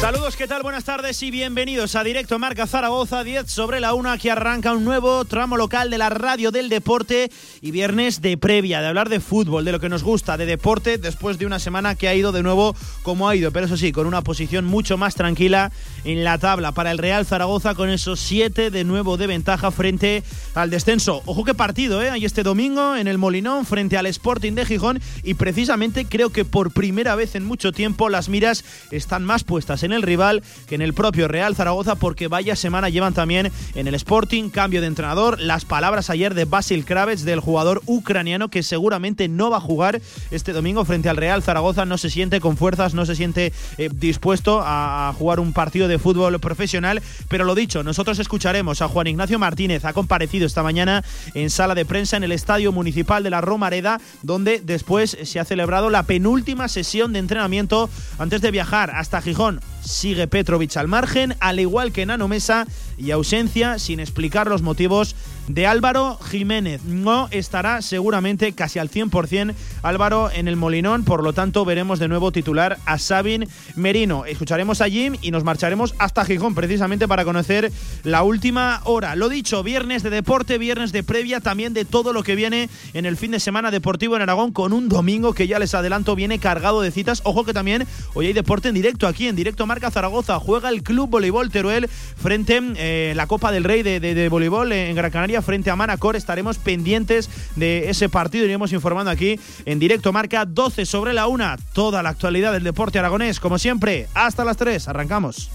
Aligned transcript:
Saludos, 0.00 0.36
¿qué 0.36 0.46
tal? 0.46 0.62
Buenas 0.62 0.84
tardes 0.84 1.20
y 1.24 1.32
bienvenidos 1.32 1.96
a 1.96 2.04
Directo 2.04 2.38
Marca 2.38 2.68
Zaragoza, 2.68 3.24
10 3.24 3.50
sobre 3.50 3.80
la 3.80 3.94
1, 3.94 4.16
que 4.18 4.30
arranca 4.30 4.72
un 4.72 4.84
nuevo 4.84 5.24
tramo 5.24 5.56
local 5.56 5.90
de 5.90 5.98
la 5.98 6.08
radio 6.08 6.52
del 6.52 6.68
deporte 6.68 7.32
y 7.60 7.72
viernes 7.72 8.22
de 8.22 8.38
previa, 8.38 8.80
de 8.80 8.86
hablar 8.86 9.08
de 9.08 9.18
fútbol, 9.18 9.64
de 9.64 9.72
lo 9.72 9.80
que 9.80 9.88
nos 9.88 10.04
gusta, 10.04 10.36
de 10.36 10.46
deporte, 10.46 10.98
después 10.98 11.36
de 11.38 11.46
una 11.46 11.58
semana 11.58 11.96
que 11.96 12.06
ha 12.06 12.14
ido 12.14 12.30
de 12.30 12.44
nuevo 12.44 12.76
como 13.02 13.28
ha 13.28 13.34
ido, 13.34 13.50
pero 13.50 13.66
eso 13.66 13.76
sí, 13.76 13.90
con 13.90 14.06
una 14.06 14.22
posición 14.22 14.64
mucho 14.64 14.96
más 14.96 15.16
tranquila 15.16 15.72
en 16.04 16.22
la 16.22 16.38
tabla 16.38 16.70
para 16.70 16.92
el 16.92 16.98
Real 16.98 17.26
Zaragoza 17.26 17.74
con 17.74 17.90
esos 17.90 18.20
7 18.20 18.70
de 18.70 18.84
nuevo 18.84 19.16
de 19.16 19.26
ventaja 19.26 19.72
frente 19.72 20.22
al 20.54 20.70
descenso. 20.70 21.22
Ojo 21.26 21.42
qué 21.42 21.54
partido, 21.54 22.04
¿eh? 22.04 22.10
Hay 22.10 22.24
este 22.24 22.44
domingo 22.44 22.94
en 22.94 23.08
el 23.08 23.18
Molinón 23.18 23.66
frente 23.66 23.98
al 23.98 24.06
Sporting 24.06 24.52
de 24.52 24.64
Gijón 24.64 25.00
y 25.24 25.34
precisamente 25.34 26.04
creo 26.04 26.30
que 26.30 26.44
por 26.44 26.70
primera 26.70 27.16
vez 27.16 27.34
en 27.34 27.44
mucho 27.44 27.72
tiempo 27.72 28.08
las 28.08 28.28
miras 28.28 28.64
están 28.92 29.24
más 29.24 29.42
puestas 29.42 29.82
en 29.82 29.87
en 29.88 29.94
el 29.94 30.02
rival 30.02 30.42
que 30.66 30.74
en 30.74 30.82
el 30.82 30.94
propio 30.94 31.28
Real 31.28 31.54
Zaragoza 31.54 31.96
porque 31.96 32.28
vaya 32.28 32.56
semana 32.56 32.88
llevan 32.88 33.14
también 33.14 33.50
en 33.74 33.88
el 33.88 33.94
Sporting, 33.94 34.50
cambio 34.50 34.80
de 34.80 34.86
entrenador, 34.86 35.40
las 35.40 35.64
palabras 35.64 36.10
ayer 36.10 36.34
de 36.34 36.44
Basil 36.44 36.84
Kravets 36.84 37.24
del 37.24 37.40
jugador 37.40 37.82
ucraniano 37.86 38.48
que 38.48 38.62
seguramente 38.62 39.28
no 39.28 39.50
va 39.50 39.58
a 39.58 39.60
jugar 39.60 40.00
este 40.30 40.52
domingo 40.52 40.84
frente 40.84 41.08
al 41.08 41.16
Real 41.16 41.42
Zaragoza, 41.42 41.84
no 41.84 41.98
se 41.98 42.10
siente 42.10 42.40
con 42.40 42.56
fuerzas, 42.56 42.94
no 42.94 43.06
se 43.06 43.16
siente 43.16 43.52
eh, 43.78 43.90
dispuesto 43.92 44.62
a 44.64 45.12
jugar 45.18 45.40
un 45.40 45.52
partido 45.52 45.88
de 45.88 45.98
fútbol 45.98 46.38
profesional, 46.40 47.02
pero 47.28 47.44
lo 47.44 47.54
dicho, 47.54 47.82
nosotros 47.82 48.18
escucharemos 48.18 48.82
a 48.82 48.88
Juan 48.88 49.06
Ignacio 49.06 49.38
Martínez, 49.38 49.84
ha 49.84 49.92
comparecido 49.92 50.46
esta 50.46 50.62
mañana 50.62 51.04
en 51.34 51.50
sala 51.50 51.74
de 51.74 51.84
prensa 51.84 52.16
en 52.16 52.24
el 52.24 52.32
Estadio 52.32 52.72
Municipal 52.72 53.22
de 53.22 53.30
la 53.30 53.40
Romareda, 53.40 54.00
donde 54.22 54.60
después 54.60 55.16
se 55.22 55.40
ha 55.40 55.44
celebrado 55.44 55.90
la 55.90 56.04
penúltima 56.04 56.68
sesión 56.68 57.12
de 57.12 57.18
entrenamiento 57.18 57.88
antes 58.18 58.40
de 58.40 58.50
viajar 58.50 58.90
hasta 58.90 59.20
Gijón 59.20 59.60
sigue 59.88 60.28
Petrovic 60.28 60.76
al 60.76 60.88
margen, 60.88 61.34
al 61.40 61.58
igual 61.60 61.92
que 61.92 62.06
Nano 62.06 62.28
Mesa 62.28 62.66
y 62.96 63.10
ausencia 63.10 63.78
sin 63.78 64.00
explicar 64.00 64.46
los 64.46 64.62
motivos 64.62 65.16
de 65.48 65.66
Álvaro 65.66 66.18
Jiménez. 66.30 66.84
No 66.84 67.28
estará 67.30 67.82
seguramente 67.82 68.52
casi 68.52 68.78
al 68.78 68.90
100% 68.90 69.54
Álvaro 69.82 70.30
en 70.30 70.48
el 70.48 70.56
Molinón, 70.56 71.04
por 71.04 71.22
lo 71.22 71.32
tanto 71.32 71.64
veremos 71.64 71.98
de 71.98 72.08
nuevo 72.08 72.32
titular 72.32 72.78
a 72.86 72.98
Sabin 72.98 73.48
Merino. 73.74 74.24
Escucharemos 74.24 74.80
a 74.80 74.88
Jim 74.88 75.16
y 75.22 75.30
nos 75.30 75.44
marcharemos 75.44 75.94
hasta 75.98 76.24
Gijón 76.24 76.54
precisamente 76.54 77.08
para 77.08 77.24
conocer 77.24 77.72
la 78.04 78.22
última 78.22 78.80
hora. 78.84 79.16
Lo 79.16 79.28
dicho, 79.28 79.62
viernes 79.62 80.02
de 80.02 80.10
deporte, 80.10 80.58
viernes 80.58 80.92
de 80.92 81.02
previa, 81.02 81.40
también 81.40 81.74
de 81.74 81.84
todo 81.84 82.12
lo 82.12 82.22
que 82.22 82.36
viene 82.36 82.68
en 82.92 83.06
el 83.06 83.16
fin 83.16 83.30
de 83.30 83.40
semana 83.40 83.70
deportivo 83.70 84.16
en 84.16 84.22
Aragón 84.22 84.52
con 84.52 84.72
un 84.72 84.88
domingo 84.88 85.32
que 85.32 85.46
ya 85.46 85.58
les 85.58 85.74
adelanto 85.74 86.14
viene 86.14 86.38
cargado 86.38 86.82
de 86.82 86.90
citas. 86.90 87.22
Ojo 87.24 87.44
que 87.44 87.54
también 87.54 87.86
hoy 88.14 88.26
hay 88.26 88.32
deporte 88.32 88.68
en 88.68 88.74
directo 88.74 89.06
aquí 89.06 89.28
en 89.28 89.36
directo 89.36 89.66
Marca 89.66 89.90
Zaragoza. 89.90 90.38
Juega 90.38 90.68
el 90.68 90.82
Club 90.82 91.08
Voleibol 91.08 91.50
Teruel 91.50 91.88
frente 91.88 92.58
a 92.58 92.60
eh, 92.76 93.12
la 93.16 93.26
Copa 93.26 93.52
del 93.52 93.64
Rey 93.64 93.82
de, 93.82 94.00
de 94.00 94.28
voleibol 94.28 94.72
en 94.72 94.94
Gran 94.94 95.10
Canaria 95.10 95.37
frente 95.42 95.70
a 95.70 95.76
Manacor. 95.76 96.16
Estaremos 96.16 96.58
pendientes 96.58 97.30
de 97.56 97.90
ese 97.90 98.08
partido. 98.08 98.44
Iremos 98.44 98.72
informando 98.72 99.10
aquí 99.10 99.38
en 99.64 99.78
directo. 99.78 100.12
Marca 100.12 100.44
12 100.44 100.86
sobre 100.86 101.12
la 101.12 101.26
1. 101.26 101.56
Toda 101.72 102.02
la 102.02 102.10
actualidad 102.10 102.52
del 102.52 102.64
deporte 102.64 102.98
aragonés, 102.98 103.40
como 103.40 103.58
siempre, 103.58 104.08
hasta 104.14 104.44
las 104.44 104.56
3. 104.56 104.88
Arrancamos. 104.88 105.50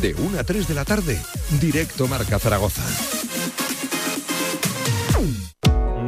De 0.00 0.14
1 0.14 0.38
a 0.38 0.44
3 0.44 0.66
de 0.66 0.74
la 0.74 0.84
tarde, 0.84 1.20
directo 1.60 2.08
Marca 2.08 2.38
Zaragoza. 2.38 2.82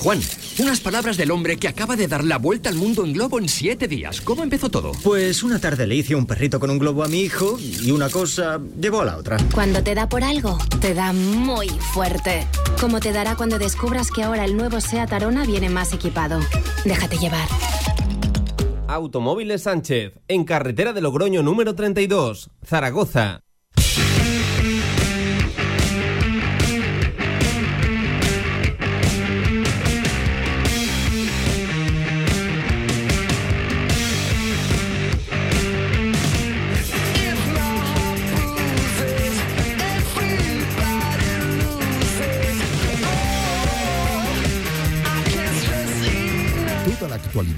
Juan, 0.00 0.20
unas 0.58 0.80
palabras 0.80 1.16
del 1.16 1.30
hombre 1.30 1.56
que 1.56 1.68
acaba 1.68 1.96
de 1.96 2.06
dar 2.06 2.22
la 2.22 2.38
vuelta 2.38 2.68
al 2.68 2.76
mundo 2.76 3.04
en 3.04 3.12
globo 3.12 3.38
en 3.38 3.48
siete 3.48 3.88
días. 3.88 4.20
¿Cómo 4.20 4.42
empezó 4.42 4.68
todo? 4.68 4.92
Pues 5.02 5.42
una 5.42 5.58
tarde 5.58 5.86
le 5.86 5.96
hice 5.96 6.14
un 6.14 6.26
perrito 6.26 6.60
con 6.60 6.70
un 6.70 6.78
globo 6.78 7.02
a 7.02 7.08
mi 7.08 7.20
hijo 7.20 7.58
y 7.60 7.90
una 7.90 8.08
cosa 8.08 8.60
llevó 8.80 9.00
a 9.00 9.06
la 9.06 9.16
otra. 9.16 9.36
Cuando 9.54 9.82
te 9.82 9.94
da 9.94 10.08
por 10.08 10.22
algo, 10.22 10.58
te 10.80 10.94
da 10.94 11.12
muy 11.12 11.68
fuerte. 11.68 12.46
Como 12.80 13.00
te 13.00 13.12
dará 13.12 13.36
cuando 13.36 13.58
descubras 13.58 14.10
que 14.10 14.22
ahora 14.22 14.44
el 14.44 14.56
nuevo 14.56 14.80
SEAT 14.80 15.12
Arona 15.12 15.44
viene 15.44 15.70
más 15.70 15.92
equipado. 15.92 16.40
Déjate 16.84 17.18
llevar. 17.18 17.48
Automóviles 18.88 19.62
Sánchez, 19.62 20.12
en 20.28 20.44
carretera 20.44 20.92
de 20.92 21.00
Logroño 21.00 21.42
número 21.42 21.74
32, 21.74 22.50
Zaragoza. 22.64 23.40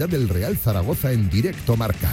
Del 0.06 0.28
Real 0.28 0.56
Zaragoza 0.56 1.10
en 1.10 1.28
directo 1.28 1.76
marca. 1.76 2.08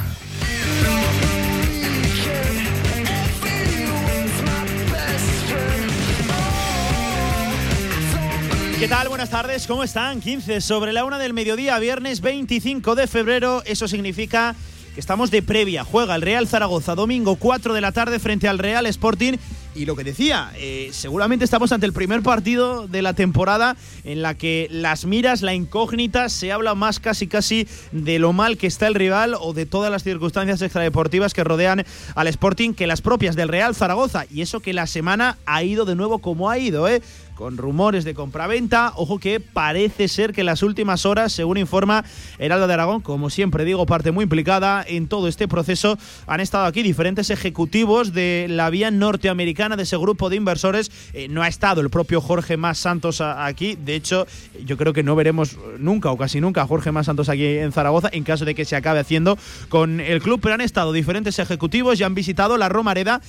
¿Qué 8.79 8.87
tal? 8.87 9.08
Buenas 9.08 9.29
tardes, 9.29 9.67
¿cómo 9.67 9.84
están? 9.84 10.20
15 10.20 10.61
sobre 10.61 10.93
la 10.93 11.05
una 11.05 11.20
del 11.20 11.34
mediodía, 11.34 11.78
viernes 11.79 12.22
25 12.22 12.96
de 12.96 13.08
febrero. 13.08 13.61
Eso 13.66 13.87
significa 13.87 14.55
que 14.93 14.99
estamos 14.99 15.29
de 15.29 15.43
previa. 15.43 15.84
Juega 15.84 16.16
el 16.16 16.22
Real 16.22 16.47
Zaragoza 16.47 16.96
domingo 16.96 17.35
4 17.35 17.73
de 17.73 17.82
la 17.82 17.91
tarde 17.91 18.20
frente 18.20 18.47
al 18.47 18.59
Real 18.59 18.85
Sporting 18.87 19.37
y 19.75 19.85
lo 19.85 19.95
que 19.95 20.03
decía, 20.03 20.51
eh, 20.55 20.89
seguramente 20.93 21.43
estamos 21.43 21.72
ante 21.72 21.85
el 21.85 21.93
primer 21.93 22.23
partido 22.23 22.87
de 22.87 23.01
la 23.01 23.13
temporada 23.13 23.75
en 24.05 24.22
la 24.22 24.33
que 24.33 24.67
las 24.72 25.05
miras, 25.05 25.41
la 25.41 25.53
incógnita, 25.53 26.29
se 26.29 26.51
habla 26.51 26.75
más 26.75 26.99
casi 26.99 27.27
casi 27.27 27.67
de 27.91 28.17
lo 28.17 28.31
mal 28.31 28.57
que 28.57 28.67
está 28.67 28.87
el 28.87 28.95
rival 28.95 29.35
o 29.39 29.53
de 29.53 29.66
todas 29.66 29.91
las 29.91 30.03
circunstancias 30.03 30.61
extradeportivas 30.61 31.33
que 31.33 31.43
rodean 31.43 31.85
al 32.16 32.27
Sporting 32.27 32.73
que 32.73 32.87
las 32.87 33.01
propias 33.01 33.35
del 33.35 33.49
Real 33.49 33.75
Zaragoza. 33.75 34.25
Y 34.31 34.41
eso 34.41 34.61
que 34.61 34.73
la 34.73 34.87
semana 34.87 35.37
ha 35.45 35.63
ido 35.63 35.85
de 35.85 35.95
nuevo 35.95 36.19
como 36.19 36.49
ha 36.49 36.57
ido, 36.57 36.87
¿eh? 36.87 37.01
Con 37.35 37.58
rumores 37.58 38.03
de 38.05 38.14
compraventa. 38.14 38.93
Ojo 38.96 39.20
que 39.20 39.40
parece 39.40 40.08
ser 40.08 40.34
que 40.34 40.41
en 40.41 40.47
las 40.47 40.64
últimas 40.64 41.05
horas, 41.05 41.32
según 41.32 41.58
informa 41.58 42.03
Heraldo 42.40 42.67
de 42.67 42.73
Aragón, 42.73 43.02
como 43.02 43.29
siempre 43.29 43.66
digo, 43.66 43.85
parte 43.85 44.11
muy 44.11 44.23
implicada 44.23 44.84
en 44.87 45.08
todo 45.08 45.28
este 45.28 45.47
proceso, 45.47 45.97
han 46.26 46.40
estado 46.40 46.66
aquí 46.66 46.82
diferentes 46.82 47.29
ejecutivos 47.29 48.14
de 48.14 48.47
la 48.49 48.70
vía 48.70 48.90
norteamericana 48.91 49.76
de 49.76 49.84
ese 49.84 49.97
grupo 49.97 50.29
de 50.29 50.37
inversores. 50.37 50.91
Eh, 51.14 51.28
no 51.29 51.43
ha 51.43 51.47
estado 51.47 51.82
el 51.82 51.90
propio 51.90 52.22
Jorge 52.22 52.58
Más 52.58 52.78
Santos 52.78 53.22
aquí. 53.22 53.76
De 53.76 53.96
hecho, 53.96 54.26
yo 54.66 54.78
creo 54.78 54.93
que 54.93 55.03
no 55.03 55.16
veremos 55.16 55.58
nunca 55.78 56.11
o 56.11 56.17
casi 56.17 56.41
nunca 56.41 56.61
a 56.61 56.67
Jorge 56.67 56.91
Más 56.91 57.05
Santos 57.05 57.29
aquí 57.29 57.46
en 57.46 57.72
Zaragoza, 57.72 58.09
en 58.11 58.23
caso 58.23 58.46
de 58.46 58.55
que 58.55 58.66
se 58.66 58.76
acabe 58.76 58.99
haciendo 58.99 59.37
con 59.70 59.99
el 59.99 60.22
club. 60.22 60.40
Pero 60.41 60.55
han 60.55 60.61
estado 60.61 60.93
diferentes 60.93 61.40
ejecutivos 61.40 61.99
y 61.99 62.03
han 62.03 62.16
visitado 62.16 62.58
la 62.58 62.70
Romareda 62.70 63.22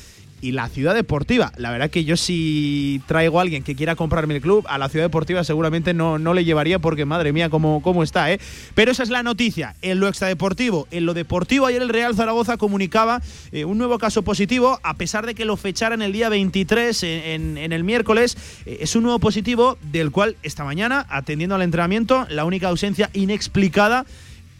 y 0.46 0.52
la 0.52 0.68
Ciudad 0.68 0.94
Deportiva. 0.94 1.52
La 1.56 1.72
verdad 1.72 1.90
que 1.90 2.04
yo 2.04 2.16
si 2.16 3.00
traigo 3.06 3.40
a 3.40 3.42
alguien 3.42 3.64
que 3.64 3.74
quiera 3.74 3.96
comprarme 3.96 4.36
el 4.36 4.40
club, 4.40 4.64
a 4.68 4.78
la 4.78 4.88
Ciudad 4.88 5.06
Deportiva 5.06 5.42
seguramente 5.42 5.92
no, 5.92 6.20
no 6.20 6.34
le 6.34 6.44
llevaría 6.44 6.78
porque 6.78 7.04
madre 7.04 7.32
mía 7.32 7.50
cómo, 7.50 7.82
cómo 7.82 8.04
está, 8.04 8.30
¿eh? 8.30 8.38
Pero 8.76 8.92
esa 8.92 9.02
es 9.02 9.08
la 9.08 9.24
noticia. 9.24 9.74
En 9.82 9.98
lo 9.98 10.06
extradeportivo, 10.06 10.86
en 10.92 11.04
lo 11.04 11.14
deportivo, 11.14 11.66
ayer 11.66 11.82
el 11.82 11.88
Real 11.88 12.14
Zaragoza 12.14 12.58
comunicaba 12.58 13.20
eh, 13.50 13.64
un 13.64 13.76
nuevo 13.76 13.98
caso 13.98 14.22
positivo, 14.22 14.78
a 14.84 14.94
pesar 14.94 15.26
de 15.26 15.34
que 15.34 15.44
lo 15.44 15.56
fecharan 15.56 16.00
el 16.00 16.12
día 16.12 16.28
23 16.28 17.02
en, 17.02 17.72
el 17.72 17.82
miércoles. 17.82 18.36
Eh, 18.66 18.78
es 18.82 18.94
un 18.94 19.02
nuevo 19.02 19.18
positivo 19.18 19.78
del 19.90 20.12
cual 20.12 20.36
esta 20.44 20.62
mañana, 20.62 21.06
atendiendo 21.08 21.56
al 21.56 21.62
entrenamiento, 21.62 22.24
la 22.30 22.44
única 22.44 22.68
ausencia 22.68 23.10
inexplicada 23.14 24.06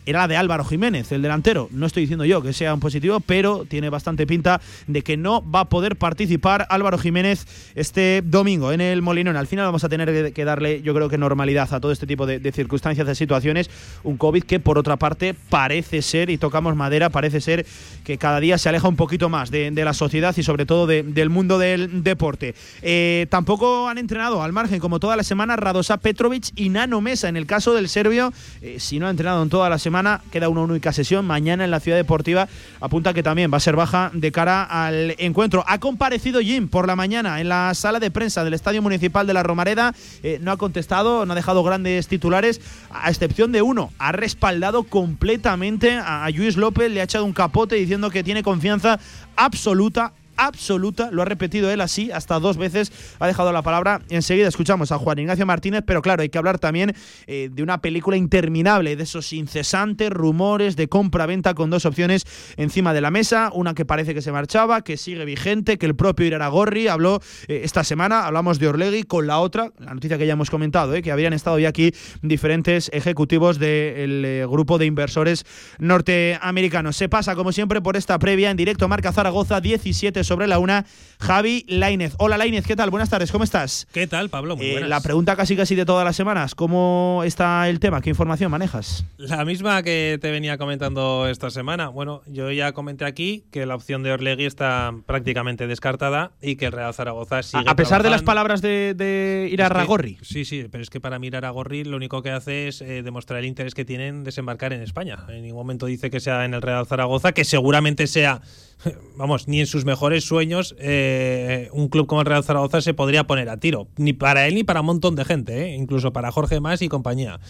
era 0.07 0.21
la 0.21 0.29
de 0.29 0.37
Álvaro 0.37 0.65
Jiménez, 0.65 1.11
el 1.11 1.21
delantero. 1.21 1.69
No 1.73 1.85
estoy 1.85 2.05
diciendo 2.05 2.25
yo 2.25 2.41
que 2.41 2.53
sea 2.53 2.73
un 2.73 2.81
positivo, 2.81 3.19
pero 3.19 3.65
tiene 3.65 3.91
bastante 3.91 4.25
pinta 4.27 4.61
de 4.87 5.03
que 5.03 5.17
no 5.17 5.49
va 5.51 5.61
a 5.61 5.69
poder 5.69 5.97
participar 5.97 6.67
Álvaro 6.71 6.97
Jiménez 6.97 7.47
este 7.75 8.23
domingo 8.25 8.73
en 8.73 8.81
el 8.81 9.03
Molinón. 9.03 9.37
Al 9.37 9.49
final 9.49 9.67
vamos 9.67 9.83
a 9.83 9.89
tener 9.89 10.33
que 10.33 10.45
darle, 10.45 10.81
yo 10.83 10.95
creo 10.95 11.09
que 11.09 11.19
normalidad 11.19 11.75
a 11.75 11.81
todo 11.81 11.91
este 11.91 12.07
tipo 12.07 12.25
de, 12.25 12.53
circunstancias, 12.53 13.05
de 13.07 13.17
situaciones. 13.17 13.69
Un 14.05 14.17
COVID 14.17 14.45
que, 14.45 14.61
por 14.61 14.79
otra 14.79 14.97
parte, 14.97 15.35
parece 15.35 16.03
ser, 16.03 16.31
y 16.31 16.39
tocamos 16.39 16.77
madera, 16.77 17.11
parece 17.11 17.41
ser 17.41 17.67
que 18.05 18.17
cada 18.17 18.39
día 18.39 18.59
se 18.59 18.69
aleja 18.69 18.87
un 18.87 18.97
poquito 18.97 19.29
más 19.29 19.51
de, 19.51 19.73
la 19.77 19.93
sociedad 19.93 20.35
y 20.37 20.43
sobre 20.43 20.67
todo 20.67 20.87
del 20.87 21.31
mundo 21.31 21.59
del 21.59 22.05
deporte. 22.05 22.55
Eh, 22.83 23.27
tampoco 23.29 23.89
han 23.89 23.99
entrenado 23.99 24.43
al 24.43 24.53
margen, 24.53 24.79
como 24.79 25.01
toda 25.01 25.17
la 25.17 25.25
semana, 25.25 25.57
Radosa 25.57 25.97
Petrovic 25.97 26.51
y 26.55 26.69
Nano 26.69 27.01
Mesa. 27.01 27.29
En 27.29 27.37
el 27.37 27.47
caso 27.47 27.75
del 27.75 27.89
serbio, 27.89 28.33
eh, 28.63 28.77
si 28.79 28.99
no 29.01 29.09
ha 29.09 29.11
entrenado 29.11 29.43
en 29.43 29.49
toda 29.49 29.69
la 29.69 29.79
semana, 29.79 29.96
queda 30.31 30.49
una 30.49 30.63
única 30.63 30.93
sesión. 30.93 31.27
Mañana 31.27 31.65
en 31.65 31.71
la 31.71 31.81
Ciudad 31.81 31.97
Deportiva 31.97 32.49
apunta 32.81 33.15
que 33.15 33.23
también 33.23 33.53
va 33.53 33.57
a 33.57 33.61
ser 33.61 33.77
baja 33.77 34.11
de 34.13 34.33
cara 34.33 34.63
al 34.63 35.15
encuentro. 35.19 35.65
Ha 35.67 35.79
comparecido 35.79 36.41
Jim 36.41 36.69
por 36.69 36.87
la 36.87 36.97
mañana 36.97 37.41
en 37.41 37.49
la 37.49 37.73
sala 37.75 38.01
de 38.01 38.11
prensa 38.11 38.45
del 38.45 38.55
Estadio 38.55 38.83
Municipal 38.83 39.27
de 39.27 39.35
la 39.35 39.43
Romareda. 39.43 39.95
Eh, 40.23 40.39
no 40.43 40.53
ha 40.53 40.57
contestado, 40.57 41.25
no 41.25 41.33
ha 41.33 41.37
dejado 41.37 41.63
grandes 41.63 42.09
titulares, 42.09 42.61
a 42.91 43.11
excepción 43.11 43.53
de 43.53 43.63
uno. 43.63 43.93
Ha 43.99 44.13
respaldado 44.13 44.85
completamente 44.85 45.93
a 45.97 46.29
Luis 46.31 46.57
López, 46.57 46.91
le 46.91 47.01
ha 47.01 47.05
echado 47.05 47.25
un 47.25 47.33
capote 47.33 47.77
diciendo 47.77 48.11
que 48.11 48.25
tiene 48.25 48.43
confianza 48.43 48.99
absoluta 49.37 50.13
absoluta, 50.37 51.11
lo 51.11 51.23
ha 51.23 51.25
repetido 51.25 51.71
él 51.71 51.81
así 51.81 52.11
hasta 52.11 52.39
dos 52.39 52.57
veces, 52.57 52.93
ha 53.19 53.27
dejado 53.27 53.53
la 53.53 53.63
palabra. 53.63 54.01
Enseguida 54.09 54.49
escuchamos 54.49 54.93
a 54.93 54.99
Juan 54.99 55.19
Ignacio 55.19 55.47
Martínez, 55.47 55.83
pero 55.87 56.03
claro, 56.03 56.23
hay 56.23 56.29
que 56.29 56.39
hablar 56.39 56.59
también 56.59 56.95
eh, 57.27 57.49
de 57.53 57.63
una 57.63 57.79
película 57.79 58.17
interminable, 58.17 58.97
de 58.97 59.03
esos 59.03 59.33
incesantes 59.33 60.11
rumores 60.11 60.77
de 60.77 60.89
compra-venta 60.89 61.55
con 61.55 61.71
dos 61.71 61.87
opciones 61.87 62.25
encima 62.57 62.93
de 62.93 63.01
la 63.01 63.11
mesa, 63.11 63.51
una 63.53 63.75
que 63.75 63.85
parece 63.85 64.15
que 64.15 64.23
se 64.23 64.33
marchaba, 64.33 64.83
que 64.83 64.97
sigue 64.97 65.25
vigente, 65.25 65.79
que 65.79 65.87
el 65.87 65.95
propio 65.95 66.27
Iraragorri 66.27 66.89
habló 66.89 67.21
eh, 67.49 67.63
esta 67.65 67.85
semana, 67.85 68.27
hablamos 68.27 68.59
de 68.59 68.69
Orlegui, 68.69 69.05
con 69.05 69.27
la 69.27 69.41
otra, 69.41 69.73
la 69.79 69.95
noticia 69.95 70.19
que 70.19 70.27
ya 70.27 70.35
hemos 70.35 70.51
comentado, 70.51 70.95
eh, 70.95 71.03
que 71.03 71.13
habían 71.13 71.33
estado 71.33 71.59
ya 71.59 71.69
aquí 71.69 71.93
diferentes 72.23 72.91
ejecutivos 72.93 73.59
del 73.59 74.47
grupo 74.49 74.79
de 74.79 74.87
inversores 74.87 75.45
norteamericanos. 75.79 76.97
Se 76.97 77.09
pasa, 77.09 77.35
como 77.35 77.53
siempre, 77.53 77.81
por 77.81 77.97
esta 77.97 78.19
previa 78.19 78.51
en 78.51 78.57
directo 78.57 78.89
Marca 78.89 79.13
Zaragoza 79.13 79.61
17 79.61 80.25
sobre 80.27 80.47
la 80.47 80.59
una, 80.59 80.85
Javi 81.21 81.65
Lainez. 81.69 82.15
Hola 82.19 82.37
Lainez, 82.37 82.67
¿qué 82.67 82.77
tal? 82.77 82.91
Buenas 82.91 83.09
tardes, 83.09 83.33
¿cómo 83.33 83.45
estás? 83.45 83.87
¿Qué 83.93 84.07
tal, 84.07 84.29
Pablo? 84.29 84.57
Muy 84.57 84.67
eh, 84.67 84.81
la 84.81 85.01
pregunta 85.01 85.37
casi 85.37 85.57
casi 85.57 85.75
de 85.75 85.87
todas 85.87 86.05
las 86.05 86.17
semanas, 86.17 86.55
¿cómo 86.55 87.23
está 87.25 87.69
el 87.69 87.81
tema? 87.81 88.03
¿Qué 88.03 88.11
información 88.11 88.51
manejas? 88.51 89.05
La 89.17 89.45
misma 89.45 89.83
que 89.83 90.19
te 90.21 90.31
venía 90.31 90.59
comentando 90.59 91.29
esta 91.29 91.51
semana. 91.51 91.89
Bueno, 91.89 92.23
yo 92.27 92.51
ya 92.51 92.73
comenté 92.73 93.05
aquí 93.05 93.45
que 93.51 93.65
la 93.67 93.77
opción 93.77 94.03
de 94.03 94.13
Orlegui 94.13 94.45
está 94.45 94.93
prácticamente 95.07 95.67
descartada 95.67 96.33
y 96.43 96.57
que 96.57 96.67
el 96.67 96.73
Real 96.73 96.93
Zaragoza 96.93 97.43
sigue 97.43 97.65
A, 97.67 97.77
pesar 97.77 98.03
de 98.03 98.11
las 98.11 98.23
palabras 98.23 98.61
de, 98.61 98.95
de 98.95 99.49
Irarragorri. 99.51 100.19
sí, 100.23 100.45
sí, 100.45 100.67
pero 100.71 100.83
es 100.83 100.91
que 100.91 101.01
para 101.01 101.19
mí 101.19 101.29
Irarragorri 101.29 101.85
lo 101.85 101.97
único 101.97 102.23
que 102.23 102.31
hace 102.31 102.69
es 102.69 102.81
eh, 102.83 103.03
demostrar 103.03 103.39
el 103.39 103.47
interés 103.47 103.75
que 103.75 103.85
tienen 103.85 104.25
desembarcar 104.25 104.73
en 104.73 104.83
España. 104.83 105.25
En 105.29 105.43
ningún 105.43 105.59
momento 105.59 105.87
dice 105.87 106.11
que 106.11 106.21
sea 106.21 106.45
en 106.45 106.55
el 106.55 106.63
Real 106.63 106.87
Zaragoza, 106.87 107.33
que 107.33 107.45
seguramente 107.45 108.07
sea 108.07 108.43
vamos, 109.17 109.49
ni 109.49 109.61
en 109.61 109.67
sus 109.67 109.85
mejores 109.85 110.16
sueños 110.21 110.75
eh, 110.79 111.69
un 111.73 111.89
club 111.89 112.07
como 112.07 112.21
el 112.21 112.27
Real 112.27 112.45
Zaragoza 112.45 112.81
se 112.81 112.95
podría 112.95 113.27
poner 113.27 113.49
a 113.49 113.59
tiro. 113.59 113.89
Ni 113.97 114.13
para 114.13 114.47
él 114.47 114.55
ni 114.55 114.65
para 114.65 114.81
un 114.81 114.87
montón 114.87 115.17
de 115.17 115.25
gente, 115.25 115.65
eh, 115.65 115.75
incluso 115.77 116.13
para 116.13 116.31
Jorge 116.31 116.61
Más 116.61 116.83
y 116.83 116.89
compañía. 116.89 117.41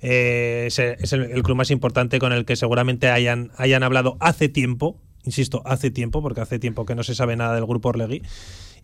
Eh, 0.00 0.64
es, 0.66 1.12
el, 1.12 1.42
club 1.42 1.56
más 1.56 1.70
importante 1.70 2.18
con 2.18 2.32
el 2.32 2.44
que 2.44 2.56
seguramente 2.56 3.08
hayan, 3.08 3.50
hayan 3.56 3.82
hablado 3.82 4.16
hace 4.20 4.48
tiempo, 4.48 5.00
insisto, 5.24 5.62
hace 5.64 5.90
tiempo, 5.90 6.22
porque 6.22 6.40
hace 6.40 6.58
tiempo 6.58 6.84
que 6.86 6.94
no 6.94 7.02
se 7.02 7.14
sabe 7.14 7.36
nada 7.36 7.54
del 7.54 7.66
grupo 7.66 7.88
Orlegui. 7.88 8.22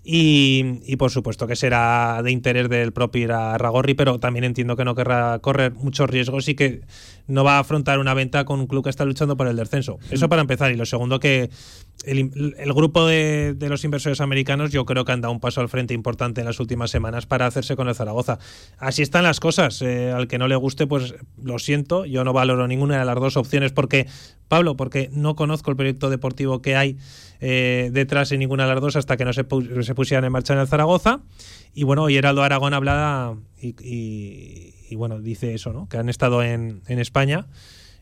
Y, 0.05 0.97
por 0.97 1.11
supuesto 1.11 1.47
que 1.47 1.55
será 1.55 2.21
de 2.25 2.33
interés 2.33 2.69
del 2.69 2.93
propio 2.93 3.29
Ragorri, 3.29 3.95
pero 3.95 4.19
también 4.19 4.45
entiendo 4.45 4.77
que 4.77 4.85
no 4.85 4.97
querrá 4.97 5.39
correr 5.39 5.75
muchos 5.75 6.11
riesgos 6.11 6.49
y 6.49 6.55
que 6.55 6.81
no 7.29 7.45
va 7.45 7.57
a 7.57 7.61
afrontar 7.61 8.01
una 8.01 8.13
venta 8.13 8.45
con 8.45 8.59
un 8.59 8.67
club 8.67 8.83
que 8.83 8.91
está 8.91 9.05
luchando 9.05 9.37
por 9.37 9.47
el 9.47 9.57
descenso. 9.57 9.99
Eso 10.11 10.29
para 10.29 10.43
empezar. 10.43 10.73
Y 10.73 10.77
lo 10.77 10.87
segundo, 10.87 11.21
que 11.21 11.51
el, 12.05 12.73
grupo 12.75 13.07
de, 13.07 13.57
los 13.61 13.85
inversores 13.85 14.21
americanos 14.21 14.73
yo 14.73 14.85
creo 14.85 15.05
que 15.05 15.13
han 15.13 15.21
dado 15.21 15.33
un 15.33 15.39
paso 15.39 15.61
al 15.61 15.69
frente 15.69 15.95
importante 15.95 16.41
en 16.41 16.47
las 16.47 16.59
últimas 16.59 16.91
semanas 16.91 17.27
para 17.27 17.47
hacerse 17.47 17.77
con 17.77 17.89
el 17.89 17.95
Zaragoza. 17.95 18.39
Así 18.79 19.03
están 19.03 19.23
las 19.23 19.39
cosas. 19.39 19.81
Eh, 19.83 20.11
al 20.11 20.27
que 20.27 20.39
no 20.39 20.49
le 20.49 20.57
guste, 20.57 20.89
pues 20.89 21.15
lo 21.41 21.61
siento. 21.61 22.05
Yo 22.05 22.25
no 22.25 22.33
valoro 22.33 22.67
ninguna 22.67 22.99
de 22.99 23.05
las 23.05 23.15
dos 23.15 23.37
opciones 23.37 23.71
porque, 23.71 24.09
Pablo, 24.53 24.77
porque 24.77 25.09
no 25.15 25.35
conozco 25.35 25.71
el 25.71 25.79
proyecto 25.79 26.11
deportivo 26.11 26.61
que 26.61 26.77
hay 26.77 26.99
eh, 27.41 27.89
detrás 27.91 28.33
en 28.33 28.41
ninguna 28.41 28.65
de 28.65 28.75
las 28.75 28.83
dos 28.83 28.97
hasta 28.97 29.17
que 29.17 29.25
no 29.25 29.33
se, 29.33 29.47
se, 29.81 29.95
pusieran 29.95 30.27
en 30.27 30.33
marcha 30.33 30.53
en 30.53 30.61
el 30.61 30.69
Zaragoza. 30.69 31.23
Y 31.73 31.85
bueno, 31.85 32.11
y 32.11 32.19
Heraldo 32.19 32.43
Aragón 32.43 32.75
habla 32.75 33.35
y, 33.63 34.95
bueno, 34.95 35.21
dice 35.21 35.55
eso, 35.55 35.73
¿no? 35.73 35.89
Que 35.89 35.97
han 35.97 36.11
estado 36.11 36.43
en, 36.43 36.83
en 36.87 36.99
España. 36.99 37.47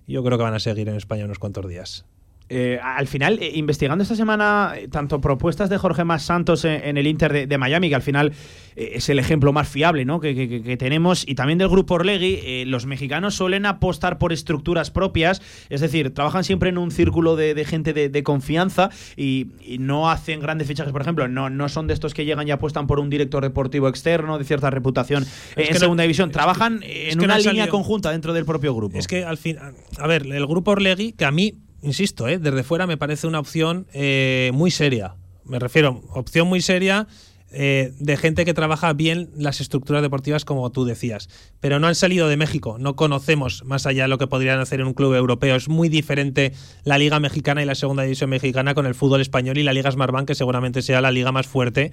Y 0.09 0.15
yo 0.15 0.25
creo 0.25 0.39
que 0.39 0.43
van 0.43 0.55
a 0.55 0.59
seguir 0.59 0.89
en 0.89 0.97
España 0.97 1.25
unos 1.25 1.39
cuantos 1.39 1.69
días. 1.69 2.05
Eh, 2.53 2.81
al 2.83 3.07
final, 3.07 3.39
eh, 3.41 3.53
investigando 3.55 4.03
esta 4.03 4.17
semana 4.17 4.75
eh, 4.77 4.89
tanto 4.89 5.21
propuestas 5.21 5.71
de 5.71 5.79
Jorge 5.79 6.03
Más 6.03 6.25
Santos 6.25 6.65
en, 6.65 6.99
el 6.99 7.07
Inter 7.07 7.47
de, 7.47 7.59
Miami, 7.59 7.89
que 7.89 7.95
al 7.95 8.03
final 8.03 8.33
es 8.75 9.09
el 9.09 9.21
ejemplo 9.21 9.53
más 9.53 9.69
fiable 9.69 10.05
¿no? 10.05 10.19
que, 10.19 10.77
tenemos, 10.77 11.25
y 11.29 11.37
también 11.37 11.59
del 11.59 11.69
grupo 11.69 11.95
Orlegui, 11.95 12.65
los 12.65 12.87
mexicanos 12.87 13.37
suelen 13.37 13.67
apostar 13.67 14.19
por 14.19 14.33
estructuras 14.33 14.91
propias, 14.91 15.43
es 15.69 15.81
decir, 15.81 16.13
trabajan 16.13 16.43
siempre 16.43 16.71
en 16.71 16.79
un 16.79 16.91
círculo 16.91 17.37
de, 17.37 17.65
gente 17.65 17.93
de, 17.93 18.23
confianza 18.25 18.91
y, 19.17 19.47
no 19.79 20.11
hacen 20.11 20.41
grandes 20.41 20.67
fichajes, 20.67 20.93
por 20.93 21.03
ejemplo, 21.03 21.29
no, 21.29 21.51
no 21.51 21.69
son 21.69 21.87
de 21.87 21.95
estos 21.95 22.15
que 22.15 22.25
llegan 22.25 22.49
y 22.49 22.51
apuestan 22.51 22.87
por 22.87 22.99
un 22.99 23.11
director 23.11 23.43
deportivo 23.43 23.89
externo 23.89 24.39
de 24.39 24.45
cierta 24.45 24.71
reputación 24.71 25.25
en 25.57 25.79
segunda 25.79 26.03
división, 26.03 26.33
trabajan 26.33 26.81
en 26.83 27.23
una 27.23 27.39
línea 27.39 27.69
conjunta 27.69 28.11
dentro 28.11 28.33
del 28.33 28.45
propio 28.45 28.75
grupo. 28.75 28.99
Es 28.99 29.07
que 29.07 29.25
al 29.25 29.37
fin, 29.37 29.57
a 29.99 30.07
ver, 30.07 30.27
el 30.27 30.47
grupo 30.47 30.73
Orlegui, 30.73 31.13
que 31.13 31.25
a 31.25 31.31
mí 31.31 31.55
insisto, 31.83 32.29
¿eh? 32.29 32.39
desde 32.39 32.63
fuera 32.63 32.87
me 32.87 32.97
parece 32.97 33.27
una 33.27 33.41
opción 33.41 33.87
eh, 33.93 34.51
muy 34.55 34.71
seria. 34.71 35.17
Me 35.45 35.59
refiero, 35.59 36.03
opción 36.11 36.47
muy 36.49 36.61
seria 36.61 37.09
eh, 37.53 37.93
de 37.99 38.17
gente 38.17 38.45
que 38.45 38.55
trabaja 38.55 38.93
bien 38.93 39.31
las 39.35 39.61
estructuras 39.61 40.03
deportivas, 40.03 40.45
como 40.45 40.71
tú 40.71 40.85
decías. 40.85 41.29
Pero 41.59 41.81
no 41.81 41.89
han 41.89 41.95
salido 41.95 42.29
de 42.29 42.37
México, 42.37 42.77
no 42.79 42.95
conocemos 42.95 43.65
más 43.65 43.87
allá 43.87 44.03
de 44.03 44.09
lo 44.09 44.19
que 44.19 44.29
podrían 44.29 44.61
hacer 44.61 44.81
en 44.81 44.87
un 44.87 44.95
club 44.95 45.15
europeo. 45.15 45.57
Es 45.57 45.69
muy 45.69 45.89
diferente 45.89 46.53
la 46.85 46.99
Liga 46.99 47.19
Mexicana 47.19 47.63
y 47.63 47.67
la 47.67 47.75
Segunda 47.75 48.05
División 48.05 48.31
Mexicana 48.31 48.75
con 48.75 48.87
el 48.87 48.95
fútbol 48.95 49.21
español 49.21 49.59
y 49.59 49.65
la 49.65 49.73
Liga 49.73 49.91
Smartbank, 49.91 50.29
que 50.29 50.35
seguramente 50.35 50.83
sea 50.83 51.01
la 51.01 51.11
liga 51.11 51.33
más 51.33 51.47
fuerte 51.47 51.93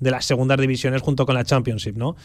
de 0.00 0.10
las 0.10 0.26
segundas 0.26 0.60
divisiones 0.60 1.00
junto 1.02 1.24
con 1.24 1.34
la 1.34 1.44
Championship, 1.44 1.96
¿no? 1.96 2.16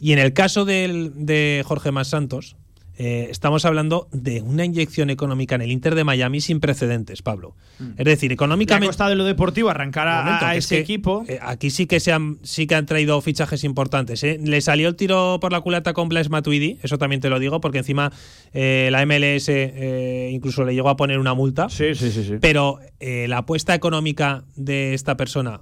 Y 0.00 0.12
en 0.12 0.18
el 0.18 0.32
caso 0.32 0.64
de 0.64 1.62
Jorge 1.64 1.92
Más 1.92 2.08
Santos, 2.08 2.56
eh, 2.96 3.26
estamos 3.30 3.64
hablando 3.64 4.08
de 4.12 4.40
una 4.40 4.64
inyección 4.64 5.10
económica 5.10 5.56
en 5.56 5.62
el 5.62 5.72
Inter 5.72 5.96
de 5.96 6.04
Miami 6.04 6.40
sin 6.40 6.60
precedentes, 6.60 7.22
Pablo. 7.22 7.56
Mm. 7.80 7.90
Es 7.98 8.04
decir, 8.04 8.30
económicamente. 8.30 8.86
ha 8.86 8.88
costado 8.88 9.12
en 9.12 9.18
lo 9.18 9.24
deportivo 9.24 9.68
arrancar 9.68 10.06
a, 10.06 10.54
ese 10.54 10.78
equipo. 10.78 11.24
Eh, 11.26 11.40
aquí 11.42 11.70
sí 11.70 11.86
que 11.86 11.98
se 11.98 12.12
han, 12.12 12.38
sí 12.42 12.68
que 12.68 12.76
han 12.76 12.86
traído 12.86 13.20
fichajes 13.20 13.64
importantes. 13.64 14.22
¿eh? 14.22 14.38
Le 14.40 14.60
salió 14.60 14.88
el 14.88 14.94
tiro 14.94 15.38
por 15.40 15.50
la 15.50 15.60
culata 15.60 15.92
con 15.92 16.08
Blaise 16.08 16.30
Matuidi, 16.30 16.78
eso 16.82 16.96
también 16.96 17.20
te 17.20 17.30
lo 17.30 17.40
digo, 17.40 17.60
porque 17.60 17.78
encima 17.78 18.12
la 18.52 19.04
MLS 19.06 19.48
incluso 20.30 20.64
le 20.64 20.74
llegó 20.74 20.88
a 20.88 20.96
poner 20.96 21.18
una 21.18 21.34
multa. 21.34 21.68
Sí, 21.68 21.94
sí, 21.94 22.12
sí. 22.12 22.22
sí. 22.22 22.34
Pero 22.40 22.78
la 23.00 23.38
apuesta 23.38 23.74
económica 23.74 24.44
de 24.54 24.94
esta 24.94 25.16
persona 25.16 25.60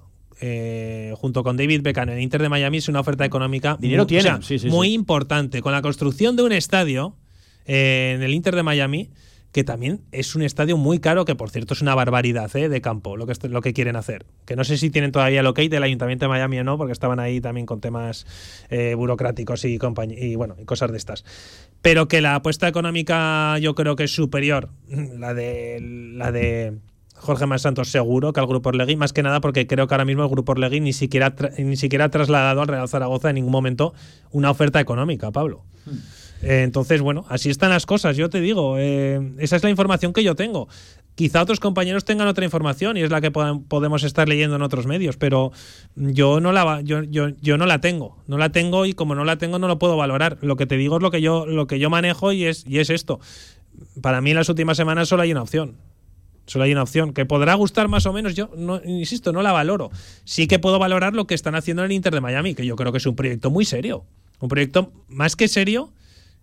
junto 1.15 1.43
con 1.43 1.57
David 1.57 1.83
Beckham 1.83 2.11
en 2.11 2.17
el 2.17 2.23
Inter 2.23 2.43
de 2.43 2.49
Miami 2.49 2.79
es 2.79 2.89
una 2.89 3.01
oferta 3.01 3.25
económica 3.25 3.77
Dinero 3.81 4.07
tiene. 4.07 4.33
muy 4.69 4.93
importante. 4.93 5.63
Con 5.63 5.73
la 5.73 5.81
construcción 5.81 6.37
de 6.37 6.43
un 6.43 6.53
estadio 6.53 7.17
en 7.67 8.23
el 8.23 8.35
Inter 8.35 8.57
de 8.57 8.63
Miami, 8.63 9.11
que 9.53 9.65
también 9.65 10.01
es 10.13 10.35
un 10.35 10.43
estadio 10.43 10.79
muy 10.79 10.99
caro, 10.99 11.27
que 11.27 11.35
por 11.35 11.51
cierto 11.51 11.75
es 11.75 11.83
una 11.83 11.95
barbaridad 11.95 12.55
¿eh? 12.57 12.71
de 12.71 12.81
campo 12.81 13.19
lo 13.19 13.27
que, 13.27 13.49
lo 13.49 13.61
que 13.61 13.75
quieren 13.75 13.97
hacer. 13.97 14.25
Que 14.47 14.57
no 14.57 14.65
sé 14.65 14.79
si 14.79 14.89
tienen 14.89 15.13
todavía 15.13 15.41
el 15.41 15.47
ok 15.47 15.59
del 15.61 15.83
Ayuntamiento 15.83 16.25
de 16.25 16.31
Miami 16.31 16.59
o 16.59 16.65
no, 16.65 16.79
porque 16.79 16.93
estaban 16.93 17.21
ahí 17.21 17.41
también 17.41 17.67
con 17.67 17.81
temas 17.81 18.27
eh, 18.71 18.95
burocráticos 18.95 19.65
y, 19.67 19.79
y, 20.17 20.37
bueno, 20.37 20.57
y 20.59 20.65
cosas 20.65 20.91
de 20.91 20.97
estas. 20.97 21.25
Pero 21.83 22.09
que 22.09 22.23
la 22.23 22.37
apuesta 22.37 22.67
económica 22.67 23.59
yo 23.59 23.75
creo 23.75 23.95
que 23.95 24.05
es 24.05 24.15
superior, 24.15 24.71
la 24.89 25.35
de, 25.35 25.79
la 26.15 26.33
de 26.33 26.79
Jorge 27.17 27.45
Más 27.45 27.63
Santos 27.63 27.91
seguro 27.91 28.33
que 28.33 28.41
al 28.41 28.47
Grupo 28.47 28.71
Orlegui, 28.71 28.97
más 28.97 29.13
que 29.13 29.23
nada 29.23 29.43
porque 29.43 29.67
creo 29.67 29.87
que 29.87 29.95
ahora 29.95 30.07
mismo 30.07 30.23
el 30.23 30.31
Grupo 30.31 30.53
Orlegui 30.53 30.81
ni 30.81 30.95
siquiera, 30.95 31.35
ni 31.59 31.77
siquiera 31.77 32.07
ha 32.07 32.11
trasladado 32.11 32.63
al 32.63 32.69
Real 32.69 32.89
Zaragoza 32.89 33.29
en 33.29 33.35
ningún 33.35 33.53
momento 33.53 33.93
una 34.31 34.51
oferta 34.51 34.81
económica, 34.81 35.31
Pablo. 35.31 35.63
Hmm. 35.85 36.22
Eh, 36.43 36.63
entonces, 36.63 37.01
bueno, 37.01 37.25
así 37.29 37.51
están 37.51 37.71
las 37.71 37.87
cosas, 37.87 38.17
yo 38.17 38.29
te 38.29 38.41
digo, 38.41 38.77
eh, 38.79 39.33
esa 39.39 39.57
es 39.57 39.63
la 39.63 39.71
información 39.71 40.13
que 40.13 40.25
yo 40.25 40.35
tengo. 40.35 40.69
Quizá 41.15 41.43
otros 41.43 41.61
compañeros 41.61 42.05
tengan 42.05 42.27
otra 42.27 42.45
información 42.45 42.97
y 42.97 43.03
es 43.03 43.11
la 43.11 43.21
que 43.21 43.31
podemos 43.31 44.03
estar 44.03 44.29
leyendo 44.29 44.57
en 44.57 44.63
otros 44.63 44.87
medios, 44.87 45.19
pero 45.19 45.53
yo 45.95 46.41
no 46.41 46.53
la 46.53 46.81
yo, 46.81 47.03
no 47.03 47.67
la 47.67 47.81
tengo, 47.81 48.17
no 48.27 48.39
la 48.39 48.51
tengo 48.51 48.87
y 48.87 48.95
como 48.95 49.15
no 49.15 49.25
la 49.25 49.37
tengo 49.37 49.59
no 49.59 49.69
lo 49.69 49.79
puedo 49.79 49.97
valorar. 49.97 50.39
Lo 50.41 50.57
que 50.57 50.65
te 50.65 50.79
digo 50.79 50.97
es 50.97 51.03
lo 51.03 51.11
que 51.11 51.21
yo 51.21 51.45
lo 51.45 51.67
que 51.67 51.79
yo 51.79 51.91
manejo 51.91 52.33
y 52.33 52.47
es 52.47 52.65
y 52.67 52.79
es 52.79 52.89
esto. 52.89 53.21
Para 54.01 54.23
mí 54.23 54.31
en 54.31 54.37
las 54.37 54.49
últimas 54.49 54.79
semanas 54.79 55.09
solo 55.09 55.23
hay 55.23 55.33
una 55.33 55.43
opción. 55.43 55.77
Solo 56.47 56.65
hay 56.65 56.73
una 56.73 56.83
opción 56.83 57.13
que 57.13 57.27
podrá 57.27 57.55
gustar 57.55 57.89
más 57.89 58.07
o 58.07 58.13
menos. 58.15 58.35
Yo 58.35 58.51
no 58.57 58.81
insisto, 58.83 59.33
no 59.33 59.43
la 59.43 59.53
valoro. 59.53 59.91
Sí 60.25 60.47
que 60.47 60.59
puedo 60.59 60.79
valorar 60.79 61.13
lo 61.13 61.27
que 61.27 61.35
están 61.35 61.55
haciendo 61.55 61.83
en 61.83 61.91
el 61.91 61.93
Inter 61.93 62.15
de 62.15 62.23
Miami, 62.23 62.55
que 62.55 62.65
yo 62.65 62.75
creo 62.75 62.91
que 62.91 62.99
es 62.99 63.07
un 63.07 63.17
proyecto 63.17 63.51
muy 63.51 63.67
serio, 63.67 64.07
un 64.41 64.49
proyecto 64.49 64.93
más 65.09 65.37
que 65.37 65.47
serio 65.47 65.93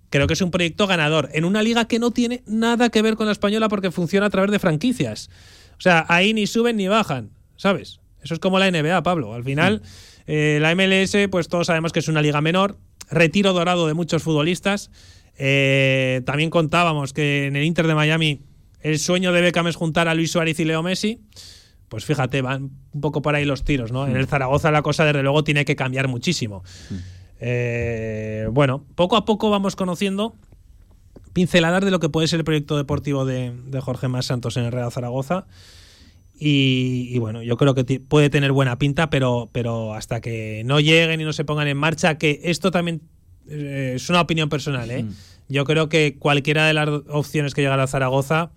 Creo 0.10 0.28
que 0.28 0.34
es 0.34 0.42
un 0.42 0.52
proyecto 0.52 0.88
ganador 0.88 1.30
en 1.34 1.46
una 1.46 1.62
liga 1.62 1.86
que 1.86 2.00
no 2.00 2.12
tiene 2.12 2.44
nada 2.48 2.90
que 2.90 3.02
ver 3.02 3.16
con 3.16 3.28
la 3.28 3.32
española 3.32 3.70
porque 3.70 3.92
funciona 3.92 4.26
a 4.26 4.30
través 4.30 4.52
de 4.52 4.60
franquicias. 4.60 5.30
O 5.78 5.82
sea, 5.82 6.06
ahí 6.10 6.34
ni 6.34 6.48
suben 6.48 6.78
ni 6.78 6.88
bajan, 6.88 7.32
¿sabes? 7.56 8.00
Eso 8.22 8.34
es 8.34 8.40
como 8.40 8.60
la 8.60 8.70
NBA, 8.70 9.02
Pablo. 9.04 9.34
Al 9.34 9.44
final, 9.44 9.82
eh, 10.28 10.60
la 10.62 10.76
MLS, 10.76 11.16
pues 11.30 11.48
todos 11.48 11.68
sabemos 11.68 11.94
que 11.94 12.00
es 12.00 12.08
una 12.08 12.22
liga 12.22 12.42
menor, 12.42 12.78
retiro 13.10 13.54
dorado 13.54 13.88
de 13.88 13.94
muchos 13.94 14.24
futbolistas. 14.24 14.92
Eh, 15.38 16.22
también 16.26 16.50
contábamos 16.50 17.14
que 17.14 17.48
en 17.48 17.56
el 17.56 17.64
Inter 17.64 17.88
de 17.88 17.96
Miami 17.96 18.42
el 18.82 19.00
sueño 19.00 19.32
de 19.32 19.42
Beckham 19.42 19.68
es 19.68 19.76
juntar 19.76 20.08
a 20.08 20.14
Luis 20.14 20.32
Suárez 20.32 20.60
y 20.60 20.66
Leo 20.66 20.84
Messi. 20.84 21.22
Pues 21.88 22.06
fíjate, 22.06 22.42
van 22.42 22.72
un 22.92 23.02
poco 23.02 23.22
por 23.22 23.36
ahí 23.36 23.46
los 23.46 23.64
tiros, 23.64 23.92
¿no? 23.92 24.08
En 24.08 24.16
el 24.16 24.28
Zaragoza 24.28 24.72
la 24.72 24.82
cosa, 24.82 25.06
desde 25.06 25.24
luego, 25.24 25.44
tiene 25.44 25.66
que 25.66 25.76
cambiar 25.76 26.08
muchísimo. 26.08 26.64
Eh, 27.40 28.48
bueno, 28.52 28.84
poco 28.96 29.16
a 29.16 29.26
poco 29.26 29.50
vamos 29.50 29.76
conociendo 29.76 30.36
pinceladas 31.34 31.86
de 31.86 31.92
lo 31.92 32.00
que 32.00 32.10
puede 32.10 32.28
ser 32.28 32.40
el 32.40 32.44
proyecto 32.44 32.78
deportivo 32.78 33.26
de, 33.26 33.54
Jorge 33.82 34.08
Más 34.08 34.26
Santos 34.26 34.58
en 34.58 34.66
el 34.66 34.72
Real 34.72 34.92
Zaragoza. 34.92 35.46
Y, 36.42 37.18
bueno, 37.20 37.44
yo 37.44 37.58
creo 37.58 37.76
que 37.76 38.00
puede 38.00 38.30
tener 38.30 38.54
buena 38.54 38.80
pinta, 38.80 39.10
pero, 39.10 39.50
pero 39.52 39.94
hasta 39.94 40.22
que 40.22 40.64
no 40.66 40.80
lleguen 40.80 41.20
y 41.20 41.26
no 41.26 41.34
se 41.34 41.44
pongan 41.44 41.68
en 41.68 41.76
marcha, 41.76 42.18
que 42.18 42.40
esto 42.46 42.72
también 42.72 43.02
eh, 43.50 43.94
es 43.96 44.10
una 44.10 44.22
opinión 44.22 44.48
personal, 44.48 44.90
¿eh? 44.90 45.06
Yo 45.50 45.66
creo 45.66 45.90
que 45.90 46.16
cualquiera 46.18 46.66
de 46.66 46.74
las 46.74 46.88
opciones 47.10 47.54
que 47.54 47.62
llega 47.62 47.82
a 47.82 47.88
Zaragoza, 47.88 48.52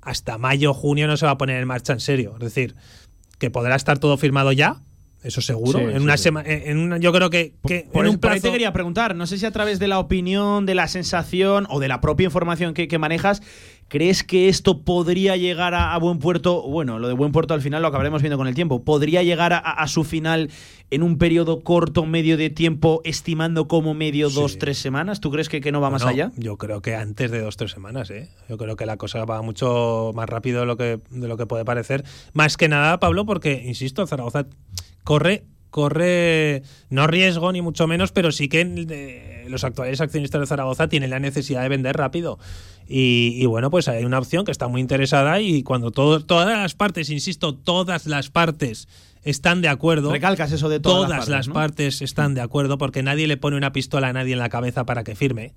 hasta 0.00 0.38
mayo, 0.38 0.74
junio 0.74 1.06
no 1.06 1.16
se 1.16 1.26
va 1.26 1.32
a 1.32 1.38
poner 1.38 1.60
en 1.60 1.68
marcha 1.68 1.92
en 1.92 2.00
serio. 2.00 2.32
Es 2.34 2.40
decir, 2.40 2.74
que 3.38 3.50
podrá 3.50 3.76
estar 3.76 3.98
todo 3.98 4.16
firmado 4.16 4.50
ya, 4.50 4.80
eso 5.24 5.40
seguro. 5.40 5.80
en 5.80 6.02
una 6.02 6.18
semana, 6.18 6.48
en 6.48 7.00
yo 7.00 7.12
creo 7.12 7.30
que, 7.30 7.54
por, 7.92 8.06
un 8.06 8.18
plazo... 8.18 8.42
te 8.42 8.52
quería 8.52 8.72
preguntar, 8.74 9.16
no 9.16 9.26
sé 9.26 9.38
si 9.38 9.46
a 9.46 9.50
través 9.50 9.78
de 9.78 9.88
la 9.88 9.98
opinión, 9.98 10.66
de 10.66 10.74
la 10.74 10.86
sensación 10.86 11.66
o 11.70 11.80
de 11.80 11.88
la 11.88 12.02
propia 12.02 12.26
información 12.26 12.74
que, 12.74 12.98
manejas, 12.98 13.42
¿crees 13.88 14.22
que 14.22 14.50
esto 14.50 14.82
podría 14.82 15.38
llegar 15.38 15.74
a, 15.74 15.96
buen 15.96 16.18
puerto? 16.18 16.62
Bueno, 16.68 16.98
lo 16.98 17.08
de 17.08 17.14
buen 17.14 17.32
puerto 17.32 17.54
al 17.54 17.62
final 17.62 17.80
lo 17.80 17.88
acabaremos 17.88 18.20
viendo 18.20 18.36
con 18.36 18.48
el 18.48 18.54
tiempo. 18.54 18.84
¿Podría 18.84 19.22
llegar 19.22 19.54
a, 19.54 19.88
su 19.88 20.04
final 20.04 20.50
en 20.90 21.02
un 21.02 21.16
periodo 21.16 21.62
corto, 21.62 22.04
medio 22.04 22.36
de 22.36 22.50
tiempo, 22.50 23.00
estimando 23.04 23.66
como 23.66 23.94
medio 23.94 24.28
dos, 24.28 24.58
tres 24.58 24.76
semanas? 24.76 25.20
¿Tú 25.20 25.30
crees 25.30 25.48
que, 25.48 25.62
que 25.62 25.72
no 25.72 25.80
va 25.80 25.88
más 25.88 26.04
allá? 26.04 26.32
Yo 26.36 26.58
creo 26.58 26.82
que 26.82 26.96
antes 26.96 27.30
de 27.30 27.40
dos, 27.40 27.56
tres 27.56 27.70
semanas, 27.70 28.10
¿eh? 28.10 28.28
Yo 28.50 28.58
creo 28.58 28.76
que 28.76 28.84
la 28.84 28.98
cosa 28.98 29.24
va 29.24 29.40
mucho 29.40 30.12
más 30.14 30.28
rápido 30.28 30.60
de 30.60 30.66
lo 30.66 30.76
que, 30.76 31.00
de 31.08 31.28
lo 31.28 31.38
que 31.38 31.46
puede 31.46 31.64
parecer. 31.64 32.04
Más 32.34 32.58
que 32.58 32.68
nada, 32.68 33.00
Pablo, 33.00 33.24
porque, 33.24 33.62
insisto, 33.64 34.06
Zaragoza 34.06 34.46
corre 35.04 35.44
corre 35.74 36.62
no 36.88 37.08
riesgo 37.08 37.50
ni 37.50 37.60
mucho 37.60 37.88
menos, 37.88 38.12
pero 38.12 38.30
sí 38.30 38.48
que 38.48 38.60
eh, 38.60 39.46
los 39.48 39.64
actuales 39.64 40.00
accionistas 40.00 40.40
de 40.40 40.46
Zaragoza 40.46 40.86
tienen 40.86 41.10
la 41.10 41.18
necesidad 41.18 41.62
de 41.62 41.68
vender 41.68 41.96
rápido. 41.96 42.38
Y, 42.86 43.44
bueno, 43.46 43.70
pues 43.70 43.88
hay 43.88 44.04
una 44.04 44.20
opción 44.20 44.44
que 44.44 44.52
está 44.52 44.68
muy 44.68 44.80
interesada 44.80 45.40
y 45.40 45.64
cuando 45.64 45.90
todas 45.90 46.46
las 46.46 46.74
partes, 46.76 47.10
insisto, 47.10 47.56
todas 47.56 48.06
las 48.06 48.30
partes 48.30 48.86
están 49.24 49.62
de 49.62 49.68
acuerdo. 49.68 50.12
Recalcas 50.12 50.52
eso 50.52 50.68
de 50.68 50.78
todas, 50.78 51.08
todas 51.08 51.28
las, 51.28 51.48
partes, 51.48 52.02
están 52.02 52.34
de 52.34 52.40
acuerdo 52.40 52.78
porque 52.78 53.02
nadie 53.02 53.26
le 53.26 53.36
pone 53.36 53.56
una 53.56 53.72
pistola 53.72 54.06
a 54.08 54.12
nadie 54.12 54.34
en 54.34 54.38
la 54.38 54.50
cabeza 54.50 54.86
para 54.86 55.02
que 55.02 55.16
firme. 55.16 55.54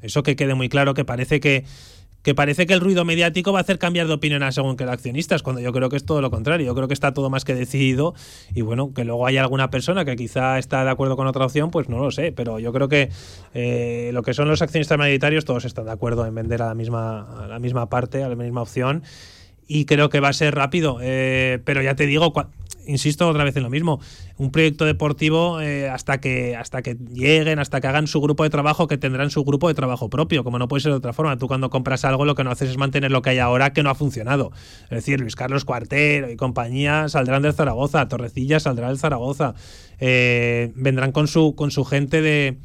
Eso 0.00 0.24
que 0.24 0.34
quede 0.34 0.54
muy 0.54 0.68
claro 0.68 0.94
que 0.94 1.04
parece 1.04 1.38
que 1.38 1.64
que 2.26 2.34
parece 2.34 2.66
que 2.66 2.74
el 2.74 2.80
ruido 2.80 3.04
mediático 3.04 3.52
va 3.52 3.60
a 3.60 3.62
hacer 3.62 3.78
cambiar 3.78 4.08
de 4.08 4.14
opinión 4.14 4.42
a 4.42 4.50
según 4.50 4.76
que 4.76 4.82
los 4.82 4.92
accionistas, 4.92 5.44
cuando 5.44 5.62
yo 5.62 5.72
creo 5.72 5.88
que 5.88 5.94
es 5.94 6.04
todo 6.04 6.20
lo 6.20 6.28
contrario. 6.28 6.66
Yo 6.66 6.74
creo 6.74 6.88
que 6.88 6.94
está 6.94 7.14
todo 7.14 7.30
más 7.30 7.44
que 7.44 7.54
decidido 7.54 8.14
y 8.52 8.62
bueno, 8.62 8.92
que 8.92 9.04
luego 9.04 9.28
haya 9.28 9.42
alguna 9.42 9.70
persona 9.70 10.04
que 10.04 10.16
quizá 10.16 10.58
está 10.58 10.82
de 10.82 10.90
acuerdo 10.90 11.16
con 11.16 11.28
otra 11.28 11.44
opción, 11.44 11.70
pues 11.70 11.88
no 11.88 12.00
lo 12.00 12.10
sé, 12.10 12.32
pero 12.32 12.58
yo 12.58 12.72
creo 12.72 12.88
que 12.88 13.10
eh, 13.54 14.10
lo 14.12 14.24
que 14.24 14.34
son 14.34 14.48
los 14.48 14.60
accionistas 14.60 14.98
mayoritarios 14.98 15.44
todos 15.44 15.64
están 15.66 15.84
de 15.84 15.92
acuerdo 15.92 16.26
en 16.26 16.34
vender 16.34 16.62
a 16.62 16.66
la 16.66 16.74
misma, 16.74 17.44
a 17.44 17.46
la 17.46 17.60
misma 17.60 17.88
parte, 17.88 18.24
a 18.24 18.28
la 18.28 18.34
misma 18.34 18.62
opción 18.62 19.04
y 19.68 19.84
creo 19.84 20.08
que 20.10 20.18
va 20.18 20.30
a 20.30 20.32
ser 20.32 20.52
rápido. 20.56 20.98
Eh, 21.02 21.60
pero 21.64 21.80
ya 21.80 21.94
te 21.94 22.06
digo, 22.06 22.32
insisto 22.86 23.28
otra 23.28 23.44
vez 23.44 23.56
en 23.56 23.62
lo 23.62 23.70
mismo, 23.70 24.00
un 24.38 24.50
proyecto 24.50 24.84
deportivo 24.84 25.60
eh, 25.60 25.88
hasta 25.88 26.18
que 26.18 26.56
hasta 26.56 26.82
que 26.82 26.96
lleguen, 27.12 27.58
hasta 27.58 27.80
que 27.80 27.86
hagan 27.86 28.06
su 28.06 28.20
grupo 28.20 28.44
de 28.44 28.50
trabajo, 28.50 28.86
que 28.86 28.98
tendrán 28.98 29.30
su 29.30 29.44
grupo 29.44 29.68
de 29.68 29.74
trabajo 29.74 30.08
propio, 30.10 30.44
como 30.44 30.58
no 30.58 30.68
puede 30.68 30.82
ser 30.82 30.92
de 30.92 30.98
otra 30.98 31.12
forma. 31.12 31.36
Tú 31.36 31.48
cuando 31.48 31.70
compras 31.70 32.04
algo 32.04 32.24
lo 32.24 32.34
que 32.34 32.44
no 32.44 32.50
haces 32.50 32.70
es 32.70 32.78
mantener 32.78 33.10
lo 33.10 33.22
que 33.22 33.30
hay 33.30 33.38
ahora 33.38 33.72
que 33.72 33.82
no 33.82 33.90
ha 33.90 33.94
funcionado. 33.94 34.52
Es 34.84 34.90
decir, 34.90 35.20
Luis 35.20 35.36
Carlos 35.36 35.64
Cuartero 35.64 36.30
y 36.30 36.36
compañía 36.36 37.08
saldrán 37.08 37.42
del 37.42 37.52
Zaragoza, 37.52 38.08
Torrecilla 38.08 38.60
saldrá 38.60 38.88
del 38.88 38.98
Zaragoza. 38.98 39.54
Eh, 39.98 40.72
vendrán 40.74 41.10
con 41.10 41.26
su 41.26 41.54
con 41.54 41.70
su 41.70 41.82
gente 41.86 42.20
de, 42.20 42.58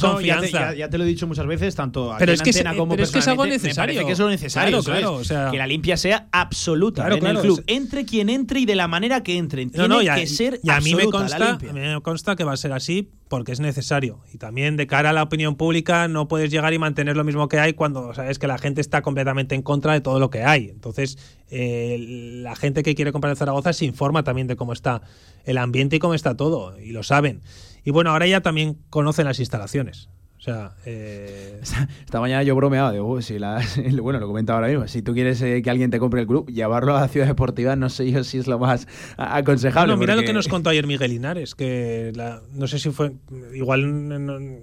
confianza. 0.00 0.74
Ya 0.74 0.88
te, 0.88 0.96
lo 0.96 1.04
he 1.04 1.06
dicho 1.06 1.26
muchas 1.26 1.46
veces, 1.46 1.74
tanto 1.74 2.14
pero 2.18 2.32
es 2.32 2.40
que, 2.40 2.52
como 2.74 2.94
pero 2.94 3.04
es 3.04 3.10
que 3.10 3.18
es 3.18 3.28
algo 3.28 3.44
necesario. 3.44 4.06
que 4.06 4.12
es 4.12 4.18
lo 4.18 4.30
necesario. 4.30 4.80
que 4.82 5.58
la 5.58 5.66
limpia 5.66 5.98
sea 5.98 6.28
absoluta 6.32 7.06
en 7.08 7.26
el 7.26 7.38
club. 7.40 7.62
Entre 7.66 8.06
quien 8.06 8.30
entre 8.30 8.60
y 8.60 8.66
de 8.66 8.76
la 8.76 8.88
manera 8.88 9.22
que 9.22 9.36
entre. 9.40 9.66
Tiene 9.66 10.04
que 10.14 10.26
ser 10.26 10.60
y 10.62 10.70
a 10.70 10.80
mí 10.80 10.94
me 10.94 11.06
consta, 11.06 11.54
a 11.54 11.58
mí 11.58 11.80
me 11.80 12.00
consta 12.00 12.36
que 12.36 12.44
va 12.44 12.52
a 12.52 12.56
ser 12.56 12.72
así 12.72 13.10
porque 13.28 13.52
es 13.52 13.60
necesario. 13.60 14.20
Y 14.32 14.38
también 14.38 14.76
de 14.76 14.86
cara 14.86 15.10
a 15.10 15.12
la 15.12 15.22
opinión 15.22 15.56
pública 15.56 16.06
no 16.06 16.28
puedes 16.28 16.50
llegar 16.50 16.72
y 16.72 16.78
mantener 16.78 17.16
lo 17.16 17.24
mismo 17.24 17.48
que 17.48 17.58
hay 17.58 17.72
cuando 17.72 18.14
sabes 18.14 18.38
que 18.38 18.46
la 18.46 18.58
gente 18.58 18.80
está 18.80 19.02
completamente 19.02 19.54
en 19.54 19.62
contra 19.62 19.92
de 19.92 20.00
todo 20.00 20.20
lo 20.20 20.30
que 20.30 20.44
hay. 20.44 20.68
Entonces, 20.68 21.18
eh, 21.50 21.96
la 22.42 22.54
gente 22.54 22.82
que 22.82 22.94
quiere 22.94 23.12
comprar 23.12 23.32
en 23.32 23.36
Zaragoza 23.36 23.72
se 23.72 23.84
informa 23.84 24.22
también 24.22 24.46
de 24.46 24.56
cómo 24.56 24.72
está 24.72 25.02
el 25.44 25.58
ambiente 25.58 25.96
y 25.96 25.98
cómo 25.98 26.14
está 26.14 26.36
todo, 26.36 26.78
y 26.78 26.92
lo 26.92 27.02
saben. 27.02 27.42
Y 27.84 27.90
bueno, 27.90 28.10
ahora 28.10 28.26
ya 28.26 28.40
también 28.40 28.78
conocen 28.90 29.24
las 29.24 29.40
instalaciones. 29.40 30.08
O 30.40 30.42
sea, 30.42 30.72
eh... 30.86 31.60
esta 31.60 32.18
mañana 32.18 32.42
yo 32.42 32.56
bromeaba, 32.56 32.92
digo, 32.92 33.20
si 33.20 33.38
la, 33.38 33.62
bueno, 34.00 34.20
lo 34.20 34.26
comentaba 34.26 34.58
ahora 34.60 34.68
mismo, 34.68 34.88
si 34.88 35.02
tú 35.02 35.12
quieres 35.12 35.42
eh, 35.42 35.60
que 35.60 35.68
alguien 35.68 35.90
te 35.90 35.98
compre 35.98 36.22
el 36.22 36.26
club, 36.26 36.50
llevarlo 36.50 36.96
a 36.96 37.02
la 37.02 37.08
ciudad 37.08 37.26
deportiva, 37.26 37.76
no 37.76 37.90
sé 37.90 38.10
yo 38.10 38.24
si 38.24 38.38
es 38.38 38.46
lo 38.46 38.58
más 38.58 38.88
aconsejable. 39.18 39.92
No, 39.92 39.98
mira 39.98 40.16
lo 40.16 40.22
que 40.22 40.32
nos 40.32 40.48
contó 40.48 40.70
ayer 40.70 40.86
Miguel 40.86 41.10
Linares, 41.10 41.54
que 41.54 42.12
no 42.54 42.66
sé 42.68 42.78
si 42.78 42.88
fue, 42.88 43.12
igual 43.52 44.62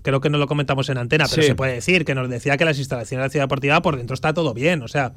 creo 0.00 0.22
que 0.22 0.30
no 0.30 0.38
lo 0.38 0.46
comentamos 0.46 0.88
en 0.88 0.96
antena, 0.96 1.26
pero 1.28 1.42
se 1.42 1.54
puede 1.54 1.74
decir 1.74 2.06
que 2.06 2.14
nos 2.14 2.30
decía 2.30 2.56
que 2.56 2.64
las 2.64 2.78
instalaciones 2.78 3.24
de 3.24 3.26
la 3.26 3.30
ciudad 3.30 3.44
deportiva 3.44 3.82
por 3.82 3.98
dentro 3.98 4.14
está 4.14 4.32
todo 4.32 4.54
bien, 4.54 4.80
o 4.80 4.88
sea, 4.88 5.12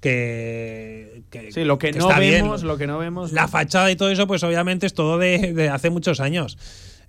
que, 0.00 1.22
sí, 1.50 1.62
lo 1.62 1.78
que, 1.78 1.92
no 1.92 2.08
vemos, 2.08 2.64
lo 2.64 2.76
que 2.76 2.88
no 2.88 2.98
vemos. 2.98 3.30
La 3.30 3.46
fachada 3.46 3.92
y 3.92 3.94
todo 3.94 4.10
eso, 4.10 4.26
pues 4.26 4.42
obviamente 4.42 4.86
es 4.86 4.94
todo 4.94 5.18
de, 5.18 5.52
de 5.52 5.68
hace 5.68 5.88
muchos 5.88 6.18
años. 6.18 6.58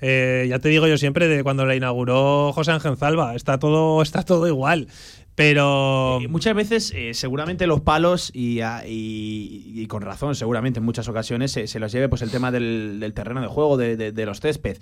Eh, 0.01 0.45
ya 0.49 0.59
te 0.59 0.69
digo 0.69 0.87
yo 0.87 0.97
siempre, 0.97 1.27
de 1.27 1.43
cuando 1.43 1.65
la 1.65 1.75
inauguró 1.75 2.51
José 2.53 2.71
Ángel 2.71 2.97
Zalba, 2.97 3.35
está 3.35 3.59
todo, 3.59 4.01
está 4.01 4.23
todo 4.23 4.47
igual. 4.47 4.87
Pero. 5.35 6.19
Eh, 6.21 6.27
muchas 6.27 6.53
veces, 6.55 6.93
eh, 6.95 7.13
seguramente 7.13 7.65
los 7.67 7.81
palos, 7.81 8.31
y, 8.33 9.87
con 9.87 10.01
razón, 10.01 10.35
seguramente 10.35 10.79
en 10.79 10.85
muchas 10.85 11.07
ocasiones, 11.07 11.51
se, 11.51 11.79
los 11.79 11.91
lleve 11.91 12.09
pues 12.09 12.21
el 12.21 12.31
tema 12.31 12.51
del, 12.51 13.11
terreno 13.15 13.41
de 13.41 13.47
juego, 13.47 13.77
de, 13.77 14.25
los 14.25 14.39
césped. 14.39 14.77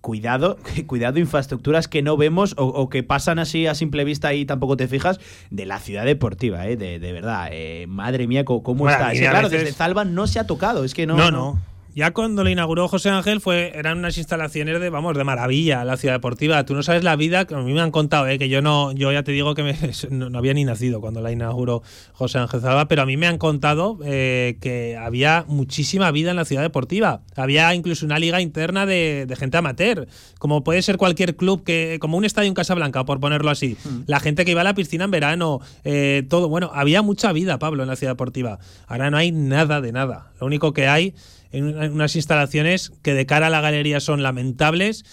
Cuidado, 0.00 0.58
cuidado, 0.86 1.18
infraestructuras 1.18 1.88
que 1.88 2.02
no 2.02 2.16
vemos 2.16 2.54
o, 2.58 2.88
que 2.90 3.02
pasan 3.02 3.38
así 3.38 3.66
a 3.66 3.74
simple 3.74 4.04
vista 4.04 4.34
y 4.34 4.44
tampoco 4.44 4.76
te 4.76 4.86
fijas 4.86 5.18
de 5.50 5.66
la 5.66 5.80
ciudad 5.80 6.04
deportiva, 6.04 6.60
de, 6.62 6.98
verdad. 6.98 7.50
madre 7.88 8.26
mía, 8.28 8.44
cómo 8.44 8.88
está. 8.88 9.12
claro, 9.12 9.48
desde 9.48 9.72
Zalba 9.72 10.04
no 10.04 10.26
se 10.26 10.38
ha 10.38 10.46
tocado, 10.46 10.84
es 10.84 10.94
que 10.94 11.06
no. 11.06 11.16
No, 11.16 11.30
no. 11.30 11.73
Ya 11.94 12.12
cuando 12.12 12.42
lo 12.42 12.50
inauguró 12.50 12.88
José 12.88 13.10
Ángel 13.10 13.40
fue 13.40 13.70
eran 13.76 13.98
unas 13.98 14.18
instalaciones 14.18 14.80
de 14.80 14.90
vamos 14.90 15.16
de 15.16 15.22
maravilla 15.22 15.84
la 15.84 15.96
ciudad 15.96 16.16
deportiva. 16.16 16.64
Tú 16.64 16.74
no 16.74 16.82
sabes 16.82 17.04
la 17.04 17.14
vida 17.14 17.44
que 17.44 17.54
a 17.54 17.58
mí 17.58 17.72
me 17.72 17.80
han 17.80 17.92
contado, 17.92 18.26
¿eh? 18.26 18.36
que 18.36 18.48
yo 18.48 18.62
no 18.62 18.90
yo 18.90 19.12
ya 19.12 19.22
te 19.22 19.30
digo 19.30 19.54
que 19.54 19.62
me, 19.62 19.76
no, 20.10 20.36
había 20.36 20.54
ni 20.54 20.64
nacido 20.64 21.00
cuando 21.00 21.20
la 21.20 21.30
inauguró 21.30 21.82
José 22.12 22.38
Ángel 22.38 22.60
Zalba, 22.60 22.88
pero 22.88 23.02
a 23.02 23.06
mí 23.06 23.16
me 23.16 23.28
han 23.28 23.38
contado 23.38 23.98
eh, 24.04 24.58
que 24.60 24.96
había 24.96 25.44
muchísima 25.46 26.10
vida 26.10 26.30
en 26.30 26.36
la 26.36 26.44
ciudad 26.44 26.62
deportiva. 26.62 27.22
Había 27.36 27.72
incluso 27.76 28.04
una 28.04 28.18
liga 28.18 28.40
interna 28.40 28.86
de, 28.86 29.32
gente 29.38 29.56
amateur, 29.56 30.08
como 30.40 30.64
puede 30.64 30.82
ser 30.82 30.96
cualquier 30.96 31.36
club 31.36 31.62
que 31.62 31.98
como 32.00 32.16
un 32.16 32.24
estadio 32.24 32.48
en 32.48 32.54
Casablanca, 32.54 33.04
por 33.04 33.20
ponerlo 33.20 33.50
así. 33.50 33.76
Mm. 33.84 34.00
La 34.06 34.18
gente 34.18 34.44
que 34.44 34.50
iba 34.50 34.62
a 34.62 34.64
la 34.64 34.74
piscina 34.74 35.04
en 35.04 35.12
verano, 35.12 35.60
eh, 35.84 36.24
todo 36.28 36.48
bueno, 36.48 36.72
había 36.74 37.02
mucha 37.02 37.32
vida, 37.32 37.60
Pablo, 37.60 37.84
en 37.84 37.88
la 37.88 37.94
ciudad 37.94 38.14
deportiva. 38.14 38.58
Ahora 38.88 39.12
no 39.12 39.16
hay 39.16 39.30
nada 39.30 39.80
de 39.80 39.92
nada. 39.92 40.32
Lo 40.40 40.46
único 40.46 40.72
que 40.72 40.88
hay 40.88 41.14
en 41.54 41.92
unas 41.92 42.16
instalaciones 42.16 42.92
que 43.02 43.14
de 43.14 43.26
cara 43.26 43.46
a 43.46 43.50
la 43.50 43.60
galería 43.60 44.00
son 44.00 44.22
lamentables. 44.22 45.04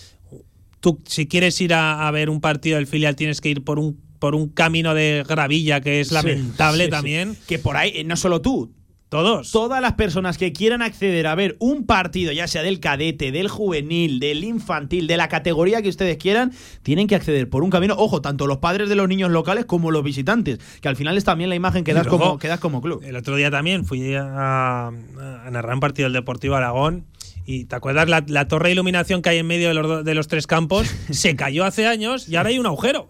Tú, 0.80 1.02
si 1.06 1.28
quieres 1.28 1.60
ir 1.62 1.74
a, 1.74 2.10
ver 2.12 2.30
un 2.30 2.42
partido 2.42 2.78
del 2.78 2.88
filial, 2.88 3.16
tienes 3.16 3.42
que 3.42 3.50
ir 3.50 3.64
por 3.64 3.80
un 3.80 4.00
por 4.18 4.36
un 4.36 4.50
camino 4.50 4.94
de 4.94 5.26
gravilla 5.28 5.82
que 5.82 6.00
es 6.00 6.12
lamentable 6.12 6.90
también. 6.90 7.36
Que 7.48 7.58
por 7.58 7.76
ahí, 7.76 7.92
eh, 7.96 8.04
no 8.04 8.16
solo 8.16 8.40
tú, 8.40 8.72
todos. 9.12 9.52
Todas 9.52 9.82
las 9.82 9.96
personas 9.96 10.38
que 10.38 10.54
quieran 10.54 10.82
acceder 10.82 11.28
a 11.28 11.36
ver 11.36 11.58
un 11.60 11.86
partido, 11.86 12.32
ya 12.32 12.48
sea 12.48 12.64
del 12.64 12.80
cadete, 12.80 13.34
del 13.34 13.50
juvenil, 13.50 14.22
del 14.22 14.46
infantil, 14.46 15.06
de 15.06 15.18
la 15.18 15.28
categoría 15.28 15.82
que 15.82 15.90
ustedes 15.90 16.16
quieran, 16.16 16.54
tienen 16.82 17.08
que 17.08 17.16
acceder 17.16 17.50
por 17.50 17.62
un 17.62 17.70
camino. 17.70 17.94
Ojo, 17.98 18.22
tanto 18.22 18.48
los 18.48 18.60
padres 18.60 18.88
de 18.88 18.96
los 18.96 19.10
niños 19.10 19.30
locales 19.30 19.66
como 19.66 19.92
los 19.92 20.02
visitantes, 20.02 20.60
que 20.80 20.88
al 20.88 20.96
final 20.96 21.18
es 21.18 21.26
también 21.26 21.50
la 21.50 21.58
imagen 21.58 21.84
que 21.84 21.94
das, 21.94 22.08
como, 22.08 22.40
que 22.40 22.48
das 22.48 22.62
como 22.62 22.82
club. 22.82 23.04
El 23.04 23.18
otro 23.18 23.36
día 23.36 23.52
también 23.52 23.84
fui 23.84 24.16
a, 24.16 24.88
a 24.88 25.52
narrar 25.52 25.74
un 25.74 25.82
partido 25.82 26.06
del 26.06 26.14
Deportivo 26.14 26.56
Aragón 26.56 27.06
y 27.46 27.66
te 27.66 27.76
acuerdas 27.76 28.08
la, 28.08 28.48
torre 28.48 28.70
de 28.70 28.74
iluminación 28.74 29.22
que 29.22 29.30
hay 29.30 29.38
en 29.40 29.48
medio 29.48 29.70
de 29.70 29.74
los, 29.74 30.06
de 30.06 30.16
los 30.16 30.28
tres 30.28 30.48
campos 30.48 30.88
se 31.10 31.36
cayó 31.36 31.66
hace 31.66 31.88
años 31.88 32.30
y 32.30 32.36
ahora 32.36 32.50
hay 32.50 32.60
un 32.60 32.66
agujero. 32.66 33.10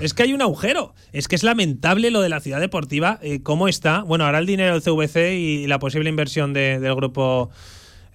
Es 0.00 0.14
que 0.14 0.22
hay 0.24 0.32
un 0.32 0.42
agujero. 0.42 0.94
Es 1.12 1.28
que 1.28 1.36
es 1.36 1.42
lamentable 1.42 2.10
lo 2.10 2.20
de 2.20 2.28
la 2.28 2.40
ciudad 2.40 2.60
deportiva, 2.60 3.18
eh, 3.22 3.42
cómo 3.42 3.68
está. 3.68 4.02
Bueno, 4.02 4.24
ahora 4.24 4.38
el 4.38 4.46
dinero 4.46 4.78
del 4.78 4.82
CVC 4.82 5.34
y 5.34 5.66
la 5.66 5.78
posible 5.78 6.08
inversión 6.08 6.52
del 6.52 6.94
grupo 6.94 7.50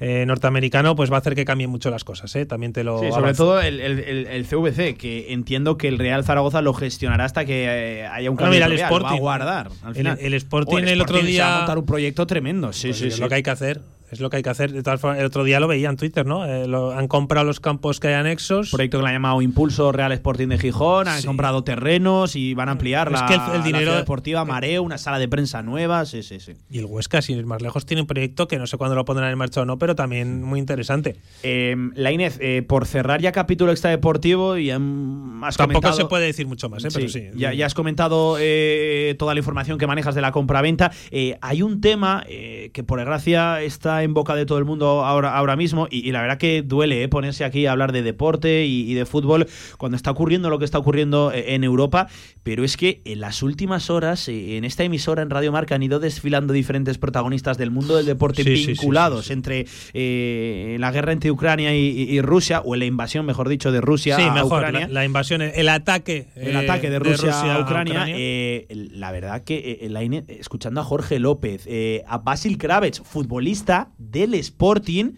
eh, 0.01 0.25
norteamericano, 0.25 0.95
pues 0.95 1.11
va 1.11 1.17
a 1.17 1.19
hacer 1.19 1.35
que 1.35 1.43
cambien 1.43 1.69
mucho 1.69 1.89
las 1.89 2.05
cosas, 2.05 2.33
¿eh? 2.37 2.45
También 2.45 2.71
te 2.71 2.85
lo. 2.85 3.01
Sí, 3.01 3.11
sobre 3.11 3.33
todo 3.33 3.61
el, 3.61 4.45
CVC, 4.49 4.95
que 4.95 5.33
entiendo 5.33 5.77
que 5.77 5.89
el 5.89 5.97
Real 5.97 6.23
Zaragoza 6.23 6.61
lo 6.61 6.73
gestionará 6.73 7.25
hasta 7.25 7.43
que 7.43 7.65
eh, 7.65 8.07
haya 8.07 8.31
un 8.31 8.37
cambio. 8.37 8.63
el 8.63 8.71
Sporting, 8.73 9.07
va 9.07 9.13
a 9.13 9.19
guardar. 9.19 9.69
El, 9.93 10.33
Sporting 10.35 10.83
el, 10.83 11.01
otro 11.01 11.19
día. 11.19 11.47
Va 11.47 11.55
a 11.55 11.57
montar 11.57 11.77
un 11.77 11.85
proyecto 11.85 12.25
tremendo. 12.25 12.71
Sí, 12.71 12.87
pues 12.87 12.97
sí, 12.97 13.07
es 13.07 13.19
lo 13.19 13.27
que 13.27 13.35
hay 13.35 13.43
que 13.43 13.49
hacer. 13.49 13.81
Es 14.11 14.19
lo 14.19 14.29
que 14.29 14.37
hay 14.37 14.43
que 14.43 14.49
hacer. 14.49 14.71
De 14.71 14.81
todas 14.81 14.99
formas, 14.99 15.19
el 15.19 15.25
otro 15.25 15.43
día 15.43 15.59
lo 15.59 15.67
veía 15.67 15.89
en 15.89 15.97
Twitter, 15.97 16.25
¿no? 16.25 16.45
Eh, 16.45 16.65
han 16.95 17.07
comprado 17.07 17.45
los 17.45 17.59
campos 17.59 17.99
que 17.99 18.07
hay 18.07 18.15
anexos. 18.15 18.71
Proyecto 18.71 18.97
que 18.97 19.03
le 19.03 19.09
han 19.09 19.15
llamado 19.15 19.41
Impulso 19.41 19.91
Real 19.91 20.11
Sporting 20.11 20.47
de 20.47 20.57
Gijón. 20.57 21.07
Han 21.07 21.21
comprado 21.23 21.63
terrenos 21.63 22.35
y 22.35 22.53
van 22.55 22.69
a 22.69 22.73
ampliar 22.73 23.11
la, 23.11 23.25
que 23.27 23.55
el, 23.55 23.63
dinero 23.63 23.95
deportiva 23.95 24.45
Mareo, 24.45 24.81
una 24.81 24.97
sala 24.97 25.19
de 25.19 25.27
prensa 25.27 25.61
nueva. 25.61 26.05
Sí, 26.05 26.23
sí, 26.23 26.39
sí. 26.39 26.53
Y 26.69 26.79
el 26.79 26.85
Huesca, 26.85 27.21
sin 27.21 27.37
ir 27.37 27.45
más 27.45 27.61
lejos, 27.61 27.85
tiene 27.85 28.01
un 28.01 28.07
proyecto 28.07 28.47
que 28.47 28.57
no 28.57 28.65
sé 28.65 28.77
cuándo 28.77 28.95
lo 28.95 29.05
pondrán 29.05 29.31
en 29.31 29.37
marcha 29.37 29.61
o 29.61 29.65
no, 29.65 29.77
pero 29.77 29.95
también 29.95 30.41
muy 30.41 30.59
interesante. 30.59 31.17
Eh, 31.43 31.75
la 31.95 32.11
Inés, 32.11 32.37
eh, 32.41 32.63
por 32.67 32.87
cerrar 32.87 33.21
ya 33.21 33.31
capítulo 33.31 33.71
extradeportivo, 33.71 34.57
y 34.57 34.71
has 34.71 35.57
Tampoco 35.57 35.93
se 35.93 36.05
puede 36.05 36.25
decir 36.25 36.47
mucho 36.47 36.69
más, 36.69 36.83
¿eh? 36.83 36.89
pero 36.93 37.07
sí. 37.09 37.27
Ya, 37.35 37.53
ya 37.53 37.67
has 37.67 37.73
comentado 37.73 38.37
toda 39.17 39.33
la 39.33 39.39
información 39.39 39.77
que 39.77 39.85
manejas 39.85 40.15
de 40.15 40.21
la 40.21 40.31
compra-venta. 40.31 40.91
hay 41.41 41.61
un 41.61 41.81
tema 41.81 42.23
que, 42.27 42.83
por 42.85 42.99
desgracia, 42.99 43.61
está 43.61 43.98
en 44.03 44.13
boca 44.13 44.35
de 44.35 44.45
todo 44.45 44.57
el 44.57 44.65
mundo 44.65 45.05
ahora, 45.05 45.35
ahora 45.35 45.55
mismo 45.55 45.87
y, 45.89 46.11
la 46.11 46.21
verdad 46.21 46.37
que 46.37 46.61
duele 46.61 47.03
¿eh? 47.03 47.07
ponerse 47.07 47.43
aquí 47.45 47.65
a 47.65 47.71
hablar 47.71 47.91
de 47.91 48.01
deporte 48.01 48.65
y, 48.65 48.93
de 48.93 49.05
fútbol 49.05 49.47
cuando 49.77 49.95
está 49.95 50.11
ocurriendo 50.11 50.49
lo 50.49 50.59
que 50.59 50.65
está 50.65 50.77
ocurriendo 50.77 51.31
eh, 51.31 51.55
en 51.55 51.63
Europa, 51.63 52.07
pero 52.43 52.63
es 52.63 52.75
que 52.77 53.01
en 53.05 53.19
las 53.19 53.43
últimas 53.43 53.89
horas 53.89 54.27
eh, 54.27 54.57
en 54.57 54.65
esta 54.65 54.83
emisora 54.83 55.21
en 55.21 55.29
Radio 55.29 55.51
Marca 55.51 55.75
han 55.75 55.83
ido 55.83 55.99
desfilando 55.99 56.53
diferentes 56.53 56.97
protagonistas 56.97 57.57
del 57.57 57.71
mundo 57.71 57.95
del 57.95 58.05
deporte 58.05 58.43
vinculados 58.43 59.29
entre 59.29 59.65
la 60.79 60.91
guerra 60.91 61.11
entre 61.11 61.31
Ucrania 61.31 61.75
y, 61.75 62.19
Rusia 62.21 62.61
o 62.65 62.75
la 62.75 62.85
invasión, 62.85 63.25
mejor 63.25 63.47
dicho, 63.47 63.71
de 63.71 63.81
Rusia 63.81 64.17
a 64.17 64.45
Ucrania. 64.45 64.87
La, 64.89 65.05
invasión, 65.05 65.41
el 65.41 65.69
ataque, 65.69 66.27
el 66.35 66.55
ataque 66.55 66.89
de 66.89 66.99
Rusia, 66.99 67.55
a 67.55 67.61
Ucrania. 67.61 68.05
la 68.69 69.11
verdad 69.11 69.43
que 69.43 69.89
escuchando 70.27 70.81
a 70.81 70.83
Jorge 70.83 71.19
López, 71.19 71.67
a 72.07 72.17
Basil 72.17 72.57
Kravets, 72.57 73.01
futbolista 73.01 73.88
del 73.97 74.33
Sporting 74.35 75.13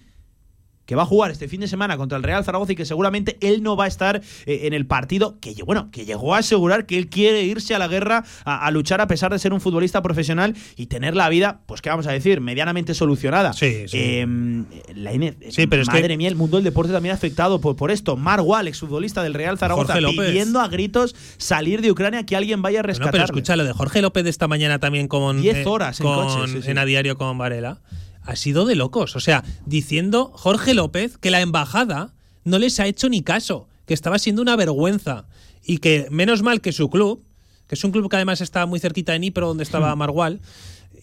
que 0.91 0.95
va 0.95 1.03
a 1.03 1.05
jugar 1.05 1.31
este 1.31 1.47
fin 1.47 1.61
de 1.61 1.69
semana 1.69 1.95
contra 1.95 2.17
el 2.17 2.23
Real 2.23 2.43
Zaragoza 2.43 2.73
y 2.73 2.75
que 2.75 2.83
seguramente 2.83 3.37
él 3.39 3.63
no 3.63 3.77
va 3.77 3.85
a 3.85 3.87
estar 3.87 4.21
eh, 4.45 4.61
en 4.63 4.73
el 4.73 4.85
partido, 4.85 5.39
que 5.39 5.55
bueno, 5.63 5.89
que 5.89 6.03
llegó 6.03 6.35
a 6.35 6.39
asegurar 6.39 6.85
que 6.85 6.97
él 6.97 7.07
quiere 7.07 7.43
irse 7.43 7.73
a 7.73 7.79
la 7.79 7.87
guerra 7.87 8.25
a, 8.43 8.69
luchar 8.71 8.99
a 8.99 9.07
pesar 9.07 9.31
de 9.31 9.39
ser 9.39 9.53
un 9.53 9.61
futbolista 9.61 10.01
profesional 10.01 10.53
y 10.75 10.87
tener 10.87 11.15
la 11.15 11.29
vida, 11.29 11.61
pues 11.65 11.81
qué 11.81 11.89
vamos 11.89 12.07
a 12.07 12.11
decir, 12.11 12.41
medianamente 12.41 12.93
solucionada. 12.93 13.53
Sí, 13.53 13.87
sí. 13.87 13.97
Em, 13.97 14.65
la 14.93 15.11
sí, 15.49 15.65
pero 15.65 15.85
madre 15.85 16.17
mía, 16.17 16.27
el 16.27 16.35
mundo 16.35 16.57
del 16.57 16.65
deporte 16.65 16.91
también 16.91 17.15
afectado 17.15 17.61
por, 17.61 17.77
por 17.77 17.89
esto. 17.89 18.17
Mar 18.17 18.41
Wall, 18.41 18.67
exfutbolista 18.67 19.23
del 19.23 19.33
Real 19.33 19.57
Zaragoza, 19.57 19.93
pidiendo 19.93 20.59
a 20.59 20.67
gritos 20.67 21.15
salir 21.37 21.81
de 21.81 21.89
Ucrania 21.91 22.25
que 22.25 22.35
alguien 22.35 22.61
vaya 22.61 22.81
a 22.81 22.83
rescatar. 22.83 23.07
No, 23.07 23.11
pero 23.13 23.23
escucha 23.23 23.55
lo 23.55 23.63
de 23.63 23.71
Jorge 23.71 24.01
López 24.01 24.25
de 24.25 24.29
esta 24.29 24.49
mañana 24.49 24.77
también 24.79 25.07
con 25.07 25.41
10 25.41 25.65
horas 25.67 26.01
en, 26.01 26.05
coche, 26.05 26.69
en 26.69 26.77
a 26.77 26.83
diario 26.83 27.17
con 27.17 27.37
Varela 27.37 27.79
ha 28.23 28.35
sido 28.35 28.65
de 28.65 28.75
locos. 28.75 29.15
O 29.15 29.19
sea, 29.19 29.43
diciendo 29.65 30.31
Jorge 30.33 30.73
López 30.73 31.17
que 31.17 31.31
la 31.31 31.41
embajada 31.41 32.13
no 32.43 32.59
les 32.59 32.79
ha 32.79 32.87
hecho 32.87 33.09
ni 33.09 33.21
caso, 33.21 33.67
que 33.85 33.93
estaba 33.93 34.19
siendo 34.19 34.41
una 34.41 34.55
vergüenza 34.55 35.25
y 35.63 35.77
que 35.77 36.07
menos 36.09 36.41
mal 36.41 36.61
que 36.61 36.71
su 36.71 36.89
club, 36.89 37.23
que 37.67 37.75
es 37.75 37.83
un 37.83 37.91
club 37.91 38.09
que 38.09 38.15
además 38.15 38.41
está 38.41 38.65
muy 38.65 38.79
cerquita 38.79 39.13
de 39.13 39.19
Nipro, 39.19 39.47
donde 39.47 39.63
estaba. 39.63 39.95
Margual, 40.01 40.41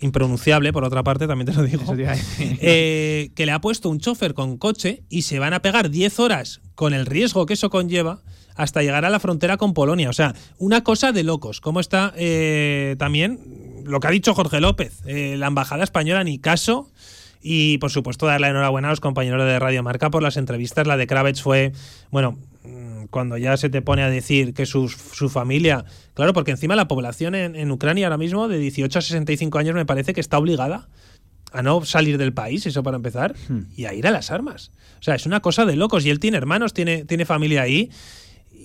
impronunciable 0.01 0.73
por 0.73 0.85
otra 0.85 1.03
parte, 1.03 1.27
también 1.27 1.47
te 1.47 1.55
lo 1.55 1.63
digo, 1.63 1.85
eh, 2.39 3.31
que 3.35 3.47
le 3.47 3.53
ha 3.53 3.61
puesto 3.61 3.89
un 3.89 4.01
chofer 4.01 4.35
con 4.35 4.59
coche 4.59 5.03
y 5.09 5.23
se 5.23 5.39
van 5.39 5.55
a 5.55 5.63
pegar 5.63 5.91
10 5.91 6.21
horas 6.21 6.61
con 6.75 6.95
el 6.95 7.07
riesgo 7.07 7.47
que 7.47 7.55
eso 7.55 7.71
conlleva 7.71 8.21
hasta 8.55 8.83
llegar 8.83 9.05
a 9.05 9.11
la 9.11 9.21
frontera 9.21 9.57
con 9.57 9.73
Polonia. 9.73 10.11
O 10.11 10.13
sea, 10.13 10.35
una 10.59 10.83
cosa 10.83 11.13
de 11.13 11.23
locos. 11.23 11.61
¿Cómo 11.61 11.79
está 11.79 12.13
eh, 12.17 12.97
también 12.99 13.39
lo 13.85 14.01
que 14.01 14.09
ha 14.09 14.11
dicho 14.11 14.35
Jorge 14.35 14.61
López? 14.61 15.01
Eh, 15.07 15.37
la 15.39 15.47
embajada 15.47 15.85
española 15.85 16.25
ni 16.25 16.39
caso. 16.41 16.91
Y 17.41 17.79
por 17.79 17.91
supuesto, 17.91 18.27
darle 18.27 18.47
la 18.47 18.51
enhorabuena 18.51 18.89
a 18.89 18.91
los 18.91 19.01
compañeros 19.01 19.45
de 19.45 19.59
Radio 19.59 19.83
Marca 19.83 20.11
por 20.11 20.23
las 20.23 20.37
entrevistas. 20.37 20.87
La 20.87 20.97
de 20.97 21.07
Kravets 21.07 21.43
fue, 21.43 21.73
bueno, 22.11 22.39
mm, 22.65 23.05
cuando 23.11 23.37
ya 23.37 23.57
se 23.57 23.71
te 23.71 23.83
pone 23.83 24.03
a 24.03 24.11
decir 24.11 24.55
que 24.55 24.67
su, 24.67 24.89
familia. 25.29 25.85
Claro, 26.15 26.33
porque 26.33 26.51
encima 26.51 26.77
la 26.77 26.89
población 26.89 27.35
en, 27.35 27.71
Ucrania 27.71 28.07
ahora 28.07 28.19
mismo, 28.19 28.49
de 28.49 28.59
18 28.59 28.99
a 28.99 29.03
65 29.03 29.59
años, 29.59 29.75
me 29.75 29.87
parece 29.87 30.13
que 30.13 30.21
está 30.21 30.39
obligada 30.39 30.89
a 31.53 31.63
no 31.63 31.85
salir 31.85 32.19
del 32.19 32.35
país, 32.35 32.67
eso 32.67 32.83
para 32.83 32.97
empezar, 32.97 33.35
hmm. 33.49 33.61
y 33.75 33.87
a 33.87 33.95
ir 33.95 34.07
a 34.07 34.11
las 34.11 34.31
armas. 34.31 34.71
O 35.01 35.03
sea, 35.03 35.15
es 35.15 35.25
una 35.25 35.41
cosa 35.41 35.65
de 35.65 35.77
locos. 35.77 36.05
Y 36.05 36.11
él 36.11 36.21
tiene 36.21 36.37
hermanos, 36.37 36.75
tiene, 36.75 37.05
tiene 37.05 37.25
familia 37.25 37.63
ahí 37.63 37.91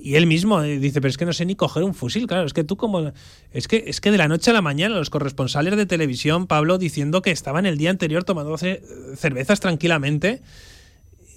y 0.03 0.15
él 0.15 0.27
mismo 0.27 0.61
dice, 0.61 0.99
pero 0.99 1.09
es 1.09 1.17
que 1.17 1.25
no 1.25 1.31
sé 1.31 1.45
ni 1.45 1.55
coger 1.55 1.81
un 1.81 1.93
fusil, 1.93 2.27
claro, 2.27 2.45
es 2.45 2.51
que 2.51 2.65
tú 2.65 2.75
como 2.75 3.13
es 3.53 3.69
que 3.69 3.85
es 3.87 4.01
que 4.01 4.11
de 4.11 4.17
la 4.17 4.27
noche 4.27 4.51
a 4.51 4.53
la 4.53 4.61
mañana 4.61 4.95
los 4.95 5.09
corresponsales 5.09 5.77
de 5.77 5.85
televisión, 5.85 6.45
Pablo 6.45 6.77
diciendo 6.77 7.21
que 7.21 7.31
estaban 7.31 7.65
el 7.65 7.77
día 7.77 7.89
anterior 7.89 8.25
tomando 8.25 8.57
cervezas 8.57 9.61
tranquilamente 9.61 10.41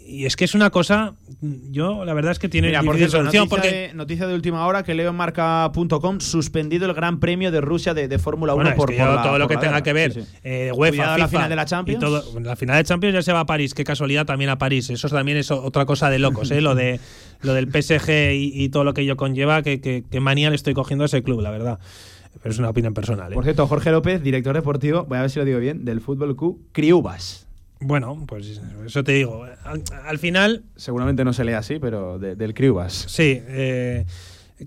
y 0.07 0.25
es 0.27 0.37
que 0.37 0.45
es 0.45 0.55
una 0.55 0.71
cosa, 0.71 1.15
yo 1.41 2.05
la 2.05 2.15
verdad 2.15 2.33
es 2.33 2.39
que 2.39 2.49
tiene 2.49 2.69
Mira, 2.69 2.83
por 2.83 2.97
cierto, 2.97 3.23
noticia, 3.23 3.47
porque... 3.47 3.71
de, 3.71 3.95
noticia 3.95 4.27
de 4.27 4.35
última 4.35 4.65
hora 4.67 4.85
que 4.85 4.95
leo 4.95 5.11
en 5.11 5.17
marca.com 5.17 6.21
suspendido 6.21 6.87
el 6.87 6.95
Gran 6.95 7.19
Premio 7.19 7.51
de 7.51 7.61
Rusia 7.61 7.93
de, 7.93 8.19
Fórmula 8.19 8.55
1 8.55 8.75
por, 8.77 8.95
todo 8.95 9.39
lo 9.39 9.49
que 9.49 9.57
tenga 9.57 9.83
que 9.83 9.93
ver 9.93 10.25
eh, 10.45 10.71
UEFA, 10.75 11.19
la 11.19 11.29
final 11.29 11.49
de 11.49 11.57
la 11.57 11.65
Champions. 11.65 11.99
Y 11.99 12.01
todo, 12.01 12.41
la 12.41 12.55
final 12.55 12.77
de 12.77 12.85
Champions 12.85 13.15
ya 13.15 13.23
se 13.23 13.33
va 13.33 13.41
a 13.41 13.47
París, 13.47 13.75
qué 13.75 13.85
casualidad 13.85 14.27
también 14.27 14.51
a 14.51 14.59
París. 14.59 14.91
Eso 14.91 15.09
también 15.09 15.39
es 15.39 15.51
otra 15.51 15.87
cosa 15.87 16.09
de 16.09 16.21
locos, 16.21 16.51
¿eh? 16.53 16.61
lo 16.61 16.75
de 16.75 17.01
lo 17.43 17.55
del 17.55 17.71
PSG 17.71 18.33
y, 18.35 18.69
todo 18.69 18.85
lo 18.85 18.95
que 18.95 19.03
ello 19.03 19.17
conlleva, 19.17 19.63
que, 19.63 19.81
que, 19.81 20.21
manía 20.21 20.51
le 20.51 20.57
estoy 20.57 20.75
cogiendo 20.75 21.05
a 21.05 21.07
ese 21.07 21.23
club, 21.23 21.41
la 21.41 21.51
verdad. 21.51 21.79
Pero 22.43 22.53
es 22.53 22.59
una 22.59 22.71
opinión 22.71 22.95
personal. 22.95 23.33
¿eh? 23.33 23.35
Por 23.35 23.45
cierto, 23.45 23.67
Jorge 23.67 23.91
López, 23.91 24.23
director 24.23 24.55
deportivo, 24.55 25.05
voy 25.05 25.19
a 25.19 25.23
ver 25.23 25.31
si 25.31 25.39
lo 25.39 25.45
digo 25.45 25.59
bien, 25.59 25.85
del 25.85 26.01
Fútbol 26.01 26.37
Q 26.37 26.61
Criubas. 26.73 27.47
Bueno, 27.81 28.25
pues 28.27 28.61
eso 28.87 29.05
te 29.05 29.13
digo. 29.13 29.45
Al, 30.05 30.19
final. 30.19 30.65
Seguramente 30.77 31.25
no 31.25 31.33
se 31.33 31.45
lee 31.45 31.53
así, 31.53 31.79
pero 31.79 32.19
del 32.19 32.55
Criubas. 32.55 33.05
Sí. 33.09 33.41
Eh, 33.47 34.07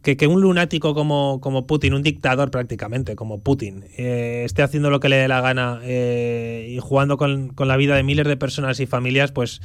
que, 0.04 0.28
un 0.28 0.42
lunático 0.42 0.94
como, 0.94 1.40
como, 1.42 1.66
Putin, 1.66 1.96
un 1.96 2.04
dictador 2.04 2.52
prácticamente 2.52 3.16
como 3.16 3.40
Putin, 3.40 3.86
eh, 3.98 4.44
esté 4.46 4.62
haciendo 4.62 4.92
lo 4.92 5.00
que 5.00 5.10
le 5.10 5.16
dé 5.16 5.28
la 5.28 5.42
gana 5.42 5.82
y 5.84 6.78
jugando 6.80 7.18
con, 7.18 7.54
la 7.58 7.78
vida 7.78 7.96
de 7.96 8.04
miles 8.04 8.28
de 8.28 8.38
personas 8.38 8.80
y 8.80 8.86
familias, 8.86 9.32
pues 9.32 9.60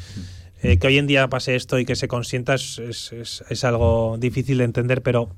que 0.78 0.86
hoy 0.86 0.98
en 0.98 1.06
día 1.06 1.28
pase 1.28 1.54
esto 1.54 1.78
y 1.78 1.84
que 1.84 1.96
se 1.96 2.08
consienta 2.08 2.54
es, 2.54 2.78
es, 2.78 3.64
algo 3.64 4.16
difícil 4.18 4.58
de 4.58 4.64
entender, 4.64 5.02
pero 5.02 5.28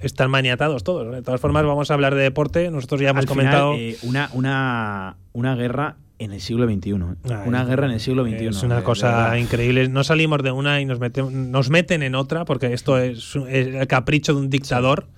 están 0.00 0.30
maniatados 0.30 0.82
todos. 0.84 1.12
De 1.14 1.22
todas 1.22 1.40
formas, 1.40 1.64
vamos 1.64 1.90
a 1.90 1.94
hablar 1.94 2.14
de 2.14 2.22
deporte. 2.22 2.70
Nosotros 2.70 3.00
ya 3.00 3.10
hemos 3.10 3.26
comentado. 3.26 3.74
una, 4.02 4.28
una, 4.32 5.16
una 5.32 5.54
guerra 5.54 5.96
en 6.18 6.32
el 6.32 6.40
siglo 6.40 6.66
XXI. 6.66 6.90
¿eh? 6.90 6.96
Ay, 7.24 7.34
una 7.46 7.64
guerra 7.64 7.86
en 7.86 7.92
el 7.92 8.00
siglo 8.00 8.24
XXI. 8.24 8.46
Es 8.46 8.62
una 8.62 8.76
de- 8.76 8.82
cosa 8.82 9.38
increíble. 9.38 9.88
No 9.88 10.04
salimos 10.04 10.42
de 10.42 10.52
una 10.52 10.80
y 10.80 10.84
nos 10.84 10.98
meten, 11.00 11.50
nos 11.50 11.70
meten 11.70 12.02
en 12.02 12.14
otra, 12.14 12.44
porque 12.44 12.72
esto 12.72 12.98
es, 12.98 13.36
es 13.48 13.66
el 13.74 13.86
capricho 13.86 14.34
de 14.34 14.40
un 14.40 14.50
dictador, 14.50 15.08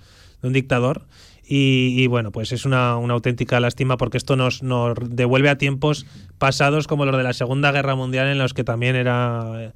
de 0.41 0.47
un 0.47 0.53
dictador. 0.53 1.05
Y, 1.47 2.07
bueno, 2.07 2.31
pues 2.31 2.51
es 2.51 2.65
una, 2.65 2.97
una 2.97 3.13
auténtica 3.13 3.59
lástima 3.59 3.97
porque 3.97 4.17
esto 4.17 4.35
nos, 4.35 4.63
nos 4.63 4.97
devuelve 5.01 5.49
a 5.49 5.57
tiempos 5.57 6.07
pasados 6.39 6.87
como 6.87 7.05
los 7.05 7.15
de 7.15 7.23
la 7.23 7.33
Segunda 7.33 7.71
Guerra 7.71 7.95
Mundial, 7.95 8.27
en 8.27 8.39
los 8.39 8.55
que 8.55 8.63
también 8.63 8.95
era, 8.95 9.73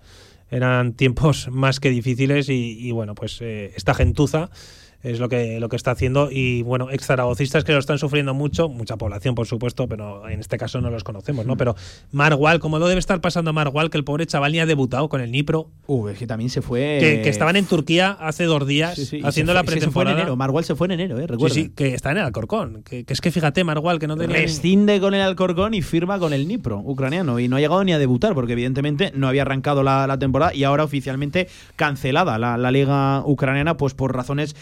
eran 0.49 0.93
tiempos 0.93 1.47
más 1.51 1.79
que 1.79 1.91
difíciles. 1.91 2.49
Y, 2.49 2.77
y 2.79 2.91
bueno, 2.91 3.13
pues 3.13 3.39
eh, 3.41 3.71
esta 3.75 3.93
gentuza 3.93 4.49
es 5.01 5.19
lo 5.19 5.29
que, 5.29 5.59
lo 5.59 5.69
que 5.69 5.75
está 5.75 5.91
haciendo. 5.91 6.29
Y 6.31 6.61
bueno, 6.63 6.89
ex 6.91 7.05
zaragocistas 7.05 7.63
que 7.63 7.71
lo 7.73 7.79
están 7.79 7.97
sufriendo 7.99 8.33
mucho, 8.33 8.69
mucha 8.69 8.97
población, 8.97 9.35
por 9.35 9.47
supuesto, 9.47 9.87
pero 9.87 10.27
en 10.29 10.39
este 10.39 10.57
caso 10.57 10.81
no 10.81 10.89
los 10.89 11.03
conocemos, 11.03 11.45
¿no? 11.45 11.55
Pero 11.57 11.75
Marwal, 12.11 12.59
como 12.59 12.79
lo 12.79 12.87
debe 12.87 12.99
estar 12.99 13.21
pasando 13.21 13.53
Marwal, 13.53 13.89
que 13.89 13.97
el 13.97 14.03
pobre 14.03 14.25
chaval 14.25 14.51
ni 14.51 14.59
ha 14.59 14.65
debutado 14.65 15.09
con 15.09 15.21
el 15.21 15.31
Nipro, 15.31 15.69
Uh, 15.87 16.09
es 16.09 16.19
que 16.19 16.27
también 16.27 16.49
se 16.51 16.61
fue. 16.61 16.97
que, 16.99 17.21
que 17.23 17.29
estaban 17.29 17.55
en 17.55 17.65
Turquía 17.65 18.11
hace 18.19 18.43
dos 18.43 18.67
días 18.67 18.93
Sí, 18.95 19.05
sí, 19.05 19.21
haciendo 19.23 19.53
la 19.55 19.61
y 19.61 19.63
se 19.63 19.65
fue 19.65 19.73
en 19.73 19.79
pretemporada. 19.79 20.17
enero. 20.21 20.35
Marwal 20.35 20.63
se 20.63 20.75
fue 20.75 20.85
en 20.85 20.91
enero, 20.91 21.17
¿eh? 21.17 21.21
Sí, 21.21 21.27
Recuerda. 21.27 21.53
sí, 21.55 21.69
que 21.75 21.93
está 21.95 22.11
en 22.11 22.17
el 22.17 22.23
Alcorcón. 22.25 22.83
Que, 22.83 23.05
que 23.05 23.13
es 23.13 23.21
que 23.21 23.31
fíjate, 23.31 23.63
Marwal, 23.63 23.97
que 23.97 24.05
no 24.07 24.15
tenía. 24.15 24.35
Rescinde 24.37 24.99
con 24.99 25.15
el 25.15 25.21
Alcorcón 25.21 25.73
y 25.73 25.81
firma 25.81 26.19
con 26.19 26.31
el 26.33 26.45
Dnipro 26.45 26.77
ucraniano. 26.79 27.39
Y 27.39 27.47
no 27.47 27.55
ha 27.55 27.59
llegado 27.59 27.83
ni 27.83 27.93
a 27.93 27.97
debutar, 27.97 28.35
porque 28.35 28.53
evidentemente 28.53 29.11
no 29.15 29.27
había 29.27 29.41
arrancado 29.41 29.81
la, 29.81 30.05
la 30.05 30.19
temporada 30.19 30.53
y 30.53 30.63
ahora 30.63 30.83
oficialmente 30.83 31.47
cancelada 31.75 32.37
la, 32.37 32.57
la 32.57 32.69
liga 32.71 33.23
ucraniana, 33.25 33.75
pues 33.77 33.93
por 33.95 34.15
razones 34.15 34.55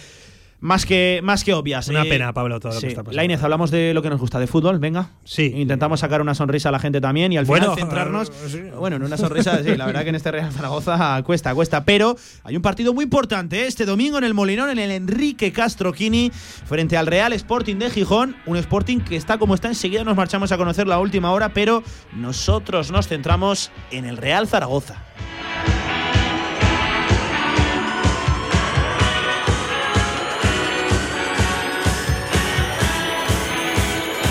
más 0.60 0.86
que, 0.86 1.20
más 1.24 1.44
que 1.44 1.54
obvias. 1.54 1.88
Una 1.88 2.04
Eh, 2.04 2.10
pena, 2.10 2.34
Pablo, 2.34 2.60
todo 2.60 2.74
lo 2.74 2.80
que 2.80 2.82
sí. 2.82 2.88
está 2.88 3.04
pasando. 3.04 3.16
Lainez, 3.16 3.44
hablamos 3.44 3.70
de 3.72 3.94
lo 3.94 4.02
que 4.02 4.10
nos 4.10 4.20
gusta, 4.20 4.40
de 4.40 4.48
fútbol, 4.48 4.80
venga. 4.80 5.10
Sí. 5.24 5.52
Intentamos 5.56 6.00
sacar 6.00 6.22
una 6.22 6.34
sonrisa 6.34 6.70
a 6.70 6.72
la 6.72 6.80
gente 6.80 7.00
también 7.00 7.32
y 7.32 7.38
al 7.38 7.46
final 7.46 7.60
Bueno, 7.62 7.76
centrarnos. 7.76 8.30
eh, 8.30 8.34
sí. 8.50 8.62
Bueno, 8.78 8.96
en 8.96 9.04
una 9.04 9.18
sonrisa, 9.18 9.62
sí, 9.64 9.76
la 9.76 9.86
verdad 9.86 10.04
que 10.04 10.10
en 10.10 10.16
este 10.16 10.32
Real 10.32 10.52
Zaragoza 10.52 11.22
cuesta, 11.24 11.54
cuesta. 11.54 11.86
Pero 11.86 12.16
hay 12.44 12.56
un 12.56 12.62
partido 12.62 12.94
muy 12.94 13.04
importante 13.04 13.64
¿eh? 13.64 13.68
este 13.68 13.86
domingo 13.86 14.18
en 14.18 14.24
el 14.24 14.34
Molinón, 14.34 14.70
en 14.70 14.80
el 14.80 14.92
Enrique 14.92 15.52
Castro 15.52 15.94
Quini, 15.94 16.32
frente 16.66 16.98
al 16.98 17.08
Real 17.08 17.34
Sporting 17.34 17.76
de 17.78 17.90
Gijón. 17.90 18.36
Un 18.48 18.58
Sporting 18.58 19.00
que 19.00 19.16
está 19.16 19.38
como 19.38 19.54
está. 19.56 19.68
Enseguida 19.68 20.04
nos 20.04 20.16
marchamos 20.18 20.52
a 20.52 20.58
conocer 20.58 20.88
la 20.88 20.98
última 21.00 21.32
hora, 21.32 21.50
pero 21.54 21.84
nosotros 22.16 22.92
nos 22.92 23.08
centramos 23.08 23.72
en 23.92 24.06
el 24.06 24.18
Real 24.18 24.48
Zaragoza. 24.48 24.96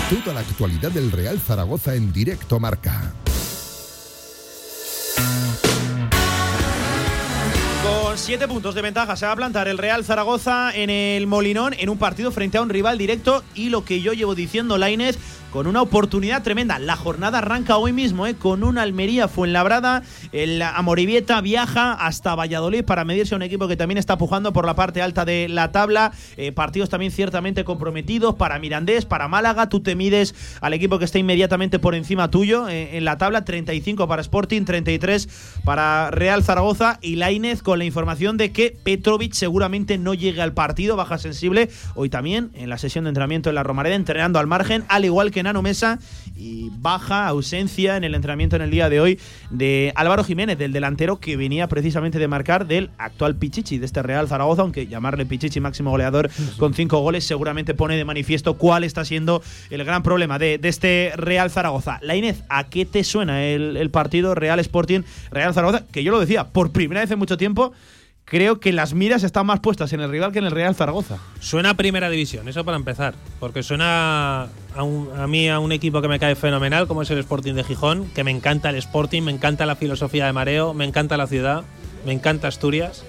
Toda 0.09 0.33
la 0.35 0.39
actualidad 0.39 0.89
del 0.91 1.11
Real 1.11 1.37
Zaragoza 1.37 1.93
en 1.93 2.13
directo 2.13 2.61
marca. 2.61 3.13
Con 7.83 8.17
siete 8.17 8.47
puntos 8.47 8.73
de 8.73 8.81
ventaja 8.81 9.17
se 9.17 9.25
va 9.25 9.33
a 9.33 9.35
plantar 9.35 9.67
el 9.67 9.77
Real 9.77 10.05
Zaragoza 10.05 10.71
en 10.73 10.89
el 10.89 11.27
Molinón 11.27 11.73
en 11.77 11.89
un 11.89 11.97
partido 11.97 12.31
frente 12.31 12.57
a 12.57 12.61
un 12.61 12.69
rival 12.69 12.97
directo 12.97 13.43
y 13.53 13.67
lo 13.67 13.83
que 13.83 13.99
yo 13.99 14.13
llevo 14.13 14.33
diciendo, 14.33 14.77
Lainez, 14.77 15.17
con 15.51 15.67
una 15.67 15.81
oportunidad 15.81 16.43
tremenda. 16.43 16.79
La 16.79 16.95
jornada 16.95 17.39
arranca 17.39 17.77
hoy 17.77 17.93
mismo, 17.93 18.27
¿eh? 18.27 18.35
con 18.35 18.63
un 18.63 18.77
Almería 18.77 19.27
Fuenlabrada. 19.27 20.03
El 20.31 20.61
Amoribieta 20.61 21.39
viaja 21.41 21.93
hasta 21.93 22.35
Valladolid 22.35 22.83
para 22.83 23.05
medirse 23.05 23.33
a 23.33 23.37
un 23.37 23.41
equipo 23.41 23.67
que 23.67 23.77
también 23.77 23.97
está 23.97 24.17
pujando 24.17 24.53
por 24.53 24.65
la 24.65 24.75
parte 24.75 25.01
alta 25.01 25.25
de 25.25 25.47
la 25.49 25.71
tabla. 25.71 26.11
Eh, 26.35 26.51
partidos 26.51 26.89
también 26.89 27.11
ciertamente 27.11 27.63
comprometidos 27.63 28.35
para 28.35 28.59
Mirandés, 28.59 29.05
para 29.05 29.27
Málaga. 29.27 29.69
Tú 29.69 29.79
te 29.79 29.95
mides 29.95 30.35
al 30.61 30.73
equipo 30.73 30.99
que 30.99 31.05
está 31.05 31.19
inmediatamente 31.19 31.79
por 31.79 31.95
encima 31.95 32.29
tuyo 32.29 32.67
eh, 32.67 32.97
en 32.97 33.05
la 33.05 33.17
tabla. 33.17 33.45
35 33.45 34.07
para 34.07 34.21
Sporting, 34.21 34.63
33 34.63 35.59
para 35.63 36.11
Real 36.11 36.43
Zaragoza. 36.43 36.99
Y 37.01 37.15
Lainez 37.15 37.61
con 37.61 37.79
la 37.79 37.85
información 37.85 38.37
de 38.37 38.51
que 38.51 38.75
Petrovic 38.83 39.33
seguramente 39.33 39.97
no 39.97 40.13
llegue 40.13 40.41
al 40.41 40.53
partido. 40.53 40.95
Baja 40.95 41.17
sensible 41.17 41.69
hoy 41.95 42.09
también 42.09 42.51
en 42.53 42.69
la 42.69 42.77
sesión 42.77 43.05
de 43.05 43.09
entrenamiento 43.09 43.49
en 43.49 43.55
la 43.55 43.63
Romareda, 43.63 43.95
entrenando 43.95 44.39
al 44.39 44.47
margen, 44.47 44.83
al 44.87 45.05
igual 45.05 45.31
que 45.31 45.36
Nano 45.43 45.61
Mesa. 45.61 45.99
Y 46.35 46.69
baja 46.71 47.27
ausencia 47.27 47.97
en 47.97 48.03
el 48.03 48.13
entrenamiento 48.13 48.55
en 48.55 48.61
el 48.61 48.69
día 48.69 48.89
de 48.89 49.01
hoy 49.01 49.19
de 49.49 49.91
Álvaro 49.95 50.23
Jiménez, 50.23 50.57
del 50.57 50.71
delantero 50.71 51.19
que 51.19 51.35
venía 51.35 51.67
precisamente 51.67 52.19
de 52.19 52.27
marcar 52.27 52.67
del 52.67 52.91
actual 52.99 53.35
Pichichi 53.35 53.79
de 53.79 53.87
este 53.87 54.03
Real 54.03 54.27
Zaragoza, 54.27 54.61
aunque 54.61 54.85
llamarle 54.85 55.25
Pichichi 55.25 55.59
máximo 55.59 55.89
goleador 55.89 56.29
con 56.57 56.75
cinco 56.75 56.99
goles 56.99 57.23
seguramente 57.25 57.73
pone 57.73 57.95
de 57.95 58.05
manifiesto 58.05 58.55
cuál 58.55 58.83
está 58.83 59.03
siendo 59.03 59.41
el 59.71 59.83
gran 59.83 60.03
problema 60.03 60.37
de, 60.37 60.59
de 60.59 60.69
este 60.69 61.11
Real 61.15 61.49
Zaragoza. 61.49 61.99
La 62.03 62.15
Inés, 62.15 62.43
¿a 62.49 62.65
qué 62.65 62.85
te 62.85 63.03
suena 63.03 63.43
el, 63.43 63.75
el 63.75 63.89
partido 63.89 64.35
Real 64.35 64.59
Sporting 64.59 65.01
Real 65.31 65.53
Zaragoza? 65.53 65.85
Que 65.91 66.03
yo 66.03 66.11
lo 66.11 66.19
decía, 66.19 66.49
por 66.49 66.71
primera 66.71 67.01
vez 67.01 67.09
en 67.09 67.17
mucho 67.17 67.37
tiempo, 67.37 67.73
creo 68.29 68.59
que 68.59 68.73
las 68.73 68.93
miras 68.93 69.23
están 69.23 69.45
más 69.45 69.61
puestas 69.61 69.93
en 69.93 70.01
el 70.01 70.09
rival 70.11 70.31
que 70.33 70.39
en 70.39 70.45
el 70.45 70.51
Real 70.51 70.75
Zaragoza. 70.75 71.17
Suena 71.39 71.69
a 71.71 71.73
primera 71.75 72.09
división, 72.09 72.47
eso 72.49 72.65
para 72.65 72.75
empezar. 72.75 73.15
Porque 73.39 73.63
suena 73.63 74.47
a, 74.75 74.83
un- 74.83 75.09
a 75.17 75.27
mí 75.27 75.47
a 75.47 75.59
un 75.59 75.71
equipo 75.71 76.01
que 76.01 76.07
me 76.09 76.19
cae 76.19 76.35
fenomenal, 76.35 76.87
como 76.87 77.01
es 77.03 77.09
el 77.11 77.19
Sporting 77.19 77.53
de 77.53 77.63
Gijón, 77.63 78.05
que 78.13 78.23
me 78.25 78.31
encanta 78.31 78.69
el 78.69 78.75
Sporting, 78.75 79.21
me 79.23 79.31
encanta 79.31 79.65
la 79.65 79.75
filosofía 79.77 80.25
de 80.25 80.33
mareo, 80.33 80.73
me 80.73 80.83
encanta 80.83 81.15
la 81.15 81.25
ciudad, 81.27 81.63
me 82.05 82.11
encanta 82.11 82.47
Asturias. 82.49 83.03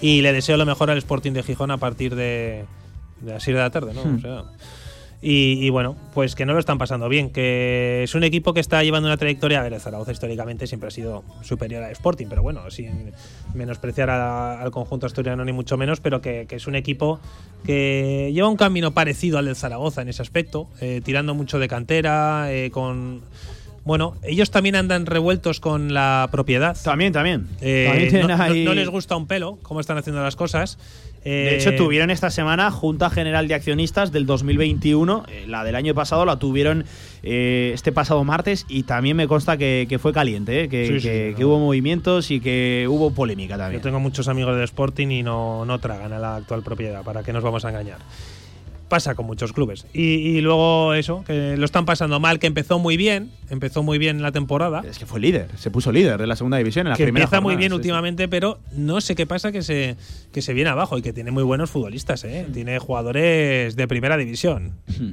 Y 0.00 0.22
le 0.22 0.32
deseo 0.32 0.56
lo 0.56 0.64
mejor 0.66 0.90
al 0.90 0.98
Sporting 0.98 1.32
de 1.32 1.42
Gijón 1.42 1.70
a 1.72 1.78
partir 1.78 2.14
de, 2.14 2.64
de 3.20 3.32
las 3.32 3.42
6 3.42 3.56
de 3.56 3.60
la 3.62 3.70
tarde, 3.70 3.94
¿no? 3.94 4.04
Hmm. 4.04 4.16
O 4.16 4.20
sea, 4.20 4.42
y, 5.22 5.64
y 5.64 5.70
bueno, 5.70 5.96
pues 6.14 6.34
que 6.34 6.44
no 6.44 6.52
lo 6.52 6.58
están 6.58 6.78
pasando 6.78 7.08
bien, 7.08 7.30
que 7.30 8.02
es 8.02 8.14
un 8.16 8.24
equipo 8.24 8.52
que 8.52 8.60
está 8.60 8.82
llevando 8.82 9.08
una 9.08 9.16
trayectoria. 9.16 9.60
A 9.60 9.62
ver, 9.62 9.72
el 9.72 9.80
Zaragoza 9.80 10.10
históricamente 10.12 10.66
siempre 10.66 10.88
ha 10.88 10.90
sido 10.90 11.22
superior 11.42 11.82
al 11.84 11.92
Sporting, 11.92 12.26
pero 12.28 12.42
bueno, 12.42 12.68
sin 12.70 13.12
menospreciar 13.54 14.10
a- 14.10 14.60
al 14.60 14.70
conjunto 14.72 15.06
asturiano 15.06 15.44
ni 15.44 15.52
mucho 15.52 15.76
menos, 15.76 16.00
pero 16.00 16.20
que, 16.20 16.46
que 16.48 16.56
es 16.56 16.66
un 16.66 16.74
equipo 16.74 17.20
que 17.64 18.30
lleva 18.34 18.48
un 18.48 18.56
camino 18.56 18.92
parecido 18.92 19.38
al 19.38 19.46
del 19.46 19.56
Zaragoza 19.56 20.02
en 20.02 20.08
ese 20.08 20.22
aspecto, 20.22 20.68
eh, 20.80 21.00
tirando 21.04 21.34
mucho 21.34 21.58
de 21.58 21.68
cantera, 21.68 22.52
eh, 22.52 22.70
con. 22.70 23.20
Bueno, 23.84 24.14
ellos 24.22 24.52
también 24.52 24.76
andan 24.76 25.06
revueltos 25.06 25.58
con 25.58 25.92
la 25.92 26.28
propiedad. 26.30 26.76
También, 26.84 27.12
también. 27.12 27.48
Eh, 27.60 27.86
También 27.88 28.08
tienen 28.10 28.28
no, 28.28 28.36
no- 28.36 28.42
ahí- 28.42 28.64
no 28.64 28.74
les 28.74 28.88
gusta 28.88 29.16
un 29.16 29.26
pelo 29.26 29.58
cómo 29.62 29.80
están 29.80 29.98
haciendo 29.98 30.22
las 30.22 30.36
cosas. 30.36 30.78
De 31.24 31.50
Eh, 31.50 31.56
hecho, 31.56 31.74
tuvieron 31.76 32.10
esta 32.10 32.30
semana 32.30 32.70
Junta 32.70 33.08
General 33.08 33.46
de 33.46 33.54
Accionistas 33.54 34.10
del 34.10 34.26
2021. 34.26 35.24
eh, 35.28 35.44
la 35.46 35.62
del 35.62 35.76
año 35.76 35.94
pasado 35.94 36.24
la 36.24 36.36
tuvieron 36.38 36.84
eh, 37.22 37.70
este 37.74 37.92
pasado 37.92 38.24
martes 38.24 38.66
y 38.68 38.82
también 38.82 39.16
me 39.16 39.28
consta 39.28 39.56
que, 39.56 39.86
que 39.88 39.98
fue 40.00 40.12
caliente, 40.12 40.64
eh, 40.64 40.68
que, 40.68 40.86
Sí, 40.86 41.00
sí, 41.00 41.34
que- 41.36 41.44
hubo 41.44 41.60
movimientos 41.60 42.30
y 42.32 42.40
que 42.40 42.86
hubo 42.88 43.12
polémica 43.12 43.54
Yo 43.54 43.58
también. 43.58 43.82
tengo 43.82 44.00
muchos 44.00 44.26
amigos 44.26 44.54
del 44.56 44.64
Sporting 44.64 45.08
y 45.08 45.22
no, 45.22 45.64
no 45.64 45.78
tragan 45.78 46.12
a 46.12 46.18
la 46.18 46.36
actual 46.36 46.62
propiedad, 46.62 47.02
¿para 47.04 47.22
qué 47.22 47.32
nos 47.32 47.44
vamos 47.44 47.64
a 47.64 47.68
engañar? 47.68 47.98
Pasa 48.92 49.14
con 49.14 49.24
muchos 49.24 49.54
clubes. 49.54 49.86
Y, 49.94 50.02
y 50.02 50.40
luego 50.42 50.92
eso, 50.92 51.24
que 51.26 51.56
lo 51.56 51.64
están 51.64 51.86
pasando 51.86 52.20
mal, 52.20 52.38
que 52.38 52.46
empezó 52.46 52.78
muy 52.78 52.98
bien, 52.98 53.30
empezó 53.48 53.82
muy 53.82 53.96
bien 53.96 54.20
la 54.20 54.32
temporada, 54.32 54.82
Es 54.86 54.98
que 54.98 55.06
fue 55.06 55.18
líder, 55.18 55.48
se 55.56 55.70
puso 55.70 55.90
líder 55.92 56.20
de 56.20 56.26
la 56.26 56.36
segunda 56.36 56.58
división 56.58 56.86
en 56.86 56.90
la 56.90 56.96
que 56.96 57.04
primera 57.04 57.24
empieza 57.24 57.40
muy 57.40 57.56
bien 57.56 57.70
sí, 57.70 57.72
sí. 57.72 57.76
últimamente, 57.76 58.28
pero 58.28 58.58
no 58.76 59.00
sé 59.00 59.14
qué 59.14 59.24
pasa 59.26 59.50
que 59.50 59.62
se, 59.62 59.96
que 60.30 60.42
se 60.42 60.52
viene 60.52 60.68
abajo 60.68 60.98
y 60.98 61.02
que 61.02 61.14
tiene 61.14 61.30
muy 61.30 61.42
buenos 61.42 61.70
futbolistas, 61.70 62.22
¿eh? 62.24 62.46
Tiene 62.52 62.78
jugadores 62.78 63.76
de 63.76 63.88
primera 63.88 64.18
división. 64.18 64.72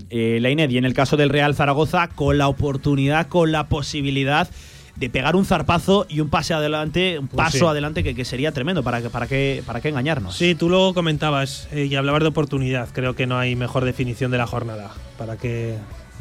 eh, 0.10 0.42
y 0.70 0.78
en 0.78 0.84
el 0.84 0.94
caso 0.94 1.16
del 1.16 1.30
Real 1.30 1.56
Zaragoza, 1.56 2.10
con 2.10 2.38
la 2.38 2.50
oportunidad, 2.50 3.28
con 3.28 3.54
la 3.54 3.70
posibilidad 3.70 4.50
de 5.00 5.10
pegar 5.10 5.36
un 5.36 5.46
zarpazo 5.46 6.06
y 6.10 6.20
un 6.20 6.30
pase 6.30 6.54
adelante, 6.54 7.18
un 7.20 7.28
Pues 7.28 7.38
paso 7.46 7.58
sí. 7.60 7.66
adelante 7.66 8.04
que, 8.04 8.14
que 8.14 8.26
sería 8.26 8.52
tremendo. 8.52 8.84
¿Para, 8.84 9.02
para, 9.10 9.28
qué, 9.28 9.64
¿Para 9.66 9.80
qué 9.82 9.90
engañarnos? 9.90 10.36
Sí, 10.36 10.56
tú 10.56 10.68
luego 10.70 10.94
comentabas 10.94 11.68
eh, 11.72 11.86
y 11.86 11.96
hablabas 11.96 12.22
de 12.22 12.28
oportunidad. 12.28 12.90
Creo 12.92 13.16
que 13.16 13.26
no 13.26 13.38
hay 13.38 13.56
mejor 13.56 13.86
definición 13.86 14.30
de 14.32 14.38
la 14.38 14.46
jornada. 14.48 14.92
Para 15.18 15.38
que 15.38 15.78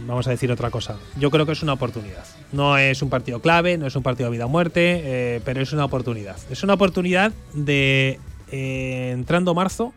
vamos 0.06 0.28
a 0.28 0.30
decir 0.30 0.52
otra 0.52 0.70
cosa. 0.70 0.96
Yo 1.18 1.30
creo 1.30 1.44
que 1.44 1.52
es 1.52 1.62
una 1.62 1.72
oportunidad. 1.72 2.24
No 2.52 2.78
es 2.78 3.02
un 3.02 3.10
partido 3.10 3.40
clave, 3.40 3.78
no 3.78 3.86
es 3.86 3.96
un 3.96 4.02
partido 4.04 4.30
de 4.30 4.36
vida 4.36 4.46
o 4.46 4.48
muerte, 4.48 5.00
eh, 5.02 5.40
pero 5.44 5.60
es 5.60 5.72
una 5.72 5.84
oportunidad. 5.84 6.36
Es 6.50 6.62
una 6.62 6.74
oportunidad 6.74 7.32
de, 7.54 8.20
eh, 8.52 9.10
entrando 9.12 9.54
marzo, 9.54 9.92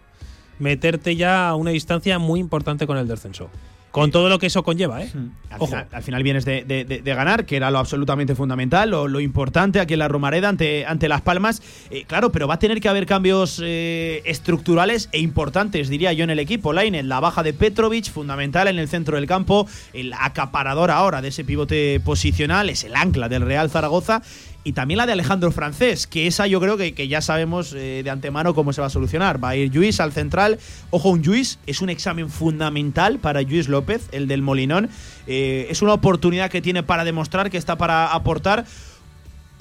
meterte 0.57 1.15
ya 1.15 1.49
a 1.49 1.55
una 1.55 1.69
distancia 1.71 2.17
muy 2.17 2.39
importante 2.39 2.87
con 2.87 2.97
el 2.97 3.07
descenso. 3.07 3.49
Con 3.91 4.09
todo 4.09 4.29
lo 4.29 4.39
que 4.39 4.47
eso 4.47 4.63
conlleva, 4.63 5.03
¿eh? 5.03 5.11
Al 5.49 5.59
final, 5.67 5.87
al 5.91 6.03
final 6.03 6.23
vienes 6.23 6.45
de, 6.45 6.63
de- 6.63 6.85
de- 6.85 7.01
de 7.01 7.13
ganar, 7.13 7.45
que 7.45 7.57
era 7.57 7.69
lo 7.71 7.77
absolutamente 7.79 8.35
fundamental, 8.35 8.89
lo, 8.89 9.09
lo 9.09 9.19
importante 9.19 9.81
aquí 9.81 9.93
en 9.93 9.99
la 9.99 10.07
Romareda 10.07 10.47
ante, 10.47 10.85
ante 10.85 11.09
Las 11.09 11.21
Palmas. 11.21 11.61
Eh, 11.89 12.05
claro, 12.07 12.31
pero 12.31 12.47
va 12.47 12.53
a 12.53 12.59
tener 12.59 12.79
que 12.79 12.87
haber 12.87 13.05
cambios 13.05 13.59
eh, 13.61 14.21
estructurales 14.23 15.09
e 15.11 15.19
importantes, 15.19 15.89
diría 15.89 16.13
yo, 16.13 16.23
en 16.23 16.29
el 16.29 16.39
equipo. 16.39 16.71
Lainez, 16.71 17.03
la 17.03 17.19
baja 17.19 17.43
de 17.43 17.51
Petrovic, 17.53 18.09
fundamental 18.09 18.69
en 18.69 18.79
el 18.79 18.87
centro 18.87 19.17
del 19.17 19.27
campo, 19.27 19.67
el 19.91 20.13
acaparador 20.17 20.89
ahora 20.89 21.21
de 21.21 21.27
ese 21.27 21.43
pivote 21.43 21.99
posicional, 21.99 22.69
es 22.69 22.85
el 22.85 22.95
ancla 22.95 23.27
del 23.27 23.41
Real 23.41 23.69
Zaragoza. 23.69 24.21
Y 24.63 24.73
también 24.73 24.99
la 24.99 25.05
de 25.05 25.13
Alejandro 25.13 25.51
Francés, 25.51 26.05
que 26.05 26.27
esa 26.27 26.45
yo 26.45 26.59
creo 26.59 26.77
que, 26.77 26.93
que 26.93 27.07
ya 27.07 27.21
sabemos 27.21 27.73
eh, 27.73 28.01
de 28.03 28.09
antemano 28.09 28.53
cómo 28.53 28.73
se 28.73 28.81
va 28.81 28.87
a 28.87 28.91
solucionar. 28.91 29.43
Va 29.43 29.49
a 29.49 29.55
ir 29.55 29.73
Luis 29.73 29.99
al 29.99 30.11
central. 30.11 30.59
Ojo, 30.91 31.09
un 31.09 31.21
Luis 31.23 31.59
es 31.65 31.81
un 31.81 31.89
examen 31.89 32.29
fundamental 32.29 33.19
para 33.19 33.41
Luis 33.41 33.67
López, 33.67 34.07
el 34.11 34.27
del 34.27 34.41
Molinón. 34.41 34.89
Eh, 35.25 35.67
es 35.69 35.81
una 35.81 35.93
oportunidad 35.93 36.51
que 36.51 36.61
tiene 36.61 36.83
para 36.83 37.03
demostrar 37.03 37.49
que 37.49 37.57
está 37.57 37.77
para 37.77 38.13
aportar 38.13 38.65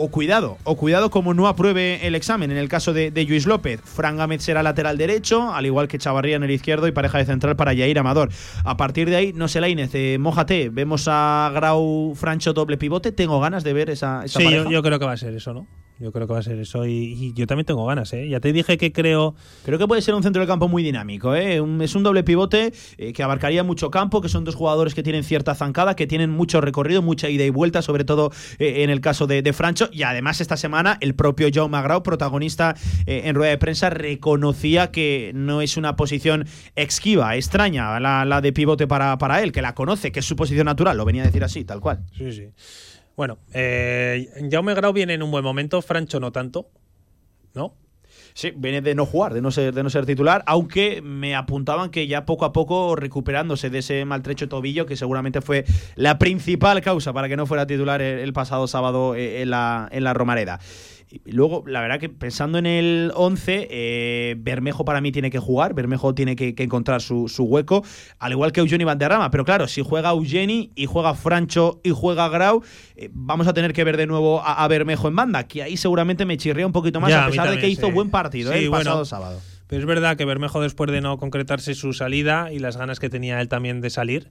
o 0.03 0.09
cuidado, 0.11 0.57
o 0.65 0.77
cuidado 0.77 1.11
como 1.11 1.35
no 1.35 1.47
apruebe 1.47 2.07
el 2.07 2.15
examen 2.15 2.51
en 2.51 2.57
el 2.57 2.69
caso 2.69 2.93
de, 2.93 3.11
de 3.11 3.25
Luis 3.25 3.47
López. 3.47 3.81
Fran 3.85 4.17
Gámez 4.17 4.43
será 4.43 4.63
lateral 4.63 4.97
derecho, 4.99 5.53
al 5.53 5.67
igual 5.67 5.89
que 5.89 5.99
Chavarría 5.99 6.37
en 6.37 6.43
el 6.43 6.51
izquierdo 6.51 6.87
y 6.89 6.93
pareja 6.93 7.19
de 7.19 7.27
central 7.27 7.57
para 7.57 7.73
Yair 7.73 7.99
Amador. 7.99 8.31
A 8.65 8.77
partir 8.77 9.11
de 9.11 9.17
ahí, 9.17 9.33
no 9.35 9.49
sé, 9.49 9.61
la 9.61 9.69
Inés, 9.69 9.91
eh, 9.95 10.17
mójate, 10.19 10.71
vemos 10.71 11.07
a 11.09 11.51
Grau 11.55 12.15
Francho 12.15 12.53
doble 12.53 12.77
pivote, 12.79 13.13
tengo 13.13 13.41
ganas 13.41 13.63
de 13.65 13.73
ver 13.73 13.91
esa, 13.91 14.25
esa 14.25 14.39
Sí, 14.39 14.45
pareja. 14.45 14.65
yo, 14.65 14.71
yo 14.71 14.83
creo 14.83 14.99
que 14.99 15.05
va 15.07 15.13
a 15.13 15.17
ser 15.17 15.35
eso, 15.35 15.53
¿no? 15.53 15.67
Yo 16.01 16.13
creo 16.13 16.27
que 16.27 16.33
va 16.33 16.39
a 16.39 16.43
ser 16.43 16.59
eso 16.59 16.87
y, 16.87 17.35
yo 17.35 17.47
también 17.47 17.67
tengo 17.67 17.85
ganas, 17.85 18.11
¿eh? 18.15 18.27
Ya 18.27 18.41
te 18.41 18.55
dije 18.55 18.79
que 18.79 18.91
creo... 18.91 19.35
Creo 19.67 19.79
que 19.79 19.87
puede 19.87 20.01
ser 20.01 20.15
un 20.15 20.23
centro 20.23 20.41
del 20.41 20.49
campo 20.49 20.67
muy 20.67 20.83
dinámico. 20.83 21.35
¿eh? 21.35 21.63
Es 21.81 21.95
un 21.95 22.03
doble 22.03 22.25
pivote 22.25 22.73
eh, 22.97 23.13
que 23.13 23.23
abarcaría 23.23 23.63
mucho 23.65 23.91
campo, 23.91 24.23
que 24.23 24.31
son 24.31 24.45
dos 24.45 24.55
jugadores 24.55 24.95
que 24.95 25.03
tienen 25.03 25.25
cierta 25.25 25.55
zancada, 25.55 25.97
que 25.97 26.07
tienen 26.07 26.31
mucho 26.31 26.63
recorrido, 26.63 27.03
mucha 27.03 27.29
ida 27.29 27.45
y 27.45 27.51
vuelta, 27.51 27.83
sobre 27.83 28.05
todo 28.05 28.33
eh, 28.59 28.83
en 28.83 28.89
el 28.89 29.03
caso 29.03 29.27
de, 29.27 29.43
de 29.43 29.53
Francho. 29.53 29.91
Y 29.93 30.03
además 30.05 30.41
esta 30.41 30.57
semana 30.57 30.97
el 31.03 31.15
propio 31.15 31.49
Joe 31.53 31.69
Magrao, 31.69 32.03
protagonista 32.03 32.75
eh, 33.05 33.23
en 33.27 33.35
rueda 33.35 33.51
de 33.51 33.59
prensa, 33.59 33.91
reconocía 33.91 34.91
que 34.91 35.33
no 35.35 35.61
es 35.61 35.77
una 35.77 35.97
posición 35.97 36.47
esquiva, 36.77 37.37
extraña, 37.37 38.01
la, 38.01 38.25
la 38.25 38.41
de 38.41 38.55
pivote 38.55 38.87
para, 38.87 39.19
para 39.19 39.43
él, 39.43 39.53
que 39.53 39.61
la 39.61 39.75
conoce, 39.75 40.13
que 40.13 40.21
es 40.21 40.27
su 40.27 40.35
posición 40.35 40.65
natural. 40.65 40.97
Lo 40.97 41.05
venía 41.05 41.25
a 41.25 41.27
decir 41.27 41.45
así, 41.45 41.65
tal 41.65 41.81
cual. 41.81 42.01
Sí, 42.17 42.33
sí. 42.33 42.49
Bueno, 43.16 43.38
eh, 43.53 44.29
Jaume 44.51 44.75
Grau 44.75 44.92
viene 44.92 45.14
en 45.14 45.23
un 45.23 45.31
buen 45.31 45.44
momento, 45.44 45.83
Francho 45.83 46.20
no 46.20 46.33
tanto, 46.33 46.70
¿no? 47.55 47.75
Sí, 48.35 48.53
viene 48.57 48.81
de 48.81 48.94
no 48.94 49.07
jugar, 49.07 49.35
de 49.35 49.42
no 49.42 49.51
ser, 49.51 49.75
de 49.75 49.83
no 49.83 49.90
ser 49.90 50.07
titular, 50.07 50.42
aunque 50.46 51.03
me 51.03 51.35
apuntaban 51.35 51.90
que 51.90 52.07
ya 52.07 52.25
poco 52.25 52.44
a 52.44 52.53
poco 52.53 52.96
recuperándose 52.96 53.70
de 53.70 53.79
ese 53.79 54.05
maltrecho 54.05 54.49
tobillo, 54.49 54.87
que 54.87 54.96
seguramente 54.96 55.40
fue 55.40 55.64
la 55.96 56.18
principal 56.18 56.81
causa 56.81 57.12
para 57.12 57.29
que 57.29 57.37
no 57.37 57.46
fuera 57.46 57.66
titular 57.66 58.01
el, 58.03 58.20
el 58.20 58.33
pasado 58.33 58.66
sábado 58.66 59.14
eh, 59.14 59.42
en 59.42 59.51
la, 59.51 59.88
en 59.90 60.05
la 60.05 60.14
Romareda. 60.14 60.61
Luego, 61.25 61.64
la 61.66 61.81
verdad 61.81 61.99
que 61.99 62.09
pensando 62.09 62.59
en 62.59 62.66
el 62.66 63.11
11, 63.16 63.66
eh, 63.70 64.35
Bermejo 64.38 64.85
para 64.85 65.01
mí 65.01 65.11
tiene 65.11 65.31
que 65.31 65.40
jugar, 65.40 65.75
Bermejo 65.75 66.14
tiene 66.14 66.37
que, 66.37 66.55
que 66.55 66.62
encontrar 66.62 67.03
su, 67.03 67.27
su 67.29 67.44
hueco, 67.44 67.83
al 68.20 68.31
igual 68.33 68.53
que 68.53 68.61
Eugeni 68.61 68.85
Valderrama. 68.85 69.31
Pero 69.33 69.44
claro, 69.44 69.66
si 69.66 69.83
juega 69.83 70.11
Eugeni 70.11 70.70
y 70.77 70.87
juega 70.87 71.14
Francho 71.14 71.81
y 71.83 71.90
juega 71.90 72.29
Grau, 72.29 72.62
eh, 72.94 73.09
vamos 73.12 73.49
a 73.49 73.55
tener 73.55 73.73
que 73.73 73.83
ver 73.83 73.96
de 73.96 74.07
nuevo 74.07 74.40
a, 74.40 74.62
a 74.62 74.68
Bermejo 74.68 75.09
en 75.09 75.16
banda, 75.16 75.49
que 75.49 75.64
ahí 75.64 75.77
seguramente 75.77 76.25
me 76.25 76.37
chirría 76.37 76.64
un 76.66 76.73
poquito 76.73 77.01
más, 77.01 77.11
Ya, 77.11 77.25
a 77.27 77.29
pesar 77.31 77.51
de 77.51 77.59
que 77.59 77.68
hizo 77.68 77.87
sí. 77.87 77.92
buen 77.92 78.11
partido 78.11 78.53
Sí, 78.53 78.59
eh, 78.59 78.62
el 78.62 78.70
bueno. 78.70 78.85
pasado 78.85 79.05
sábado. 79.05 79.40
Pero 79.66 79.81
es 79.81 79.87
verdad 79.87 80.16
que 80.16 80.25
Bermejo, 80.25 80.61
después 80.61 80.90
de 80.92 81.01
no 81.01 81.18
concretarse 81.18 81.75
su 81.75 81.92
salida 81.92 82.53
y 82.53 82.61
las 82.61 82.77
ganas 82.77 83.01
que 83.01 83.09
tenía 83.09 83.40
él 83.40 83.49
también 83.49 83.81
de 83.81 83.90
salir, 83.90 84.31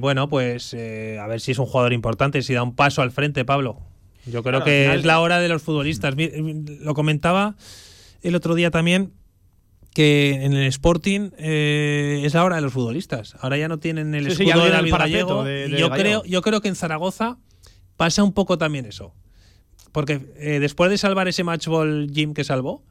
bueno, 0.00 0.28
pues 0.28 0.74
a 0.74 1.26
ver 1.26 1.40
si 1.40 1.52
es 1.52 1.58
un 1.58 1.66
jugador 1.66 1.92
importante, 1.92 2.42
si 2.42 2.54
da 2.54 2.62
un 2.62 2.74
paso 2.74 3.02
al 3.02 3.10
frente, 3.10 3.44
Pablo. 3.44 3.91
Yo 4.26 4.42
creo 4.42 4.60
Claro, 4.60 4.64
que 4.64 4.82
final- 4.84 4.98
es 5.00 5.04
la 5.04 5.20
hora 5.20 5.40
de 5.40 5.48
los 5.48 5.62
futbolistas. 5.62 6.14
Lo 6.16 6.94
comentaba 6.94 7.56
el 8.22 8.34
otro 8.34 8.54
día 8.54 8.70
también 8.70 9.12
que 9.94 10.44
en 10.44 10.52
el 10.54 10.66
Sporting 10.68 11.30
eh, 11.38 12.22
es 12.24 12.32
la 12.34 12.44
hora 12.44 12.56
de 12.56 12.62
los 12.62 12.72
futbolistas. 12.72 13.34
Ahora 13.40 13.58
ya 13.58 13.68
no 13.68 13.78
tienen 13.78 14.14
el 14.14 14.30
Sí, 14.34 14.44
escudo 14.44 14.64
de 14.64 14.70
David 14.70 14.92
Gallego. 14.94 15.44
de- 15.44 15.68
de 15.68 15.78
yo 15.78 15.88
Gallego. 15.90 16.20
creo, 16.20 16.24
yo 16.24 16.40
creo 16.42 16.60
que 16.60 16.68
en 16.68 16.76
Zaragoza 16.76 17.38
pasa 17.96 18.22
un 18.22 18.32
poco 18.32 18.56
también 18.58 18.86
eso. 18.86 19.12
Porque 19.90 20.20
eh, 20.36 20.58
después 20.60 20.90
de 20.90 20.96
salvar 20.98 21.28
ese 21.28 21.44
match 21.44 21.66
ball 21.66 22.10
Jim 22.14 22.32
que 22.32 22.44
salvó, 22.44 22.82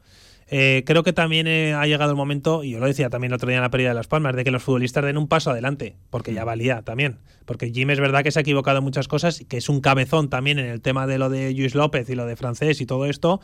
eh, 0.54 0.82
creo 0.84 1.02
que 1.02 1.14
también 1.14 1.46
eh, 1.46 1.72
ha 1.72 1.86
llegado 1.86 2.10
el 2.10 2.16
momento, 2.16 2.62
y 2.62 2.72
yo 2.72 2.78
lo 2.78 2.86
decía 2.86 3.08
también 3.08 3.30
el 3.30 3.36
otro 3.36 3.48
día 3.48 3.56
en 3.56 3.62
la 3.62 3.70
pérdida 3.70 3.88
de 3.88 3.94
Las 3.94 4.06
Palmas, 4.06 4.36
de 4.36 4.44
que 4.44 4.50
los 4.50 4.62
futbolistas 4.62 5.02
den 5.02 5.16
un 5.16 5.26
paso 5.26 5.50
adelante, 5.50 5.96
porque 6.10 6.34
ya 6.34 6.44
valía 6.44 6.82
también. 6.82 7.16
Porque 7.46 7.70
Jim 7.70 7.88
es 7.88 7.98
verdad 7.98 8.22
que 8.22 8.30
se 8.30 8.38
ha 8.38 8.42
equivocado 8.42 8.76
en 8.76 8.84
muchas 8.84 9.08
cosas, 9.08 9.40
y 9.40 9.46
que 9.46 9.56
es 9.56 9.70
un 9.70 9.80
cabezón 9.80 10.28
también 10.28 10.58
en 10.58 10.66
el 10.66 10.82
tema 10.82 11.06
de 11.06 11.16
lo 11.16 11.30
de 11.30 11.54
Luis 11.54 11.74
López 11.74 12.10
y 12.10 12.14
lo 12.14 12.26
de 12.26 12.36
francés 12.36 12.82
y 12.82 12.86
todo 12.86 13.06
esto, 13.06 13.40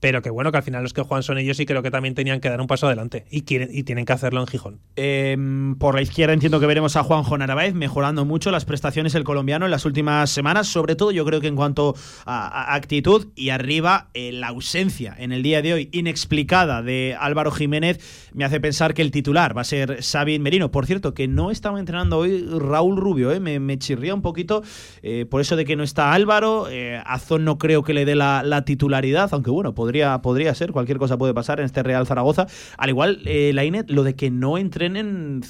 pero 0.00 0.22
que 0.22 0.30
bueno, 0.30 0.52
que 0.52 0.58
al 0.58 0.62
final 0.62 0.82
los 0.82 0.92
que 0.92 1.02
juegan 1.02 1.22
son 1.22 1.38
ellos 1.38 1.58
y 1.60 1.66
creo 1.66 1.82
que 1.82 1.90
también 1.90 2.14
tenían 2.14 2.40
que 2.40 2.50
dar 2.50 2.60
un 2.60 2.66
paso 2.66 2.86
adelante, 2.86 3.24
y, 3.30 3.42
quieren, 3.42 3.68
y 3.72 3.84
tienen 3.84 4.04
que 4.04 4.12
hacerlo 4.12 4.40
en 4.40 4.46
Gijón. 4.46 4.80
Eh, 4.96 5.36
por 5.78 5.94
la 5.94 6.02
izquierda 6.02 6.34
entiendo 6.34 6.60
que 6.60 6.66
veremos 6.66 6.96
a 6.96 7.02
Juanjo 7.02 7.38
Narváez 7.38 7.74
mejorando 7.74 8.24
mucho 8.24 8.50
las 8.50 8.64
prestaciones 8.64 9.14
el 9.14 9.24
colombiano 9.24 9.64
en 9.64 9.70
las 9.70 9.84
últimas 9.84 10.30
semanas, 10.30 10.66
sobre 10.66 10.94
todo 10.96 11.10
yo 11.10 11.24
creo 11.24 11.40
que 11.40 11.46
en 11.46 11.56
cuanto 11.56 11.94
a, 12.26 12.74
actitud 12.74 13.28
y 13.34 13.50
arriba 13.50 14.08
eh, 14.14 14.32
la 14.32 14.48
ausencia 14.48 15.14
en 15.18 15.32
el 15.32 15.42
día 15.42 15.62
de 15.62 15.72
hoy 15.72 15.88
inexplicada 15.92 16.82
de 16.82 17.16
Álvaro 17.18 17.50
Jiménez 17.50 18.28
me 18.34 18.44
hace 18.44 18.60
pensar 18.60 18.94
que 18.94 19.02
el 19.02 19.10
titular 19.10 19.56
va 19.56 19.62
a 19.62 19.64
ser 19.64 20.02
Sabin 20.02 20.42
Merino. 20.42 20.70
Por 20.70 20.86
cierto, 20.86 21.14
que 21.14 21.28
no 21.28 21.50
estaba 21.50 21.78
entrenando 21.78 22.18
hoy 22.18 22.44
Raúl 22.46 22.96
Rubio, 22.96 23.32
eh, 23.32 23.40
me, 23.40 23.60
me 23.60 23.78
chirría 23.78 24.14
un 24.14 24.22
poquito 24.22 24.62
eh, 25.02 25.26
por 25.28 25.40
eso 25.40 25.56
de 25.56 25.64
que 25.64 25.76
no 25.76 25.82
está 25.82 26.12
Álvaro, 26.12 26.66
Azón 27.06 27.44
no 27.44 27.58
creo 27.58 27.82
que 27.82 27.94
le 27.94 28.04
dé 28.04 28.14
la, 28.14 28.42
la 28.42 28.64
titularidad, 28.64 29.30
aunque 29.32 29.50
bueno, 29.50 29.74
podría, 29.84 30.22
podría 30.22 30.54
ser, 30.54 30.72
cualquier 30.72 30.96
cosa 30.96 31.18
puede 31.18 31.34
pasar 31.34 31.60
en 31.60 31.66
este 31.66 31.82
Real 31.82 32.06
Zaragoza. 32.06 32.46
Al 32.78 32.88
igual, 32.88 33.20
eh, 33.26 33.52
la 33.52 33.66
Inet, 33.66 33.90
lo 33.90 34.02
de 34.02 34.14
que 34.14 34.30
no 34.30 34.56
entrenen 34.56 35.42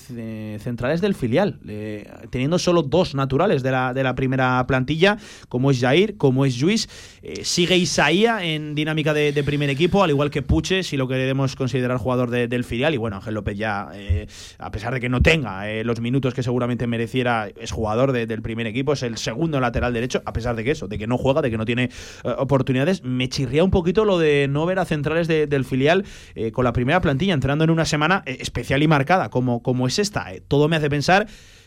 centrales 0.59 1.01
del 1.01 1.15
filial, 1.15 1.61
eh, 1.69 2.11
teniendo 2.31 2.59
solo 2.59 2.83
dos 2.83 3.15
naturales 3.15 3.63
de 3.63 3.71
la, 3.71 3.95
de 3.95 4.03
la 4.03 4.17
primera 4.17 4.67
plantilla, 4.67 5.19
como 5.49 5.71
es 5.71 5.81
Jair, 5.81 6.17
como 6.17 6.45
es 6.45 6.61
Luis. 6.61 6.89
Eh, 7.27 7.43
sigue 7.43 7.75
Isaía 7.79 8.45
en 8.45 8.75
dinámica 8.75 9.15
de, 9.15 9.33
primer 9.45 9.71
equipo, 9.71 10.05
al 10.05 10.11
igual 10.11 10.31
que 10.31 10.43
Puche, 10.43 10.83
si 10.83 10.99
lo 10.99 11.09
queremos 11.09 11.57
considerar 11.57 11.97
jugador 11.97 12.29
de- 12.29 12.49
del 12.49 12.65
filial. 12.65 12.93
Y 12.93 12.99
bueno, 12.99 13.17
Ángel 13.17 13.33
López 13.33 13.57
ya, 13.57 13.89
eh, 13.95 14.27
a 14.59 14.71
pesar 14.71 14.93
de 14.93 15.01
que 15.01 15.09
no 15.09 15.23
tenga 15.23 15.71
eh, 15.71 15.85
los 15.85 16.01
minutos 16.01 16.35
que 16.35 16.43
seguramente 16.43 16.87
mereciera, 16.87 17.49
es 17.59 17.71
jugador 17.73 18.13
de- 18.13 18.27
del 18.27 18.43
primer 18.43 18.67
equipo, 18.67 18.93
es 18.93 19.03
el 19.03 19.17
segundo 19.17 19.59
lateral 19.59 19.95
derecho, 19.95 20.21
a 20.27 20.35
pesar 20.35 20.55
de 20.55 20.65
que 20.65 20.73
eso, 20.73 20.87
de 20.87 20.99
que 20.99 21.07
no 21.07 21.17
juega, 21.17 21.41
de 21.41 21.51
que 21.51 21.57
no 21.57 21.65
tiene 21.65 21.89
oportunidades. 22.25 23.03
Me 23.05 23.31
chirría 23.31 23.65
un 23.65 23.71
poquito 23.71 24.05
lo 24.05 24.19
de 24.19 24.47
no 24.51 24.67
ver 24.67 24.79
a 24.79 24.85
centrales 24.85 25.27
de- 25.27 25.47
del 25.47 25.65
filial 25.65 26.05
con 26.53 26.65
la 26.65 26.75
primera 26.75 27.01
plantilla, 27.01 27.33
entrando 27.33 27.65
en 27.65 27.71
una 27.71 27.87
semana 27.87 28.23
especial 28.27 28.83
y 28.83 28.87
marcada, 28.89 29.31
como, 29.31 29.63
como 29.63 29.87
es 29.87 29.99
esta. 29.99 30.27
Todo 30.47 30.69
me 30.69 30.77
hace 30.77 30.91
pensar 30.91 31.27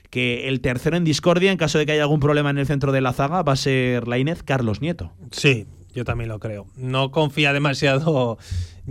que 0.10 0.48
el 0.48 0.62
tercero 0.62 0.98
en 0.98 1.04
discordia, 1.04 1.52
en 1.52 1.58
caso 1.58 1.78
de 1.78 1.86
que 1.86 1.92
haya 1.94 2.04
algún 2.04 2.20
problema 2.20 2.50
en 2.50 2.58
el 2.58 2.66
centro 2.66 2.92
de 2.92 3.02
la 3.02 3.14
zaga, 3.14 3.42
va 3.44 3.54
a 3.54 3.58
ser 3.58 4.08
la 4.08 4.18
Inés 4.18 4.44
Carlos 4.44 4.82
Nieto. 4.82 5.12
Sí, 5.32 5.66
yo 5.94 6.04
también 6.06 6.30
lo 6.30 6.40
creo. 6.40 6.68
No 6.76 7.12
confía 7.12 7.54
demasiado 7.54 8.38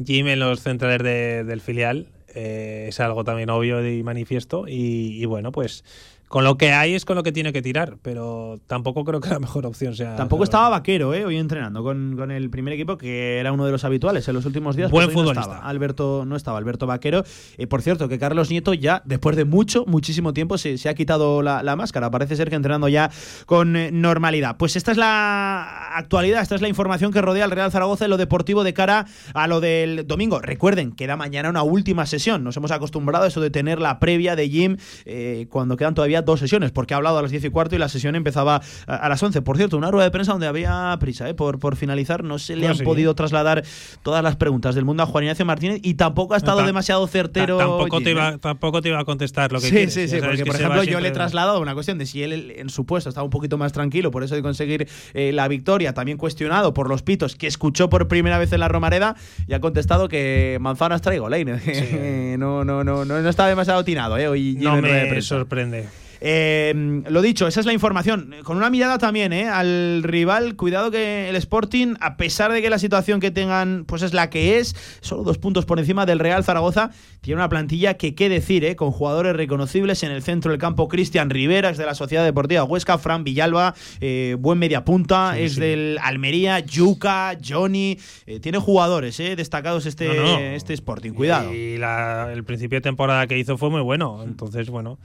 Jim 0.05 0.29
en 0.29 0.41
los 0.41 0.61
centrales 0.61 1.03
de- 1.03 1.45
del 1.45 1.61
filial. 1.61 2.09
eh, 2.39 2.87
es 2.91 3.01
algo 3.01 3.25
también 3.25 3.49
obvio 3.49 3.81
y 3.91 4.03
manifiesto. 4.03 4.67
Y 4.69 5.25
bueno, 5.25 5.53
pues 5.53 5.85
con 6.29 6.45
lo 6.45 6.57
que 6.59 6.73
hay 6.73 6.95
es 6.95 7.05
con 7.05 7.17
lo 7.17 7.23
que 7.23 7.33
tiene 7.33 7.53
que 7.53 7.63
tirar. 7.63 7.97
Pero 8.03 8.59
tampoco 8.67 9.05
creo 9.05 9.21
que 9.21 9.29
la 9.29 9.39
mejor 9.39 9.67
opción 9.67 9.95
sea. 9.95 10.17
Tampoco 10.17 10.45
estaba 10.45 10.69
Vaquero, 10.69 11.15
¿eh? 11.15 11.25
hoy 11.25 11.37
entrenando 11.37 11.83
con, 11.83 12.17
con 12.17 12.31
el 12.31 12.51
primer 12.51 12.75
equipo, 12.75 12.97
que 12.99 13.39
era 13.39 13.53
uno 13.53 13.65
de 13.67 13.73
los 13.73 13.85
habituales 13.85 14.27
en 14.29 14.35
los 14.35 14.45
últimos 14.47 14.77
días. 14.77 14.91
Buen 14.91 15.07
pues 15.07 15.17
hoy 15.17 15.23
no 15.23 15.29
futbolista. 15.29 15.53
estaba. 15.55 15.69
Alberto 15.69 16.25
no 16.27 16.37
estaba, 16.37 16.59
Alberto 16.59 16.87
Vaquero. 16.87 17.25
Eh, 17.59 17.67
por 17.67 17.83
cierto, 17.83 18.09
que 18.09 18.19
Carlos 18.19 18.51
Nieto 18.51 18.75
ya, 18.75 19.03
después 19.05 19.37
de 19.37 19.45
mucho, 19.45 19.85
muchísimo 19.87 20.33
tiempo, 20.33 20.59
se, 20.59 20.79
se 20.79 20.89
ha 20.89 20.95
quitado 20.95 21.43
la, 21.43 21.63
la 21.63 21.77
máscara. 21.77 22.11
Parece 22.11 22.37
ser 22.37 22.51
que 22.51 22.57
entrenando 22.57 22.89
ya 22.89 23.11
con 23.47 23.77
eh, 23.77 23.91
normalidad. 23.93 24.57
Pues 24.57 24.77
esta 24.77 24.93
es 24.93 24.99
la 24.99 25.97
actualidad, 25.97 26.43
esta 26.43 26.55
es 26.55 26.61
la 26.61 26.69
información 26.69 27.13
que 27.13 27.21
rodea 27.23 27.45
al 27.45 27.51
Real 27.51 27.71
Zaragoza 27.71 28.05
en 28.05 28.11
lo 28.11 28.17
deportivo 28.17 28.65
de 28.65 28.75
cara 28.75 29.07
a 29.35 29.47
lo 29.47 29.61
del 29.61 30.07
domingo. 30.07 30.41
Recuerden, 30.41 30.93
queda 30.93 31.17
mañana 31.17 31.51
una 31.51 31.63
última 31.63 32.07
sesión. 32.07 32.45
Nos 32.45 32.57
hemos 32.57 32.71
acostumbrado 32.71 33.25
a 33.25 33.29
eso 33.29 33.41
de 33.41 33.51
tener 33.51 33.81
la 33.81 33.99
previa 33.99 34.37
de 34.37 34.49
Jim 34.49 34.77
eh, 35.05 35.47
cuando 35.51 35.77
quedan 35.77 35.95
todavía 35.95 36.16
dos 36.25 36.41
sesiones, 36.41 36.71
porque 36.73 36.95
ha 36.95 36.97
hablado 36.97 37.19
a 37.19 37.23
las 37.23 37.31
10 37.31 37.45
y 37.45 37.51
cuarto 37.51 37.75
y 37.77 37.79
la 37.79 37.89
sesión 37.89 38.17
empezaba 38.17 38.61
a, 38.87 38.95
a 38.97 39.09
las 39.09 39.23
11. 39.23 39.43
Por 39.43 39.57
cierto, 39.57 39.77
una 39.77 39.91
rueda 39.91 40.05
de 40.05 40.11
prensa 40.11 40.33
donde 40.33 40.47
había 40.47 40.97
prisa 41.01 41.29
eh, 41.29 41.35
por, 41.35 41.59
por 41.59 41.77
finalizar. 41.77 42.25
No 42.25 42.39
se 42.39 42.57
le 42.57 42.69
han 42.69 42.77
sí. 42.77 42.85
podido 42.85 43.15
trasladar 43.15 43.65
todas 44.03 44.23
las 44.23 44.37
preguntas 44.37 44.75
del 44.75 44.85
mundo 44.85 45.03
a 45.03 45.07
Juan 45.07 45.25
Ignacio 45.25 45.45
Martínez 45.45 45.81
y 45.83 45.95
tampoco 45.95 46.35
ha 46.35 46.37
estado 46.37 46.59
Ta- 46.61 46.67
demasiado 46.67 47.07
certero. 47.07 47.59
Ta- 47.59 47.65
tampoco, 47.65 48.01
te 48.01 48.09
¿eh? 48.11 48.13
iba, 48.13 48.39
tampoco 48.39 48.83
te 48.83 48.89
iba 48.89 49.01
a 49.01 49.05
contestar 49.05 49.53
lo 49.53 49.61
que 49.61 49.67
sí, 49.67 49.73
quieres. 49.73 49.95
sí, 49.95 50.09
sí, 50.09 50.19
porque 50.21 50.37
que 50.39 50.47
por 50.47 50.55
ejemplo 50.57 50.83
yo 50.85 51.01
le 51.01 51.09
he 51.09 51.13
trasladado 51.13 51.61
una 51.61 51.75
cuestión 51.75 51.99
de 51.99 52.07
si 52.07 52.23
él 52.23 52.53
en 52.57 52.69
su 52.71 52.87
puesto 52.87 53.09
estaba 53.09 53.25
un 53.25 53.31
poquito 53.31 53.59
más 53.59 53.73
tranquilo 53.73 54.11
por 54.11 54.23
eso 54.25 54.35
de 54.35 54.43
conseguir 54.43 54.89
eh, 55.15 55.33
la 55.33 55.49
victoria, 55.49 55.95
también 55.95 56.19
cuestionado 56.19 56.73
por 56.75 56.89
los 56.89 57.03
pitos 57.03 57.37
que 57.37 57.47
escuchó 57.47 57.89
por 57.91 58.09
primera 58.09 58.39
vez 58.39 58.53
en 58.53 58.61
la 58.61 58.69
Romareda 58.69 59.17
y 59.47 59.55
ha 59.55 59.61
contestado 59.61 60.09
que 60.09 60.59
manzanas 60.61 61.03
traigo, 61.03 61.29
Leine. 61.29 61.57
no, 62.39 62.65
no, 62.65 62.85
no, 62.85 63.05
no, 63.05 63.21
no 63.23 63.29
está 63.29 63.47
demasiado 63.47 63.81
atinado, 63.81 64.19
eh, 64.19 64.29
hoy 64.29 64.57
No 64.61 64.77
de 64.77 64.83
me 64.83 65.23
sorprende. 65.23 65.89
Eh, 66.21 67.03
lo 67.09 67.23
dicho, 67.23 67.47
esa 67.47 67.61
es 67.61 67.67
la 67.67 67.73
información. 67.73 68.35
Con 68.45 68.57
una 68.57 68.71
mirada 68.71 68.99
también 68.99 69.33
¿eh? 69.33 69.49
al 69.49 70.03
rival, 70.03 70.57
cuidado 70.57 70.91
que 70.91 71.29
el 71.29 71.37
Sporting, 71.37 71.95
a 72.01 72.17
pesar 72.17 72.53
de 72.53 72.63
que 72.63 72.71
la 72.71 72.79
situación 72.79 73.21
que 73.21 73.31
tengan 73.31 73.85
pues 73.87 74.03
es 74.03 74.15
la 74.15 74.31
que 74.31 74.59
es, 74.59 74.75
solo 75.01 75.23
dos 75.23 75.39
puntos 75.39 75.67
por 75.67 75.79
encima 75.79 76.07
del 76.07 76.19
Real 76.19 76.45
Zaragoza, 76.45 76.91
tiene 77.21 77.41
una 77.41 77.49
plantilla 77.49 77.95
que 77.95 78.15
qué 78.15 78.29
decir, 78.29 78.65
¿eh? 78.65 78.77
con 78.77 78.91
jugadores 78.93 79.37
reconocibles 79.37 80.03
en 80.03 80.11
el 80.13 80.23
centro 80.23 80.51
del 80.51 80.61
campo, 80.61 80.89
Cristian 80.89 81.31
Rivera, 81.31 81.71
es 81.71 81.79
de 81.79 81.87
la 81.87 81.95
Sociedad 81.95 82.25
Deportiva 82.25 82.65
Huesca, 82.65 82.99
Fran 82.99 83.25
Villalba, 83.25 83.75
eh, 84.01 84.37
buen 84.39 84.59
media 84.59 84.85
punta, 84.85 85.39
es 85.39 85.57
del 85.57 85.99
Almería, 86.03 86.61
Yuca, 86.61 87.37
Johnny, 87.47 87.99
eh, 88.27 88.41
tiene 88.41 88.59
jugadores 88.59 89.19
eh, 89.21 89.37
destacados 89.37 89.87
este, 89.87 90.07
No, 90.09 90.15
no. 90.23 90.39
este 90.39 90.73
Sporting, 90.75 91.13
cuidado. 91.13 91.53
Y 91.53 91.77
la- 91.79 92.31
el 92.33 92.45
principio 92.45 92.77
de 92.79 92.83
temporada 92.83 93.27
que 93.27 93.39
hizo 93.39 93.57
fue 93.59 93.71
muy 93.71 93.81
bueno. 93.81 94.23
Entonces, 94.25 94.71
bueno, 94.71 94.99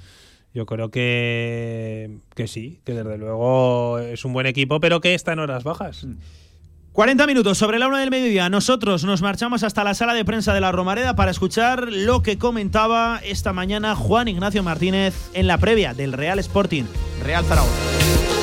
yo 0.54 0.66
creo 0.66 0.90
que, 0.90 2.18
que 2.36 2.48
sí, 2.48 2.82
que 2.84 2.94
desde 2.94 3.18
luego 3.18 4.00
es 4.00 4.26
un 4.26 4.34
buen 4.34 4.48
equipo, 4.48 4.80
pero 4.80 5.02
que 5.02 5.14
está 5.14 5.34
en 5.34 5.40
horas 5.40 5.64
bajas. 5.64 6.06
40 6.94 7.26
minutos 7.26 7.58
sobre 7.58 7.80
la 7.80 7.88
una 7.88 8.00
del 8.00 8.10
mediodía. 8.10 8.50
Nosotros 8.50 9.06
nos 9.06 9.22
marchamos 9.22 9.64
hasta 9.64 9.86
la 9.86 9.94
sala 9.94 10.14
de 10.14 10.26
prensa 10.26 10.54
de 10.54 10.60
la 10.60 10.74
Romareda 10.74 11.16
para 11.16 11.32
escuchar 11.32 11.88
lo 11.90 12.22
que 12.22 12.38
comentaba 12.38 13.22
esta 13.24 13.54
mañana 13.54 13.96
Juan 13.96 14.28
Ignacio 14.28 14.62
Martínez 14.62 15.30
en 15.34 15.48
la 15.48 15.58
previa 15.58 15.94
del 15.94 16.12
Real 16.12 16.38
Sporting, 16.40 16.84
Real 17.24 17.46
Zaragoza. 17.46 18.41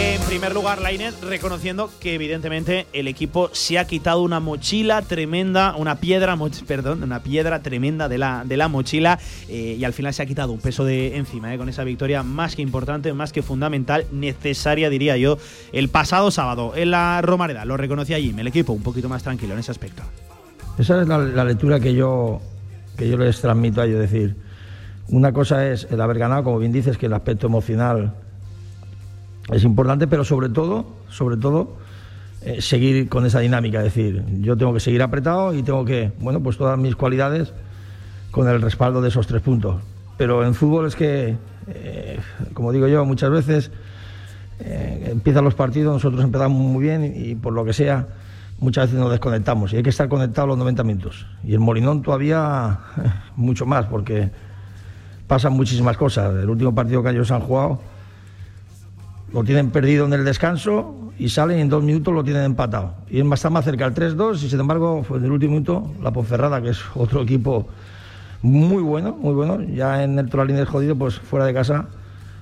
En 0.00 0.20
primer 0.22 0.54
lugar, 0.54 0.80
Lainez 0.80 1.20
reconociendo 1.22 1.90
que 1.98 2.14
evidentemente 2.14 2.86
el 2.92 3.08
equipo 3.08 3.50
se 3.52 3.80
ha 3.80 3.84
quitado 3.84 4.22
una 4.22 4.38
mochila 4.38 5.02
tremenda, 5.02 5.74
una 5.76 5.96
piedra, 5.96 6.38
perdón, 6.68 7.02
una 7.02 7.20
piedra 7.24 7.62
tremenda 7.62 8.08
de 8.08 8.16
la, 8.16 8.44
de 8.46 8.56
la 8.56 8.68
mochila 8.68 9.18
eh, 9.48 9.74
y 9.76 9.82
al 9.82 9.92
final 9.92 10.14
se 10.14 10.22
ha 10.22 10.26
quitado 10.26 10.52
un 10.52 10.60
peso 10.60 10.84
de 10.84 11.16
encima 11.16 11.52
eh, 11.52 11.58
con 11.58 11.68
esa 11.68 11.82
victoria 11.82 12.22
más 12.22 12.54
que 12.54 12.62
importante, 12.62 13.12
más 13.12 13.32
que 13.32 13.42
fundamental, 13.42 14.04
necesaria 14.12 14.88
diría 14.88 15.16
yo, 15.16 15.36
el 15.72 15.88
pasado 15.88 16.30
sábado 16.30 16.74
en 16.76 16.92
la 16.92 17.20
Romareda. 17.20 17.64
Lo 17.64 17.76
reconocía 17.76 18.20
Jim, 18.20 18.38
el 18.38 18.46
equipo 18.46 18.72
un 18.72 18.84
poquito 18.84 19.08
más 19.08 19.24
tranquilo 19.24 19.54
en 19.54 19.58
ese 19.58 19.72
aspecto. 19.72 20.04
Esa 20.78 21.02
es 21.02 21.08
la, 21.08 21.44
lectura 21.44 21.80
que 21.80 21.92
yo, 21.92 22.40
que 22.96 23.08
yo 23.08 23.16
les 23.16 23.40
transmito 23.40 23.80
a 23.80 23.86
ellos. 23.86 23.98
Decir, 23.98 24.36
una 25.08 25.32
cosa 25.32 25.66
es 25.66 25.88
el 25.90 26.00
haber 26.00 26.20
ganado, 26.20 26.44
como 26.44 26.60
bien 26.60 26.70
dices, 26.70 26.96
que 26.96 27.06
el 27.06 27.14
aspecto 27.14 27.48
emocional 27.48 28.14
es 29.52 29.64
importante, 29.64 30.06
pero 30.06 30.24
sobre 30.24 30.48
todo, 30.48 30.86
sobre 31.08 31.36
todo, 31.36 31.76
eh, 32.42 32.60
seguir 32.60 33.08
con 33.08 33.26
esa 33.26 33.40
dinámica. 33.40 33.78
Es 33.78 33.84
decir, 33.84 34.24
yo 34.40 34.56
tengo 34.56 34.74
que 34.74 34.80
seguir 34.80 35.02
apretado 35.02 35.54
y 35.54 35.62
tengo 35.62 35.84
que, 35.84 36.12
bueno, 36.20 36.42
pues 36.42 36.56
todas 36.56 36.78
mis 36.78 36.94
cualidades 36.96 37.52
con 38.30 38.48
el 38.48 38.60
respaldo 38.60 39.00
de 39.00 39.08
esos 39.08 39.26
tres 39.26 39.42
puntos. 39.42 39.82
Pero 40.16 40.44
en 40.44 40.54
fútbol 40.54 40.86
es 40.86 40.96
que, 40.96 41.36
eh, 41.68 42.20
como 42.54 42.72
digo 42.72 42.88
yo, 42.88 43.04
muchas 43.04 43.30
veces 43.30 43.70
eh, 44.60 45.08
empiezan 45.10 45.44
los 45.44 45.54
partidos, 45.54 45.94
nosotros 45.94 46.22
empezamos 46.22 46.60
muy 46.60 46.82
bien 46.82 47.12
y, 47.16 47.34
por 47.34 47.52
lo 47.52 47.64
que 47.64 47.72
sea, 47.72 48.06
muchas 48.60 48.86
veces 48.86 49.00
nos 49.00 49.10
desconectamos 49.10 49.72
y 49.72 49.76
hay 49.76 49.82
que 49.82 49.90
estar 49.90 50.08
conectados 50.08 50.48
los 50.48 50.58
90 50.58 50.84
minutos. 50.84 51.26
Y 51.44 51.54
el 51.54 51.60
Molinón 51.60 52.02
todavía 52.02 52.78
mucho 53.36 53.64
más 53.64 53.86
porque 53.86 54.30
pasan 55.26 55.52
muchísimas 55.54 55.96
cosas. 55.96 56.34
El 56.34 56.50
último 56.50 56.74
partido 56.74 57.02
que 57.02 57.10
ellos 57.10 57.30
han 57.30 57.40
jugado 57.40 57.80
lo 59.32 59.44
tienen 59.44 59.70
perdido 59.70 60.06
en 60.06 60.12
el 60.12 60.24
descanso 60.24 61.12
y 61.18 61.28
salen 61.28 61.58
y 61.58 61.60
en 61.62 61.68
dos 61.68 61.82
minutos 61.82 62.14
lo 62.14 62.24
tienen 62.24 62.44
empatado. 62.44 62.94
Y 63.10 63.20
está 63.32 63.50
más 63.50 63.64
cerca 63.64 63.84
el 63.86 63.94
3-2 63.94 64.42
y 64.42 64.48
sin 64.50 64.60
embargo, 64.60 65.02
fue 65.04 65.18
en 65.18 65.24
el 65.24 65.32
último 65.32 65.52
minuto 65.52 65.92
la 66.02 66.12
Ponferrada, 66.12 66.62
que 66.62 66.70
es 66.70 66.78
otro 66.94 67.22
equipo 67.22 67.68
muy 68.42 68.82
bueno, 68.82 69.16
muy 69.20 69.34
bueno. 69.34 69.60
Ya 69.62 70.02
en 70.04 70.18
el 70.18 70.28
Toralín 70.30 70.64
jodido, 70.64 70.96
pues 70.96 71.18
fuera 71.18 71.44
de 71.44 71.52
casa, 71.54 71.88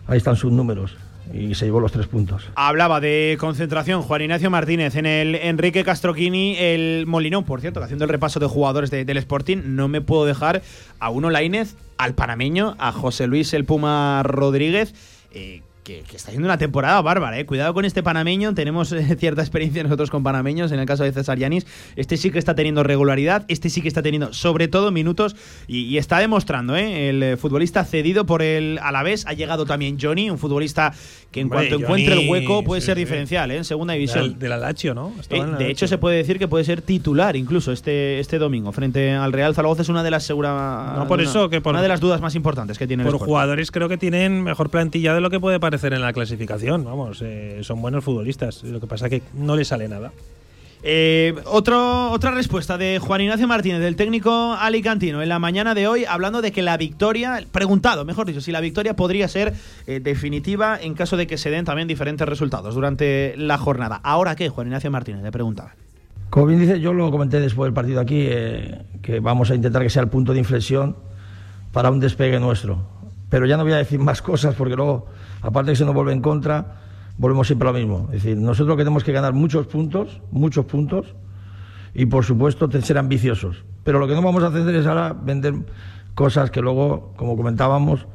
ahí 0.07 0.19
están 0.19 0.37
sus 0.37 0.53
números 0.53 0.97
y 1.35 1.55
se 1.57 1.65
llevó 1.65 1.81
los 1.81 1.91
tres 1.91 2.07
puntos. 2.07 2.49
Hablaba 2.55 3.01
de 3.01 3.37
concentración 3.41 4.03
Juan 4.03 4.23
Ignacio 4.23 4.49
Martínez 4.51 4.95
en 4.95 5.07
el 5.07 5.35
Enrique 5.35 5.83
Castroquini, 5.83 6.57
el 6.57 7.05
Molinón, 7.09 7.43
por 7.45 7.61
cierto, 7.61 7.83
haciendo 7.83 8.05
el 8.05 8.11
repaso 8.11 8.39
de 8.39 8.47
jugadores 8.47 8.91
de- 8.93 9.05
del 9.05 9.17
Sporting, 9.17 9.59
no 9.65 9.89
me 9.89 10.01
puedo 10.03 10.25
dejar 10.25 10.63
a 11.01 11.11
uno 11.11 11.31
Lainez, 11.31 11.75
al 11.99 12.15
panameño, 12.15 12.77
a 12.79 12.93
José 12.93 13.27
Luis 13.27 13.55
el 13.55 13.65
Puma 13.65 14.23
Rodríguez. 14.23 14.95
eh, 15.39 15.63
que, 15.87 16.03
que 16.03 16.17
está 16.17 16.29
haciendo 16.31 16.47
una 16.49 16.59
temporada 16.59 17.01
bárbara, 17.01 17.39
eh. 17.39 17.47
Cuidado 17.47 17.73
con 17.73 17.85
este 17.85 18.03
panameño. 18.03 18.55
Tenemos 18.55 18.91
eh, 18.93 19.17
cierta 19.21 19.41
experiencia 19.43 19.83
nosotros 19.85 20.11
con 20.11 20.23
panameños. 20.25 20.73
En 20.73 20.81
el 20.81 20.87
caso 20.87 21.05
de 21.05 21.13
César 21.13 21.39
Yanis, 21.39 21.65
este 21.95 22.17
sí 22.17 22.31
que 22.33 22.39
está 22.41 22.55
teniendo 22.57 22.83
regularidad. 22.83 23.45
Este 23.47 23.71
sí 23.71 23.81
que 23.83 23.89
está 23.89 24.03
teniendo, 24.03 24.33
sobre 24.33 24.67
todo, 24.67 24.91
minutos. 24.91 25.37
Y, 25.69 25.83
y 25.83 25.99
está 25.99 26.19
demostrando, 26.19 26.75
¿eh? 26.77 27.09
El 27.09 27.23
eh, 27.23 27.37
futbolista 27.37 27.85
cedido 27.85 28.27
por 28.27 28.43
el 28.43 28.81
Alavés. 28.83 29.27
Ha 29.27 29.33
llegado 29.35 29.65
también 29.65 29.97
Johnny, 30.01 30.29
un 30.29 30.39
futbolista 30.39 30.93
que 31.31 31.41
en 31.41 31.47
Hombre, 31.47 31.69
cuanto 31.69 31.85
encuentre 31.85 32.21
el 32.21 32.29
hueco 32.29 32.65
puede 32.65 32.81
sí, 32.81 32.87
ser 32.87 32.97
sí. 32.97 33.01
diferencial, 33.05 33.51
¿eh? 33.53 33.59
En 33.59 33.65
segunda 33.65 33.95
división. 33.95 34.25
Del, 34.31 34.39
de 34.41 34.49
la 34.49 34.57
Lazio, 34.57 34.93
¿no? 34.93 35.13
Eh, 35.31 35.39
la 35.39 35.45
de 35.45 35.51
Lazio. 35.53 35.67
hecho, 35.69 35.87
se 35.87 35.99
puede 35.99 36.17
decir 36.17 36.39
que 36.41 36.49
puede 36.49 36.65
ser 36.65 36.83
titular 36.83 37.37
incluso 37.37 37.71
este, 37.71 38.19
este 38.19 38.39
domingo 38.39 38.73
frente 38.73 39.13
al 39.13 39.33
Real 39.33 39.55
Zaragoza. 39.55 39.83
Es 39.83 39.89
una 39.89 40.03
de 40.03 40.11
las 40.11 40.25
segura, 40.25 40.95
No, 40.97 41.07
por 41.07 41.21
una- 41.21 41.29
eso 41.31 41.49
que 41.49 41.61
por- 41.61 41.75
una 41.75 41.83
de 41.83 41.89
las 41.89 42.01
dudas 42.01 42.21
más 42.21 42.35
importantes 42.35 42.77
que 42.77 42.87
tiene 42.89 43.05
Por 43.05 43.19
jugadores 43.19 43.71
creo 43.71 43.89
que 43.89 43.99
tienen 43.99 44.43
mejor 44.43 44.69
plantilla 44.71 45.15
de 45.15 45.21
lo 45.21 45.31
que 45.31 45.39
puede 45.39 45.61
parecer 45.61 45.76
en 45.85 46.01
la 46.01 46.13
clasificación. 46.13 46.85
Vamos, 46.85 47.23
eh, 47.23 47.59
son 47.63 47.81
buenos 47.81 48.05
futbolistas. 48.05 48.63
Lo 48.65 48.81
que 48.81 48.87
pasa 48.87 49.07
es 49.07 49.11
que 49.11 49.23
no 49.35 49.57
les 49.57 49.69
sale 49.69 49.89
nada. 49.89 50.13
Eh, 50.83 51.35
otro, 51.47 52.13
otra 52.13 52.31
respuesta 52.31 52.79
de 52.79 52.99
Juan 52.99 53.21
Ignacio 53.21 53.49
Martínez, 53.49 53.81
del 53.81 53.97
técnico 53.97 54.53
alicantino, 54.53 55.23
en 55.23 55.29
la 55.29 55.39
mañana 55.39 55.75
de 55.75 55.89
hoy, 55.89 56.05
hablando 56.05 56.43
de 56.43 56.53
que 56.53 56.63
la 56.63 56.77
victoria, 56.77 57.43
preguntado, 57.51 58.05
mejor 58.05 58.27
dicho, 58.27 58.41
si 58.41 58.53
la 58.53 58.61
victoria 58.61 58.95
podría 58.95 59.27
ser 59.27 59.55
eh, 59.87 60.01
definitiva 60.01 60.79
en 60.81 60.95
caso 60.95 61.17
de 61.17 61.27
que 61.27 61.39
se 61.39 61.51
den 61.51 61.65
también 61.65 61.89
diferentes 61.89 62.29
resultados 62.29 62.75
durante 62.75 63.35
la 63.37 63.59
jornada. 63.59 64.01
¿Ahora 64.05 64.37
qué, 64.37 64.49
Juan 64.49 64.69
Ignacio 64.69 64.91
Martínez? 64.91 65.23
Le 65.23 65.33
preguntaba. 65.33 65.75
Como 66.31 66.47
bien 66.47 66.61
dice, 66.61 66.81
yo 66.81 66.93
lo 66.93 67.11
comenté 67.11 67.41
después 67.41 67.67
del 67.67 67.75
partido 67.75 68.01
aquí, 68.01 68.27
eh, 68.29 68.83
que 69.03 69.21
vamos 69.21 69.51
a 69.51 69.55
intentar 69.55 69.83
que 69.83 69.91
sea 69.91 70.03
el 70.03 70.09
punto 70.09 70.33
de 70.33 70.39
inflexión 70.39 70.97
para 71.73 71.91
un 71.91 72.01
despegue 72.01 72.39
nuestro. 72.39 72.87
Pero 73.29 73.47
ya 73.47 73.57
no 73.57 73.65
voy 73.65 73.73
a 73.73 73.79
decir 73.79 73.99
más 74.01 74.23
cosas 74.23 74.55
porque 74.55 74.77
luego, 74.77 75.07
aparte 75.47 75.73
que 75.73 75.77
se 75.77 75.85
nos 75.85 75.95
vuelve 75.95 76.13
en 76.13 76.21
contra, 76.21 76.77
volvemos 77.19 77.47
siempre 77.47 77.69
a 77.69 77.73
lo 77.73 77.79
mismo. 77.79 78.09
Es 78.13 78.23
decir, 78.23 78.37
nosotros 78.37 78.77
tenemos 78.77 79.05
que 79.05 79.13
ganar 79.13 79.33
muchos 79.33 79.67
puntos, 79.67 80.21
muchos 80.31 80.67
puntos, 80.67 81.15
y 81.95 82.07
por 82.07 82.25
supuesto 82.25 82.71
ser 82.83 82.99
ambiciosos. 82.99 83.65
Pero 83.85 83.99
lo 83.99 84.09
que 84.09 84.15
no 84.15 84.23
vamos 84.23 84.43
a 84.43 84.49
hacer 84.49 84.75
es 84.75 84.87
ahora 84.87 85.13
vender 85.13 85.55
cosas 86.15 86.51
que 86.51 86.61
luego, 86.61 87.15
como 87.17 87.37
comentábamos, 87.37 88.07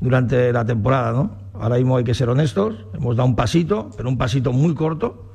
durante 0.00 0.52
la 0.52 0.64
temporada, 0.64 1.12
¿no? 1.12 1.38
Ahora 1.54 1.76
mismo 1.76 1.96
hay 1.96 2.04
que 2.04 2.14
ser 2.14 2.28
honestos, 2.28 2.86
hemos 2.94 3.16
dado 3.16 3.28
un 3.28 3.36
pasito, 3.36 3.90
pero 3.96 4.08
un 4.08 4.18
pasito 4.18 4.52
muy 4.52 4.74
corto, 4.74 5.32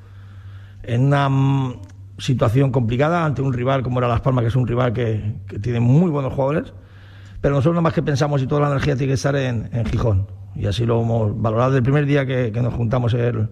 en 0.83 1.05
una 1.05 1.29
mm, 1.29 1.81
situación 2.17 2.71
complicada 2.71 3.25
ante 3.25 3.41
un 3.41 3.53
rival 3.53 3.81
como 3.81 3.99
era 3.99 4.07
Las 4.07 4.21
Palmas, 4.21 4.43
que 4.43 4.49
es 4.49 4.55
un 4.55 4.67
rival 4.67 4.91
que, 4.91 5.35
que 5.47 5.59
tiene 5.59 5.79
muy 5.79 6.09
buenos 6.09 6.33
jugadores, 6.33 6.73
pero 7.41 7.55
nosotros 7.55 7.75
nada 7.75 7.83
más 7.83 7.93
que 7.93 8.01
pensamos 8.03 8.41
y 8.41 8.47
toda 8.47 8.61
la 8.61 8.67
energía 8.67 8.95
tiene 8.95 9.11
que 9.11 9.15
estar 9.15 9.35
en, 9.35 9.69
en 9.71 9.85
Gijón. 9.85 10.27
Y 10.55 10.67
así 10.67 10.85
lo 10.85 11.01
hemos 11.01 11.41
valorado 11.41 11.71
desde 11.71 11.79
el 11.79 11.83
primer 11.83 12.05
día 12.05 12.25
que, 12.25 12.51
nos 12.51 12.73
juntamos 12.73 13.13
el, 13.13 13.49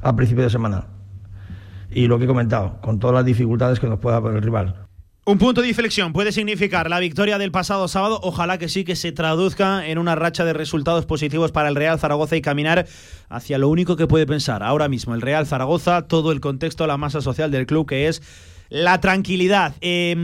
a 0.00 0.16
principio 0.16 0.44
de 0.44 0.50
semana. 0.50 0.86
Y 1.90 2.06
lo 2.06 2.18
que 2.18 2.24
he 2.24 2.28
comentado, 2.28 2.80
con 2.80 2.98
todas 2.98 3.14
las 3.14 3.24
dificultades 3.24 3.80
que 3.80 3.86
nos 3.86 3.98
pueda 3.98 4.20
poner 4.20 4.38
el 4.38 4.42
rival. 4.42 4.88
Un 5.28 5.36
punto 5.36 5.60
de 5.60 5.68
inflexión 5.68 6.14
puede 6.14 6.32
significar 6.32 6.88
la 6.88 7.00
victoria 7.00 7.36
del 7.36 7.52
pasado 7.52 7.86
sábado. 7.86 8.18
Ojalá 8.22 8.56
que 8.56 8.70
sí 8.70 8.84
que 8.84 8.96
se 8.96 9.12
traduzca 9.12 9.86
en 9.86 9.98
una 9.98 10.14
racha 10.14 10.42
de 10.46 10.54
resultados 10.54 11.04
positivos 11.04 11.52
para 11.52 11.68
el 11.68 11.74
Real 11.74 11.98
Zaragoza 11.98 12.34
y 12.36 12.40
caminar 12.40 12.86
hacia 13.28 13.58
lo 13.58 13.68
único 13.68 13.96
que 13.96 14.06
puede 14.06 14.26
pensar 14.26 14.62
ahora 14.62 14.88
mismo 14.88 15.14
el 15.14 15.20
Real 15.20 15.46
Zaragoza, 15.46 16.08
todo 16.08 16.32
el 16.32 16.40
contexto, 16.40 16.86
la 16.86 16.96
masa 16.96 17.20
social 17.20 17.50
del 17.50 17.66
club 17.66 17.86
que 17.86 18.08
es 18.08 18.22
la 18.70 19.00
tranquilidad. 19.00 19.74
Eh, 19.80 20.14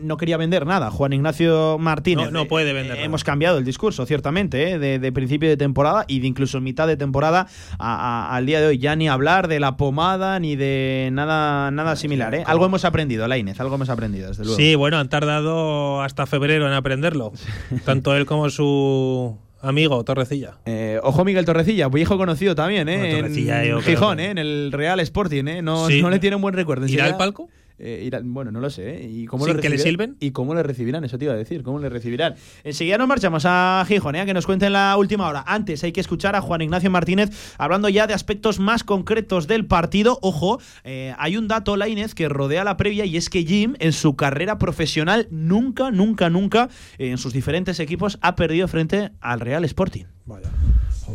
no 0.00 0.16
quería 0.16 0.36
vender 0.36 0.66
nada, 0.66 0.90
Juan 0.90 1.12
Ignacio 1.12 1.76
Martínez. 1.78 2.26
No, 2.26 2.30
no 2.40 2.44
puede 2.46 2.72
vender 2.72 2.92
Eh, 2.92 2.94
nada. 2.96 3.04
Hemos 3.04 3.24
cambiado 3.24 3.58
el 3.58 3.64
discurso, 3.64 4.06
ciertamente, 4.06 4.70
eh, 4.72 4.78
de, 4.78 4.98
de 4.98 5.12
principio 5.12 5.48
de 5.48 5.56
temporada 5.56 6.04
y 6.08 6.20
de 6.20 6.26
incluso 6.26 6.60
mitad 6.60 6.86
de 6.86 6.96
temporada 6.96 7.46
a- 7.78 8.28
a- 8.28 8.36
al 8.36 8.46
día 8.46 8.60
de 8.60 8.68
hoy. 8.68 8.78
Ya 8.78 8.96
ni 8.96 9.08
hablar 9.08 9.48
de 9.48 9.60
la 9.60 9.76
pomada 9.76 10.38
ni 10.40 10.56
de 10.56 11.10
nada, 11.12 11.70
nada 11.70 11.96
similar. 11.96 12.34
eh. 12.34 12.42
Algo 12.46 12.66
hemos 12.66 12.84
aprendido, 12.84 13.26
Lainez, 13.28 13.60
algo 13.60 13.74
hemos 13.74 13.90
aprendido, 13.90 14.28
desde 14.28 14.44
luego. 14.44 14.56
Sí, 14.56 14.74
bueno, 14.74 14.98
han 14.98 15.08
tardado 15.08 16.02
hasta 16.02 16.26
febrero 16.26 16.66
en 16.66 16.72
aprenderlo. 16.72 17.32
Tanto 17.84 18.16
él 18.16 18.24
como 18.26 18.48
su 18.50 19.36
amigo 19.62 20.02
Torrecilla. 20.04 20.54
Eh, 20.64 20.98
ojo 21.02 21.22
Miguel 21.24 21.44
Torrecilla, 21.44 21.88
viejo 21.88 22.16
conocido 22.16 22.54
también, 22.54 22.88
¿eh? 22.88 22.96
Bueno, 22.98 23.16
Torrecilla, 23.16 23.62
en 23.64 23.80
Gijón, 23.82 24.16
que- 24.16 24.24
¿eh? 24.24 24.30
En 24.30 24.38
el 24.38 24.72
Real 24.72 25.00
Sporting, 25.00 25.44
¿eh? 25.48 25.60
No, 25.62 25.86
Sí. 25.88 26.00
no 26.00 26.08
le 26.08 26.18
tiene 26.18 26.36
un 26.36 26.42
buen 26.42 26.54
recuerdo. 26.54 26.86
¿Irá 26.86 27.04
al 27.04 27.16
palco? 27.18 27.48
Eh, 27.80 28.20
bueno, 28.24 28.50
no 28.50 28.60
lo 28.60 28.70
sé. 28.70 28.96
¿eh? 28.96 29.08
¿Y 29.10 29.26
cómo 29.26 29.44
¿Sin 29.46 29.56
le 29.56 29.62
que 29.62 29.68
le 29.68 29.76
recibirán? 29.76 30.10
silben? 30.10 30.16
¿Y 30.20 30.30
cómo 30.32 30.54
le 30.54 30.62
recibirán? 30.62 31.04
Eso 31.04 31.18
te 31.18 31.24
iba 31.24 31.34
a 31.34 31.36
decir, 31.36 31.62
¿cómo 31.62 31.78
le 31.78 31.88
recibirán? 31.88 32.34
Enseguida 32.64 32.98
nos 32.98 33.08
marchamos 33.08 33.44
a 33.46 33.84
Gijón, 33.88 34.14
¿eh? 34.16 34.26
que 34.26 34.34
nos 34.34 34.46
cuenten 34.46 34.72
la 34.72 34.96
última 34.96 35.28
hora. 35.28 35.42
Antes 35.46 35.82
hay 35.84 35.92
que 35.92 36.00
escuchar 36.00 36.36
a 36.36 36.40
Juan 36.40 36.60
Ignacio 36.62 36.90
Martínez 36.90 37.30
hablando 37.58 37.88
ya 37.88 38.06
de 38.06 38.14
aspectos 38.14 38.58
más 38.60 38.84
concretos 38.84 39.46
del 39.46 39.66
partido. 39.66 40.18
Ojo, 40.22 40.60
eh, 40.84 41.14
hay 41.18 41.36
un 41.36 41.48
dato, 41.48 41.76
Lainez, 41.76 42.14
que 42.14 42.28
rodea 42.28 42.64
la 42.64 42.76
previa 42.76 43.04
y 43.04 43.16
es 43.16 43.30
que 43.30 43.44
Jim, 43.44 43.74
en 43.78 43.92
su 43.92 44.16
carrera 44.16 44.58
profesional, 44.58 45.26
nunca, 45.30 45.90
nunca, 45.90 46.30
nunca, 46.30 46.68
eh, 46.98 47.10
en 47.10 47.18
sus 47.18 47.32
diferentes 47.32 47.80
equipos, 47.80 48.18
ha 48.20 48.36
perdido 48.36 48.68
frente 48.68 49.10
al 49.20 49.40
Real 49.40 49.64
Sporting. 49.64 50.04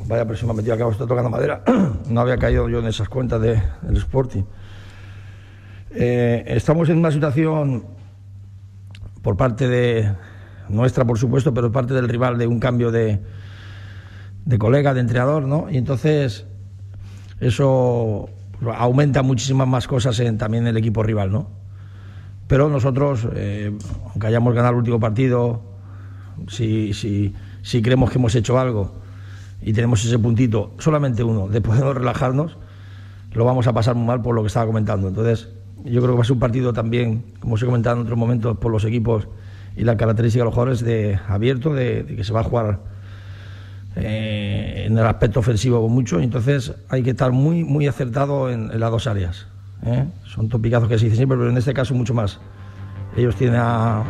Vaya 0.08 0.26
presión 0.28 0.48
me 0.50 0.54
ha 0.54 0.56
metido, 0.58 0.74
acabo 0.76 0.90
de 0.90 0.94
estar 0.96 1.08
tocando 1.08 1.30
madera. 1.30 1.64
No 2.10 2.22
había 2.22 2.38
caído 2.38 2.70
yo 2.70 2.80
en 2.80 2.86
esas 2.86 3.10
cuentas 3.10 3.42
de- 3.42 3.62
del 3.82 3.98
Sporting. 3.98 4.44
Eh, 5.98 6.44
estamos 6.48 6.90
en 6.90 6.98
una 6.98 7.10
situación, 7.10 7.86
por 9.22 9.38
parte 9.38 9.70
de 9.70 10.12
nuestra, 10.68 11.06
por 11.06 11.18
supuesto, 11.18 11.54
pero 11.54 11.72
por 11.72 11.84
parte 11.84 11.94
del 11.94 12.10
rival, 12.10 12.38
de 12.38 12.48
un 12.48 12.60
cambio 12.60 12.92
de, 12.92 13.22
de 14.44 14.58
colega, 14.58 14.94
de 14.94 15.00
entrenador, 15.00 15.44
¿no? 15.44 15.70
Y 15.72 15.78
entonces 15.78 16.46
eso 17.40 18.28
aumenta 18.78 19.22
muchísimas 19.22 19.70
más 19.70 19.88
cosas 19.88 20.20
en, 20.20 20.38
también 20.38 20.68
el 20.68 20.76
equipo 20.76 21.02
rival, 21.02 21.32
¿no? 21.32 21.48
Pero 22.48 22.68
nosotros, 22.68 23.26
eh, 23.34 23.72
aunque 24.10 24.28
hayamos 24.28 24.54
ganado 24.54 24.74
el 24.74 24.80
último 24.80 25.00
partido, 25.00 25.62
si, 26.50 26.94
si, 26.94 27.34
si 27.62 27.82
creemos 27.82 28.12
que 28.12 28.18
hemos 28.18 28.36
hecho 28.36 28.60
algo 28.60 28.92
y 29.62 29.72
tenemos 29.72 30.04
ese 30.04 30.20
puntito, 30.20 30.74
solamente 30.78 31.24
uno, 31.24 31.48
de 31.48 31.62
poder 31.62 31.86
relajarnos, 31.98 32.58
lo 33.32 33.46
vamos 33.46 33.66
a 33.68 33.74
pasar 33.74 33.96
muy 33.96 34.06
mal 34.06 34.22
por 34.22 34.36
lo 34.36 34.42
que 34.42 34.48
estaba 34.48 34.66
comentando. 34.66 35.08
Entonces, 35.08 35.50
yo 35.86 36.02
creo 36.02 36.14
que 36.14 36.18
va 36.18 36.22
a 36.22 36.26
ser 36.26 36.34
un 36.34 36.40
partido 36.40 36.74
también, 36.74 37.24
como 37.40 37.56
os 37.56 37.64
he 37.64 37.66
comentado 37.66 37.96
en 37.98 38.04
otros 38.04 38.18
momentos, 38.18 38.58
por 38.58 38.72
los 38.72 38.84
equipos 38.86 39.28
y 39.78 39.84
la 39.84 39.98
característica 39.98 40.42
de 40.42 40.46
los 40.46 40.54
jugadores 40.54 40.82
de 40.84 41.20
abierto, 41.28 41.74
de, 41.74 42.06
que 42.06 42.24
se 42.24 42.34
va 42.34 42.42
a 42.42 42.44
jugar 42.44 42.80
eh, 43.96 44.86
en 44.88 44.98
el 44.98 45.06
aspecto 45.06 45.40
ofensivo 45.40 45.88
mucho, 45.88 46.20
entonces 46.20 46.74
hay 46.90 47.04
que 47.04 47.12
estar 47.12 47.32
muy, 47.32 47.64
muy 47.64 47.88
acertado 47.88 48.50
en, 48.50 48.80
las 48.80 48.92
dos 48.92 49.08
áreas. 49.08 49.48
¿eh? 49.86 50.06
Son 50.26 50.50
topicazos 50.50 50.90
que 50.90 50.98
se 50.98 51.06
dicen 51.06 51.18
siempre, 51.18 51.38
pero 51.38 51.50
en 51.50 51.58
este 51.58 51.74
caso 51.74 51.94
mucho 51.94 52.14
más. 52.14 52.40
Ellos 53.16 53.36
tienen 53.36 53.60
a. 53.60 54.04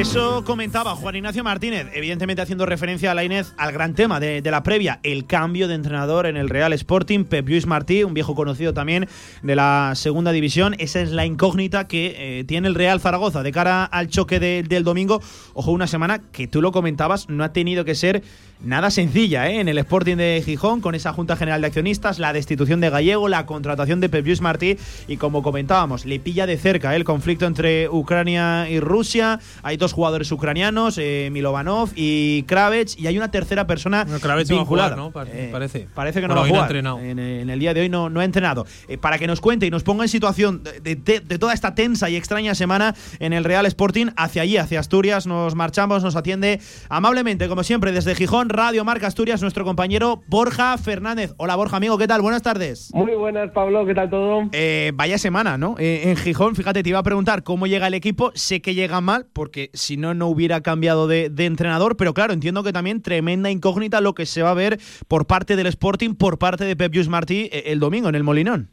Eso 0.00 0.44
comentaba 0.46 0.96
Juan 0.96 1.16
Ignacio 1.16 1.44
Martínez, 1.44 1.88
evidentemente 1.92 2.40
haciendo 2.40 2.64
referencia 2.64 3.10
a 3.10 3.14
la 3.14 3.22
Inés 3.22 3.52
al 3.58 3.70
gran 3.70 3.94
tema 3.94 4.18
de, 4.18 4.40
la 4.42 4.62
previa, 4.62 4.98
el 5.02 5.26
cambio 5.26 5.68
de 5.68 5.74
entrenador 5.74 6.24
en 6.24 6.38
el 6.38 6.48
Real 6.48 6.72
Sporting, 6.72 7.24
Pep 7.24 7.46
Lluís 7.46 7.66
Martí, 7.66 8.02
un 8.02 8.14
viejo 8.14 8.34
conocido 8.34 8.72
también 8.72 9.08
de 9.42 9.56
la 9.56 9.92
segunda 9.96 10.32
división. 10.32 10.74
Esa 10.78 11.02
es 11.02 11.10
la 11.10 11.26
incógnita 11.26 11.86
que 11.86 12.14
eh, 12.16 12.44
tiene 12.44 12.68
el 12.68 12.76
Real 12.76 12.98
Zaragoza 12.98 13.42
de 13.42 13.52
cara 13.52 13.84
al 13.84 14.08
choque 14.08 14.40
de- 14.40 14.62
del 14.62 14.84
domingo. 14.84 15.20
Ojo, 15.52 15.70
una 15.70 15.86
semana 15.86 16.20
que 16.32 16.46
tú 16.48 16.62
lo 16.62 16.72
comentabas, 16.72 17.28
no 17.28 17.44
ha 17.44 17.52
tenido 17.52 17.84
que 17.84 17.94
ser 17.94 18.22
nada 18.62 18.90
sencilla 18.90 19.48
¿eh? 19.48 19.60
en 19.60 19.68
el 19.68 19.78
Sporting 19.78 20.16
de 20.16 20.42
Gijón, 20.44 20.80
con 20.80 20.94
esa 20.94 21.12
Junta 21.12 21.36
General 21.36 21.60
de 21.60 21.66
Accionistas, 21.68 22.18
la 22.18 22.32
destitución 22.32 22.80
de 22.80 22.90
Gallego, 22.90 23.28
la 23.28 23.46
contratación 23.46 24.00
de 24.00 24.08
Pep 24.08 24.24
Lluís 24.26 24.40
Martí 24.40 24.76
y 25.08 25.16
como 25.16 25.42
comentábamos, 25.42 26.04
le 26.04 26.20
pilla 26.20 26.46
de 26.46 26.56
cerca 26.56 26.92
¿eh? 26.92 26.96
el 26.96 27.04
conflicto 27.04 27.46
entre 27.46 27.88
Ucrania 27.88 28.68
y 28.68 28.80
Rusia. 28.80 29.40
Hay 29.62 29.76
dos 29.76 29.92
jugadores 29.92 30.30
ucranianos, 30.32 30.98
eh, 30.98 31.28
Milovanov 31.32 31.90
y 31.96 32.42
Kravets, 32.44 32.98
y 32.98 33.06
hay 33.06 33.16
una 33.16 33.30
tercera 33.30 33.66
persona 33.66 34.04
no 34.04 34.16
a 34.16 34.36
vinculada. 34.36 34.96
jugar, 34.96 35.26
¿no? 35.26 35.32
Eh, 35.32 35.48
parece. 35.50 35.86
Parece 35.94 36.20
que 36.20 36.28
no 36.28 36.34
Bueno, 36.34 36.40
va 36.42 36.46
a 36.46 36.48
no 36.48 36.54
jugar. 36.54 36.70
entrenado. 36.70 36.98
En, 37.00 37.18
en 37.18 37.50
el 37.50 37.58
día 37.58 37.72
de 37.74 37.80
hoy 37.80 37.88
no, 37.88 38.10
no 38.10 38.20
ha 38.20 38.24
entrenado. 38.24 38.66
Para 39.00 39.18
que 39.18 39.26
nos 39.26 39.40
cuente 39.40 39.66
y 39.66 39.70
nos 39.70 39.82
ponga 39.82 40.04
en 40.04 40.08
situación 40.08 40.62
de, 40.62 40.96
de- 40.96 41.20
de 41.20 41.38
toda 41.38 41.54
esta 41.54 41.74
tensa 41.74 42.10
y 42.10 42.16
extraña 42.16 42.54
semana 42.54 42.94
en 43.20 43.32
el 43.32 43.44
Real 43.44 43.64
Sporting, 43.66 44.08
hacia 44.16 44.42
allí, 44.42 44.56
hacia 44.58 44.80
Asturias, 44.80 45.26
nos 45.26 45.54
marchamos, 45.54 46.02
nos 46.02 46.14
atiende 46.16 46.60
amablemente, 46.88 47.48
como 47.48 47.62
siempre, 47.62 47.92
desde 47.92 48.14
Gijón, 48.14 48.49
Radio 48.50 48.84
Marca 48.84 49.06
Asturias, 49.06 49.40
nuestro 49.42 49.64
compañero 49.64 50.22
Borja 50.26 50.76
Fernández. 50.76 51.32
Hola 51.38 51.56
Borja, 51.56 51.76
amigo, 51.76 51.96
¿qué 51.96 52.06
tal? 52.06 52.20
Buenas 52.20 52.42
tardes. 52.42 52.90
Muy 52.92 53.14
buenas, 53.14 53.50
Pablo, 53.52 53.86
¿qué 53.86 53.94
tal 53.94 54.10
todo? 54.10 54.48
Eh, 54.52 54.92
vaya 54.94 55.18
semana, 55.18 55.56
¿no? 55.56 55.76
Eh, 55.78 56.10
en 56.10 56.16
Gijón, 56.16 56.56
fíjate, 56.56 56.82
te 56.82 56.88
iba 56.88 56.98
a 56.98 57.02
preguntar 57.02 57.42
cómo 57.42 57.66
llega 57.66 57.86
el 57.86 57.94
equipo. 57.94 58.32
Sé 58.34 58.60
que 58.60 58.74
llega 58.74 59.00
mal, 59.00 59.26
porque 59.32 59.70
si 59.72 59.96
no, 59.96 60.14
no 60.14 60.26
hubiera 60.26 60.60
cambiado 60.60 61.06
de, 61.06 61.30
de 61.30 61.46
entrenador. 61.46 61.96
Pero 61.96 62.12
claro, 62.12 62.32
entiendo 62.32 62.62
que 62.62 62.72
también 62.72 63.02
tremenda 63.02 63.50
incógnita 63.50 64.00
lo 64.00 64.14
que 64.14 64.26
se 64.26 64.42
va 64.42 64.50
a 64.50 64.54
ver 64.54 64.78
por 65.08 65.26
parte 65.26 65.56
del 65.56 65.66
Sporting, 65.66 66.14
por 66.14 66.38
parte 66.38 66.64
de 66.64 66.76
Pep 66.76 66.92
Lluís 66.92 67.08
Martí 67.08 67.48
eh, 67.52 67.64
el 67.66 67.80
domingo 67.80 68.08
en 68.08 68.14
el 68.16 68.24
Molinón. 68.24 68.70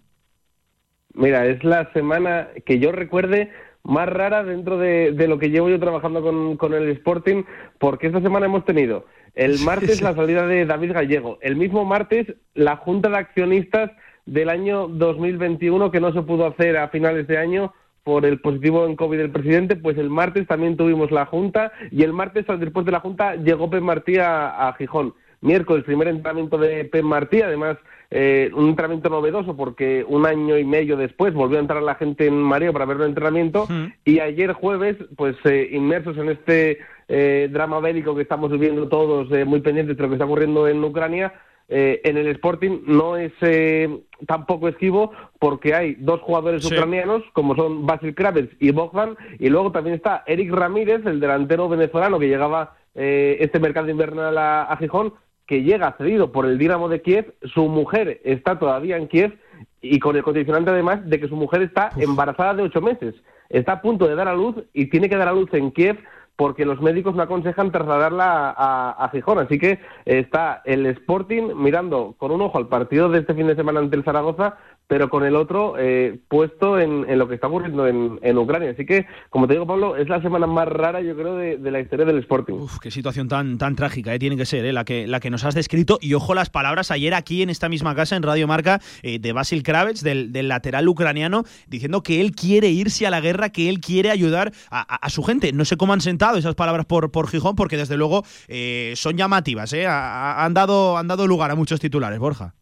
Mira, 1.14 1.46
es 1.48 1.64
la 1.64 1.92
semana 1.94 2.50
que 2.66 2.80
yo 2.80 2.92
recuerde 2.92 3.52
más 3.88 4.10
rara 4.10 4.44
dentro 4.44 4.78
de, 4.78 5.14
de 5.14 5.28
lo 5.28 5.40
que 5.40 5.50
llevo 5.50 5.70
yo 5.70 5.80
trabajando 5.80 6.22
con, 6.22 6.58
con 6.58 6.74
el 6.74 6.90
Sporting, 6.90 7.44
porque 7.80 8.08
esta 8.08 8.22
semana 8.22 8.46
hemos 8.46 8.66
tenido 8.66 9.06
el 9.34 9.60
martes 9.60 10.02
la 10.02 10.14
salida 10.14 10.46
de 10.46 10.66
David 10.66 10.92
Gallego, 10.92 11.38
el 11.42 11.56
mismo 11.56 11.86
martes 11.86 12.28
la 12.54 12.76
Junta 12.76 13.10
de 13.10 13.18
Accionistas 13.18 13.92
del 14.26 14.50
año 14.50 14.90
2021 14.90 15.90
que 15.90 16.02
no 16.02 16.12
se 16.12 16.22
pudo 16.22 16.48
hacer 16.48 16.76
a 16.76 16.90
finales 16.90 17.28
de 17.28 17.38
año 17.38 17.74
por 18.04 18.26
el 18.26 18.42
positivo 18.42 18.86
en 18.86 18.98
COVID 18.98 19.18
del 19.18 19.32
presidente, 19.32 19.76
pues 19.78 19.98
el 19.98 20.10
martes 20.10 20.48
también 20.48 20.76
tuvimos 20.76 21.10
la 21.12 21.26
Junta 21.26 21.72
y 21.90 22.04
el 22.04 22.14
martes 22.14 22.46
después 22.60 22.86
de 22.86 22.92
la 22.92 23.00
Junta 23.00 23.36
llegó 23.36 23.70
Pep 23.70 23.82
Martí 23.82 24.18
a, 24.18 24.68
a 24.68 24.74
Gijón. 24.74 25.14
Miércoles, 25.40 25.86
primer 25.86 26.08
entrenamiento 26.10 26.58
de 26.58 26.86
Pep 26.86 27.04
Martí, 27.04 27.42
además 27.42 27.78
eh, 28.10 28.50
un 28.56 28.70
entrenamiento 28.70 29.10
novedoso 29.10 29.56
porque 29.58 30.06
un 30.08 30.26
año 30.26 30.58
y 30.58 30.64
medio 30.64 30.96
después 30.96 31.34
volvió 31.34 31.58
a 31.58 31.62
entrar 31.62 31.84
la 31.84 31.96
gente 31.96 32.26
en 32.28 32.36
mareo 32.42 32.72
para 32.74 32.86
ver 32.86 32.98
el 32.98 33.04
entrenamiento 33.10 33.68
y 34.06 34.20
ayer 34.20 34.54
jueves, 34.54 34.96
pues 35.18 35.36
eh, 35.44 35.70
inmersos 35.72 36.18
en 36.18 36.30
este 36.30 36.80
eh, 37.10 37.50
drama 37.52 37.80
bélico 37.80 38.16
que 38.16 38.22
estamos 38.22 38.52
viviendo 38.52 38.88
todos, 38.88 39.32
eh, 39.32 39.44
muy 39.46 39.60
pendientes 39.62 39.98
de 39.98 40.04
lo 40.04 40.10
que 40.10 40.16
está 40.16 40.26
ocurriendo 40.26 40.68
en 40.68 40.84
Ucrania, 40.84 41.34
eh, 41.70 42.00
en 42.06 42.16
el 42.16 42.28
Sporting 42.28 42.84
no 42.86 43.18
es 43.18 43.34
eh, 43.42 43.90
tampoco 44.26 44.70
esquivo 44.70 45.12
porque 45.38 45.74
hay 45.76 45.96
dos 46.00 46.22
jugadores 46.22 46.64
Sí. 46.64 46.74
ucranianos 46.74 47.24
como 47.34 47.56
son 47.58 47.86
Basil 47.86 48.16
Kravets 48.16 48.56
y 48.62 48.72
Bogdan 48.72 49.18
y 49.38 49.50
luego 49.50 49.74
también 49.74 49.96
está 49.98 50.24
Eric 50.28 50.50
Ramírez, 50.54 51.06
el 51.06 51.20
delantero 51.20 51.68
venezolano 51.68 52.20
que 52.20 52.30
llegaba 52.30 52.76
eh, 52.96 53.38
este 53.42 53.60
mercado 53.60 53.90
invernal 53.90 54.38
a, 54.38 54.64
a 54.64 54.78
Gijón, 54.78 55.14
que 55.48 55.64
llega 55.64 55.96
cedido 55.98 56.32
por 56.32 56.46
el 56.46 56.58
Dinamo 56.58 56.90
de 56.90 57.02
Kiev, 57.02 57.34
su 57.54 57.68
mujer 57.70 58.20
está 58.24 58.60
todavía 58.60 58.98
en 58.98 59.08
Kiev 59.08 59.38
y 59.82 59.98
con 60.00 60.16
el 60.16 60.24
condicionante 60.24 60.70
además 60.72 61.08
de 61.10 61.20
que 61.20 61.28
su 61.28 61.36
mujer 61.36 61.62
está 61.62 61.90
embarazada 61.98 62.54
de 62.56 62.64
ocho 62.64 62.82
meses, 62.82 63.16
está 63.50 63.72
a 63.74 63.82
punto 63.82 64.08
de 64.08 64.16
dar 64.16 64.28
a 64.28 64.36
luz 64.36 64.56
y 64.74 64.88
tiene 64.88 65.08
que 65.10 65.16
dar 65.16 65.30
a 65.30 65.34
luz 65.34 65.52
en 65.54 65.72
Kiev 65.72 65.98
porque 66.36 66.66
los 66.66 66.80
médicos 66.82 67.16
no 67.16 67.24
aconsejan 67.24 67.72
trasladarla 67.72 68.50
a, 68.50 68.52
a- 68.92 69.06
a 69.06 69.10
Gijón. 69.10 69.40
Así 69.40 69.58
que 69.58 69.80
está 70.06 70.62
el 70.66 70.86
Sporting 70.86 71.54
mirando 71.56 72.14
con 72.20 72.32
un 72.32 72.42
ojo 72.42 72.60
al 72.60 72.68
partido 72.68 73.10
de 73.10 73.20
este 73.20 73.34
fin 73.34 73.48
de 73.48 73.56
semana 73.56 73.80
ante 73.80 73.96
el 73.96 74.04
Zaragoza, 74.04 74.56
pero 74.88 75.10
con 75.10 75.26
el 75.26 75.36
otro 75.36 75.76
eh, 75.78 76.18
puesto 76.30 76.80
en, 76.80 77.06
lo 77.20 77.28
que 77.28 77.36
está 77.36 77.48
ocurriendo 77.48 77.88
en, 77.88 78.38
Ucrania. 78.38 78.70
Así 78.72 78.86
que, 78.86 79.06
como 79.30 79.46
te 79.48 79.54
digo, 79.54 79.68
Pablo, 79.68 79.98
es 79.98 80.08
la 80.08 80.22
semana 80.22 80.48
más 80.48 80.68
rara, 80.68 81.02
yo 81.02 81.14
creo, 81.16 81.36
de, 81.36 81.58
la 81.72 81.80
historia 81.82 82.06
del 82.06 82.20
Sporting. 82.20 82.54
Uf, 82.54 82.80
qué 82.80 82.90
situación 82.90 83.28
tan, 83.28 83.58
tan 83.58 83.76
trágica, 83.76 84.14
eh, 84.14 84.20
tiene 84.20 84.38
que 84.38 84.46
ser, 84.46 84.64
eh, 84.66 84.72
la, 84.72 84.86
que, 84.86 85.06
la 85.06 85.20
que 85.20 85.30
nos 85.30 85.44
has 85.44 85.56
descrito. 85.56 85.98
Y 86.02 86.14
ojo 86.14 86.34
las 86.34 86.50
palabras 86.50 86.90
ayer 86.92 87.14
aquí 87.14 87.42
en 87.42 87.50
esta 87.50 87.68
misma 87.68 87.96
casa, 87.96 88.16
en 88.16 88.24
Radio 88.24 88.48
Marca, 88.48 88.80
eh, 89.04 89.20
de 89.20 89.34
Basil 89.34 89.62
Kravets, 89.64 90.04
del, 90.04 90.32
del 90.32 90.48
lateral 90.48 90.88
ucraniano, 90.88 91.44
diciendo 91.68 92.02
que 92.02 92.22
él 92.22 92.32
quiere 92.32 92.70
irse 92.70 93.06
a 93.06 93.10
la 93.10 93.20
guerra, 93.20 93.50
que 93.50 93.68
él 93.68 93.82
quiere 93.82 94.10
ayudar 94.10 94.54
a, 94.72 94.82
a- 95.06 95.10
su 95.10 95.22
gente. 95.24 95.52
No 95.52 95.66
sé 95.66 95.76
cómo 95.76 95.94
han 95.94 96.02
sentado 96.02 96.38
esas 96.38 96.56
palabras 96.56 96.86
por, 96.86 97.12
por 97.12 97.28
Gijón, 97.28 97.56
porque 97.56 97.76
desde 97.76 97.98
luego 97.98 98.24
eh, 98.48 98.94
son 98.96 99.18
llamativas. 99.18 99.74
eh, 99.74 99.86
ha- 99.86 100.32
ha- 100.42 100.46
han, 100.46 100.54
dado, 100.54 100.98
han 100.98 101.08
dado 101.08 101.28
lugar 101.28 101.52
a 101.52 101.56
muchos 101.56 101.80
titulares, 101.82 102.20
Borja. 102.20 102.54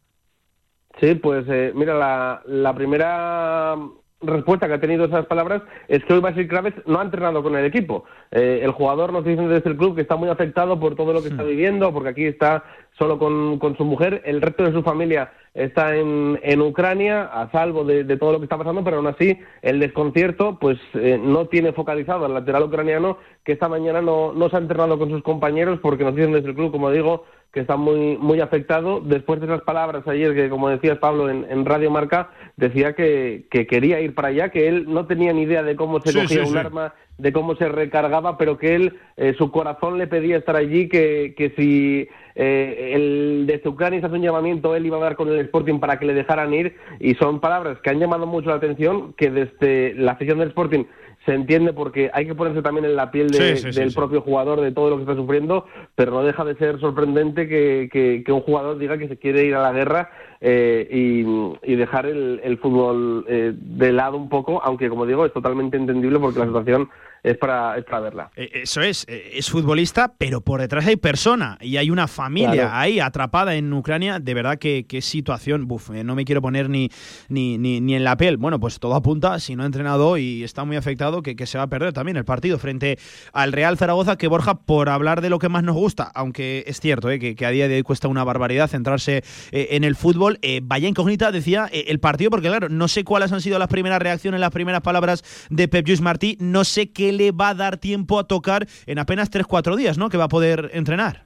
Sí, 0.99 1.15
pues 1.15 1.45
eh, 1.49 1.71
mira, 1.75 1.93
la, 1.93 2.41
la 2.45 2.73
primera 2.73 3.75
respuesta 4.21 4.67
que 4.67 4.73
ha 4.73 4.79
tenido 4.79 5.05
esas 5.05 5.25
palabras 5.25 5.61
es 5.87 6.03
que 6.05 6.13
hoy 6.13 6.19
Basil 6.19 6.47
Kraves 6.47 6.73
no 6.85 6.99
ha 6.99 7.03
entrenado 7.03 7.43
con 7.43 7.55
el 7.55 7.65
equipo. 7.65 8.05
Eh, 8.31 8.61
el 8.63 8.71
jugador 8.71 9.11
nos 9.11 9.25
dice 9.25 9.41
desde 9.47 9.69
el 9.69 9.77
club 9.77 9.95
que 9.95 10.01
está 10.01 10.15
muy 10.15 10.29
afectado 10.29 10.79
por 10.79 10.95
todo 10.95 11.13
lo 11.13 11.21
que 11.21 11.29
está 11.29 11.43
viviendo, 11.43 11.93
porque 11.93 12.09
aquí 12.09 12.25
está 12.25 12.63
solo 12.97 13.17
con, 13.19 13.59
con 13.59 13.75
su 13.77 13.85
mujer, 13.85 14.21
el 14.25 14.41
resto 14.41 14.63
de 14.63 14.71
su 14.71 14.83
familia 14.83 15.31
está 15.53 15.95
en, 15.95 16.39
en 16.43 16.61
Ucrania, 16.61 17.23
a 17.23 17.49
salvo 17.51 17.83
de, 17.85 18.03
de 18.03 18.17
todo 18.17 18.33
lo 18.33 18.39
que 18.39 18.45
está 18.45 18.57
pasando, 18.57 18.83
pero 18.83 18.97
aún 18.97 19.07
así 19.07 19.37
el 19.61 19.79
desconcierto 19.79 20.57
pues 20.59 20.77
eh, 20.95 21.17
no 21.21 21.47
tiene 21.47 21.71
focalizado 21.71 22.25
al 22.25 22.33
lateral 22.33 22.63
ucraniano 22.63 23.17
que 23.43 23.53
esta 23.53 23.69
mañana 23.69 24.01
no, 24.01 24.33
no 24.33 24.49
se 24.49 24.55
ha 24.57 24.59
entrenado 24.59 24.97
con 24.99 25.09
sus 25.09 25.23
compañeros 25.23 25.79
porque 25.81 26.03
nos 26.03 26.15
dicen 26.15 26.33
desde 26.33 26.49
el 26.49 26.55
club, 26.55 26.71
como 26.71 26.91
digo, 26.91 27.23
que 27.53 27.61
está 27.61 27.77
muy 27.77 28.17
muy 28.17 28.41
afectado. 28.41 28.99
Después 28.99 29.39
de 29.39 29.45
esas 29.45 29.61
palabras 29.61 30.05
ayer, 30.07 30.33
que 30.35 30.49
como 30.49 30.67
decías 30.67 30.97
Pablo 30.97 31.29
en, 31.29 31.45
en 31.49 31.63
Radio 31.63 31.89
Marca, 31.89 32.31
decía 32.57 32.93
que, 32.93 33.47
que 33.49 33.65
quería 33.65 34.01
ir 34.01 34.13
para 34.13 34.29
allá, 34.29 34.49
que 34.49 34.67
él 34.67 34.85
no 34.87 35.05
tenía 35.05 35.31
ni 35.31 35.43
idea 35.43 35.63
de 35.63 35.75
cómo 35.77 36.01
se 36.01 36.11
Sí, 36.11 36.19
cogía 36.19 36.43
sí, 36.43 36.49
un 36.49 36.53
sí. 36.53 36.57
arma 36.57 36.93
de 37.18 37.32
cómo 37.32 37.55
se 37.55 37.70
recargaba, 37.70 38.38
pero 38.38 38.57
que 38.57 38.76
él, 38.76 38.97
eh, 39.18 39.34
su 39.38 39.51
corazón 39.51 39.97
le 39.97 40.07
pedía 40.07 40.38
estar 40.38 40.55
allí, 40.55 40.89
que, 40.89 41.34
que 41.38 41.51
si 41.51 42.07
eh, 42.36 42.91
el 42.93 43.45
de 43.47 43.61
Ucrania 43.70 44.01
hace 44.03 44.16
un 44.16 44.22
llamamiento, 44.22 44.76
él 44.76 44.86
iba 44.86 44.97
a 44.97 45.01
dar 45.01 45.16
con 45.16 45.30
el 45.30 45.39
Sporting 45.39 45.80
para 45.80 45.97
que 45.97 46.05
le 46.05 46.13
dejaran 46.13 46.53
ir, 46.53 46.76
y 46.99 47.16
son 47.16 47.39
palabras 47.39 47.80
que 47.82 47.89
han 47.89 47.99
llamado 47.99 48.26
mucho 48.26 48.49
la 48.49 48.55
atención, 48.55 49.13
que 49.13 49.30
desde 49.30 49.93
la 49.95 50.13
afición 50.13 50.39
del 50.39 50.49
Sporting 50.49 50.86
se 51.26 51.34
entiende 51.34 51.73
porque 51.73 52.11
hay 52.13 52.28
que 52.28 52.36
ponerse 52.36 52.61
también 52.61 52.86
en 52.86 52.95
la 52.95 53.09
piel 53.09 53.30
del 53.30 53.93
propio 53.93 54.21
jugador, 54.21 54.61
de 54.61 54.71
todo 54.71 54.91
lo 54.91 54.97
que 54.97 55.03
está 55.03 55.15
sufriendo, 55.15 55.65
pero 55.95 56.11
no 56.11 56.23
deja 56.23 56.45
de 56.45 56.55
ser 56.55 56.80
sorprendente 56.80 57.47
que, 57.47 57.89
que, 58.23 58.32
un 58.32 58.41
jugador 58.41 58.78
diga 58.78 58.97
que 58.97 59.07
se 59.07 59.17
quiere 59.17 59.43
ir 59.45 59.55
a 59.55 59.63
la 59.63 59.71
guerra 59.71 60.11
eh, 60.39 60.88
y, 60.91 61.76
dejar 61.76 62.05
el, 62.05 62.57
fútbol 62.61 63.26
eh, 63.28 63.53
de 63.55 63.91
lado 63.91 64.17
un 64.17 64.30
poco, 64.30 64.61
aunque 64.63 64.88
como 64.88 65.05
digo, 65.05 65.26
es 65.26 65.34
totalmente 65.34 65.78
entendible 65.78 66.19
porque 66.19 66.39
la 66.39 66.45
situación 66.45 66.89
es 67.24 67.38
para, 67.38 67.78
es 67.78 67.84
para 67.84 67.99
verla. 68.01 68.32
Eh, 68.36 68.49
eso 68.53 68.82
es, 68.82 69.05
eh, 69.07 69.32
es 69.34 69.49
futbolista, 69.49 70.13
pero 70.18 70.41
por 70.41 70.61
detrás 70.61 70.86
hay 70.86 70.95
persona 70.95 71.57
y 71.59 71.78
hay 71.78 71.89
una 71.89 72.07
familia 72.07 72.80
ahí 72.80 72.99
atrapada 72.99 73.55
en 73.55 73.74
Ucrania. 73.74 74.20
De 74.20 74.34
verdad 74.34 74.59
que 74.59 74.86
qué 74.88 75.01
situación, 75.01 75.68
buf, 75.68 75.89
eh, 75.89 76.03
no 76.03 76.16
me 76.16 76.24
quiero 76.24 76.41
poner 76.41 76.70
ni, 76.70 76.89
ni, 77.28 77.57
ni, 77.57 77.95
en 77.95 78.03
la 78.03 78.16
piel. 78.16 78.38
Bueno, 78.38 78.59
pues 78.59 78.80
todo 78.80 78.93
apunta, 78.93 79.39
si 79.39 79.55
no 79.55 79.63
ha 79.63 79.66
entrenado 79.66 80.18
y 80.18 80.43
está 80.43 80.66
muy 80.66 80.78
afectado, 80.78 81.24
que, 81.24 81.36
que 81.36 81.47
se 81.47 81.57
va 81.57 81.63
a 81.63 81.68
perder 81.68 81.93
también 81.93 82.16
el 82.18 82.26
partido 82.26 82.59
frente 82.59 82.99
al 83.34 83.51
Real 83.51 83.78
Zaragoza, 83.78 84.18
que 84.18 84.28
Borja, 84.28 84.55
por 84.55 84.89
hablar 84.89 85.22
de 85.22 85.30
lo 85.30 85.39
que 85.39 85.49
más 85.49 85.63
nos 85.63 85.76
gusta, 85.76 86.11
aunque 86.13 86.63
es 86.68 86.80
cierto 86.80 87.07
que, 87.07 87.36
que, 87.36 87.45
a 87.45 87.49
día 87.49 87.68
de 87.68 87.76
hoy 87.76 87.84
cuesta 87.84 88.07
una 88.07 88.24
barbaridad 88.24 88.70
centrarse 88.70 89.24
en 89.51 89.84
el 89.84 89.95
fútbol, 89.95 90.39
vaya 90.63 90.88
incógnita, 90.88 91.32
decía, 91.32 91.70
el 91.72 91.99
partido, 91.99 92.30
porque 92.30 92.49
claro, 92.49 92.70
no 92.70 92.88
sé 92.88 93.03
cuáles 93.03 93.32
han 93.32 93.41
sido 93.41 93.57
las 93.57 93.68
primeras 93.68 93.99
reacciones, 93.99 94.39
las 94.39 94.51
primeras 94.51 94.82
palabras 94.82 95.24
de 95.49 95.68
Pep 95.68 95.88
Lluís 95.88 96.01
Martí, 96.01 96.38
no 96.39 96.63
sé 96.63 96.91
qué 96.91 97.14
le 97.18 97.32
va 97.32 97.49
a 97.49 97.55
dar 97.55 97.78
tiempo 97.78 98.20
a 98.20 98.26
tocar 98.26 98.68
en 98.86 98.99
apenas 98.99 99.32
3-4 99.32 99.76
días, 99.76 99.97
¿no? 99.97 100.09
Que 100.09 100.18
va 100.18 100.26
a 100.26 100.30
poder 100.30 100.70
entrenar. 100.74 101.26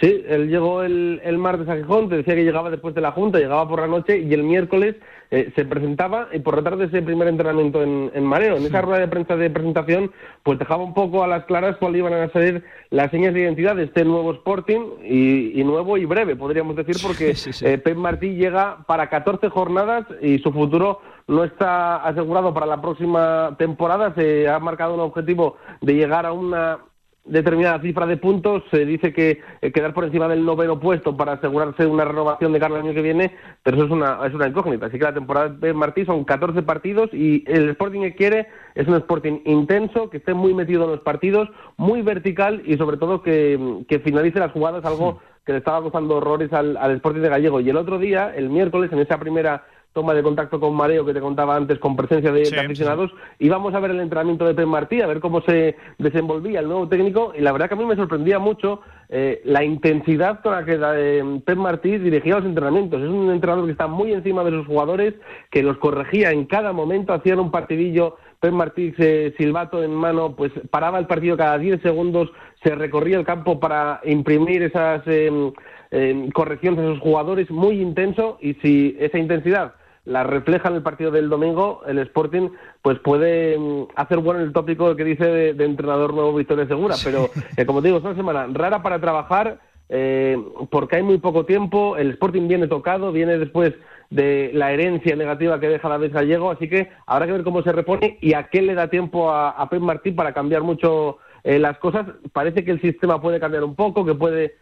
Sí, 0.00 0.24
él 0.26 0.48
llegó 0.48 0.82
el, 0.82 1.20
el, 1.22 1.38
martes 1.38 1.68
a 1.68 1.76
Gijón, 1.76 2.08
te 2.08 2.16
decía 2.16 2.34
que 2.34 2.44
llegaba 2.44 2.70
después 2.70 2.94
de 2.94 3.02
la 3.02 3.12
Junta, 3.12 3.38
llegaba 3.38 3.68
por 3.68 3.80
la 3.80 3.86
noche 3.86 4.18
y 4.18 4.32
el 4.32 4.42
miércoles 4.42 4.96
eh, 5.30 5.52
se 5.54 5.64
presentaba 5.66 6.28
y 6.32 6.40
por 6.40 6.56
la 6.56 6.62
tarde 6.62 6.86
ese 6.86 7.02
primer 7.02 7.28
entrenamiento 7.28 7.82
en, 7.82 8.10
en, 8.14 8.24
Mareo. 8.24 8.56
En 8.56 8.64
esa 8.64 8.80
rueda 8.80 9.00
de 9.00 9.08
prensa 9.08 9.36
de 9.36 9.50
presentación, 9.50 10.10
pues 10.42 10.58
dejaba 10.58 10.82
un 10.82 10.94
poco 10.94 11.22
a 11.22 11.26
las 11.26 11.44
claras 11.44 11.76
cuáles 11.76 11.98
iban 11.98 12.14
a 12.14 12.28
ser 12.30 12.64
las 12.90 13.10
señas 13.10 13.34
de 13.34 13.40
identidad 13.40 13.76
de 13.76 13.84
este 13.84 14.04
nuevo 14.04 14.32
Sporting 14.32 14.80
y, 15.04 15.62
nuevo 15.62 15.98
y 15.98 16.06
breve, 16.06 16.36
podríamos 16.36 16.74
decir, 16.74 16.96
porque 17.02 17.34
eh, 17.60 17.78
Pep 17.78 17.96
Martí 17.96 18.34
llega 18.34 18.84
para 18.86 19.08
14 19.08 19.50
jornadas 19.50 20.06
y 20.22 20.38
su 20.38 20.52
futuro 20.52 21.00
no 21.28 21.44
está 21.44 21.96
asegurado 21.96 22.52
para 22.52 22.66
la 22.66 22.80
próxima 22.80 23.54
temporada. 23.58 24.14
Se 24.14 24.48
ha 24.48 24.58
marcado 24.58 24.94
un 24.94 25.00
objetivo 25.00 25.56
de 25.80 25.94
llegar 25.94 26.26
a 26.26 26.32
una 26.32 26.78
determinada 27.24 27.80
cifra 27.80 28.06
de 28.06 28.16
puntos, 28.16 28.64
se 28.70 28.84
dice 28.84 29.12
que 29.12 29.40
eh, 29.60 29.70
quedar 29.70 29.94
por 29.94 30.04
encima 30.04 30.26
del 30.26 30.44
noveno 30.44 30.80
puesto 30.80 31.16
para 31.16 31.34
asegurarse 31.34 31.86
una 31.86 32.04
renovación 32.04 32.52
de 32.52 32.58
cara 32.58 32.74
el 32.74 32.82
año 32.82 32.94
que 32.94 33.02
viene, 33.02 33.36
pero 33.62 33.76
eso 33.76 33.86
es 33.86 33.92
una, 33.92 34.18
es 34.26 34.34
una 34.34 34.48
incógnita. 34.48 34.86
Así 34.86 34.98
que 34.98 35.04
la 35.04 35.14
temporada 35.14 35.48
de 35.48 35.72
Martí 35.72 36.04
son 36.04 36.24
14 36.24 36.62
partidos 36.62 37.10
y 37.12 37.44
el 37.46 37.70
Sporting 37.70 38.00
que 38.00 38.16
quiere 38.16 38.48
es 38.74 38.88
un 38.88 38.94
Sporting 38.96 39.40
intenso, 39.44 40.10
que 40.10 40.16
esté 40.16 40.34
muy 40.34 40.52
metido 40.52 40.84
en 40.84 40.90
los 40.90 41.00
partidos, 41.00 41.48
muy 41.76 42.02
vertical 42.02 42.62
y 42.66 42.76
sobre 42.76 42.96
todo 42.96 43.22
que, 43.22 43.84
que 43.88 44.00
finalice 44.00 44.40
las 44.40 44.52
jugadas, 44.52 44.84
algo 44.84 45.20
que 45.46 45.52
le 45.52 45.58
estaba 45.58 45.82
costando 45.82 46.16
horrores 46.16 46.52
al, 46.52 46.76
al 46.76 46.96
Sporting 46.96 47.20
de 47.20 47.28
Gallego. 47.28 47.60
Y 47.60 47.70
el 47.70 47.76
otro 47.76 47.98
día, 47.98 48.32
el 48.34 48.50
miércoles, 48.50 48.92
en 48.92 48.98
esa 48.98 49.18
primera 49.18 49.64
toma 49.92 50.14
de 50.14 50.22
contacto 50.22 50.58
con 50.58 50.74
Mareo 50.74 51.04
que 51.04 51.12
te 51.12 51.20
contaba 51.20 51.56
antes 51.56 51.78
con 51.78 51.96
presencia 51.96 52.32
de, 52.32 52.42
aficionados 52.58 53.10
y 53.38 53.48
vamos 53.48 53.74
a 53.74 53.80
ver 53.80 53.90
el 53.90 54.00
entrenamiento 54.00 54.46
de 54.46 54.54
Pep 54.54 54.66
Martí, 54.66 55.00
a 55.00 55.06
ver 55.06 55.20
cómo 55.20 55.42
se 55.42 55.76
desenvolvía 55.98 56.60
el 56.60 56.68
nuevo 56.68 56.88
técnico 56.88 57.32
y 57.36 57.42
la 57.42 57.52
verdad 57.52 57.68
que 57.68 57.74
a 57.74 57.78
mí 57.78 57.84
me 57.84 57.96
sorprendía 57.96 58.38
mucho 58.38 58.80
eh, 59.10 59.42
la 59.44 59.62
intensidad 59.62 60.40
con 60.40 60.52
la 60.52 60.64
que 60.64 60.78
eh, 60.80 61.40
Pep 61.44 61.58
Martí 61.58 61.98
dirigía 61.98 62.36
los 62.36 62.46
entrenamientos. 62.46 63.02
Es 63.02 63.08
un 63.08 63.30
entrenador 63.30 63.66
que 63.66 63.72
está 63.72 63.86
muy 63.86 64.12
encima 64.12 64.42
de 64.42 64.52
sus 64.52 64.66
jugadores, 64.66 65.14
que 65.50 65.62
los 65.62 65.76
corregía 65.76 66.30
en 66.30 66.46
cada 66.46 66.72
momento, 66.72 67.12
hacían 67.12 67.38
un 67.38 67.50
partidillo 67.50 68.16
Pep 68.40 68.52
Martí, 68.52 68.94
silbato 69.36 69.82
en 69.84 69.94
mano, 69.94 70.34
pues 70.34 70.50
paraba 70.70 70.98
el 70.98 71.06
partido 71.06 71.36
cada 71.36 71.58
10 71.58 71.82
segundos, 71.82 72.32
se 72.62 72.74
recorría 72.74 73.18
el 73.18 73.26
campo 73.26 73.60
para 73.60 74.00
imprimir 74.04 74.62
esas 74.62 75.02
eh, 75.06 76.30
correcciones 76.32 76.80
a 76.80 76.88
sus 76.88 77.00
jugadores, 77.00 77.50
muy 77.50 77.80
intenso, 77.80 78.38
y 78.40 78.54
si 78.54 78.96
esa 78.98 79.18
intensidad 79.18 79.74
la 80.04 80.24
refleja 80.24 80.68
en 80.68 80.74
el 80.74 80.82
partido 80.82 81.10
del 81.10 81.28
domingo, 81.28 81.82
el 81.86 81.98
Sporting 81.98 82.50
pues 82.82 82.98
puede 82.98 83.56
mm, 83.56 83.88
hacer 83.94 84.18
bueno 84.18 84.40
el 84.40 84.52
tópico 84.52 84.96
que 84.96 85.04
dice 85.04 85.24
de, 85.54 85.64
entrenador 85.64 86.12
nuevo 86.12 86.34
Victoria 86.34 86.66
Segura, 86.66 86.96
pero 87.04 87.30
eh, 87.56 87.64
como 87.64 87.80
digo, 87.80 87.98
es 87.98 88.04
una 88.04 88.16
semana 88.16 88.48
rara 88.52 88.82
para 88.82 89.00
trabajar 89.00 89.60
eh, 89.88 90.36
porque 90.70 90.96
hay 90.96 91.02
muy 91.02 91.18
poco 91.18 91.44
tiempo, 91.44 91.96
el 91.96 92.10
Sporting 92.10 92.48
viene 92.48 92.66
tocado, 92.66 93.12
viene 93.12 93.38
después 93.38 93.74
de 94.10 94.50
la 94.54 94.72
herencia 94.72 95.14
negativa 95.16 95.60
que 95.60 95.68
deja 95.68 95.88
la 95.88 95.98
vez 95.98 96.12
gallego, 96.12 96.50
así 96.50 96.68
que 96.68 96.90
habrá 97.06 97.26
que 97.26 97.32
ver 97.32 97.44
cómo 97.44 97.62
se 97.62 97.72
repone 97.72 98.18
y 98.20 98.34
a 98.34 98.44
qué 98.44 98.60
le 98.62 98.74
da 98.74 98.88
tiempo 98.88 99.30
a, 99.30 99.50
a 99.50 99.68
Pep 99.68 99.80
Martí 99.80 100.10
para 100.10 100.32
cambiar 100.34 100.62
mucho 100.62 101.18
eh, 101.44 101.58
las 101.58 101.78
cosas. 101.78 102.06
Parece 102.32 102.64
que 102.64 102.72
el 102.72 102.80
sistema 102.80 103.20
puede 103.20 103.38
cambiar 103.38 103.64
un 103.64 103.74
poco, 103.74 104.04
que 104.04 104.14
puede 104.14 104.56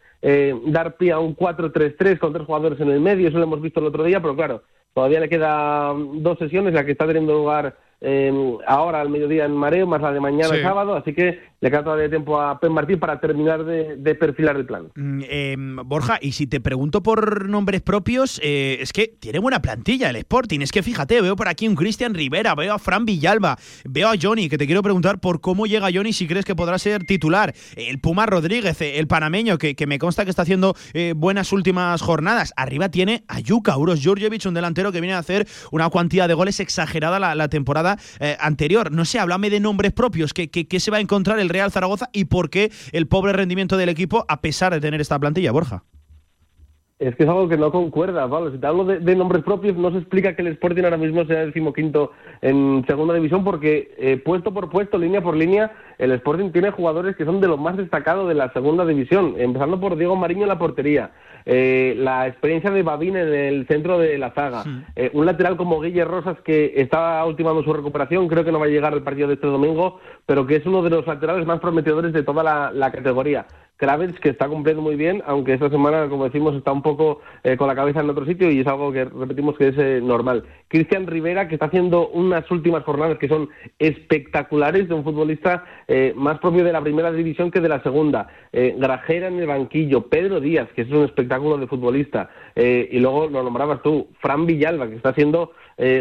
dar 0.67 0.99
pie 0.99 1.13
a 1.13 1.19
un 1.19 1.35
4-3-3 1.35 2.19
con 2.19 2.35
tres 2.35 2.45
jugadores 2.45 2.79
en 2.79 2.91
el 2.91 3.01
medio, 3.01 3.29
eso 3.29 3.39
lo 3.39 3.45
hemos 3.45 3.63
visto 3.63 3.81
el 3.81 3.87
otro 3.87 4.05
día, 4.05 4.21
pero 4.21 4.37
claro, 4.37 4.63
Todavía 4.95 5.21
le 5.21 5.29
quedan 5.29 6.23
dos 6.23 6.39
sesiones, 6.39 6.75
la 6.75 6.85
que 6.85 6.93
está 6.93 7.07
teniendo 7.07 7.33
lugar 7.33 7.77
eh, 8.01 8.33
ahora 8.67 9.01
al 9.01 9.09
mediodía 9.09 9.45
en 9.45 9.53
Mareo, 9.53 9.87
más 9.87 10.01
la 10.01 10.13
de 10.13 10.21
mañana 10.21 10.55
el 10.55 10.63
sábado, 10.63 10.95
así 10.95 11.13
que 11.13 11.39
le 11.61 11.71
queda 11.71 11.85
todavía 11.85 12.09
tiempo 12.09 12.41
a 12.41 12.59
Pen 12.59 12.73
Martín 12.73 12.99
para 12.99 13.21
terminar 13.21 13.65
de, 13.65 14.15
perfilar 14.15 14.57
el 14.57 14.67
plan. 14.67 14.89
Em, 14.97 15.77
Borja, 15.85 16.19
y 16.21 16.33
si 16.33 16.47
te 16.47 16.61
pregunto 16.61 17.03
por 17.03 17.49
nombres 17.49 17.83
propios, 17.83 18.41
eh, 18.43 18.79
es 18.81 18.93
que 18.93 19.09
tiene 19.09 19.39
buena 19.39 19.61
plantilla 19.61 20.09
el 20.09 20.17
Sporting. 20.17 20.61
Es 20.61 20.73
que 20.73 20.83
fíjate, 20.83 21.21
veo 21.21 21.37
por 21.37 21.49
aquí 21.49 21.69
un 21.69 21.77
Cristian 21.77 22.15
Rivera, 22.15 22.55
veo 22.55 22.75
a 22.75 22.79
Fran 22.79 23.05
Villalba, 23.05 23.59
veo 23.85 24.09
a 24.09 24.15
Johnny, 24.21 24.49
que 24.49 24.57
te 24.57 24.67
quiero 24.67 24.83
preguntar 24.83 25.21
por 25.21 25.41
cómo 25.41 25.67
llega 25.67 25.89
Johnny, 25.93 26.13
si 26.13 26.27
crees 26.27 26.45
que 26.45 26.57
podrá 26.57 26.79
ser 26.79 27.05
titular. 27.05 27.55
El 27.77 28.01
Puma 28.01 28.27
Rodríguez, 28.27 28.81
el 28.81 29.07
panameño, 29.07 29.59
que, 29.59 29.77
me 29.87 29.99
consta 29.99 30.25
que 30.25 30.31
está 30.31 30.43
haciendo 30.43 30.75
eh, 30.95 31.13
buenas 31.15 31.53
últimas 31.53 32.01
jornadas. 32.01 32.55
Arriba 32.57 32.89
tiene 32.89 33.25
a 33.29 33.41
Yuka 33.41 33.77
Uros 33.77 34.01
Jurjevic, 34.03 34.47
un 34.47 34.55
delantero 34.55 34.93
que 34.93 35.01
viene 35.01 35.15
a 35.15 35.19
hacer 35.19 35.47
una 35.73 35.89
cuantía 35.91 36.27
de 36.27 36.35
goles 36.35 36.59
exagerada 36.61 37.19
la, 37.35 37.49
temporada 37.49 37.99
eh, 38.19 38.37
anterior. 38.41 38.93
No 38.93 39.05
sé, 39.05 39.19
háblame 39.19 39.51
de 39.51 39.61
nombres 39.61 39.93
propios. 39.93 40.33
¿Qué, 40.33 40.49
qué 40.49 40.81
se 40.81 40.91
va 40.91 40.97
a 40.97 41.01
encontrar 41.01 41.39
el 41.39 41.50
Real 41.51 41.71
Zaragoza 41.71 42.09
y 42.13 42.25
por 42.25 42.49
qué 42.49 42.71
el 42.93 43.07
pobre 43.07 43.33
rendimiento 43.33 43.77
del 43.77 43.91
equipo 43.91 44.25
a 44.29 44.41
pesar 44.41 44.73
de 44.73 44.81
tener 44.81 45.01
esta 45.01 45.19
plantilla, 45.19 45.53
Borja. 45.53 45.85
Es 47.01 47.17
que 47.17 47.23
es 47.23 47.29
algo 47.31 47.49
que 47.49 47.57
no 47.57 47.73
concuerda, 47.73 48.29
Pablo. 48.29 48.53
Si 48.53 48.59
te 48.59 48.67
hablo 48.67 48.85
de, 48.85 49.17
nombres 49.17 49.43
propios, 49.43 49.75
no 49.75 49.91
se 49.91 49.97
explica 49.97 50.37
que 50.37 50.43
el 50.43 50.49
Sporting 50.49 50.85
ahora 50.85 50.99
mismo 50.99 51.25
sea 51.25 51.47
decimoquinto 51.47 52.13
en 52.43 52.85
segunda 52.87 53.15
división, 53.15 53.43
porque 53.43 53.95
eh, 53.97 54.19
puesto 54.23 54.53
por 54.53 54.69
puesto, 54.69 54.99
línea 54.99 55.23
por 55.23 55.35
línea, 55.35 55.73
el 55.97 56.13
Sporting 56.13 56.51
tiene 56.51 56.73
jugadores 56.73 57.17
que 57.17 57.25
son 57.25 57.41
de 57.41 57.49
los 57.49 57.59
más 57.59 57.79
destacados 57.79 58.29
de 58.29 58.35
la 58.35 58.53
segunda 58.53 58.85
división, 58.85 59.35
empezando 59.39 59.81
por 59.81 59.97
Diego 59.97 60.15
Mariño 60.15 60.43
en 60.43 60.49
la 60.51 60.59
portería, 60.59 61.13
eh, 61.47 61.95
la 61.97 62.27
experiencia 62.27 62.71
de 62.71 62.83
Babín 62.83 63.17
en 63.17 63.33
el 63.33 63.67
centro 63.67 63.99
de 63.99 64.19
la 64.19 64.33
zaga, 64.33 64.65
eh, 64.95 65.11
un 65.15 65.25
lateral 65.25 65.57
como 65.57 65.81
Guille 65.81 66.05
Rosas 66.05 66.39
que 66.45 66.75
está 66.77 67.25
ultimando 67.25 67.63
su 67.63 67.73
recuperación, 67.73 68.29
creo 68.29 68.45
que 68.45 68.53
no 68.53 68.61
va 68.61 68.67
a 68.67 68.69
llegar 68.69 68.93
al 68.93 69.03
partido 69.03 69.29
de 69.29 69.35
este 69.35 69.47
domingo, 69.47 70.01
pero 70.31 70.47
que 70.47 70.55
es 70.55 70.65
uno 70.65 70.81
de 70.81 70.91
los 70.91 71.05
laterales 71.09 71.45
más 71.45 71.59
prometedores 71.59 72.13
de 72.13 72.23
toda 72.23 72.71
la 72.73 72.93
categoría. 72.93 73.47
Kravitz, 73.81 74.21
que 74.21 74.29
está 74.29 74.47
cumpliendo 74.47 74.83
muy 74.83 74.95
bien, 74.95 75.23
aunque 75.27 75.55
esta 75.55 75.71
semana, 75.71 76.07
como 76.11 76.25
decimos, 76.25 76.55
está 76.55 76.71
un 76.71 76.83
poco 76.83 77.23
eh, 77.43 77.57
con 77.57 77.67
la 77.67 77.75
cabeza 77.75 78.01
en 78.01 78.11
otro 78.11 78.27
sitio 78.27 78.51
y 78.51 78.61
es 78.61 78.67
algo 78.67 78.93
que 78.93 79.07
repetimos 79.07 79.57
que 79.57 79.69
es 79.69 79.79
eh, 79.79 80.01
normal. 80.03 80.45
Cristian 80.69 81.07
Rivera, 81.07 81.49
que 81.49 81.55
está 81.55 81.67
haciendo 81.67 82.09
unas 82.09 82.49
últimas 82.51 82.85
jornadas 82.85 83.17
que 83.17 83.27
son 83.27 83.49
espectaculares 83.79 84.87
de 84.87 84.95
un 84.95 85.03
futbolista 85.03 85.65
eh, 85.89 86.13
más 86.15 86.39
propio 86.41 86.63
de 86.63 86.75
la 86.75 86.83
primera 86.83 87.11
división 87.11 87.51
que 87.51 87.61
de 87.61 87.71
la 87.71 87.83
segunda. 87.83 88.29
Grajera 88.53 89.29
en 89.29 89.39
el 89.39 89.47
banquillo, 89.47 90.09
Pedro 90.09 90.41
Díaz, 90.41 90.69
que 90.75 90.83
es 90.83 90.91
un 90.91 91.05
espectáculo 91.05 91.57
de 91.57 91.67
futbolista. 91.67 92.31
y 92.57 92.99
luego 92.99 93.29
lo 93.29 93.43
nombrabas 93.43 93.81
tú, 93.81 94.09
Fran 94.21 94.45
Villalba, 94.45 94.89
que 94.89 94.97
está 94.97 95.11
haciendo 95.11 95.53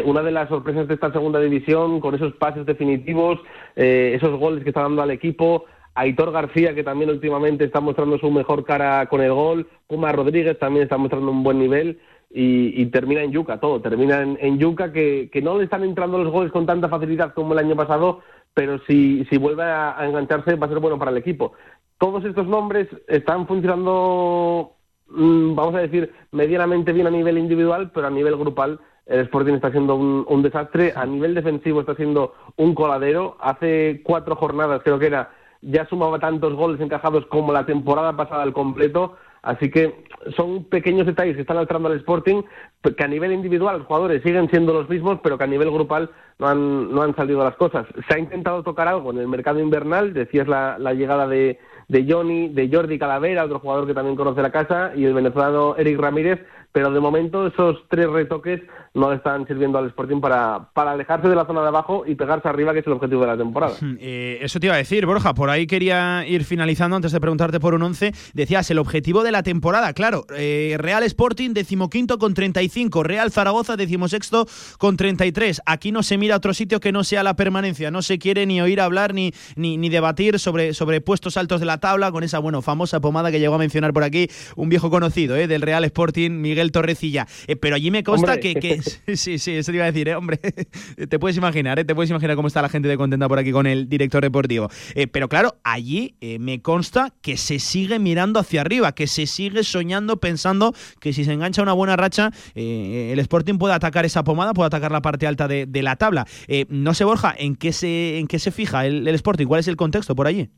una 0.04 0.22
de 0.22 0.30
las 0.30 0.48
sorpresas 0.48 0.86
de 0.88 0.94
esta 0.94 1.10
segunda 1.10 1.40
división 1.40 2.00
con 2.00 2.14
esos 2.14 2.34
pases 2.34 2.66
definitivos, 2.66 3.40
esos 3.74 4.38
goles 4.38 4.62
que 4.62 4.70
está 4.70 4.82
dando 4.82 5.02
al 5.02 5.10
equipo. 5.10 5.64
Aitor 5.94 6.32
García, 6.32 6.74
que 6.74 6.84
también 6.84 7.10
últimamente 7.10 7.64
está 7.64 7.80
mostrando 7.80 8.18
su 8.18 8.30
mejor 8.30 8.64
cara 8.64 9.06
con 9.06 9.20
el 9.20 9.32
gol, 9.32 9.68
Puma 9.86 10.12
Rodríguez 10.12 10.58
también 10.58 10.84
está 10.84 10.96
mostrando 10.96 11.30
un 11.30 11.42
buen 11.42 11.58
nivel 11.58 11.98
y, 12.32 12.86
termina 12.86 13.22
en 13.22 13.32
Yuca, 13.32 13.58
todo, 13.58 13.80
termina 13.80 14.22
en, 14.22 14.58
Yuca, 14.58 14.92
que, 14.92 15.28
no 15.42 15.58
le 15.58 15.64
están 15.64 15.82
entrando 15.82 16.18
los 16.18 16.32
goles 16.32 16.52
con 16.52 16.64
tanta 16.64 16.88
facilidad 16.88 17.34
como 17.34 17.54
el 17.54 17.58
año 17.58 17.74
pasado, 17.74 18.20
pero 18.54 18.78
si, 18.86 19.24
si 19.26 19.36
vuelve 19.36 19.64
a, 19.64 19.96
engancharse 20.02 20.54
va 20.54 20.66
a 20.66 20.70
ser 20.70 20.78
bueno 20.78 20.98
para 20.98 21.10
el 21.10 21.16
equipo. 21.16 21.54
Todos 21.98 22.24
estos 22.24 22.46
nombres 22.46 22.88
están 23.08 23.46
funcionando, 23.48 24.74
mm, 25.08 25.54
vamos 25.54 25.74
a 25.74 25.80
decir, 25.80 26.12
medianamente 26.30 26.92
bien 26.92 27.08
a 27.08 27.10
nivel 27.10 27.36
individual, 27.36 27.90
pero 27.92 28.06
a 28.06 28.10
nivel 28.10 28.36
grupal 28.36 28.78
el 29.06 29.20
Sporting 29.20 29.54
está 29.54 29.70
siendo 29.70 29.96
un, 29.96 30.42
desastre. 30.42 30.92
A 30.94 31.04
nivel 31.06 31.34
defensivo 31.34 31.80
está 31.80 31.94
siendo 31.94 32.34
un 32.56 32.74
coladero. 32.74 33.36
Hace 33.40 34.02
cuatro 34.04 34.36
jornadas, 34.36 34.82
creo 34.84 34.98
que 34.98 35.06
era, 35.06 35.30
ya 35.62 35.86
sumaba 35.86 36.18
tantos 36.18 36.54
goles 36.54 36.80
encajados 36.80 37.26
como 37.26 37.52
la 37.52 37.66
temporada 37.66 38.16
pasada 38.16 38.42
al 38.42 38.52
completo. 38.52 39.16
Así 39.42 39.70
que 39.70 40.04
son 40.36 40.64
pequeños 40.64 41.06
detalles 41.06 41.34
que 41.34 41.40
están 41.40 41.56
alterando 41.56 41.88
al 41.88 41.96
Sporting, 41.96 42.42
que 42.82 43.04
a 43.04 43.08
nivel 43.08 43.32
individual 43.32 43.78
los 43.78 43.86
jugadores 43.86 44.22
siguen 44.22 44.50
siendo 44.50 44.74
los 44.74 44.88
mismos, 44.88 45.18
pero 45.22 45.38
que 45.38 45.44
a 45.44 45.46
nivel 45.46 45.70
grupal 45.70 46.10
no 46.38 46.46
han, 46.46 46.92
no 46.92 47.02
han 47.02 47.16
salido 47.16 47.42
las 47.42 47.56
cosas. 47.56 47.86
Se 48.06 48.14
ha 48.14 48.18
intentado 48.18 48.62
tocar 48.62 48.86
algo 48.86 49.10
en 49.10 49.18
el 49.18 49.28
mercado 49.28 49.58
invernal, 49.58 50.12
decías 50.12 50.46
la, 50.46 50.78
la 50.78 50.92
llegada 50.92 51.26
de, 51.26 51.58
de 51.88 52.06
Johnny, 52.08 52.48
de 52.48 52.68
Jordi 52.72 52.98
Calavera, 52.98 53.44
otro 53.44 53.58
jugador 53.58 53.86
que 53.86 53.94
también 53.94 54.14
conoce 54.14 54.42
la 54.42 54.52
casa, 54.52 54.92
y 54.94 55.04
el 55.04 55.14
venezolano 55.14 55.74
Eric 55.76 55.98
Ramírez, 55.98 56.40
pero 56.72 56.92
de 56.92 57.00
momento 57.00 57.48
esos 57.48 57.84
tres 57.88 58.08
retoques 58.08 58.60
no 58.92 59.12
están 59.12 59.46
sirviendo 59.46 59.78
al 59.78 59.86
Sporting 59.86 60.20
para, 60.20 60.70
para 60.74 60.92
alejarse 60.92 61.28
de 61.28 61.36
la 61.36 61.46
zona 61.46 61.62
de 61.62 61.68
abajo 61.68 62.02
y 62.06 62.16
pegarse 62.16 62.48
arriba, 62.48 62.72
que 62.72 62.80
es 62.80 62.86
el 62.86 62.92
objetivo 62.92 63.20
de 63.22 63.26
la 63.28 63.36
temporada. 63.36 63.76
Eh, 64.00 64.38
eso 64.42 64.58
te 64.58 64.66
iba 64.66 64.74
a 64.74 64.78
decir, 64.78 65.06
Borja, 65.06 65.32
por 65.32 65.48
ahí 65.48 65.66
quería 65.66 66.26
ir 66.26 66.44
finalizando 66.44 66.96
antes 66.96 67.12
de 67.12 67.20
preguntarte 67.20 67.60
por 67.60 67.74
un 67.74 67.82
11. 67.82 68.12
Decías, 68.34 68.68
el 68.70 68.78
objetivo 68.78 69.22
de 69.22 69.30
la 69.30 69.42
temporada, 69.44 69.92
claro, 69.92 70.26
eh, 70.36 70.76
Real 70.78 71.04
Sporting 71.04 71.50
decimoquinto 71.50 72.18
con 72.18 72.34
35, 72.34 73.04
Real 73.04 73.30
Zaragoza 73.30 73.76
decimosexto 73.76 74.46
con 74.78 74.96
33. 74.96 75.62
Aquí 75.66 75.92
no 75.92 76.02
se 76.02 76.18
mira 76.18 76.34
a 76.34 76.38
otro 76.38 76.52
sitio 76.52 76.80
que 76.80 76.90
no 76.90 77.04
sea 77.04 77.22
la 77.22 77.36
permanencia, 77.36 77.92
no 77.92 78.02
se 78.02 78.18
quiere 78.18 78.44
ni 78.46 78.60
oír 78.60 78.80
hablar 78.80 79.14
ni, 79.14 79.32
ni, 79.54 79.76
ni 79.76 79.88
debatir 79.88 80.40
sobre, 80.40 80.74
sobre 80.74 81.00
puestos 81.00 81.36
altos 81.36 81.60
de 81.60 81.66
la 81.66 81.78
tabla 81.78 82.10
con 82.10 82.24
esa, 82.24 82.40
bueno, 82.40 82.60
famosa 82.60 83.00
pomada 83.00 83.30
que 83.30 83.38
llegó 83.38 83.54
a 83.54 83.58
mencionar 83.58 83.92
por 83.92 84.02
aquí 84.02 84.28
un 84.56 84.68
viejo 84.68 84.90
conocido 84.90 85.36
eh, 85.36 85.46
del 85.46 85.62
Real 85.62 85.84
Sporting, 85.84 86.30
Miguel 86.30 86.72
Torrecilla. 86.72 87.28
Eh, 87.46 87.54
pero 87.54 87.76
allí 87.76 87.90
me 87.90 88.02
consta 88.02 88.38
que, 88.40 88.54
que, 88.54 88.79
Sí, 89.20 89.38
sí, 89.38 89.56
eso 89.56 89.72
te 89.72 89.76
iba 89.76 89.84
a 89.84 89.92
decir, 89.92 90.08
¿eh? 90.08 90.14
hombre. 90.14 90.38
te 91.08 91.18
puedes 91.18 91.36
imaginar, 91.36 91.78
¿eh? 91.78 91.84
Te 91.84 91.94
puedes 91.94 92.10
imaginar 92.10 92.36
cómo 92.36 92.48
está 92.48 92.62
la 92.62 92.68
gente 92.68 92.88
de 92.88 92.96
contenta 92.96 93.28
por 93.28 93.38
aquí 93.38 93.52
con 93.52 93.66
el 93.66 93.88
director 93.88 94.22
deportivo. 94.22 94.68
Eh, 94.94 95.06
pero 95.06 95.28
claro, 95.28 95.56
allí 95.64 96.14
eh, 96.20 96.38
me 96.38 96.62
consta 96.62 97.12
que 97.22 97.36
se 97.36 97.58
sigue 97.58 97.98
mirando 97.98 98.40
hacia 98.40 98.60
arriba, 98.60 98.92
que 98.92 99.06
se 99.06 99.26
sigue 99.26 99.62
soñando, 99.64 100.18
pensando 100.18 100.74
que 101.00 101.12
si 101.12 101.24
se 101.24 101.32
engancha 101.32 101.62
una 101.62 101.72
buena 101.72 101.96
racha, 101.96 102.30
eh, 102.54 103.10
el 103.12 103.18
Sporting 103.18 103.58
puede 103.58 103.74
atacar 103.74 104.04
esa 104.04 104.24
pomada, 104.24 104.54
puede 104.54 104.68
atacar 104.68 104.92
la 104.92 105.02
parte 105.02 105.26
alta 105.26 105.48
de, 105.48 105.66
de 105.66 105.82
la 105.82 105.96
tabla. 105.96 106.26
Eh, 106.48 106.66
no 106.68 106.94
sé, 106.94 107.04
Borja, 107.04 107.34
¿en 107.36 107.56
qué 107.56 107.72
se, 107.72 108.18
en 108.18 108.26
qué 108.26 108.38
se 108.38 108.50
fija 108.50 108.86
el, 108.86 109.06
el 109.06 109.14
Sporting? 109.14 109.46
¿Cuál 109.46 109.60
es 109.60 109.68
el 109.68 109.76
contexto 109.76 110.14
por 110.14 110.26
allí? 110.26 110.50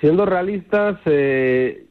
Siendo 0.00 0.24
realistas, 0.24 0.98
eh, 1.06 1.86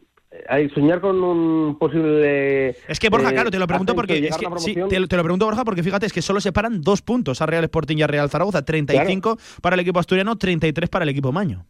hay 0.48 0.70
soñar 0.70 1.02
con 1.02 1.22
un 1.24 1.78
posible. 1.78 2.70
Es 2.88 3.00
que 3.00 3.10
Borja, 3.10 3.30
eh, 3.30 3.34
claro, 3.34 3.52
te 3.52 3.60
lo 3.60 3.68
pregunto 3.68 3.94
porque 3.96 4.18
es 4.28 4.38
que, 4.38 4.46
sí, 4.58 4.76
te, 4.90 5.00
lo- 5.00 5.08
te 5.08 5.18
lo 5.18 5.24
pregunto 5.24 5.46
Borja 5.46 5.66
porque 5.66 5.84
fíjate 5.84 6.06
es 6.06 6.14
que 6.14 6.22
solo 6.22 6.40
separan 6.40 6.82
dos 6.82 7.02
puntos 7.02 7.42
a 7.42 7.46
Real 7.46 7.64
Sporting 7.66 7.98
y 7.98 8.02
a 8.04 8.08
Real 8.08 8.30
Zaragoza, 8.30 8.64
35 8.64 9.38
para 9.62 9.74
el 9.76 9.80
equipo 9.82 10.00
asturiano, 10.00 10.36
33 10.38 10.90
para 10.90 11.04
el 11.04 11.10
equipo 11.10 11.32
maño. 11.32 11.66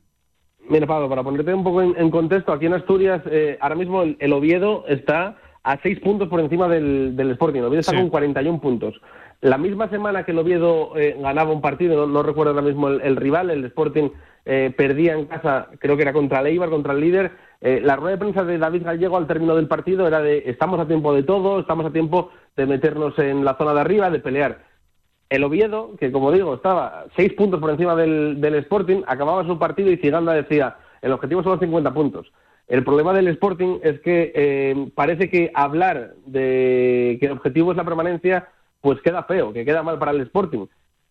Mira, 0.69 0.85
Pablo, 0.87 1.09
para 1.09 1.23
ponerte 1.23 1.53
un 1.53 1.63
poco 1.63 1.81
en, 1.81 1.95
en 1.97 2.09
contexto, 2.11 2.53
aquí 2.53 2.65
en 2.67 2.73
Asturias, 2.75 3.21
eh, 3.29 3.57
ahora 3.59 3.75
mismo 3.75 4.03
el, 4.03 4.15
el 4.19 4.31
Oviedo 4.31 4.85
está 4.87 5.37
a 5.63 5.77
seis 5.83 5.99
puntos 5.99 6.29
por 6.29 6.39
encima 6.39 6.67
del, 6.67 7.15
del 7.15 7.31
Sporting. 7.31 7.59
El 7.59 7.65
Oviedo 7.65 7.81
está 7.81 7.95
con 7.95 8.09
41 8.09 8.61
puntos. 8.61 8.95
La 9.41 9.57
misma 9.57 9.89
semana 9.89 10.23
que 10.23 10.31
el 10.31 10.39
Oviedo 10.39 10.95
eh, 10.97 11.17
ganaba 11.19 11.51
un 11.51 11.61
partido, 11.61 11.95
no, 12.05 12.13
no 12.13 12.23
recuerdo 12.23 12.51
ahora 12.51 12.61
mismo 12.61 12.87
el, 12.89 13.01
el 13.01 13.15
rival, 13.15 13.49
el 13.49 13.65
Sporting 13.65 14.09
eh, 14.45 14.73
perdía 14.75 15.13
en 15.13 15.25
casa, 15.25 15.69
creo 15.79 15.95
que 15.95 16.03
era 16.03 16.13
contra 16.13 16.41
el 16.41 16.59
contra 16.69 16.93
el 16.93 17.01
líder. 17.01 17.31
Eh, 17.61 17.79
la 17.83 17.95
rueda 17.95 18.11
de 18.11 18.17
prensa 18.17 18.43
de 18.43 18.57
David 18.57 18.83
Gallego 18.83 19.17
al 19.17 19.27
término 19.27 19.55
del 19.55 19.67
partido 19.67 20.07
era 20.07 20.21
de 20.21 20.43
estamos 20.47 20.79
a 20.79 20.87
tiempo 20.87 21.13
de 21.13 21.23
todo, 21.23 21.59
estamos 21.59 21.85
a 21.85 21.91
tiempo 21.91 22.31
de 22.55 22.65
meternos 22.65 23.17
en 23.19 23.45
la 23.45 23.55
zona 23.55 23.73
de 23.73 23.81
arriba, 23.81 24.09
de 24.09 24.19
pelear. 24.19 24.65
El 25.29 25.43
Oviedo, 25.43 25.95
que 25.97 26.11
como 26.11 26.31
digo, 26.31 26.55
estaba 26.55 27.05
seis 27.15 27.33
puntos 27.33 27.59
por 27.59 27.69
encima 27.69 27.95
del, 27.95 28.41
del 28.41 28.55
Sporting, 28.55 29.03
acababa 29.07 29.45
su 29.45 29.57
partido 29.57 29.91
y 29.91 29.97
Ciganda 29.97 30.33
decía, 30.33 30.75
el 31.01 31.13
objetivo 31.13 31.43
son 31.43 31.53
los 31.53 31.61
50 31.61 31.93
puntos. 31.93 32.31
El 32.67 32.83
problema 32.83 33.13
del 33.13 33.27
Sporting 33.27 33.79
es 33.83 33.99
que 33.99 34.31
eh, 34.33 34.91
parece 34.95 35.29
que 35.29 35.51
hablar 35.53 36.13
de 36.25 37.17
que 37.19 37.25
el 37.25 37.33
objetivo 37.33 37.71
es 37.71 37.77
la 37.77 37.83
permanencia, 37.83 38.47
pues 38.79 39.01
queda 39.01 39.23
feo, 39.23 39.51
que 39.51 39.65
queda 39.65 39.83
mal 39.83 39.99
para 39.99 40.11
el 40.11 40.21
Sporting. 40.21 40.67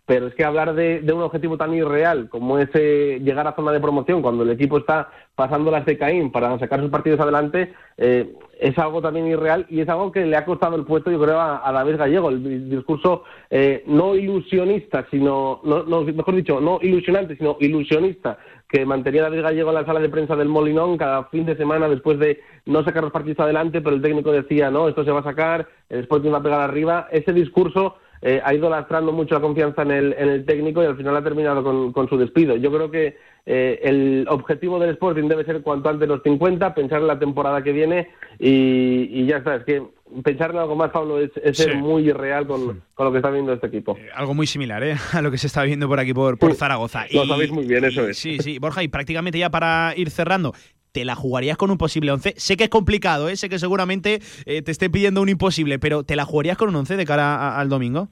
Pero 0.06 0.26
es 0.26 0.34
que 0.34 0.44
hablar 0.44 0.74
de, 0.74 1.00
de 1.00 1.12
un 1.12 1.22
objetivo 1.22 1.56
tan 1.56 1.72
irreal 1.72 2.28
como 2.28 2.58
es 2.58 2.68
eh, 2.74 3.20
llegar 3.22 3.46
a 3.46 3.54
zona 3.54 3.70
de 3.70 3.80
promoción 3.80 4.22
cuando 4.22 4.42
el 4.42 4.50
equipo 4.50 4.78
está 4.78 5.08
pasando 5.36 5.70
las 5.70 5.86
de 5.86 5.96
Caín 5.96 6.32
para 6.32 6.58
sacar 6.58 6.80
sus 6.80 6.90
partidos 6.90 7.20
adelante, 7.20 7.72
eh, 7.96 8.34
es 8.58 8.76
algo 8.78 9.00
también 9.00 9.26
irreal 9.28 9.66
y 9.70 9.80
es 9.80 9.88
algo 9.88 10.10
que 10.10 10.26
le 10.26 10.36
ha 10.36 10.44
costado 10.44 10.76
el 10.76 10.84
puesto, 10.84 11.10
yo 11.10 11.20
creo, 11.20 11.38
a, 11.38 11.66
a 11.66 11.72
David 11.72 11.96
Gallego. 11.96 12.28
El 12.28 12.42
di- 12.42 12.76
discurso 12.76 13.22
eh, 13.50 13.84
no 13.86 14.14
ilusionista, 14.16 15.06
sino, 15.10 15.60
no, 15.64 15.84
no, 15.84 16.02
mejor 16.02 16.34
dicho, 16.34 16.60
no 16.60 16.78
ilusionante, 16.82 17.36
sino 17.36 17.56
ilusionista 17.60 18.36
que 18.68 18.84
mantenía 18.84 19.22
David 19.22 19.42
Gallego 19.42 19.70
en 19.70 19.76
la 19.76 19.86
sala 19.86 20.00
de 20.00 20.08
prensa 20.08 20.36
del 20.36 20.48
Molinón 20.48 20.98
cada 20.98 21.24
fin 21.24 21.46
de 21.46 21.56
semana 21.56 21.88
después 21.88 22.18
de 22.18 22.40
no 22.66 22.84
sacar 22.84 23.02
los 23.02 23.12
partidos 23.12 23.40
adelante, 23.40 23.80
pero 23.80 23.96
el 23.96 24.02
técnico 24.02 24.30
decía, 24.32 24.70
no, 24.70 24.88
esto 24.88 25.04
se 25.04 25.10
va 25.10 25.20
a 25.20 25.24
sacar, 25.24 25.66
el 25.88 26.00
Sporting 26.00 26.32
va 26.32 26.38
a 26.38 26.42
pegar 26.42 26.60
arriba. 26.60 27.08
Ese 27.10 27.32
discurso 27.32 27.96
eh, 28.22 28.40
ha 28.44 28.52
ido 28.54 28.68
lastrando 28.68 29.12
mucho 29.12 29.34
la 29.34 29.40
confianza 29.40 29.82
en 29.82 29.90
el, 29.90 30.12
en 30.18 30.28
el 30.28 30.44
técnico 30.44 30.82
y 30.82 30.86
al 30.86 30.96
final 30.96 31.16
ha 31.16 31.22
terminado 31.24 31.62
con, 31.64 31.92
con 31.92 32.08
su 32.08 32.16
despido. 32.18 32.56
Yo 32.56 32.70
creo 32.70 32.90
que 32.90 33.16
eh, 33.46 33.80
el 33.82 34.26
objetivo 34.28 34.78
del 34.78 34.90
Sporting 34.90 35.26
debe 35.28 35.44
ser 35.44 35.62
cuanto 35.62 35.88
antes 35.88 36.06
los 36.08 36.22
50, 36.22 36.74
pensar 36.74 37.00
en 37.00 37.06
la 37.06 37.18
temporada 37.18 37.62
que 37.62 37.72
viene 37.72 38.08
y, 38.38 39.08
y 39.10 39.26
ya 39.26 39.38
está. 39.38 39.56
Es 39.56 39.64
que 39.64 39.82
pensar 40.22 40.50
en 40.50 40.58
algo 40.58 40.76
más, 40.76 40.90
Pablo, 40.90 41.18
es, 41.20 41.30
es 41.42 41.56
ser 41.56 41.76
muy 41.76 42.08
irreal 42.08 42.46
con, 42.46 42.82
con 42.94 43.06
lo 43.06 43.12
que 43.12 43.18
está 43.18 43.30
viendo 43.30 43.52
este 43.52 43.68
equipo. 43.68 43.96
Algo 44.14 44.34
muy 44.34 44.46
similar 44.46 44.82
¿eh? 44.84 44.96
a 45.12 45.22
lo 45.22 45.30
que 45.30 45.38
se 45.38 45.46
está 45.46 45.62
viendo 45.62 45.88
por 45.88 45.98
aquí 46.00 46.12
por, 46.12 46.38
por 46.38 46.54
Zaragoza. 46.54 47.06
Lo 47.12 47.26
sabéis 47.26 47.52
muy 47.52 47.64
bien, 47.66 47.84
eso 47.84 48.06
y- 48.06 48.10
es. 48.10 48.18
Sí, 48.18 48.38
sí, 48.40 48.58
Borja, 48.58 48.82
y 48.82 48.88
prácticamente 48.88 49.38
ya 49.38 49.50
para 49.50 49.94
ir 49.96 50.10
cerrando. 50.10 50.52
¿Te 50.92 51.04
la 51.04 51.14
jugarías 51.14 51.56
con 51.56 51.70
un 51.70 51.78
posible 51.78 52.10
11? 52.10 52.34
Sé 52.36 52.56
que 52.56 52.64
es 52.64 52.70
complicado, 52.70 53.28
¿eh? 53.28 53.36
sé 53.36 53.48
que 53.48 53.58
seguramente 53.58 54.20
eh, 54.44 54.62
te 54.62 54.72
esté 54.72 54.90
pidiendo 54.90 55.22
un 55.22 55.28
imposible, 55.28 55.78
pero 55.78 56.02
¿te 56.02 56.16
la 56.16 56.24
jugarías 56.24 56.56
con 56.56 56.68
un 56.68 56.76
11 56.76 56.96
de 56.96 57.04
cara 57.06 57.36
a- 57.36 57.60
al 57.60 57.68
domingo? 57.68 58.08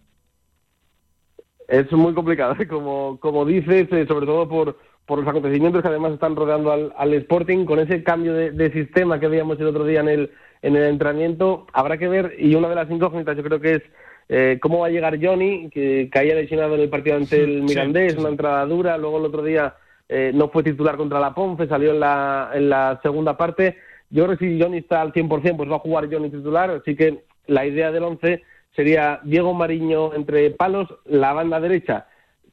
Es 1.69 1.91
muy 1.93 2.15
complicado, 2.15 2.57
¿eh? 2.59 2.67
como, 2.67 3.19
como 3.21 3.45
dices, 3.45 3.89
eh, 3.93 4.07
sobre 4.09 4.27
todo 4.27 4.49
por, 4.49 4.79
por 5.07 5.19
los 5.19 5.29
acontecimientos 5.29 5.83
que 5.83 5.89
además 5.89 6.13
están 6.13 6.35
rodeando 6.35 6.73
al, 6.73 6.95
al 6.97 7.13
Sporting, 7.15 7.67
con 7.67 7.79
ese 7.79 8.03
cambio 8.03 8.33
de, 8.33 8.53
de 8.53 8.73
sistema 8.73 9.21
que 9.21 9.29
veíamos 9.29 9.61
el 9.61 9.67
otro 9.67 9.85
día 9.85 10.01
en 10.01 10.09
el, 10.09 10.31
en 10.63 10.77
el 10.77 10.85
entrenamiento, 10.85 11.67
habrá 11.75 11.99
que 11.99 12.09
ver, 12.09 12.37
y 12.39 12.55
una 12.55 12.69
de 12.71 12.75
las 12.75 12.91
incógnitas 12.91 13.37
yo 13.37 13.43
creo 13.43 13.61
que 13.61 13.75
es 13.75 13.83
eh, 14.31 14.59
cómo 14.63 14.79
va 14.79 14.87
a 14.87 14.91
llegar 14.91 15.19
Johnny, 15.21 15.69
que 15.71 16.09
caía 16.11 16.35
lesionado 16.37 16.75
en 16.75 16.83
el 16.83 16.89
partido 16.89 17.17
ante 17.17 17.43
el 17.45 17.63
Mirandés, 17.63 18.15
una 18.17 18.29
entrada 18.31 18.65
dura, 18.65 18.97
luego 18.97 19.19
el 19.19 19.27
otro 19.27 19.43
día 19.43 19.75
eh, 20.09 20.33
no 20.35 20.49
fue 20.49 20.63
titular 20.63 20.97
contra 20.97 21.21
la 21.21 21.35
Ponce, 21.35 21.69
salió 21.69 21.93
en 21.93 22.01
la, 22.01 22.51
en 22.55 22.71
la 22.71 22.99
segunda 23.03 23.37
parte. 23.37 23.77
Yo 24.11 24.25
creo 24.25 24.39
que 24.39 24.47
si 24.47 24.61
Johnny 24.61 24.79
está 24.79 25.03
al 25.03 25.13
100%, 25.13 25.57
pues 25.57 25.71
va 25.71 25.77
a 25.77 25.81
jugar 25.81 26.09
Johnny 26.11 26.31
titular, 26.31 26.71
así 26.71 26.97
que 26.97 27.25
la 27.47 27.67
idea 27.67 27.91
del 27.91 28.05
11 28.05 28.43
sería 28.75 29.21
Diego 29.25 29.53
Mariño 29.55 30.15
entre 30.15 30.51
palos, 30.51 30.89
la 31.05 31.33
banda 31.33 31.61
derecha, 31.61 32.07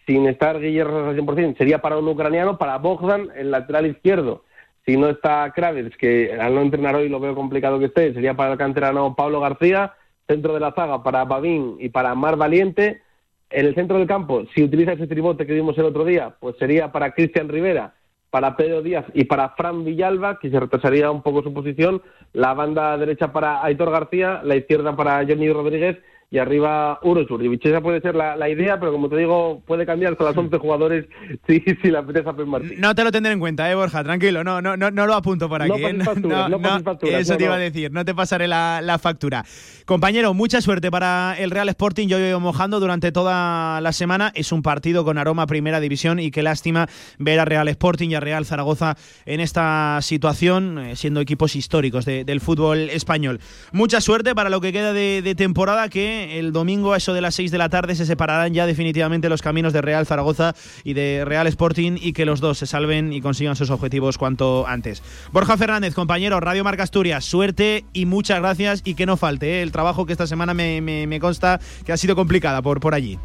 sin 0.05 0.27
estar 0.27 0.59
Guillermo 0.59 1.09
al 1.09 1.17
100%, 1.17 1.57
sería 1.57 1.81
para 1.81 1.97
un 1.97 2.07
ucraniano, 2.07 2.57
para 2.57 2.77
Bogdan, 2.77 3.29
el 3.35 3.51
lateral 3.51 3.85
izquierdo. 3.85 4.43
Si 4.85 4.97
no 4.97 5.09
está 5.09 5.51
Kravitz, 5.55 5.97
que 5.97 6.33
al 6.39 6.53
no 6.53 6.61
entrenar 6.61 6.95
hoy 6.95 7.09
lo 7.09 7.19
veo 7.19 7.33
complicado 7.33 7.79
que 7.79 7.85
esté, 7.85 8.13
sería 8.13 8.35
para 8.35 8.51
el 8.51 8.57
canterano 8.57 9.15
Pablo 9.15 9.39
García, 9.39 9.93
centro 10.27 10.53
de 10.53 10.59
la 10.59 10.73
zaga 10.73 11.03
para 11.03 11.23
Babín 11.25 11.77
y 11.79 11.89
para 11.89 12.13
Mar 12.15 12.35
Valiente. 12.35 13.01
En 13.49 13.65
el 13.65 13.75
centro 13.75 13.97
del 13.97 14.07
campo, 14.07 14.43
si 14.53 14.63
utiliza 14.63 14.93
ese 14.93 15.07
tribote 15.07 15.45
que 15.45 15.53
vimos 15.53 15.77
el 15.77 15.85
otro 15.85 16.03
día, 16.03 16.35
pues 16.39 16.55
sería 16.57 16.91
para 16.91 17.13
Cristian 17.13 17.47
Rivera, 17.47 17.93
para 18.29 18.57
Pedro 18.57 18.81
Díaz 18.81 19.05
y 19.13 19.25
para 19.25 19.49
Fran 19.49 19.85
Villalba, 19.85 20.39
que 20.39 20.49
se 20.49 20.59
retrasaría 20.59 21.11
un 21.11 21.21
poco 21.21 21.43
su 21.43 21.53
posición. 21.53 22.01
La 22.33 22.53
banda 22.53 22.97
derecha 22.97 23.31
para 23.31 23.63
Aitor 23.63 23.91
García, 23.91 24.41
la 24.43 24.55
izquierda 24.55 24.95
para 24.95 25.23
Johnny 25.25 25.51
Rodríguez 25.51 25.97
y 26.31 26.37
arriba 26.39 26.99
Urosur. 27.03 27.43
Y 27.43 27.59
esa 27.61 27.81
puede 27.81 28.01
ser 28.01 28.15
la, 28.15 28.35
la 28.35 28.49
idea, 28.49 28.79
pero 28.79 28.91
como 28.91 29.07
te 29.09 29.15
digo, 29.17 29.61
puede 29.65 29.85
cambiar 29.85 30.17
con 30.17 30.25
las 30.25 30.35
11 30.35 30.57
jugadores 30.57 31.05
si, 31.47 31.63
si 31.81 31.89
la 31.91 31.99
apetece 31.99 32.27
a 32.29 32.33
Pep 32.33 32.47
Martín. 32.47 32.73
No 32.79 32.93
te 32.95 33.03
lo 33.03 33.11
tendré 33.11 33.31
en 33.33 33.39
cuenta, 33.39 33.69
eh, 33.71 33.75
Borja, 33.75 34.03
tranquilo, 34.03 34.43
no, 34.43 34.61
no, 34.61 34.75
no, 34.75 34.91
no 34.91 35.05
lo 35.07 35.13
apunto 35.13 35.47
por 35.47 35.61
aquí. 35.61 35.69
No 35.71 35.77
eh. 35.77 35.93
pases 35.93 36.05
facturas, 36.13 36.49
no 36.49 36.61
pases 36.61 36.83
facturas, 36.83 37.21
eso 37.21 37.33
no, 37.33 37.37
te 37.37 37.43
iba 37.43 37.53
no. 37.55 37.59
a 37.61 37.63
decir, 37.63 37.91
no 37.91 38.03
te 38.05 38.13
pasaré 38.15 38.47
la, 38.47 38.81
la 38.83 38.97
factura. 38.99 39.45
Compañero, 39.85 40.33
mucha 40.33 40.61
suerte 40.61 40.89
para 40.89 41.35
el 41.37 41.51
Real 41.51 41.69
Sporting. 41.69 42.07
Yo 42.07 42.17
llevo 42.17 42.39
mojando 42.39 42.79
durante 42.79 43.11
toda 43.11 43.79
la 43.81 43.91
semana. 43.93 44.31
Es 44.35 44.51
un 44.51 44.61
partido 44.63 45.05
con 45.05 45.17
aroma 45.19 45.43
a 45.43 45.47
primera 45.47 45.79
división 45.79 46.19
y 46.19 46.31
qué 46.31 46.41
lástima 46.41 46.87
ver 47.19 47.39
a 47.39 47.45
Real 47.45 47.67
Sporting 47.67 48.09
y 48.09 48.15
a 48.15 48.19
Real 48.19 48.45
Zaragoza 48.45 48.95
en 49.25 49.39
esta 49.41 49.99
situación, 50.01 50.79
eh, 50.79 50.95
siendo 50.95 51.19
equipos 51.21 51.55
históricos 51.55 52.05
de- 52.05 52.25
del 52.25 52.41
fútbol 52.41 52.89
español. 52.89 53.39
Mucha 53.71 54.01
suerte 54.01 54.33
para 54.33 54.49
lo 54.49 54.59
que 54.59 54.73
queda 54.73 54.91
de, 54.93 55.21
de 55.21 55.35
temporada 55.35 55.87
que 55.89 56.14
el 56.15 56.51
domingo 56.51 56.93
a 56.93 56.97
eso 56.97 57.13
de 57.13 57.21
las 57.21 57.35
6 57.35 57.51
de 57.51 57.57
la 57.57 57.69
tarde 57.69 57.95
se 57.95 58.05
separarán 58.05 58.53
ya 58.53 58.65
definitivamente 58.65 59.29
los 59.29 59.41
caminos 59.41 59.73
de 59.73 59.81
Real 59.81 60.05
Zaragoza 60.05 60.55
y 60.83 60.93
de 60.93 61.23
Real 61.25 61.47
Sporting 61.47 61.97
y 62.01 62.13
que 62.13 62.25
los 62.25 62.39
dos 62.39 62.57
se 62.57 62.65
salven 62.65 63.13
y 63.13 63.21
consigan 63.21 63.55
sus 63.55 63.69
objetivos 63.69 64.17
cuanto 64.17 64.67
antes. 64.67 65.03
Borja 65.31 65.57
Fernández, 65.57 65.93
compañero, 65.93 66.39
Radio 66.39 66.63
Marca 66.63 66.83
Asturias, 66.83 67.25
suerte 67.25 67.85
y 67.93 68.05
muchas 68.05 68.39
gracias 68.39 68.81
y 68.85 68.95
que 68.95 69.05
no 69.05 69.17
falte 69.17 69.59
¿eh? 69.59 69.61
el 69.61 69.71
trabajo 69.71 70.05
que 70.05 70.11
esta 70.11 70.27
semana 70.27 70.53
me, 70.53 70.81
me, 70.81 71.19
consta 71.19 71.59
que 71.85 71.91
ha 71.91 71.97
sido 71.97 72.15
complicada 72.15 72.61
por, 72.61 72.79
por 72.79 72.93
allí. 72.93 73.19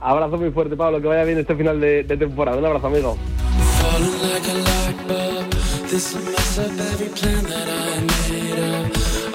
Abrazo 0.00 0.36
muy 0.36 0.50
fuerte, 0.50 0.76
Pablo, 0.76 1.00
que 1.00 1.08
vaya 1.08 1.24
bien 1.24 1.38
este 1.38 1.56
final 1.56 1.80
de, 1.80 2.04
de 2.04 2.16
temporada. 2.16 2.58
Un 2.58 2.64
abrazo, 2.66 2.86
amigo. 2.86 3.16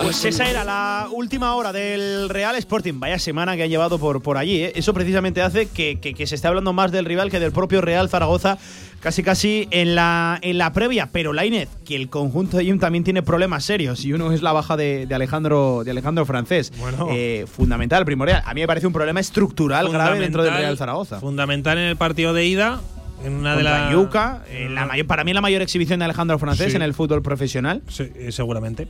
Pues 0.04 0.26
esa 0.26 0.50
era 0.50 0.66
la 0.66 1.08
última 1.14 1.56
hora 1.56 1.72
del 1.72 2.28
Real 2.28 2.58
Sporting. 2.58 3.00
Vaya 3.00 3.18
semana 3.20 3.56
que 3.56 3.64
ha 3.64 3.68
llevado 3.68 4.00
por, 4.00 4.22
por 4.22 4.38
allí. 4.38 4.62
¿eh? 4.62 4.74
Eso 4.76 4.94
precisamente 4.94 5.42
hace 5.42 5.68
que, 5.68 5.98
se 6.28 6.36
esté 6.36 6.46
hablando 6.46 6.74
más 6.74 6.92
del 6.92 7.06
rival 7.06 7.32
que 7.32 7.40
del 7.40 7.54
propio 7.54 7.80
Real 7.80 8.10
Zaragoza, 8.10 8.58
casi 9.00 9.24
casi 9.24 9.70
en 9.72 9.96
la, 9.96 10.40
en 10.42 10.58
la 10.58 10.74
previa. 10.74 11.08
Pero 11.12 11.32
Lainez, 11.32 11.70
que 11.86 11.96
el 11.96 12.10
conjunto 12.10 12.58
de 12.58 12.66
Jim 12.66 12.80
también 12.80 13.06
tiene 13.06 13.24
problemas 13.24 13.64
serios. 13.64 14.04
Y 14.04 14.12
uno 14.12 14.34
es 14.34 14.42
la 14.42 14.52
baja 14.52 14.76
de, 14.76 15.08
Alejandro, 15.10 15.84
de 15.86 15.92
Alejandro 15.92 16.26
Francés. 16.26 16.74
Bueno. 16.78 17.08
Eh, 17.10 17.46
fundamental, 17.48 18.04
primordial. 18.04 18.44
A 18.46 18.54
mí 18.54 18.60
me 18.60 18.68
parece 18.68 18.88
un 18.88 18.94
problema 18.94 19.22
estructural 19.22 19.90
grave 19.90 20.20
dentro 20.20 20.44
del 20.44 20.54
Real 20.54 20.78
Zaragoza. 20.78 21.22
Fundamental 21.22 21.78
en 21.78 21.86
el 21.86 21.96
partido 21.96 22.34
de 22.34 22.46
ida 22.46 22.82
en 23.24 23.36
una 23.36 23.56
de 23.56 23.64
la 23.64 23.90
Yuca, 23.92 24.44
eh, 24.50 24.68
la 24.70 24.86
mayor, 24.86 25.08
para 25.08 25.24
mí 25.24 25.32
la 25.34 25.40
mayor 25.40 25.62
exhibición 25.62 26.00
de 26.00 26.06
Alejandro 26.06 26.38
Francés 26.40 26.76
en 26.76 26.82
el 26.82 26.94
fútbol 26.94 27.22
profesional. 27.22 27.82
Sí, 27.88 28.12
seguramente. 28.32 28.90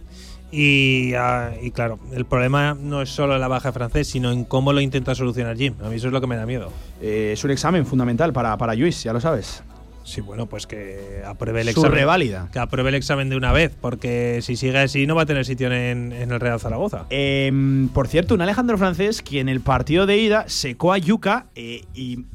Y, 0.55 1.15
ah, 1.15 1.51
y, 1.59 1.71
claro, 1.71 1.97
el 2.11 2.25
problema 2.25 2.77
no 2.79 3.01
es 3.01 3.09
solo 3.09 3.33
en 3.33 3.41
la 3.41 3.47
baja 3.47 3.71
francés, 3.71 4.07
sino 4.07 4.31
en 4.31 4.45
cómo 4.45 4.71
lo 4.71 4.81
intenta 4.81 5.15
solucionar 5.15 5.57
Jim. 5.57 5.73
A 5.83 5.89
mí 5.89 5.95
eso 5.95 6.07
es 6.07 6.13
lo 6.13 6.21
que 6.21 6.27
me 6.27 6.35
da 6.35 6.45
miedo. 6.45 6.69
Eh, 7.01 7.31
es 7.33 7.43
un 7.43 7.49
examen 7.49 7.87
fundamental 7.87 8.33
para, 8.33 8.55
para 8.55 8.75
Luis, 8.75 9.01
ya 9.01 9.13
lo 9.13 9.19
sabes. 9.19 9.63
Sí, 10.03 10.21
bueno, 10.21 10.45
pues 10.45 10.67
que 10.67 11.23
apruebe 11.25 11.61
el 11.61 11.69
examen. 11.69 11.91
reválida. 11.91 12.49
Que 12.53 12.59
apruebe 12.59 12.89
el 12.89 12.95
examen 12.95 13.29
de 13.29 13.35
una 13.35 13.51
vez, 13.51 13.71
porque 13.81 14.41
si 14.43 14.55
sigue 14.55 14.77
así 14.77 15.07
no 15.07 15.15
va 15.15 15.23
a 15.23 15.25
tener 15.25 15.43
sitio 15.43 15.71
en, 15.71 16.11
el 16.11 16.39
Real 16.39 16.59
Zaragoza. 16.59 17.07
Em, 17.09 17.87
por 17.89 18.07
cierto, 18.07 18.35
un 18.35 18.41
Alejandro 18.41 18.77
francés 18.77 19.23
que 19.23 19.39
en 19.39 19.49
el 19.49 19.59
partido 19.59 20.05
de 20.05 20.17
ida 20.19 20.45
secó 20.49 20.93
a 20.93 20.99
Yuca 20.99 21.47
y 21.55 22.25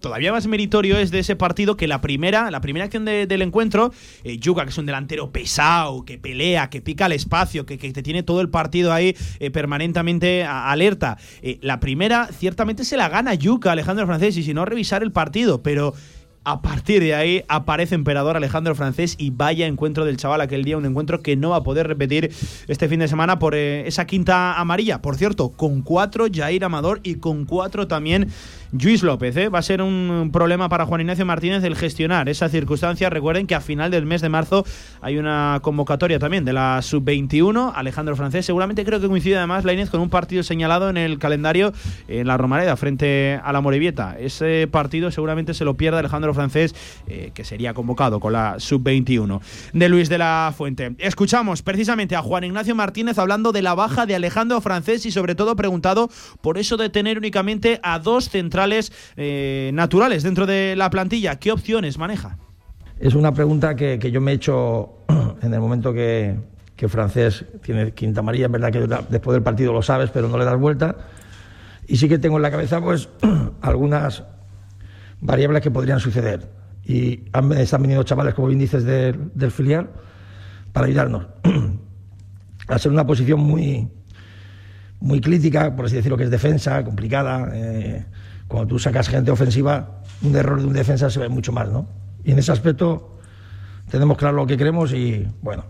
todavía 0.00 0.32
más 0.32 0.46
meritorio 0.46 0.98
es 0.98 1.10
de 1.10 1.20
ese 1.20 1.36
partido 1.36 1.76
que 1.76 1.88
la 1.88 2.00
primera, 2.00 2.50
la 2.50 2.60
primera 2.60 2.84
acción 2.84 3.04
del 3.04 3.42
encuentro, 3.42 3.92
eh, 4.24 4.38
Yuka, 4.38 4.64
que 4.64 4.70
es 4.70 4.78
un 4.78 4.86
delantero 4.86 5.30
pesado, 5.30 6.04
que 6.04 6.18
pelea, 6.18 6.70
que 6.70 6.80
pica 6.80 7.06
el 7.06 7.12
espacio, 7.12 7.66
que, 7.66 7.76
te 7.78 8.02
tiene 8.02 8.22
todo 8.22 8.40
el 8.40 8.48
partido 8.48 8.92
ahí 8.92 9.16
eh, 9.40 9.50
permanentemente 9.50 10.44
alerta. 10.44 11.18
Eh, 11.42 11.58
la 11.62 11.80
primera, 11.80 12.28
ciertamente 12.32 12.84
se 12.84 12.96
la 12.96 13.08
gana 13.08 13.34
Yuka, 13.34 13.72
Alejandro 13.72 14.06
Francés, 14.06 14.36
y 14.36 14.42
si 14.42 14.54
no, 14.54 14.64
revisar 14.64 15.02
el 15.02 15.12
partido, 15.12 15.62
pero 15.62 15.94
a 16.44 16.62
partir 16.62 17.02
de 17.02 17.14
ahí 17.14 17.44
aparece 17.48 17.94
Emperador 17.94 18.36
Alejandro 18.36 18.74
Francés 18.74 19.16
y 19.18 19.28
vaya 19.28 19.66
encuentro 19.66 20.06
del 20.06 20.16
chaval 20.16 20.40
aquel 20.40 20.64
día, 20.64 20.78
un 20.78 20.86
encuentro 20.86 21.20
que 21.20 21.36
no 21.36 21.50
va 21.50 21.56
a 21.56 21.62
poder 21.62 21.86
repetir 21.86 22.30
este 22.68 22.88
fin 22.88 23.00
de 23.00 23.08
semana 23.08 23.38
por 23.38 23.54
esa 23.54 24.06
quinta 24.06 24.58
amarilla. 24.58 25.02
Por 25.02 25.16
cierto, 25.16 25.50
con 25.50 25.82
cuatro 25.82 26.26
Jair 26.32 26.64
Amador 26.64 27.00
y 27.02 27.16
con 27.16 27.44
cuatro 27.44 27.86
también 27.86 28.30
Luis 28.72 29.02
López. 29.02 29.36
¿eh? 29.36 29.48
Va 29.48 29.60
a 29.60 29.62
ser 29.62 29.80
un 29.80 30.30
problema 30.32 30.68
para 30.68 30.84
Juan 30.84 31.00
Ignacio 31.00 31.24
Martínez 31.24 31.64
el 31.64 31.74
gestionar 31.74 32.28
esa 32.28 32.48
circunstancia. 32.48 33.08
Recuerden 33.08 33.46
que 33.46 33.54
a 33.54 33.60
final 33.60 33.90
del 33.90 34.04
mes 34.04 34.20
de 34.20 34.28
marzo 34.28 34.64
hay 35.00 35.16
una 35.18 35.60
convocatoria 35.62 36.18
también 36.18 36.44
de 36.44 36.52
la 36.52 36.82
sub-21. 36.82 37.72
Alejandro 37.74 38.14
Francés 38.14 38.44
seguramente 38.44 38.84
creo 38.84 39.00
que 39.00 39.08
coincide 39.08 39.38
además 39.38 39.64
la 39.64 39.72
Inés 39.72 39.88
con 39.90 40.00
un 40.00 40.10
partido 40.10 40.42
señalado 40.42 40.90
en 40.90 40.98
el 40.98 41.18
calendario 41.18 41.72
en 42.08 42.26
la 42.26 42.36
Romareda 42.36 42.76
frente 42.76 43.40
a 43.42 43.52
la 43.52 43.60
Morevieta. 43.60 44.16
Ese 44.18 44.68
partido 44.70 45.10
seguramente 45.10 45.54
se 45.54 45.64
lo 45.64 45.74
pierde 45.74 45.98
Alejandro 46.00 46.34
Francés, 46.34 46.74
eh, 47.06 47.30
que 47.32 47.44
sería 47.44 47.72
convocado 47.72 48.20
con 48.20 48.34
la 48.34 48.56
sub-21 48.58 49.40
de 49.72 49.88
Luis 49.88 50.08
de 50.08 50.18
la 50.18 50.52
Fuente. 50.56 50.94
Escuchamos 50.98 51.62
precisamente 51.62 52.16
a 52.16 52.22
Juan 52.22 52.44
Ignacio 52.44 52.74
Martínez 52.74 53.18
hablando 53.18 53.52
de 53.52 53.62
la 53.62 53.74
baja 53.74 54.04
de 54.04 54.14
Alejandro 54.14 54.60
Francés 54.60 55.06
y 55.06 55.10
sobre 55.10 55.34
todo 55.34 55.56
preguntado 55.56 56.10
por 56.42 56.58
eso 56.58 56.76
de 56.76 56.90
tener 56.90 57.16
únicamente 57.16 57.80
a 57.82 57.98
dos 57.98 58.28
centrales 58.28 58.57
eh, 59.16 59.70
naturales 59.74 60.22
dentro 60.22 60.46
de 60.46 60.74
la 60.76 60.90
plantilla. 60.90 61.36
¿Qué 61.36 61.52
opciones 61.52 61.98
maneja? 61.98 62.38
Es 62.98 63.14
una 63.14 63.32
pregunta 63.32 63.76
que, 63.76 63.98
yo 64.10 64.20
me 64.20 64.32
he 64.32 64.34
hecho 64.34 65.04
en 65.42 65.54
el 65.54 65.60
momento 65.60 65.92
que, 65.92 66.36
que 66.76 66.88
Francés 66.88 67.44
tiene 67.62 67.92
quinta 67.92 68.20
amarilla. 68.20 68.46
Es 68.46 68.52
verdad 68.52 68.72
que 68.72 68.80
después 69.10 69.34
del 69.34 69.42
partido 69.42 69.72
lo 69.72 69.82
sabes, 69.82 70.10
pero 70.10 70.28
no 70.28 70.38
le 70.38 70.44
das 70.44 70.58
vuelta. 70.58 70.96
Y 71.86 71.96
sí 71.96 72.08
que 72.08 72.18
tengo 72.18 72.36
en 72.36 72.42
la 72.42 72.50
cabeza 72.50 72.80
pues 72.80 73.08
algunas 73.60 74.24
variables 75.20 75.62
que 75.62 75.70
podrían 75.70 76.00
suceder. 76.00 76.48
Y 76.84 77.24
han, 77.32 77.52
están 77.52 77.82
viniendo 77.82 78.02
chavales, 78.02 78.34
como 78.34 78.48
bien 78.48 78.58
dices, 78.58 78.84
del 78.84 79.50
filial 79.50 79.90
para 80.72 80.86
ayudarnos. 80.86 81.26
a 82.68 82.78
ser 82.78 82.92
una 82.92 83.06
posición 83.06 83.40
muy, 83.40 83.88
muy 85.00 85.20
crítica, 85.20 85.74
por 85.74 85.86
así 85.86 85.96
decirlo, 85.96 86.16
que 86.16 86.24
es 86.24 86.30
defensa, 86.30 86.84
complicada. 86.84 87.50
Eh, 87.54 88.04
cuando 88.48 88.68
tú 88.68 88.78
sacas 88.78 89.08
gente 89.08 89.30
ofensiva, 89.30 90.00
un 90.22 90.34
error 90.34 90.60
de 90.60 90.66
un 90.66 90.72
defensa 90.72 91.10
se 91.10 91.20
ve 91.20 91.28
mucho 91.28 91.52
más, 91.52 91.68
¿no? 91.68 91.86
Y 92.24 92.32
en 92.32 92.38
ese 92.38 92.50
aspecto 92.50 93.18
tenemos 93.90 94.16
claro 94.16 94.36
lo 94.36 94.46
que 94.46 94.56
queremos 94.56 94.92
y, 94.92 95.28
bueno, 95.42 95.64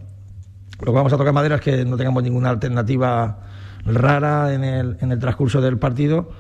lo 0.81 0.93
que 0.93 0.97
vamos 0.97 1.13
a 1.13 1.17
tocar 1.17 1.33
madera 1.33 1.57
es 1.57 1.61
que 1.61 1.85
no 1.85 1.97
tengamos 1.97 2.23
ninguna 2.23 2.51
alternativa 2.51 3.41
rara 3.85 4.55
en 4.55 4.65
el, 4.65 4.97
en 5.01 5.13
el 5.13 5.19
transcurso 5.19 5.61
del 5.61 5.79
partido 5.79 6.31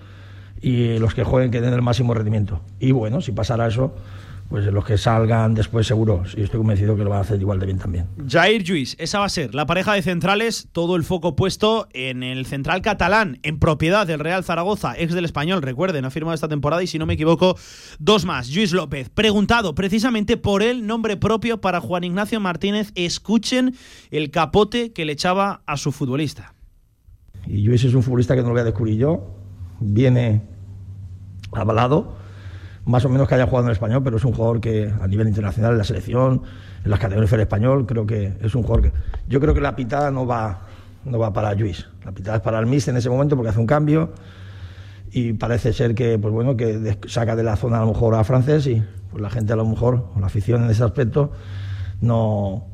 y 0.61 0.99
los 0.99 1.15
que 1.15 1.25
jueguen 1.25 1.51
que 1.51 1.61
den 1.61 1.75
el 1.75 1.83
máximo 1.83 2.15
rendimiento. 2.15 2.61
Y 2.79 2.93
bueno, 2.93 3.21
si 3.21 3.33
pasara 3.33 3.67
eso, 3.67 3.95
pues 4.49 4.65
los 4.65 4.85
que 4.85 4.97
salgan 4.97 5.55
después 5.55 5.87
seguro, 5.87 6.23
y 6.35 6.43
estoy 6.43 6.59
convencido 6.59 6.97
que 6.97 7.05
lo 7.05 7.11
van 7.11 7.19
a 7.19 7.23
hacer 7.23 7.39
igual 7.39 7.59
de 7.61 7.67
bien 7.67 7.79
también. 7.79 8.07
Jair 8.27 8.63
Lluís, 8.63 8.97
esa 8.99 9.19
va 9.19 9.27
a 9.27 9.29
ser 9.29 9.55
la 9.55 9.67
pareja 9.67 9.93
de 9.93 10.01
centrales, 10.01 10.69
todo 10.73 10.97
el 10.97 11.05
foco 11.05 11.37
puesto 11.37 11.87
en 11.93 12.23
el 12.23 12.47
central 12.47 12.81
catalán, 12.81 13.41
en 13.43 13.59
propiedad 13.59 14.07
del 14.07 14.21
Real 14.21 14.45
Zaragoza, 14.45 14.95
ex 14.97 15.13
del 15.13 15.27
español, 15.27 15.61
recuerden, 15.61 16.07
ha 16.07 16.11
firmado 16.11 16.35
esta 16.35 16.49
temporada 16.49 16.83
y 16.83 16.87
si 16.87 16.99
no 16.99 17.05
me 17.05 17.15
equivoco, 17.15 17.57
dos 17.99 18.25
más. 18.25 18.55
Luis 18.55 18.73
López, 18.73 19.11
preguntado 19.11 19.75
precisamente 19.75 20.39
por 20.39 20.63
el 20.63 20.87
nombre 20.87 21.19
propio 21.19 21.61
para 21.61 21.81
Juan 21.81 22.05
Ignacio 22.05 22.41
Martínez, 22.41 22.91
escuchen 22.95 23.75
el 24.11 24.31
capote 24.31 24.93
que 24.95 25.05
le 25.05 25.13
echaba 25.13 25.63
a 25.67 25.77
su 25.77 25.93
futbolista. 25.93 26.55
Y 27.47 27.63
Lluís 27.63 27.85
es 27.85 27.93
un 27.93 28.03
futbolista 28.03 28.35
que 28.35 28.41
no 28.41 28.49
lo 28.49 28.55
voy 28.55 28.63
a 28.63 28.65
descubrir 28.65 28.97
yo, 28.97 29.35
viene 29.81 30.43
avalado 31.53 32.17
más 32.89 33.05
o 33.05 33.11
menos 33.11 33.29
que 33.29 33.35
haya 33.35 33.45
jugado 33.45 33.65
en 33.65 33.69
el 33.69 33.73
español, 33.75 34.03
pero 34.03 34.17
es 34.17 34.25
un 34.25 34.33
jugador 34.33 34.63
que 34.63 34.91
a 35.01 35.07
nivel 35.07 35.29
internacional, 35.29 35.73
en 35.73 35.79
la 35.79 35.85
selección, 35.85 36.43
en 36.83 36.91
las 36.91 36.99
categorías 36.99 37.31
del 37.31 37.41
español, 37.41 37.85
creo 37.87 38.07
que 38.07 38.33
es 38.41 38.55
un 38.55 38.63
jugador 38.63 38.91
que. 38.91 38.93
Yo 39.29 39.41
creo 39.41 39.53
que 39.53 39.61
la 39.61 39.77
pitada 39.77 40.11
no 40.11 40.27
va, 40.27 40.63
no 41.05 41.19
va 41.19 41.31
para 41.31 41.53
Luis. 41.55 41.87
La 42.03 42.13
pitada 42.13 42.39
es 42.39 42.43
para 42.43 42.59
el 42.59 42.67
en 42.67 42.97
ese 42.97 43.11
momento 43.11 43.37
porque 43.37 43.51
hace 43.51 43.61
un 43.61 43.67
cambio 43.67 44.15
y 45.13 45.35
parece 45.35 45.75
ser 45.75 45.95
que, 45.95 46.19
pues 46.19 46.33
bueno, 46.33 46.57
que 46.57 46.97
saca 47.09 47.37
de 47.37 47.43
la 47.43 47.57
zona 47.57 47.77
a 47.77 47.81
lo 47.83 47.89
mejor 47.89 48.15
a 48.15 48.25
francés 48.25 48.67
y 48.67 48.83
pues 49.11 49.23
la 49.23 49.29
gente 49.29 49.53
a 49.53 49.57
lo 49.57 49.67
mejor, 49.67 50.09
o 50.17 50.21
la 50.21 50.27
afición 50.27 50.65
en 50.65 50.71
ese 50.71 50.83
aspecto, 50.83 51.33
no, 52.01 52.69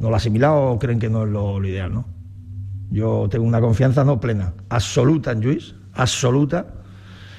no 0.00 0.08
lo 0.08 0.14
ha 0.14 0.16
asimilado 0.16 0.72
o 0.72 0.78
creen 0.80 0.98
que 0.98 1.08
no 1.08 1.24
es 1.24 1.30
lo, 1.30 1.60
lo 1.60 1.68
ideal, 1.68 1.94
¿no? 1.94 2.06
Yo 2.90 3.28
tengo 3.30 3.44
una 3.44 3.60
confianza 3.60 4.02
no 4.02 4.18
plena, 4.18 4.54
absoluta 4.70 5.30
en 5.30 5.40
Luis, 5.40 5.76
absoluta 5.94 6.81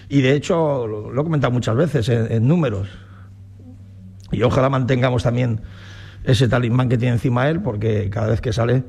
y 0.10 0.22
de 0.22 0.36
hecho, 0.36 0.88
lo, 0.88 1.12
he 1.12 1.24
comentado 1.24 1.52
muchas 1.52 1.76
veces 1.76 2.10
en, 2.10 2.48
números. 2.48 2.88
Y 4.32 4.44
ojalá 4.44 4.70
mantengamos 4.70 5.24
también 5.24 5.62
ese 6.24 6.48
talismán 6.48 6.90
que 6.90 6.98
tiene 6.98 7.14
encima 7.14 7.50
él, 7.50 7.62
porque 7.62 8.10
cada 8.10 8.28
vez 8.28 8.42
que 8.42 8.54
sale, 8.54 8.84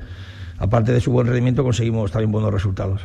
aparte 0.58 0.92
de 0.92 1.00
su 1.00 1.12
buen 1.12 1.26
rendimiento, 1.26 1.62
conseguimos 1.62 2.10
también 2.10 2.32
buenos 2.32 2.52
resultados. 2.52 3.02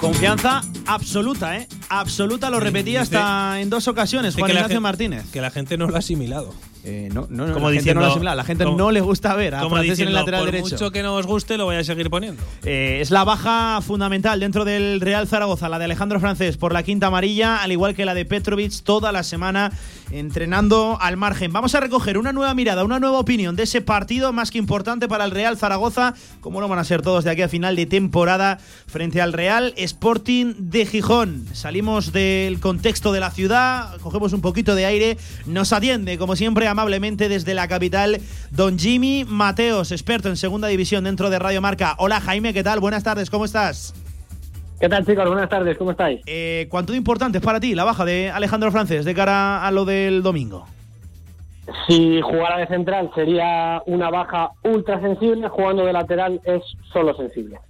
Confianza 0.00 0.62
absoluta, 0.86 1.56
¿eh? 1.58 1.68
Absoluta, 1.88 2.50
lo 2.50 2.58
repetía 2.58 3.02
hasta 3.02 3.60
en 3.60 3.70
dos 3.70 3.86
ocasiones, 3.88 4.34
Juan 4.34 4.50
Ignacio 4.50 4.80
Martínez. 4.80 5.30
Que 5.32 5.40
la 5.40 5.50
gente 5.50 5.76
no 5.76 5.86
lo 5.86 5.94
ha 5.94 5.98
asimilado. 5.98 6.52
Eh, 6.84 7.08
no, 7.12 7.28
no, 7.30 7.46
no, 7.46 7.54
como 7.54 7.70
la 7.70 7.76
gente 7.76 7.94
no 7.94 8.00
lo 8.00 8.34
La 8.34 8.44
gente 8.44 8.64
no 8.64 8.90
le 8.90 9.00
gusta 9.00 9.36
ver 9.36 9.54
a 9.54 9.60
como 9.60 9.78
en 9.78 9.88
el 9.88 10.12
lateral 10.12 10.40
por 10.40 10.50
derecho. 10.50 10.74
mucho 10.74 10.90
que 10.90 11.02
no 11.02 11.14
os 11.14 11.26
guste, 11.26 11.56
lo 11.56 11.64
voy 11.64 11.76
a 11.76 11.84
seguir 11.84 12.10
poniendo. 12.10 12.42
Eh, 12.64 12.98
es 13.00 13.10
la 13.10 13.22
baja 13.22 13.80
fundamental 13.82 14.40
dentro 14.40 14.64
del 14.64 15.00
Real 15.00 15.28
Zaragoza, 15.28 15.68
la 15.68 15.78
de 15.78 15.84
Alejandro 15.84 16.18
Francés 16.18 16.56
por 16.56 16.72
la 16.72 16.82
quinta 16.82 17.06
amarilla, 17.06 17.62
al 17.62 17.70
igual 17.70 17.94
que 17.94 18.04
la 18.04 18.14
de 18.14 18.24
Petrovic 18.24 18.82
toda 18.82 19.12
la 19.12 19.22
semana 19.22 19.70
entrenando 20.10 20.98
al 21.00 21.16
margen. 21.16 21.52
Vamos 21.52 21.74
a 21.74 21.80
recoger 21.80 22.18
una 22.18 22.32
nueva 22.32 22.54
mirada, 22.54 22.84
una 22.84 22.98
nueva 22.98 23.18
opinión 23.18 23.56
de 23.56 23.64
ese 23.64 23.80
partido 23.80 24.32
más 24.32 24.50
que 24.50 24.58
importante 24.58 25.08
para 25.08 25.24
el 25.24 25.30
Real 25.30 25.56
Zaragoza, 25.56 26.14
como 26.40 26.60
no 26.60 26.68
van 26.68 26.78
a 26.78 26.84
ser 26.84 27.02
todos 27.02 27.24
de 27.24 27.30
aquí 27.30 27.42
a 27.42 27.48
final 27.48 27.76
de 27.76 27.86
temporada 27.86 28.58
frente 28.86 29.20
al 29.20 29.32
Real 29.32 29.74
Sporting 29.76 30.54
de 30.58 30.86
Gijón. 30.86 31.46
Salimos 31.52 32.12
del 32.12 32.60
contexto 32.60 33.12
de 33.12 33.20
la 33.20 33.30
ciudad, 33.30 33.98
cogemos 34.00 34.32
un 34.32 34.40
poquito 34.40 34.74
de 34.74 34.86
aire, 34.86 35.18
nos 35.46 35.72
atiende 35.72 36.18
como 36.18 36.36
siempre 36.36 36.68
amablemente 36.68 37.28
desde 37.28 37.54
la 37.54 37.68
capital 37.68 38.20
don 38.50 38.78
Jimmy 38.78 39.24
Mateos, 39.26 39.92
experto 39.92 40.28
en 40.28 40.36
segunda 40.36 40.68
división 40.68 41.04
dentro 41.04 41.30
de 41.30 41.38
Radio 41.38 41.60
Marca. 41.60 41.94
Hola 41.98 42.20
Jaime, 42.20 42.52
¿qué 42.52 42.62
tal? 42.62 42.80
Buenas 42.80 43.02
tardes, 43.02 43.30
¿cómo 43.30 43.44
estás? 43.44 43.94
¿Qué 44.82 44.88
tal 44.88 45.06
chicos? 45.06 45.28
Buenas 45.28 45.48
tardes, 45.48 45.78
¿cómo 45.78 45.92
estáis? 45.92 46.22
Eh, 46.26 46.66
¿Cuánto 46.68 46.90
de 46.90 46.98
importante 46.98 47.38
es 47.38 47.44
para 47.44 47.60
ti 47.60 47.72
la 47.72 47.84
baja 47.84 48.04
de 48.04 48.32
Alejandro 48.32 48.72
Francés 48.72 49.04
de 49.04 49.14
cara 49.14 49.64
a 49.64 49.70
lo 49.70 49.84
del 49.84 50.24
domingo? 50.24 50.66
Si 51.86 52.20
jugara 52.20 52.58
de 52.58 52.66
central 52.66 53.08
sería 53.14 53.80
una 53.86 54.10
baja 54.10 54.50
ultra 54.64 55.00
sensible, 55.00 55.48
jugando 55.48 55.86
de 55.86 55.92
lateral 55.92 56.40
es 56.42 56.62
solo 56.92 57.14
sensible. 57.16 57.60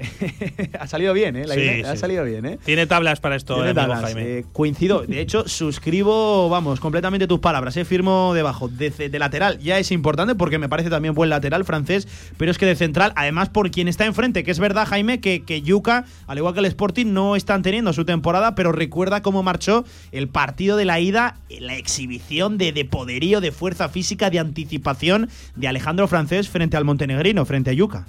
ha 0.78 0.86
salido 0.86 1.12
bien, 1.12 1.36
¿eh? 1.36 1.46
La 1.46 1.54
Sí, 1.54 1.60
idea, 1.60 1.92
Ha 1.92 1.96
salido 1.96 2.24
bien, 2.24 2.44
¿eh? 2.46 2.58
Tiene 2.64 2.86
tablas 2.86 3.20
para 3.20 3.36
esto, 3.36 3.54
Tiene 3.54 3.70
eh, 3.70 3.80
amigo 3.82 4.00
Jaime. 4.00 4.22
eh, 4.22 4.44
coincido. 4.52 5.02
De 5.06 5.20
hecho, 5.20 5.46
suscribo, 5.48 6.48
vamos, 6.48 6.80
completamente 6.80 7.26
tus 7.26 7.40
palabras. 7.40 7.76
Eh, 7.76 7.84
firmo 7.84 8.32
debajo. 8.34 8.68
De, 8.68 8.90
de 8.90 9.18
lateral 9.18 9.58
ya 9.58 9.78
es 9.78 9.90
importante 9.92 10.34
porque 10.34 10.58
me 10.58 10.68
parece 10.68 10.90
también 10.90 11.14
buen 11.14 11.30
lateral 11.30 11.64
francés, 11.64 12.06
pero 12.36 12.50
es 12.50 12.58
que 12.58 12.66
de 12.66 12.76
central, 12.76 13.12
además 13.16 13.48
por 13.48 13.70
quien 13.70 13.88
está 13.88 14.06
enfrente, 14.06 14.44
que 14.44 14.50
es 14.50 14.58
verdad, 14.58 14.86
Jaime, 14.86 15.20
que, 15.20 15.42
que 15.42 15.62
Yuca, 15.62 16.04
al 16.26 16.38
igual 16.38 16.54
que 16.54 16.60
el 16.60 16.66
Sporting, 16.66 17.06
no 17.12 17.36
están 17.36 17.62
teniendo 17.62 17.92
su 17.92 18.04
temporada, 18.04 18.54
pero 18.54 18.72
recuerda 18.72 19.22
cómo 19.22 19.42
marchó 19.42 19.84
el 20.12 20.28
partido 20.28 20.76
de 20.76 20.84
la 20.84 21.00
ida, 21.00 21.36
la 21.48 21.76
exhibición 21.76 22.58
de, 22.58 22.72
de 22.72 22.84
poderío, 22.84 23.40
de 23.40 23.52
fuerza 23.52 23.88
física, 23.88 24.30
de 24.30 24.38
anticipación 24.38 25.28
de 25.56 25.68
Alejandro 25.68 26.08
Francés 26.08 26.48
frente 26.48 26.76
al 26.76 26.84
montenegrino, 26.84 27.44
frente 27.44 27.70
a 27.70 27.72
Yuca. 27.72 28.06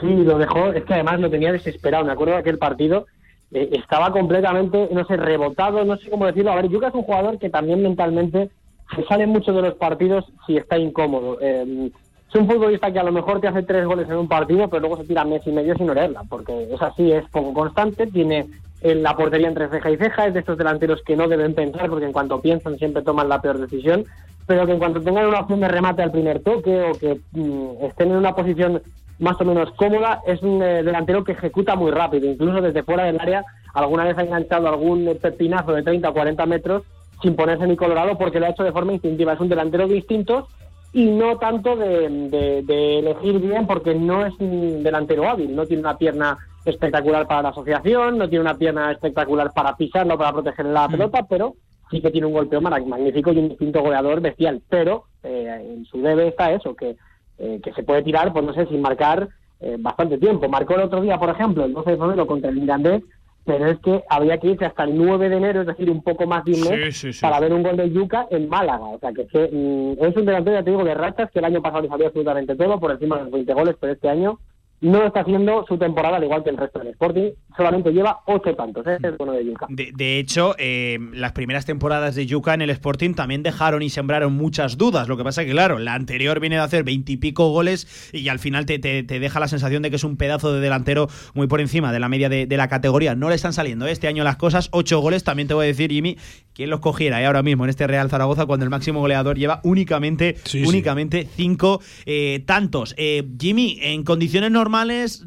Sí, 0.00 0.06
lo 0.06 0.38
dejó, 0.38 0.72
es 0.72 0.84
que 0.84 0.94
además 0.94 1.20
lo 1.20 1.30
tenía 1.30 1.52
desesperado. 1.52 2.04
Me 2.04 2.12
acuerdo 2.12 2.34
de 2.34 2.40
aquel 2.40 2.58
partido, 2.58 3.06
eh, 3.52 3.70
estaba 3.72 4.10
completamente, 4.10 4.88
no 4.92 5.04
sé, 5.06 5.16
rebotado, 5.16 5.84
no 5.84 5.96
sé 5.96 6.10
cómo 6.10 6.26
decirlo. 6.26 6.52
A 6.52 6.56
ver, 6.56 6.68
Yuka 6.68 6.88
es 6.88 6.94
un 6.94 7.02
jugador 7.02 7.38
que 7.38 7.50
también 7.50 7.82
mentalmente 7.82 8.50
se 8.94 9.04
sale 9.04 9.26
mucho 9.26 9.52
de 9.52 9.62
los 9.62 9.74
partidos 9.74 10.24
si 10.46 10.56
está 10.56 10.78
incómodo. 10.78 11.38
Eh, 11.40 11.90
es 12.28 12.34
un 12.34 12.46
futbolista 12.46 12.92
que 12.92 12.98
a 12.98 13.04
lo 13.04 13.12
mejor 13.12 13.40
te 13.40 13.48
hace 13.48 13.62
tres 13.62 13.86
goles 13.86 14.08
en 14.08 14.16
un 14.16 14.28
partido, 14.28 14.68
pero 14.68 14.80
luego 14.80 14.96
se 14.96 15.04
tira 15.04 15.24
mes 15.24 15.46
y 15.46 15.52
medio 15.52 15.76
sin 15.76 15.88
olerla, 15.88 16.22
porque 16.28 16.68
es 16.72 16.82
así, 16.82 17.12
es 17.12 17.24
poco 17.30 17.54
constante, 17.54 18.06
tiene 18.08 18.46
en 18.82 19.02
la 19.02 19.16
portería 19.16 19.48
entre 19.48 19.68
ceja 19.68 19.90
y 19.90 19.96
ceja, 19.96 20.26
es 20.26 20.34
de 20.34 20.40
estos 20.40 20.58
delanteros 20.58 21.02
que 21.02 21.16
no 21.16 21.28
deben 21.28 21.54
pensar, 21.54 21.88
porque 21.88 22.04
en 22.04 22.12
cuanto 22.12 22.40
piensan 22.40 22.78
siempre 22.78 23.02
toman 23.02 23.28
la 23.28 23.40
peor 23.40 23.58
decisión, 23.58 24.04
pero 24.46 24.66
que 24.66 24.72
en 24.72 24.78
cuanto 24.78 25.00
tengan 25.00 25.26
una 25.26 25.40
opción 25.40 25.60
de 25.60 25.68
remate 25.68 26.02
al 26.02 26.10
primer 26.10 26.40
toque 26.40 26.82
o 26.82 26.92
que 26.98 27.20
mm, 27.32 27.84
estén 27.84 28.10
en 28.10 28.16
una 28.16 28.34
posición 28.34 28.82
más 29.18 29.40
o 29.40 29.44
menos 29.44 29.70
cómoda, 29.72 30.20
es 30.26 30.42
un 30.42 30.62
eh, 30.62 30.82
delantero 30.82 31.24
que 31.24 31.32
ejecuta 31.32 31.74
muy 31.76 31.90
rápido, 31.90 32.26
incluso 32.30 32.60
desde 32.60 32.82
fuera 32.82 33.04
del 33.04 33.20
área, 33.20 33.44
alguna 33.74 34.04
vez 34.04 34.16
ha 34.18 34.22
enganchado 34.22 34.68
algún 34.68 35.18
pepinazo 35.20 35.72
de 35.72 35.82
30 35.82 36.08
o 36.08 36.12
40 36.12 36.46
metros 36.46 36.82
sin 37.22 37.34
ponerse 37.34 37.66
ni 37.66 37.76
colorado 37.76 38.18
porque 38.18 38.38
lo 38.40 38.46
ha 38.46 38.50
hecho 38.50 38.62
de 38.64 38.72
forma 38.72 38.92
instintiva. 38.92 39.32
Es 39.32 39.40
un 39.40 39.48
delantero 39.48 39.88
distinto 39.88 40.48
y 40.92 41.06
no 41.06 41.38
tanto 41.38 41.76
de, 41.76 42.08
de- 42.08 42.62
de 42.62 42.98
elegir 42.98 43.38
bien 43.40 43.66
porque 43.66 43.94
no 43.94 44.24
es 44.26 44.34
un 44.38 44.82
delantero 44.82 45.28
hábil, 45.28 45.54
no 45.56 45.64
tiene 45.66 45.80
una 45.82 45.96
pierna 45.96 46.36
espectacular 46.64 47.26
para 47.26 47.42
la 47.42 47.48
asociación, 47.50 48.18
no 48.18 48.28
tiene 48.28 48.42
una 48.42 48.56
pierna 48.58 48.90
espectacular 48.92 49.52
para 49.54 49.76
pisarlo, 49.76 50.18
para 50.18 50.32
proteger 50.32 50.66
la 50.66 50.88
pelota, 50.88 51.24
pero 51.28 51.54
sí 51.90 52.00
que 52.00 52.10
tiene 52.10 52.26
un 52.26 52.32
golpeo 52.32 52.60
magnífico 52.60 53.32
y 53.32 53.38
un 53.38 53.44
instinto 53.52 53.80
goleador 53.82 54.20
bestial, 54.20 54.60
pero 54.68 55.04
eh, 55.22 55.72
en 55.74 55.84
su 55.84 56.00
debe 56.02 56.28
está 56.28 56.50
eso, 56.52 56.74
que, 56.74 56.96
eh, 57.38 57.60
que 57.62 57.72
se 57.72 57.82
puede 57.82 58.02
tirar, 58.02 58.32
pues 58.32 58.44
no 58.44 58.52
sé, 58.54 58.66
sin 58.66 58.80
marcar 58.80 59.28
eh, 59.60 59.76
bastante 59.78 60.18
tiempo. 60.18 60.48
Marcó 60.48 60.74
el 60.74 60.82
otro 60.82 61.00
día, 61.00 61.18
por 61.18 61.30
ejemplo, 61.30 61.64
el 61.64 61.72
12 61.72 61.90
de 61.92 61.96
febrero 61.96 62.26
contra 62.26 62.50
el 62.50 62.56
Mirandés, 62.56 63.02
pero 63.44 63.66
es 63.66 63.78
que 63.78 64.02
había 64.08 64.38
que 64.38 64.48
irse 64.48 64.64
hasta 64.64 64.84
el 64.84 64.96
9 64.98 65.28
de 65.28 65.36
enero, 65.36 65.60
es 65.60 65.66
decir, 65.68 65.88
un 65.88 66.02
poco 66.02 66.26
más 66.26 66.44
de 66.44 66.52
un 66.52 66.60
mes, 66.62 66.96
Sí, 66.96 67.06
sí, 67.08 67.12
sí. 67.12 67.20
para 67.20 67.38
ver 67.38 67.52
un 67.52 67.62
gol 67.62 67.76
de 67.76 67.90
Yuca 67.90 68.26
en 68.30 68.48
Málaga. 68.48 68.84
O 68.84 68.98
sea, 68.98 69.12
que, 69.12 69.22
es 69.22 69.28
que, 69.30 69.48
mm, 69.52 70.04
es 70.04 70.16
un 70.16 70.24
delantero, 70.26 70.56
ya 70.58 70.64
te 70.64 70.70
digo, 70.70 70.84
de 70.84 70.94
rachas, 70.94 71.30
que 71.30 71.38
el 71.38 71.44
año 71.44 71.62
pasado 71.62 71.82
le 71.82 71.88
salió 71.88 72.06
absolutamente 72.06 72.56
todo, 72.56 72.80
por 72.80 72.90
encima 72.90 73.18
de 73.18 73.22
los 73.24 73.32
20 73.32 73.54
goles, 73.54 73.76
pero 73.80 73.92
este 73.92 74.08
año 74.08 74.38
no 74.80 75.06
está 75.06 75.20
haciendo 75.20 75.64
su 75.66 75.78
temporada 75.78 76.16
al 76.18 76.24
igual 76.24 76.44
que 76.44 76.50
el 76.50 76.56
resto 76.58 76.78
del 76.78 76.88
Sporting, 76.88 77.30
solamente 77.56 77.90
lleva 77.92 78.20
8 78.26 78.54
tantos, 78.54 78.86
¿eh? 78.86 78.98
es 79.02 79.16
bueno 79.16 79.32
de 79.32 79.44
Yuca. 79.46 79.66
De, 79.70 79.90
de 79.94 80.18
hecho, 80.18 80.54
eh, 80.58 80.98
las 81.14 81.32
primeras 81.32 81.64
temporadas 81.64 82.14
de 82.14 82.26
Yuca 82.26 82.52
en 82.54 82.60
el 82.62 82.70
Sporting 82.70 83.14
también 83.14 83.42
dejaron 83.42 83.82
y 83.82 83.88
sembraron 83.88 84.34
muchas 84.34 84.76
dudas. 84.76 85.08
Lo 85.08 85.16
que 85.16 85.24
pasa 85.24 85.44
que, 85.44 85.52
claro, 85.52 85.78
la 85.78 85.94
anterior 85.94 86.38
viene 86.40 86.56
de 86.56 86.62
hacer 86.62 86.84
veintipico 86.84 87.50
goles 87.50 88.10
y 88.12 88.28
al 88.28 88.38
final 88.38 88.66
te, 88.66 88.78
te- 88.78 89.02
te 89.02 89.18
deja 89.18 89.40
la 89.40 89.48
sensación 89.48 89.82
de 89.82 89.88
que 89.90 89.96
es 89.96 90.04
un 90.04 90.16
pedazo 90.18 90.52
de 90.52 90.60
delantero 90.60 91.08
muy 91.34 91.46
por 91.46 91.60
encima 91.62 91.92
de 91.92 92.00
la 92.00 92.08
media 92.10 92.28
de, 92.28 92.46
de 92.46 92.56
la 92.58 92.68
categoría. 92.68 93.14
No 93.14 93.30
le 93.30 93.34
están 93.34 93.54
saliendo 93.54 93.86
¿eh? 93.86 93.92
este 93.92 94.08
año 94.08 94.24
las 94.24 94.36
cosas. 94.36 94.68
Ocho 94.72 95.00
goles, 95.00 95.24
también 95.24 95.48
te 95.48 95.54
voy 95.54 95.64
a 95.64 95.68
decir, 95.68 95.90
Jimmy, 95.90 96.18
quién 96.52 96.68
los 96.68 96.80
cogiera 96.80 97.22
¿eh? 97.22 97.26
ahora 97.26 97.42
mismo 97.42 97.64
en 97.64 97.70
este 97.70 97.86
Real 97.86 98.10
Zaragoza 98.10 98.44
cuando 98.44 98.64
el 98.64 98.70
máximo 98.70 99.00
goleador 99.00 99.38
lleva 99.38 99.60
únicamente, 99.64 100.36
únicamente 100.66 101.26
cinco 101.34 101.80
eh, 102.04 102.42
tantos. 102.44 102.94
Eh, 102.98 103.24
Jimmy, 103.40 103.78
en 103.80 104.04
condiciones 104.04 104.50
normales, 104.50 104.65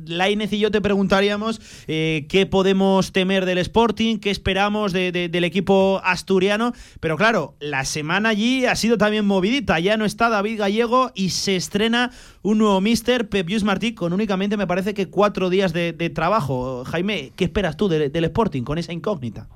Lainez 0.06 0.54
y 0.54 0.60
yo 0.60 0.72
te 0.72 0.82
preguntaríamos 0.82 1.60
eh, 1.88 2.26
qué 2.30 2.46
podemos 2.46 3.12
temer 3.12 3.46
del 3.46 3.58
Sporting, 3.60 4.18
qué 4.20 4.30
esperamos 4.30 4.94
de- 4.94 5.12
de- 5.12 5.30
del 5.30 5.44
equipo 5.44 6.02
asturiano, 6.04 6.74
pero 7.00 7.18
claro, 7.18 7.56
la 7.60 7.86
semana 7.86 8.30
allí 8.30 8.66
ha 8.66 8.76
sido 8.76 8.98
también 8.98 9.26
movidita, 9.26 9.80
ya 9.80 9.98
no 9.98 10.06
está 10.06 10.30
David 10.30 10.60
Gallego 10.60 11.12
y 11.16 11.30
se 11.30 11.56
estrena 11.56 12.12
un 12.42 12.58
nuevo 12.58 12.80
mister, 12.82 13.28
Pep 13.30 13.50
Martí, 13.64 13.94
con 13.94 14.14
únicamente 14.14 14.58
me 14.58 14.68
parece 14.68 14.94
que 14.94 15.10
cuatro 15.10 15.50
días 15.50 15.74
de, 15.74 15.94
trabajo. 16.10 16.84
Jaime, 16.86 17.32
¿qué 17.36 17.46
esperas 17.46 17.78
tú 17.78 17.88
de- 17.90 18.10
del 18.10 18.24
Sporting 18.26 18.64
con 18.64 18.78
esa 18.78 18.94
incógnita? 18.94 19.48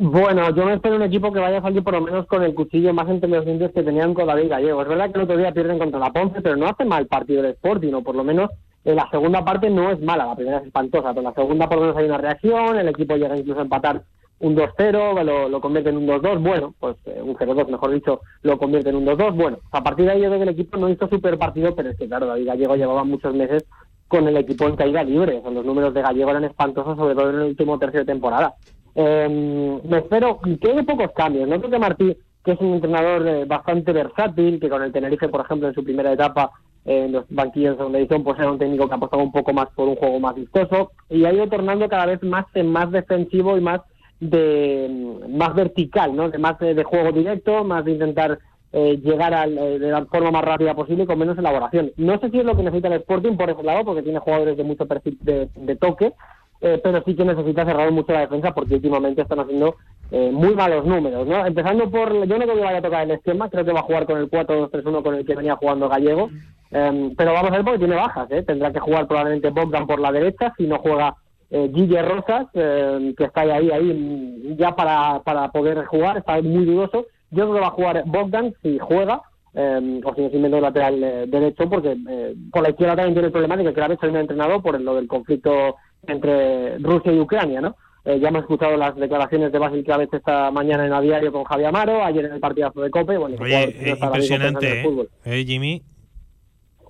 Bueno, 0.00 0.54
yo 0.54 0.64
me 0.64 0.74
espero 0.74 0.94
un 0.94 1.02
equipo 1.02 1.32
que 1.32 1.40
vaya 1.40 1.58
a 1.58 1.62
salir 1.62 1.82
por 1.82 1.92
lo 1.94 2.00
menos 2.00 2.24
con 2.26 2.44
el 2.44 2.54
cuchillo 2.54 2.94
más 2.94 3.08
entre 3.08 3.28
los 3.28 3.44
dientes 3.44 3.72
que 3.74 3.82
tenían 3.82 4.14
con 4.14 4.28
David 4.28 4.48
Gallego. 4.48 4.80
Es 4.82 4.88
verdad 4.88 5.10
que 5.10 5.18
el 5.18 5.24
otro 5.24 5.36
día 5.36 5.50
pierden 5.52 5.78
contra 5.78 5.98
la 5.98 6.12
Ponce, 6.12 6.40
pero 6.40 6.54
no 6.56 6.68
hace 6.68 6.84
mal 6.84 7.08
partido 7.08 7.42
del 7.42 7.52
Sporting, 7.54 7.92
o 7.94 8.02
por 8.02 8.14
lo 8.14 8.22
menos 8.22 8.48
en 8.84 8.96
la 8.96 9.08
segunda 9.10 9.44
parte 9.44 9.70
no 9.70 9.90
es 9.90 10.00
mala, 10.00 10.26
la 10.26 10.36
primera 10.36 10.58
es 10.58 10.66
espantosa, 10.66 11.10
pero 11.10 11.22
la 11.22 11.34
segunda 11.34 11.68
por 11.68 11.78
lo 11.78 11.82
menos 11.82 11.96
hay 11.96 12.06
una 12.06 12.18
reacción, 12.18 12.78
el 12.78 12.88
equipo 12.88 13.16
llega 13.16 13.36
incluso 13.36 13.60
a 13.60 13.64
empatar 13.64 14.02
un 14.40 14.56
2-0, 14.56 15.24
lo, 15.24 15.48
lo 15.48 15.60
convierte 15.60 15.90
en 15.90 15.96
un 15.96 16.06
2-2, 16.06 16.42
bueno, 16.42 16.74
pues 16.78 16.96
eh, 17.06 17.20
un 17.20 17.34
0-2 17.34 17.68
mejor 17.68 17.90
dicho, 17.92 18.20
lo 18.42 18.56
convierte 18.56 18.90
en 18.90 18.96
un 18.96 19.06
2-2, 19.06 19.34
bueno, 19.34 19.58
a 19.72 19.82
partir 19.82 20.04
de 20.04 20.12
ahí 20.12 20.20
yo 20.20 20.28
creo 20.28 20.38
que 20.38 20.44
el 20.44 20.54
equipo 20.54 20.78
no 20.78 20.88
hizo 20.88 21.08
super 21.08 21.36
partido, 21.36 21.74
pero 21.74 21.90
es 21.90 21.96
que 21.96 22.06
claro, 22.06 22.26
David 22.26 22.46
Gallego 22.46 22.76
llevaba 22.76 23.04
muchos 23.04 23.34
meses 23.34 23.64
con 24.06 24.26
el 24.26 24.36
equipo 24.36 24.66
en 24.66 24.76
caída 24.76 25.02
libre, 25.02 25.40
o 25.44 25.50
los 25.50 25.64
números 25.64 25.92
de 25.92 26.02
Gallego 26.02 26.30
eran 26.30 26.44
espantosos, 26.44 26.96
sobre 26.96 27.14
todo 27.14 27.30
en 27.30 27.36
el 27.36 27.48
último 27.48 27.78
tercio 27.78 28.00
de 28.00 28.06
temporada. 28.06 28.54
Eh, 28.94 29.80
me 29.84 29.98
espero 29.98 30.40
que 30.40 30.70
haya 30.70 30.82
pocos 30.82 31.12
cambios. 31.14 31.48
No 31.48 31.58
creo 31.58 31.70
que 31.70 31.78
Martí, 31.78 32.16
que 32.44 32.52
es 32.52 32.60
un 32.60 32.74
entrenador 32.74 33.28
eh, 33.28 33.44
bastante 33.44 33.92
versátil, 33.92 34.58
que 34.58 34.68
con 34.68 34.82
el 34.82 34.92
Tenerife, 34.92 35.28
por 35.28 35.42
ejemplo, 35.42 35.68
en 35.68 35.74
su 35.74 35.84
primera 35.84 36.12
etapa 36.12 36.50
eh, 36.50 36.67
en 36.88 37.12
los 37.12 37.24
banquillos 37.28 37.72
de 37.72 37.76
segunda 37.76 37.98
edición, 37.98 38.24
pues 38.24 38.38
era 38.38 38.50
un 38.50 38.58
técnico 38.58 38.88
que 38.88 38.94
apostaba 38.94 39.22
un 39.22 39.30
poco 39.30 39.52
más 39.52 39.68
por 39.76 39.88
un 39.88 39.96
juego 39.96 40.18
más 40.20 40.34
vistoso 40.34 40.92
y 41.10 41.24
ha 41.24 41.32
ido 41.32 41.46
tornando 41.46 41.86
cada 41.88 42.06
vez 42.06 42.22
más 42.22 42.46
en 42.54 42.72
más 42.72 42.90
defensivo 42.90 43.58
y 43.58 43.60
más 43.60 43.82
de 44.20 44.88
mm, 44.90 45.36
más 45.36 45.54
vertical, 45.54 46.16
¿no? 46.16 46.30
De 46.30 46.38
más 46.38 46.58
de, 46.58 46.82
juego 46.84 47.12
directo, 47.12 47.62
más 47.62 47.84
de 47.84 47.92
intentar 47.92 48.38
eh, 48.72 48.98
llegar 49.02 49.34
al, 49.34 49.58
eh, 49.58 49.78
de 49.78 49.90
la 49.90 50.06
forma 50.06 50.30
más 50.30 50.44
rápida 50.44 50.74
posible 50.74 51.06
con 51.06 51.18
menos 51.18 51.36
elaboración. 51.36 51.92
No 51.98 52.18
sé 52.20 52.30
si 52.30 52.38
es 52.38 52.44
lo 52.44 52.56
que 52.56 52.62
necesita 52.62 52.88
el 52.88 53.00
Sporting 53.00 53.36
por 53.36 53.50
ese 53.50 53.62
lado, 53.62 53.84
porque 53.84 54.02
tiene 54.02 54.18
jugadores 54.18 54.56
de 54.56 54.64
mucho 54.64 54.86
perfil 54.86 55.18
de, 55.20 55.48
de 55.54 55.76
toque, 55.76 56.14
eh, 56.60 56.80
pero 56.82 57.02
sí 57.04 57.14
que 57.14 57.24
necesita 57.24 57.64
cerrar 57.64 57.92
mucho 57.92 58.12
la 58.12 58.20
defensa 58.20 58.52
porque 58.52 58.74
últimamente 58.74 59.22
están 59.22 59.40
haciendo 59.40 59.76
eh, 60.10 60.30
muy 60.32 60.54
malos 60.54 60.84
números, 60.84 61.26
¿no? 61.26 61.46
Empezando 61.46 61.90
por, 61.90 62.12
yo 62.26 62.38
no 62.38 62.44
creo 62.44 62.56
que 62.56 62.64
vaya 62.64 62.78
a 62.78 62.82
tocar 62.82 63.04
el 63.04 63.12
esquema, 63.12 63.48
creo 63.48 63.64
que 63.64 63.72
va 63.72 63.80
a 63.80 63.84
jugar 63.84 64.06
con 64.06 64.18
el 64.18 64.30
4-2-3-1 64.30 65.02
con 65.02 65.14
el 65.14 65.24
que 65.24 65.36
venía 65.36 65.56
jugando 65.56 65.88
Gallego, 65.88 66.30
eh, 66.70 67.12
pero 67.16 67.32
vamos 67.32 67.50
a 67.50 67.54
ver 67.54 67.64
porque 67.64 67.78
tiene 67.78 67.96
bajas, 67.96 68.30
¿eh? 68.30 68.42
Tendrá 68.42 68.72
que 68.72 68.80
jugar 68.80 69.06
probablemente 69.06 69.50
Bogdan 69.50 69.86
por 69.86 70.00
la 70.00 70.12
derecha, 70.12 70.52
si 70.56 70.66
no 70.66 70.78
juega 70.78 71.14
eh, 71.50 71.68
Guille 71.72 72.02
Rosas, 72.02 72.46
eh, 72.54 73.14
que 73.16 73.24
está 73.24 73.42
ahí, 73.42 73.70
ahí 73.70 74.54
ya 74.58 74.76
para, 74.76 75.20
para 75.20 75.50
poder 75.50 75.84
jugar, 75.86 76.18
está 76.18 76.40
muy 76.42 76.64
dudoso. 76.64 77.06
Yo 77.30 77.44
creo 77.44 77.54
que 77.54 77.60
va 77.60 77.66
a 77.68 77.70
jugar 77.70 78.02
Bogdan 78.06 78.54
si 78.62 78.78
juega, 78.78 79.22
eh, 79.54 80.00
o 80.04 80.14
si 80.14 80.22
invento 80.22 80.60
lateral 80.60 81.02
eh, 81.02 81.24
derecho, 81.26 81.68
porque 81.68 81.96
eh, 82.08 82.34
por 82.52 82.62
la 82.62 82.70
izquierda 82.70 82.96
también 82.96 83.14
tiene 83.14 83.26
el 83.26 83.32
problema 83.32 83.56
de 83.56 83.64
que 83.64 83.72
Kravet 83.72 84.00
se 84.00 84.06
ha 84.06 84.20
entrenado 84.20 84.60
por 84.62 84.80
lo 84.80 84.94
del 84.94 85.08
conflicto 85.08 85.76
entre 86.06 86.78
Rusia 86.78 87.12
y 87.12 87.20
Ucrania, 87.20 87.60
¿no? 87.60 87.76
Eh, 88.04 88.18
ya 88.20 88.28
hemos 88.28 88.42
escuchado 88.42 88.76
las 88.76 88.94
declaraciones 88.96 89.52
de 89.52 89.58
Basil 89.58 89.84
Kravet 89.84 90.14
esta 90.14 90.50
mañana 90.50 90.86
en 90.86 90.92
a 90.92 91.00
diario 91.00 91.32
con 91.32 91.44
Javier 91.44 91.68
Amaro, 91.68 92.04
ayer 92.04 92.24
en 92.24 92.32
el 92.32 92.40
partidazo 92.40 92.80
de 92.80 92.90
Cope. 92.90 93.18
Bueno, 93.18 93.36
Oye, 93.40 93.74
no 93.98 94.06
impresionante, 94.06 94.80
el 94.80 94.84
fútbol. 94.84 95.08
Eh, 95.24 95.44
Jimmy. 95.46 95.82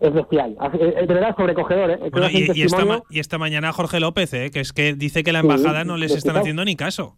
Es 0.00 0.12
bestial. 0.12 0.56
Así- 0.60 0.78
eh, 0.80 0.94
De 1.06 1.14
verdad, 1.14 1.34
sobrecogedor, 1.36 1.90
¿eh? 1.90 1.98
Bueno, 2.12 2.28
y, 2.30 2.38
y 2.38 2.62
esta, 2.62 2.78
testimonio- 2.78 2.86
ma- 2.98 3.02
y 3.10 3.18
esta 3.18 3.38
mañana 3.38 3.72
Jorge 3.72 3.98
López, 4.00 4.32
¿eh? 4.34 4.50
que 4.52 4.60
es 4.60 4.72
que 4.72 4.94
dice 4.94 5.24
que 5.24 5.32
la 5.32 5.40
Sí, 5.40 5.46
embajada 5.48 5.84
no 5.84 5.96
les 5.96 6.14
están 6.14 6.36
haciendo 6.36 6.64
ni 6.64 6.76
caso. 6.76 7.16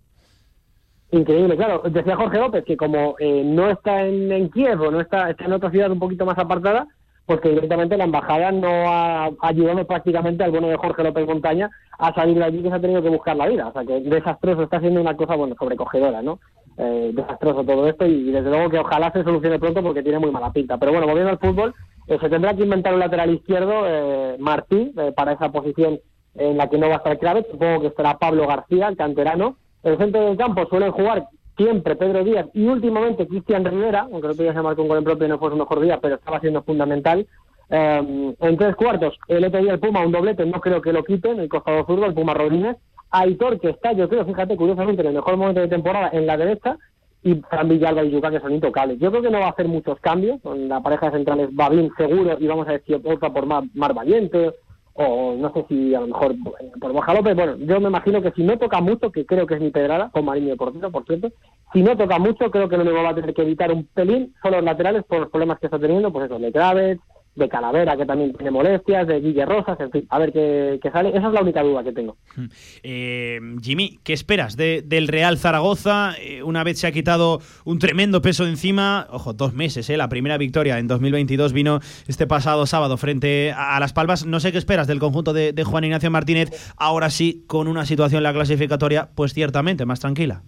Increíble, 1.12 1.56
claro. 1.56 1.82
Decía 1.90 2.16
Jorge 2.16 2.38
López 2.38 2.64
que 2.64 2.76
como 2.76 3.16
eh, 3.18 3.42
no 3.44 3.68
está 3.70 4.06
en, 4.06 4.30
en 4.30 4.48
Kiev 4.50 4.80
o 4.80 4.90
no 4.92 5.00
está, 5.00 5.28
está 5.30 5.44
en 5.44 5.52
otra 5.52 5.70
ciudad 5.70 5.90
un 5.90 5.98
poquito 5.98 6.24
más 6.24 6.38
apartada, 6.38 6.86
porque 7.26 7.48
directamente 7.50 7.96
la 7.96 8.04
embajada 8.04 8.52
no 8.52 8.68
ha 8.88 9.30
ayudado 9.42 9.84
prácticamente 9.86 10.44
al 10.44 10.52
bueno 10.52 10.68
de 10.68 10.76
Jorge 10.76 11.02
López 11.02 11.26
Montaña 11.26 11.68
a 11.98 12.14
salir 12.14 12.38
de 12.38 12.44
allí 12.44 12.62
que 12.62 12.68
se 12.68 12.74
ha 12.76 12.80
tenido 12.80 13.02
que 13.02 13.08
buscar 13.08 13.36
la 13.36 13.48
vida. 13.48 13.66
O 13.68 13.72
sea 13.72 13.84
que 13.84 14.00
desastroso 14.00 14.62
está 14.62 14.78
siendo 14.80 15.00
una 15.00 15.16
cosa, 15.16 15.34
bueno, 15.34 15.56
sobrecogedora, 15.58 16.22
¿no? 16.22 16.38
Eh, 16.76 17.10
desastroso 17.12 17.64
todo 17.64 17.86
esto 17.88 18.06
y, 18.06 18.30
desde 18.30 18.48
luego 18.48 18.70
que 18.70 18.78
ojalá 18.78 19.12
se 19.12 19.22
solucione 19.22 19.58
pronto 19.58 19.82
porque 19.82 20.02
tiene 20.02 20.18
muy 20.18 20.30
mala 20.30 20.52
pinta. 20.52 20.78
Pero 20.78 20.92
bueno, 20.92 21.06
volviendo 21.06 21.30
al 21.30 21.38
fútbol, 21.38 21.74
eh, 22.06 22.18
se 22.20 22.28
tendrá 22.28 22.54
que 22.54 22.62
inventar 22.62 22.94
un 22.94 23.00
lateral 23.00 23.30
izquierdo, 23.30 23.82
eh, 23.86 24.36
Martí, 24.38 24.92
para 25.14 25.32
esa 25.32 25.50
posición 25.50 26.00
en 26.36 26.56
la 26.56 26.68
que 26.70 26.78
no 26.78 26.88
va 26.88 26.94
a 26.94 26.98
estar 26.98 27.18
clave. 27.18 27.46
Supongo 27.50 27.82
que 27.82 27.86
estará 27.88 28.18
Pablo 28.18 28.46
García, 28.46 28.88
el 28.88 28.96
canterano. 28.96 29.56
El 29.82 29.98
centro 29.98 30.24
del 30.24 30.36
campo 30.36 30.66
suelen 30.66 30.92
jugar 30.92 31.26
siempre 31.56 31.96
Pedro 31.96 32.24
Díaz 32.24 32.46
y 32.54 32.66
últimamente 32.66 33.26
Cristian 33.26 33.64
Rivera, 33.64 34.00
aunque 34.10 34.26
el 34.26 34.32
otro 34.32 34.44
día 34.44 34.54
se 34.54 34.62
marcó 34.62 34.84
gol 34.84 34.98
en 34.98 35.04
propio 35.04 35.28
no 35.28 35.38
fue 35.38 35.50
su 35.50 35.56
mejor 35.56 35.80
día, 35.80 35.98
pero 36.00 36.14
estaba 36.14 36.40
siendo 36.40 36.62
fundamental. 36.62 37.26
en 37.68 38.56
tres 38.58 38.74
cuartos, 38.76 39.18
el 39.28 39.44
otro 39.44 39.60
día 39.60 39.72
el 39.72 39.80
Puma, 39.80 40.04
un 40.04 40.12
doblete, 40.12 40.46
no 40.46 40.60
creo 40.60 40.80
que 40.80 40.92
lo 40.92 41.04
quiten, 41.04 41.40
el 41.40 41.48
costado 41.48 41.84
zurdo, 41.84 42.06
el 42.06 42.14
Puma 42.14 42.34
Rodríguez. 42.34 42.76
Aitor, 43.10 43.60
que 43.60 43.70
está, 43.70 43.92
yo 43.92 44.08
creo, 44.08 44.24
fíjate, 44.24 44.56
curiosamente, 44.56 45.02
en 45.02 45.08
el 45.08 45.14
mejor 45.14 45.36
momento 45.36 45.60
de 45.60 45.68
temporada 45.68 46.10
en 46.12 46.26
la 46.26 46.36
derecha, 46.36 46.78
y 47.22 47.34
Fran 47.34 47.68
Villalba 47.68 48.04
y 48.04 48.10
Yuka, 48.10 48.30
que 48.30 48.40
son 48.40 48.54
intocables. 48.54 48.98
Yo 48.98 49.10
creo 49.10 49.22
que 49.22 49.30
no 49.30 49.40
va 49.40 49.46
a 49.46 49.50
hacer 49.50 49.68
muchos 49.68 50.00
cambios, 50.00 50.40
la 50.44 50.80
pareja 50.80 51.06
de 51.06 51.18
centrales 51.18 51.50
va 51.50 51.68
bien 51.68 51.90
seguro, 51.96 52.36
y 52.38 52.46
vamos 52.46 52.66
a 52.68 52.72
decir 52.72 53.00
otra 53.04 53.30
por 53.30 53.46
más, 53.46 53.64
más 53.74 53.94
valiente, 53.94 54.52
o 54.94 55.34
no 55.38 55.52
sé 55.52 55.64
si 55.68 55.94
a 55.94 56.00
lo 56.00 56.08
mejor 56.08 56.34
por 56.80 56.92
Baja 56.92 57.14
López, 57.14 57.34
bueno, 57.34 57.56
yo 57.56 57.80
me 57.80 57.88
imagino 57.88 58.20
que 58.20 58.32
si 58.32 58.42
no 58.42 58.58
toca 58.58 58.80
mucho, 58.80 59.10
que 59.10 59.24
creo 59.24 59.46
que 59.46 59.54
es 59.54 59.60
mi 59.60 59.70
pedrada, 59.70 60.10
con 60.10 60.24
Mariño 60.24 60.50
de 60.50 60.56
portero, 60.56 60.90
por 60.90 61.04
cierto, 61.04 61.30
si 61.72 61.82
no 61.82 61.96
toca 61.96 62.18
mucho, 62.18 62.50
creo 62.50 62.68
que 62.68 62.76
lo 62.76 62.82
único 62.82 63.02
va 63.02 63.10
a 63.10 63.14
tener 63.14 63.32
que 63.34 63.42
evitar 63.42 63.72
un 63.72 63.86
pelín 63.86 64.34
son 64.42 64.52
los 64.52 64.64
laterales 64.64 65.04
por 65.04 65.20
los 65.20 65.30
problemas 65.30 65.58
que 65.58 65.66
está 65.66 65.78
teniendo, 65.78 66.12
pues 66.12 66.26
eso, 66.26 66.38
de 66.38 66.50
graves, 66.50 66.98
de 67.34 67.48
Calavera, 67.48 67.96
que 67.96 68.06
también 68.06 68.32
tiene 68.32 68.50
molestias, 68.50 69.06
de 69.06 69.20
Guille 69.20 69.46
Rosas, 69.46 69.78
en 69.80 69.90
fin, 69.90 70.06
a 70.08 70.18
ver 70.18 70.32
qué, 70.32 70.90
sale. 70.92 71.10
Esa 71.10 71.28
es 71.28 71.32
la 71.32 71.42
única 71.42 71.62
duda 71.62 71.84
que 71.84 71.92
tengo. 71.92 72.16
Hmm. 72.36 72.46
Eh, 72.82 73.40
Jimmy, 73.62 73.98
¿qué 74.02 74.12
esperas 74.12 74.56
del 74.56 75.08
Real 75.08 75.38
Zaragoza? 75.38 76.14
Eh, 76.20 76.42
una 76.42 76.64
vez 76.64 76.78
se 76.78 76.86
ha 76.86 76.92
quitado 76.92 77.40
un 77.64 77.78
tremendo 77.78 78.20
peso 78.20 78.44
de 78.44 78.50
encima, 78.50 79.06
ojo, 79.10 79.32
dos 79.32 79.54
meses, 79.54 79.88
¿eh? 79.90 79.96
la 79.96 80.08
primera 80.08 80.38
victoria 80.38 80.78
en 80.78 80.88
2022 80.88 81.52
vino 81.52 81.80
este 82.08 82.26
pasado 82.26 82.66
sábado 82.66 82.96
frente 82.96 83.52
a, 83.56 83.78
Las 83.80 83.92
Palmas. 83.92 84.26
No 84.26 84.40
sé 84.40 84.52
qué 84.52 84.58
esperas 84.58 84.86
del 84.86 84.98
conjunto 84.98 85.32
de, 85.32 85.60
Juan 85.64 85.84
Ignacio 85.84 86.10
Martínez, 86.10 86.72
ahora 86.76 87.10
sí, 87.10 87.44
con 87.46 87.68
una 87.68 87.86
situación 87.86 88.18
en 88.18 88.24
la 88.24 88.32
clasificatoria, 88.32 89.10
pues 89.14 89.34
ciertamente 89.34 89.86
más 89.86 90.00
tranquila. 90.00 90.42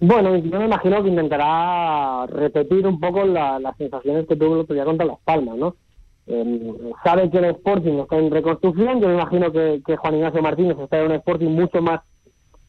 Bueno, 0.00 0.34
yo 0.36 0.58
me 0.58 0.64
imagino 0.64 1.02
que 1.02 1.10
intentará 1.10 2.26
repetir 2.26 2.86
un 2.86 2.98
poco 2.98 3.22
las 3.26 3.76
sensaciones 3.76 4.26
que 4.26 4.34
tuvo 4.34 4.54
el 4.54 4.60
otro 4.60 4.74
día 4.74 4.86
contra 4.86 5.04
Las 5.04 5.18
Palmas, 5.20 5.56
¿no? 5.56 5.76
Eh, 6.26 6.72
sabe 7.04 7.30
que 7.30 7.36
el 7.36 7.44
Sporting 7.46 7.98
está 7.98 8.16
en 8.16 8.30
reconstrucción, 8.30 9.00
yo 9.00 9.08
me 9.08 9.14
imagino 9.14 9.52
que, 9.52 9.82
Juan 9.98 10.14
Ignacio 10.14 10.40
Martínez 10.40 10.78
está 10.78 11.00
en 11.00 11.06
un 11.06 11.12
Sporting 11.12 11.48
mucho 11.48 11.82
más 11.82 12.00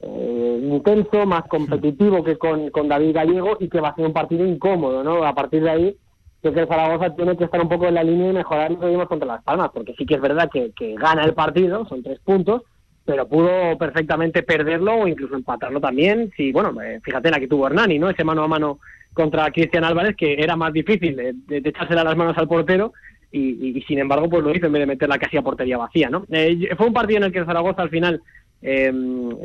eh, 0.02 0.60
intenso, 0.62 1.26
más 1.26 1.44
competitivo 1.48 2.22
que 2.22 2.38
con, 2.38 2.70
David 2.90 3.16
Gallego 3.16 3.56
y 3.62 3.70
que 3.70 3.80
va 3.80 3.90
a 3.90 3.96
ser 3.96 4.08
un 4.08 4.14
partido 4.14 4.46
incómodo, 4.46 5.02
¿no? 5.02 5.24
A 5.24 5.34
partir 5.34 5.64
de 5.64 5.70
ahí, 5.70 5.98
creo 6.42 6.54
que 6.54 6.66
Zaragoza 6.66 7.16
tiene 7.16 7.38
que 7.38 7.46
estar 7.46 7.62
un 7.62 7.70
poco 7.70 7.86
en 7.86 7.94
la 7.94 8.04
línea 8.04 8.32
y 8.32 8.34
mejorar 8.34 8.72
lo 8.72 8.80
que 8.82 8.88
vimos 8.88 9.08
contra 9.08 9.28
Las 9.28 9.44
Palmas, 9.44 9.70
porque 9.74 9.94
sí 9.98 10.06
que 10.06 10.16
es 10.16 10.22
verdad 10.22 10.50
que, 10.52 10.72
que 10.74 10.96
gana 10.96 11.24
el 11.24 11.34
partido, 11.34 11.86
son 11.86 12.04
tres 12.04 12.20
puntos, 12.20 12.64
pero 13.12 13.28
pudo 13.28 13.78
perfectamente 13.78 14.42
perderlo 14.42 14.94
o 14.94 15.06
incluso 15.06 15.36
empatarlo 15.36 15.82
también. 15.82 16.32
Si, 16.38 16.54
bueno, 16.54 16.82
eh, 16.82 17.02
fíjate 17.04 17.30
la 17.30 17.42
que 17.42 17.48
tuvo 17.50 17.68
Hernani, 17.68 18.00
¿no? 18.00 18.10
Ese 18.10 18.24
mano 18.24 18.42
a 18.42 18.48
mano 18.48 18.80
contra 19.12 19.52
Cristian 19.52 19.84
Álvarez, 19.84 20.16
que 20.16 20.36
era 20.42 20.56
más 20.56 20.72
difícil 20.72 21.18
de, 21.18 21.34
de, 21.46 21.70
echársela 21.70 22.06
las 22.06 22.16
manos 22.16 22.38
al 22.38 22.48
portero, 22.48 22.94
y, 23.30 23.84
sin 23.86 24.00
embargo, 24.00 24.30
pues 24.30 24.44
lo 24.44 24.56
hizo 24.56 24.68
en 24.68 24.72
vez 24.72 24.80
de 24.82 24.86
meterla 24.86 25.20
casi 25.20 25.36
a 25.36 25.42
portería 25.42 25.78
vacía, 25.78 26.10
¿no? 26.10 26.26
Eh, 26.32 26.70
fue 26.78 26.88
un 26.88 26.94
partido 26.94 27.18
en 27.18 27.24
el 27.24 27.34
que 27.34 27.44
Zaragoza 27.44 27.82
al 27.82 27.90
final. 27.90 28.22
Eh, 28.62 28.94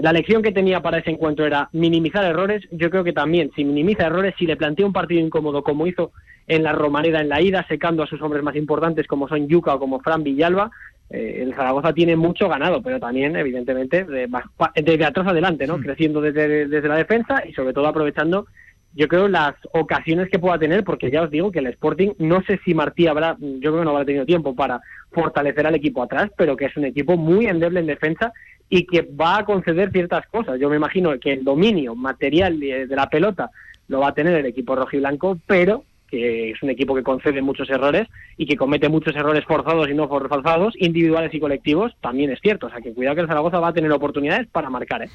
la 0.00 0.12
lección 0.12 0.42
que 0.42 0.52
tenía 0.52 0.80
para 0.80 0.98
ese 0.98 1.10
encuentro 1.10 1.44
era 1.44 1.68
minimizar 1.72 2.24
errores. 2.24 2.68
Yo 2.70 2.88
creo 2.88 3.02
que 3.02 3.12
también, 3.12 3.50
si 3.56 3.64
minimiza 3.64 4.06
errores, 4.06 4.34
si 4.38 4.46
le 4.46 4.56
plantea 4.56 4.86
un 4.86 4.92
partido 4.92 5.20
incómodo 5.20 5.64
como 5.64 5.88
hizo 5.88 6.12
en 6.46 6.62
la 6.62 6.70
Romareda 6.72 7.20
en 7.20 7.30
la 7.30 7.40
ida, 7.40 7.66
secando 7.66 8.04
a 8.04 8.06
sus 8.06 8.22
hombres 8.22 8.44
más 8.44 8.54
importantes 8.54 9.08
como 9.08 9.26
son 9.26 9.48
Yuca 9.48 9.74
o 9.74 9.80
como 9.80 9.98
Fran 9.98 10.22
Villalba, 10.22 10.70
eh, 11.10 11.40
el 11.42 11.54
Zaragoza 11.54 11.92
tiene 11.92 12.16
mucho 12.16 12.48
ganado, 12.48 12.82
pero 12.82 12.98
también, 12.98 13.36
evidentemente, 13.36 14.04
desde 14.04 15.04
atrás 15.04 15.26
adelante, 15.26 15.66
¿no? 15.66 15.78
Hmm. 15.78 15.82
Creciendo 15.82 16.20
desde, 16.20 16.66
desde 16.66 16.88
la 16.88 16.96
defensa 16.96 17.42
y 17.46 17.52
sobre 17.52 17.72
todo 17.72 17.86
aprovechando, 17.86 18.46
yo 18.94 19.08
creo, 19.08 19.28
las 19.28 19.54
ocasiones 19.72 20.28
que 20.30 20.38
pueda 20.38 20.58
tener, 20.58 20.82
porque 20.82 21.10
ya 21.10 21.22
os 21.22 21.30
digo 21.30 21.52
que 21.52 21.60
el 21.60 21.66
Sporting, 21.66 22.12
no 22.18 22.42
sé 22.42 22.58
si 22.64 22.74
Martí 22.74 23.06
habrá, 23.06 23.36
yo 23.38 23.70
creo 23.70 23.78
que 23.78 23.84
no 23.84 23.90
habrá 23.90 24.04
tenido 24.04 24.26
tiempo 24.26 24.54
para 24.54 24.80
fortalecer 25.12 25.66
al 25.66 25.74
equipo 25.74 26.02
atrás, 26.02 26.30
pero 26.36 26.56
que 26.56 26.66
es 26.66 26.76
un 26.76 26.86
equipo 26.86 27.16
muy 27.16 27.46
endeble 27.46 27.80
en 27.80 27.86
defensa 27.86 28.32
y 28.68 28.86
que 28.86 29.02
va 29.02 29.38
a 29.38 29.44
conceder 29.44 29.92
ciertas 29.92 30.26
cosas. 30.26 30.58
Yo 30.58 30.68
me 30.68 30.76
imagino 30.76 31.16
que 31.20 31.34
el 31.34 31.44
dominio 31.44 31.94
material 31.94 32.58
de 32.58 32.86
la 32.88 33.08
pelota 33.08 33.50
lo 33.88 34.00
va 34.00 34.08
a 34.08 34.14
tener 34.14 34.34
el 34.34 34.46
equipo 34.46 34.74
rojiblanco, 34.74 35.38
pero 35.46 35.84
que 36.10 36.50
es 36.50 36.62
un 36.62 36.70
equipo 36.70 36.94
que 36.94 37.02
concede 37.02 37.42
muchos 37.42 37.68
errores 37.70 38.08
y 38.36 38.46
que 38.46 38.56
comete 38.56 38.88
muchos 38.88 39.14
errores 39.16 39.44
forzados 39.44 39.88
y 39.88 39.94
no 39.94 40.08
forzados, 40.08 40.74
individuales 40.78 41.32
y 41.34 41.40
colectivos, 41.40 41.92
también 42.00 42.30
es 42.30 42.38
cierto. 42.40 42.66
O 42.66 42.70
sea, 42.70 42.80
que 42.80 42.92
cuidado 42.92 43.16
que 43.16 43.22
el 43.22 43.28
Zaragoza 43.28 43.58
va 43.58 43.68
a 43.68 43.72
tener 43.72 43.90
oportunidades 43.92 44.46
para 44.48 44.70
marcar. 44.70 45.02
¿eh? 45.02 45.08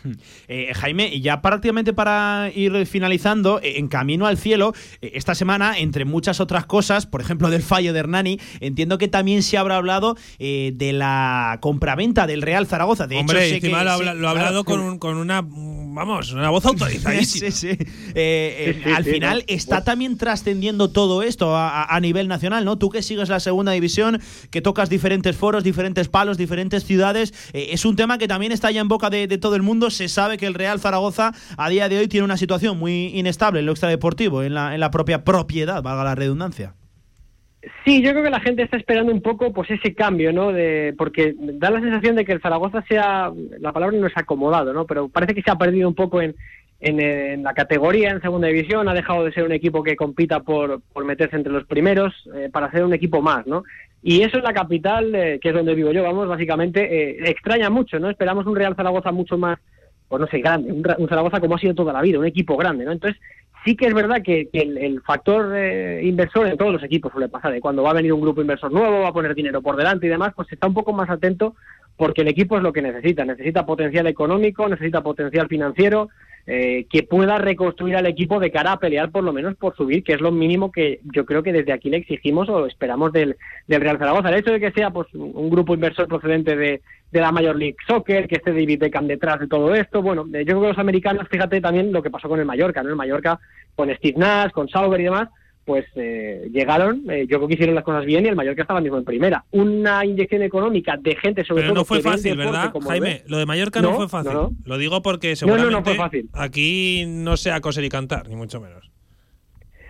Eh, 0.47 0.73
Jaime, 0.73 1.07
y 1.07 1.21
ya 1.21 1.41
prácticamente 1.41 1.93
para 1.93 2.49
ir 2.53 2.85
finalizando, 2.85 3.59
eh, 3.61 3.77
en 3.77 3.87
camino 3.87 4.25
al 4.25 4.37
cielo, 4.37 4.73
esta 5.01 5.35
semana, 5.35 5.77
entre 5.77 6.05
muchas 6.05 6.39
otras 6.39 6.65
cosas, 6.65 7.05
por 7.05 7.21
ejemplo, 7.21 7.49
del 7.49 7.61
fallo 7.61 7.93
de 7.93 7.99
Hernani, 7.99 8.39
entiendo 8.59 8.97
que 8.97 9.07
también 9.07 9.43
se 9.43 9.57
habrá 9.57 9.77
hablado 9.77 10.15
de 10.39 10.93
la 10.93 11.57
compraventa 11.61 12.27
del 12.27 12.41
Real 12.41 12.65
Zaragoza. 12.65 13.07
De 13.07 13.17
Hombre, 13.17 13.55
hecho, 13.55 13.69
lo, 13.69 13.77
ha 13.77 14.31
hablado 14.31 14.63
con, 14.63 14.99
con, 14.99 15.17
una, 15.17 15.41
vamos, 15.41 16.33
una 16.33 16.49
voz 16.49 16.65
autorizadísima. 16.65 17.51
sí, 17.51 17.75
sí. 17.75 18.91
al 18.93 19.03
final 19.03 19.43
está 19.47 19.83
también 19.83 20.17
trascendiendo 20.17 20.80
todo 20.89 21.21
esto 21.21 21.55
a, 21.55 21.99
nivel 22.01 22.27
nacional, 22.27 22.65
¿no? 22.65 22.77
Tú 22.77 22.89
que 22.89 23.01
sigues 23.01 23.29
la 23.29 23.39
segunda 23.39 23.71
división, 23.71 24.19
que 24.49 24.61
tocas 24.61 24.89
diferentes 24.89 25.36
foros, 25.36 25.63
diferentes 25.63 26.07
palos, 26.07 26.38
diferentes 26.38 26.84
ciudades, 26.84 27.51
eh, 27.53 27.67
es 27.71 27.86
un 27.86 27.95
tema 27.95 28.17
que 28.17 28.27
también 28.27 28.51
está 28.51 28.71
ya 28.71 28.82
en 28.82 28.88
boca 28.88 29.09
de, 29.09 29.27
todo 29.38 29.55
el 29.55 29.61
mundo. 29.61 29.89
Se 29.89 30.07
sabe 30.07 30.38
que 30.38 30.47
el 30.47 30.53
Real 30.53 30.79
Zaragoza 30.79 31.34
a 31.57 31.69
día 31.69 31.89
de 31.89 31.99
hoy 31.99 32.07
tiene 32.07 32.25
una 32.25 32.38
situación 32.38 32.77
muy 32.79 33.07
inestable 33.17 33.59
en 33.59 33.65
lo 33.65 33.71
extradeportivo, 33.71 34.43
en 34.43 34.53
la, 34.53 34.73
en 34.73 34.79
la 34.79 34.91
propia 34.91 35.23
propiedad, 35.23 35.82
valga 35.84 36.03
la 36.03 36.15
redundancia. 36.15 36.75
Sí, 37.86 38.01
yo 38.01 38.11
creo 38.11 38.23
que 38.23 38.29
la 38.32 38.39
gente 38.39 38.63
está 38.63 38.77
esperando 38.77 39.11
un 39.11 39.21
poco 39.21 39.53
pues 39.53 39.69
ese 39.69 39.93
cambio, 39.93 40.34
¿no? 40.34 40.51
De, 40.51 40.95
porque 40.97 41.36
da 41.38 41.69
la 41.69 41.79
sensación 41.79 42.15
de 42.15 42.25
que 42.25 42.32
el 42.32 42.41
Zaragoza 42.41 42.82
sea, 42.88 43.32
la 43.59 43.71
palabra 43.71 43.97
no 43.97 44.07
es 44.07 44.17
acomodado, 44.17 44.73
¿no? 44.73 44.86
Pero 44.86 45.09
parece 45.09 45.36
que 45.36 45.43
se 45.43 45.51
ha 45.51 45.57
perdido 45.57 45.88
un 45.88 45.93
poco 45.93 46.21
en, 46.21 46.36
en, 46.82 47.43
la 47.43 47.53
categoría, 47.53 48.09
en 48.09 48.21
segunda 48.21 48.47
división, 48.47 48.89
ha 48.89 48.93
dejado 48.93 49.23
de 49.23 49.32
ser 49.32 49.43
un 49.43 49.51
equipo 49.51 49.84
que 49.84 49.95
compita 49.95 50.39
por, 50.39 50.82
por 50.82 51.05
meterse 51.05 51.36
entre 51.36 51.53
los 51.53 51.65
primeros 51.65 52.13
eh, 52.36 52.49
para 52.51 52.71
ser 52.71 52.84
un 52.84 52.93
equipo 52.93 53.21
más, 53.21 53.45
¿no? 53.45 53.63
Y 54.01 54.23
eso 54.23 54.39
es 54.39 54.43
la 54.43 54.53
capital, 54.53 55.13
eh, 55.13 55.39
que 55.39 55.49
es 55.49 55.55
donde 55.55 55.75
vivo 55.75 55.91
yo, 55.91 56.01
vamos, 56.01 56.27
básicamente, 56.27 56.82
eh, 56.82 57.29
extraña 57.29 57.69
mucho, 57.69 57.99
¿no? 57.99 58.09
Esperamos 58.09 58.47
un 58.47 58.55
Real 58.55 58.75
Zaragoza 58.75 59.11
mucho 59.11 59.38
más, 59.38 59.59
pues 60.07 60.19
no 60.19 60.27
sé, 60.27 60.39
grande, 60.39 60.71
un, 60.71 61.07
Zaragoza 61.07 61.39
como 61.39 61.55
ha 61.55 61.59
sido 61.59 61.75
toda 61.75 61.93
la 61.93 62.01
vida, 62.01 62.17
un 62.17 62.25
equipo 62.25 62.57
grande, 62.57 62.84
¿no? 62.84 62.91
Entonces, 62.91 63.21
sí 63.63 63.75
que 63.75 63.86
es 63.86 63.93
verdad 63.93 64.23
que, 64.23 64.49
el, 64.51 65.01
factor 65.03 65.55
inversor 66.01 66.47
en 66.47 66.57
todos 66.57 66.73
los 66.73 66.84
equipos 66.84 67.11
suele 67.11 67.29
pasar, 67.29 67.51
de 67.51 67.61
cuando 67.61 67.84
va 67.84 67.91
a 67.91 67.93
venir 67.93 68.11
un 68.11 68.21
grupo 68.21 68.41
inversor 68.41 68.71
nuevo, 68.71 69.01
va 69.01 69.09
a 69.09 69.13
poner 69.13 69.36
dinero 69.36 69.61
por 69.61 69.75
delante 69.75 70.07
y 70.07 70.09
demás, 70.09 70.34
pues 70.36 70.51
está 70.51 70.65
un 70.65 70.73
poco 70.73 70.93
más 70.93 71.11
atento 71.11 71.55
porque 71.95 72.21
el 72.21 72.29
equipo 72.29 72.57
es 72.57 72.63
lo 72.63 72.73
que 72.73 72.82
necesita, 72.82 73.23
necesita 73.23 73.67
potencial 73.67 74.07
económico, 74.07 74.67
necesita 74.67 75.01
potencial 75.01 75.47
financiero, 75.47 76.09
eh, 76.47 76.85
que 76.89 77.03
pueda 77.03 77.37
reconstruir 77.37 77.95
al 77.95 78.07
equipo 78.07 78.39
de 78.39 78.51
cara 78.51 78.73
a 78.73 78.79
pelear 78.79 79.11
por 79.11 79.23
lo 79.23 79.31
menos 79.31 79.55
por 79.55 79.75
subir, 79.75 80.03
que 80.03 80.13
es 80.13 80.21
lo 80.21 80.31
mínimo 80.31 80.71
que 80.71 80.99
yo 81.13 81.25
creo 81.25 81.43
que 81.43 81.53
desde 81.53 81.71
aquí 81.71 81.89
le 81.89 81.97
exigimos 81.97 82.49
o 82.49 82.65
esperamos 82.65 83.11
del, 83.11 83.37
Real 83.67 83.97
Zaragoza. 83.97 84.29
El 84.29 84.39
hecho 84.39 84.51
de 84.51 84.59
que 84.59 84.71
sea 84.71 84.89
pues 84.89 85.07
un 85.13 85.49
grupo 85.49 85.73
inversor 85.73 86.07
procedente 86.07 86.55
de, 86.55 86.81
la 87.11 87.31
Major 87.31 87.55
League 87.55 87.75
Soccer, 87.85 88.27
que 88.27 88.35
esté 88.35 88.51
David 88.51 88.79
Beckham 88.79 89.05
detrás 89.05 89.39
de 89.39 89.47
todo 89.47 89.75
esto, 89.75 90.01
bueno, 90.01 90.25
eh, 90.33 90.45
yo 90.45 90.53
creo 90.53 90.61
que 90.61 90.67
los 90.69 90.77
americanos, 90.79 91.27
fíjate 91.29 91.59
también 91.61 91.91
lo 91.91 92.01
que 92.01 92.09
pasó 92.09 92.29
con 92.29 92.39
el 92.39 92.45
Mallorca, 92.45 92.81
¿no? 92.81 92.89
El 92.89 92.95
Mallorca 92.95 93.39
con 93.75 93.93
Steve 93.95 94.17
Nash, 94.17 94.51
con 94.51 94.69
Sauber 94.69 94.99
y 94.99 95.05
demás, 95.05 95.29
pues 95.66 95.86
eh, 95.95 96.49
llegaron, 96.51 97.03
eh, 97.09 97.26
yo 97.30 97.38
creo 97.38 97.47
que 97.47 97.53
hicieron 97.53 97.76
las 97.76 97.84
cosas 97.84 98.05
bien 98.05 98.26
y 98.26 98.30
el 98.30 98.36
Mallorca 98.36 98.64
estaba 98.64 98.82
mismo 98.82 98.97
en 98.97 99.05
primera. 99.05 99.45
Una 99.51 100.03
inyección 100.03 100.41
económica 100.41 100.97
de 100.97 101.16
gente 101.16 101.43
sobre 101.45 101.64
Pero 101.64 101.74
todo... 101.74 101.82
no 101.82 101.86
fue 101.86 102.01
fácil, 102.01 102.38
¿verdad, 102.38 102.74
Jaime? 102.88 103.24
Lo 103.28 103.38
de 103.38 103.45
Mallorca 103.45 103.82
no, 103.82 103.93
fue 103.93 104.09
fácil. 104.09 104.34
Lo 104.66 104.78
digo 104.78 105.01
porque 105.01 105.36
seguramente 105.36 105.97
aquí 106.34 107.05
no 107.07 107.38
sea 107.38 107.62
coser 107.62 107.84
y 107.84 107.89
cantar, 107.89 108.28
ni 108.28 108.36
mucho 108.36 108.59
menos. 108.59 108.91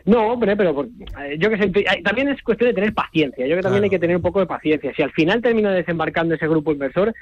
No, 0.05 0.33
hombre, 0.33 0.57
pero 0.57 0.87
eh, 1.19 1.37
yo 1.37 1.49
que 1.49 1.57
sé, 1.57 1.71
también 2.03 2.29
es 2.29 2.41
cuestión 2.41 2.69
de 2.69 2.73
tener 2.73 2.93
paciencia. 2.93 3.45
Yo 3.45 3.51
creo 3.51 3.57
que 3.57 3.63
también 3.63 3.83
hay 3.83 3.89
que 3.89 3.99
tener 3.99 4.15
un 4.15 4.21
poco 4.21 4.39
de 4.39 4.47
paciencia. 4.47 4.91
Si 4.95 5.01
al 5.01 5.11
final 5.11 5.41
termina 5.41 5.71
desembarcando 5.71 6.35
ese 6.35 6.47
grupo 6.47 6.71
inversor, 6.71 7.13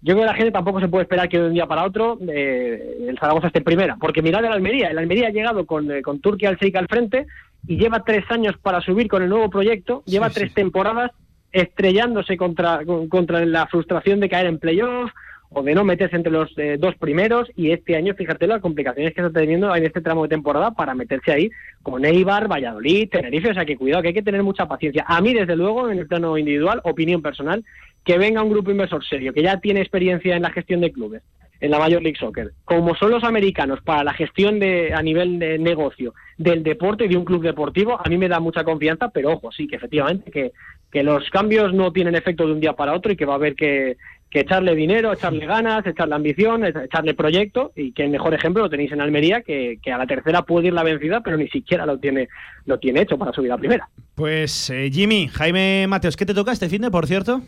yo 0.00 0.14
creo 0.14 0.24
que 0.24 0.32
la 0.32 0.34
gente 0.34 0.52
tampoco 0.52 0.80
se 0.80 0.88
puede 0.88 1.02
esperar 1.02 1.28
que 1.28 1.38
de 1.38 1.48
un 1.48 1.54
día 1.54 1.66
para 1.66 1.84
otro 1.84 2.18
el 2.20 3.18
Zaragoza 3.18 3.48
esté 3.48 3.58
en 3.58 3.64
primera. 3.64 3.96
Porque 4.00 4.22
mirad 4.22 4.44
el 4.44 4.52
Almería. 4.52 4.88
El 4.88 4.98
Almería 4.98 5.28
ha 5.28 5.32
llegado 5.32 5.66
con, 5.66 5.88
con 6.02 6.20
Turquía 6.20 6.50
al 6.50 6.56
Sheikh 6.56 6.76
al 6.76 6.86
frente 6.86 7.26
y 7.66 7.76
lleva 7.76 8.04
tres 8.04 8.24
años 8.30 8.56
para 8.62 8.80
subir 8.80 9.08
con 9.08 9.22
el 9.22 9.28
nuevo 9.28 9.50
proyecto, 9.50 10.02
lleva 10.06 10.30
tres 10.30 10.54
temporadas 10.54 11.10
estrellándose 11.52 12.36
contra, 12.36 12.80
contra 13.08 13.44
la 13.44 13.66
frustración 13.66 14.20
de 14.20 14.28
caer 14.28 14.46
en 14.46 14.58
playoff 14.58 15.10
o 15.50 15.62
de 15.62 15.74
no 15.74 15.82
meterse 15.82 16.16
entre 16.16 16.32
los 16.32 16.52
eh, 16.58 16.76
dos 16.78 16.94
primeros 16.96 17.50
y 17.56 17.70
este 17.70 17.96
año 17.96 18.14
fíjate 18.14 18.46
las 18.46 18.60
complicaciones 18.60 19.14
que 19.14 19.22
está 19.22 19.40
teniendo 19.40 19.74
en 19.74 19.86
este 19.86 20.02
tramo 20.02 20.24
de 20.24 20.28
temporada 20.28 20.72
para 20.72 20.94
meterse 20.94 21.32
ahí 21.32 21.50
con 21.82 22.04
Eibar, 22.04 22.48
Valladolid, 22.48 23.08
Tenerife, 23.08 23.50
o 23.50 23.54
sea 23.54 23.64
que 23.64 23.78
cuidado 23.78 24.02
que 24.02 24.08
hay 24.08 24.14
que 24.14 24.22
tener 24.22 24.42
mucha 24.42 24.66
paciencia. 24.66 25.04
A 25.08 25.22
mí 25.22 25.32
desde 25.32 25.56
luego 25.56 25.90
en 25.90 25.98
el 25.98 26.06
plano 26.06 26.36
individual, 26.36 26.82
opinión 26.84 27.22
personal, 27.22 27.64
que 28.08 28.16
venga 28.16 28.42
un 28.42 28.48
grupo 28.48 28.70
inversor 28.70 29.04
serio 29.04 29.34
que 29.34 29.42
ya 29.42 29.60
tiene 29.60 29.80
experiencia 29.80 30.34
en 30.34 30.40
la 30.40 30.50
gestión 30.50 30.80
de 30.80 30.90
clubes 30.90 31.22
en 31.60 31.70
la 31.70 31.78
Major 31.78 32.00
League 32.00 32.16
Soccer, 32.18 32.52
como 32.64 32.94
son 32.94 33.10
los 33.10 33.22
americanos 33.22 33.80
para 33.84 34.02
la 34.02 34.14
gestión 34.14 34.58
de 34.58 34.94
a 34.94 35.02
nivel 35.02 35.38
de 35.38 35.58
negocio 35.58 36.14
del 36.38 36.62
deporte 36.62 37.04
y 37.04 37.08
de 37.08 37.18
un 37.18 37.26
club 37.26 37.42
deportivo, 37.42 38.00
a 38.02 38.08
mí 38.08 38.16
me 38.16 38.28
da 38.28 38.40
mucha 38.40 38.64
confianza, 38.64 39.10
pero 39.10 39.32
ojo, 39.32 39.52
sí 39.52 39.66
que 39.66 39.76
efectivamente 39.76 40.30
que, 40.30 40.52
que 40.90 41.02
los 41.02 41.28
cambios 41.28 41.74
no 41.74 41.92
tienen 41.92 42.14
efecto 42.14 42.46
de 42.46 42.52
un 42.54 42.60
día 42.60 42.72
para 42.72 42.94
otro 42.94 43.12
y 43.12 43.16
que 43.16 43.26
va 43.26 43.34
a 43.34 43.36
haber 43.36 43.54
que, 43.54 43.98
que 44.30 44.40
echarle 44.40 44.74
dinero, 44.74 45.12
echarle 45.12 45.44
ganas, 45.44 45.84
echarle 45.84 46.14
ambición, 46.14 46.64
echarle 46.64 47.12
proyecto 47.12 47.72
y 47.76 47.92
que 47.92 48.04
el 48.04 48.10
mejor 48.10 48.32
ejemplo 48.32 48.62
lo 48.62 48.70
tenéis 48.70 48.92
en 48.92 49.02
Almería, 49.02 49.42
que, 49.42 49.78
que, 49.82 49.92
a 49.92 49.98
la 49.98 50.06
tercera 50.06 50.42
puede 50.42 50.68
ir 50.68 50.72
la 50.72 50.82
vencida, 50.82 51.20
pero 51.20 51.36
ni 51.36 51.48
siquiera 51.48 51.84
lo 51.84 51.98
tiene, 51.98 52.30
lo 52.64 52.78
tiene 52.78 53.02
hecho 53.02 53.18
para 53.18 53.34
subir 53.34 53.52
a 53.52 53.58
primera. 53.58 53.86
Pues 54.14 54.70
eh, 54.70 54.88
Jimmy, 54.90 55.28
Jaime 55.28 55.86
Mateos, 55.88 56.16
¿qué 56.16 56.24
te 56.24 56.32
toca 56.32 56.52
este 56.52 56.70
fin 56.70 56.80
de, 56.80 56.90
por 56.90 57.06
cierto? 57.06 57.42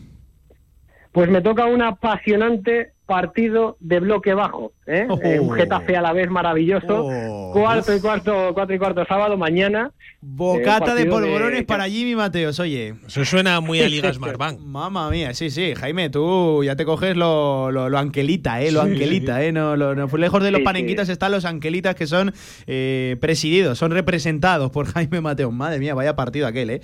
Pues 1.11 1.29
me 1.29 1.41
toca 1.41 1.65
un 1.65 1.81
apasionante 1.81 2.93
partido 3.05 3.75
de 3.81 3.99
bloque 3.99 4.33
bajo, 4.33 4.71
¿eh? 4.87 5.05
Oh. 5.09 5.19
Eh, 5.21 5.37
un 5.41 5.51
Getafe 5.51 5.97
a 5.97 6.01
la 6.01 6.13
vez 6.13 6.29
maravilloso, 6.29 7.05
Oh. 7.05 7.51
cuarto 7.51 7.93
y 7.93 7.99
cuarto, 7.99 8.51
cuatro 8.53 8.73
y 8.73 8.79
cuarto 8.79 9.03
sábado 9.05 9.35
mañana. 9.37 9.91
Bocata 10.21 10.93
Eh, 10.93 10.95
de 10.95 11.05
partido 11.07 11.11
polvorones 11.11 11.63
para 11.65 11.89
Jimmy 11.89 12.15
Mateos, 12.15 12.57
oye. 12.61 12.93
Eso 13.05 13.25
suena 13.25 13.59
muy 13.59 13.81
a 13.81 13.89
Liga 13.89 14.13
Smartbank. 14.13 14.59
Mamma 14.61 15.09
mía, 15.09 15.33
sí, 15.33 15.49
sí. 15.49 15.73
Jaime, 15.75 16.09
tú 16.09 16.63
ya 16.63 16.77
te 16.77 16.85
coges 16.85 17.17
lo, 17.17 17.69
lo, 17.71 17.89
lo 17.89 17.97
anquelita, 17.97 18.61
¿eh? 18.61 18.71
Lo 18.71 18.83
Sí. 18.85 18.91
anquelita, 18.91 19.43
¿eh? 19.43 19.51
No, 19.51 19.75
lo- 19.75 19.93
no, 19.93 20.07
lejos 20.17 20.41
de 20.41 20.51
los 20.51 20.59
Sí, 20.59 20.63
panenquitas 20.65 21.09
están 21.09 21.33
los 21.33 21.43
anquelitas 21.43 21.95
que 21.95 22.07
son 22.07 22.33
eh, 22.67 23.17
presididos, 23.19 23.77
son 23.77 23.91
representados 23.91 24.71
por 24.71 24.85
Jaime 24.93 25.19
Mateos. 25.19 25.51
Madre 25.51 25.79
mía, 25.79 25.93
vaya 25.93 26.15
partido 26.15 26.47
aquel, 26.47 26.69
¿eh? 26.69 26.81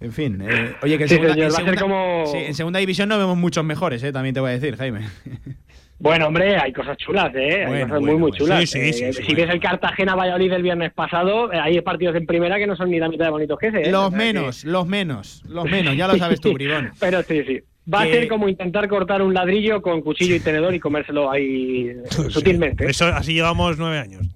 En 0.00 0.12
fin, 0.12 0.42
eh, 0.42 0.74
oye, 0.82 0.98
que 0.98 1.04
en 1.04 1.08
Sí, 1.08 1.14
segunda, 1.14 1.34
señor, 1.34 1.46
en 1.48 1.52
va 1.52 1.56
a 1.56 1.64
ser 1.64 1.78
segunda- 1.78 1.82
como- 1.82 2.26
sí, 2.26 2.38
en 2.38 2.54
segunda 2.54 2.78
división 2.80 3.08
no 3.08 3.18
vemos 3.18 3.36
muchos 3.36 3.64
mejores, 3.64 4.02
¿eh? 4.02 4.12
También 4.12 4.34
te 4.34 4.40
voy 4.40 4.50
a 4.50 4.54
decir, 4.54 4.76
Jaime. 4.76 5.00
Bueno, 5.98 6.26
hombre, 6.26 6.58
hay 6.58 6.74
cosas 6.74 6.94
chulas, 6.98 7.34
¿eh? 7.34 7.64
Hay 7.64 7.84
cosas 7.84 8.00
bueno, 8.00 8.00
muy, 8.00 8.16
muy 8.16 8.32
chulas. 8.32 8.60
Sí, 8.60 8.66
sí, 8.66 8.92
sí, 8.92 9.04
Eh, 9.04 9.12
sí, 9.14 9.22
si 9.22 9.34
ves 9.34 9.48
el 9.48 9.58
Cartagena-Valladolid 9.58 10.50
del 10.50 10.62
viernes 10.62 10.92
pasado, 10.92 11.50
eh, 11.50 11.58
hay 11.58 11.80
partidos 11.80 12.14
en 12.16 12.26
primera 12.26 12.58
que 12.58 12.66
no 12.66 12.76
son 12.76 12.90
ni 12.90 12.98
la 12.98 13.08
mitad 13.08 13.24
de 13.24 13.30
bonitos 13.30 13.58
que 13.58 13.68
ese. 13.68 13.80
¿eh? 13.80 13.90
Los 13.90 14.10
que- 14.10 14.16
menos, 14.16 14.64
los 14.66 14.86
menos, 14.86 15.42
los 15.48 15.64
menos, 15.64 15.96
ya 15.96 16.06
lo 16.06 16.18
sabes 16.18 16.38
tú, 16.42 16.52
bribón. 16.52 16.90
Pero 17.00 17.22
sí, 17.22 17.42
sí. 17.46 17.60
Va 17.90 18.02
Que- 18.02 18.10
a 18.10 18.12
ser 18.12 18.28
como 18.28 18.46
intentar 18.46 18.86
cortar 18.88 19.22
un 19.22 19.32
ladrillo 19.32 19.80
con 19.80 20.02
cuchillo 20.02 20.34
y 20.34 20.40
tenedor 20.40 20.74
y 20.74 20.80
comérselo 20.80 21.30
ahí 21.30 21.86
eh, 21.88 22.02
sutilmente. 22.28 22.84
Eso, 22.90 23.06
así 23.06 23.32
llevamos 23.32 23.78
nueve 23.78 23.98
años. 23.98 24.26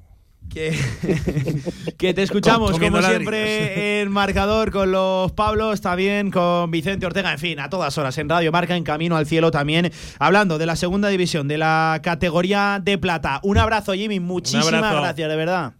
Que, 0.53 0.77
que 1.99 2.13
te 2.13 2.23
escuchamos, 2.23 2.73
como 2.73 3.01
ladrillos. 3.01 3.07
siempre, 3.07 4.01
en 4.01 4.11
marcador 4.11 4.71
con 4.73 4.91
los 4.91 5.31
Pablos, 5.33 5.81
también 5.81 6.31
con 6.31 6.71
Vicente 6.71 7.07
Ortega, 7.07 7.33
en 7.33 7.39
fin, 7.39 7.61
a 7.61 7.71
todas 7.71 7.97
horas 7.99 8.19
en 8.19 8.29
Radio 8.29 8.51
Marca, 8.51 8.77
en 8.77 8.83
Camino 8.85 9.17
al 9.17 9.27
Cielo 9.27 9.51
también, 9.51 9.91
hablando 10.19 10.59
de 10.59 10.67
la 10.67 10.77
segunda 10.77 11.09
división, 11.09 11.47
de 11.47 11.59
la 11.59 12.01
categoría 12.03 12.81
de 12.83 12.99
plata. 12.99 13.41
Un 13.45 13.59
abrazo, 13.59 13.93
Jimmy, 13.95 14.19
muchísimas 14.19 14.73
abrazo. 14.73 15.01
gracias, 15.01 15.29
de 15.29 15.37
verdad. 15.37 15.73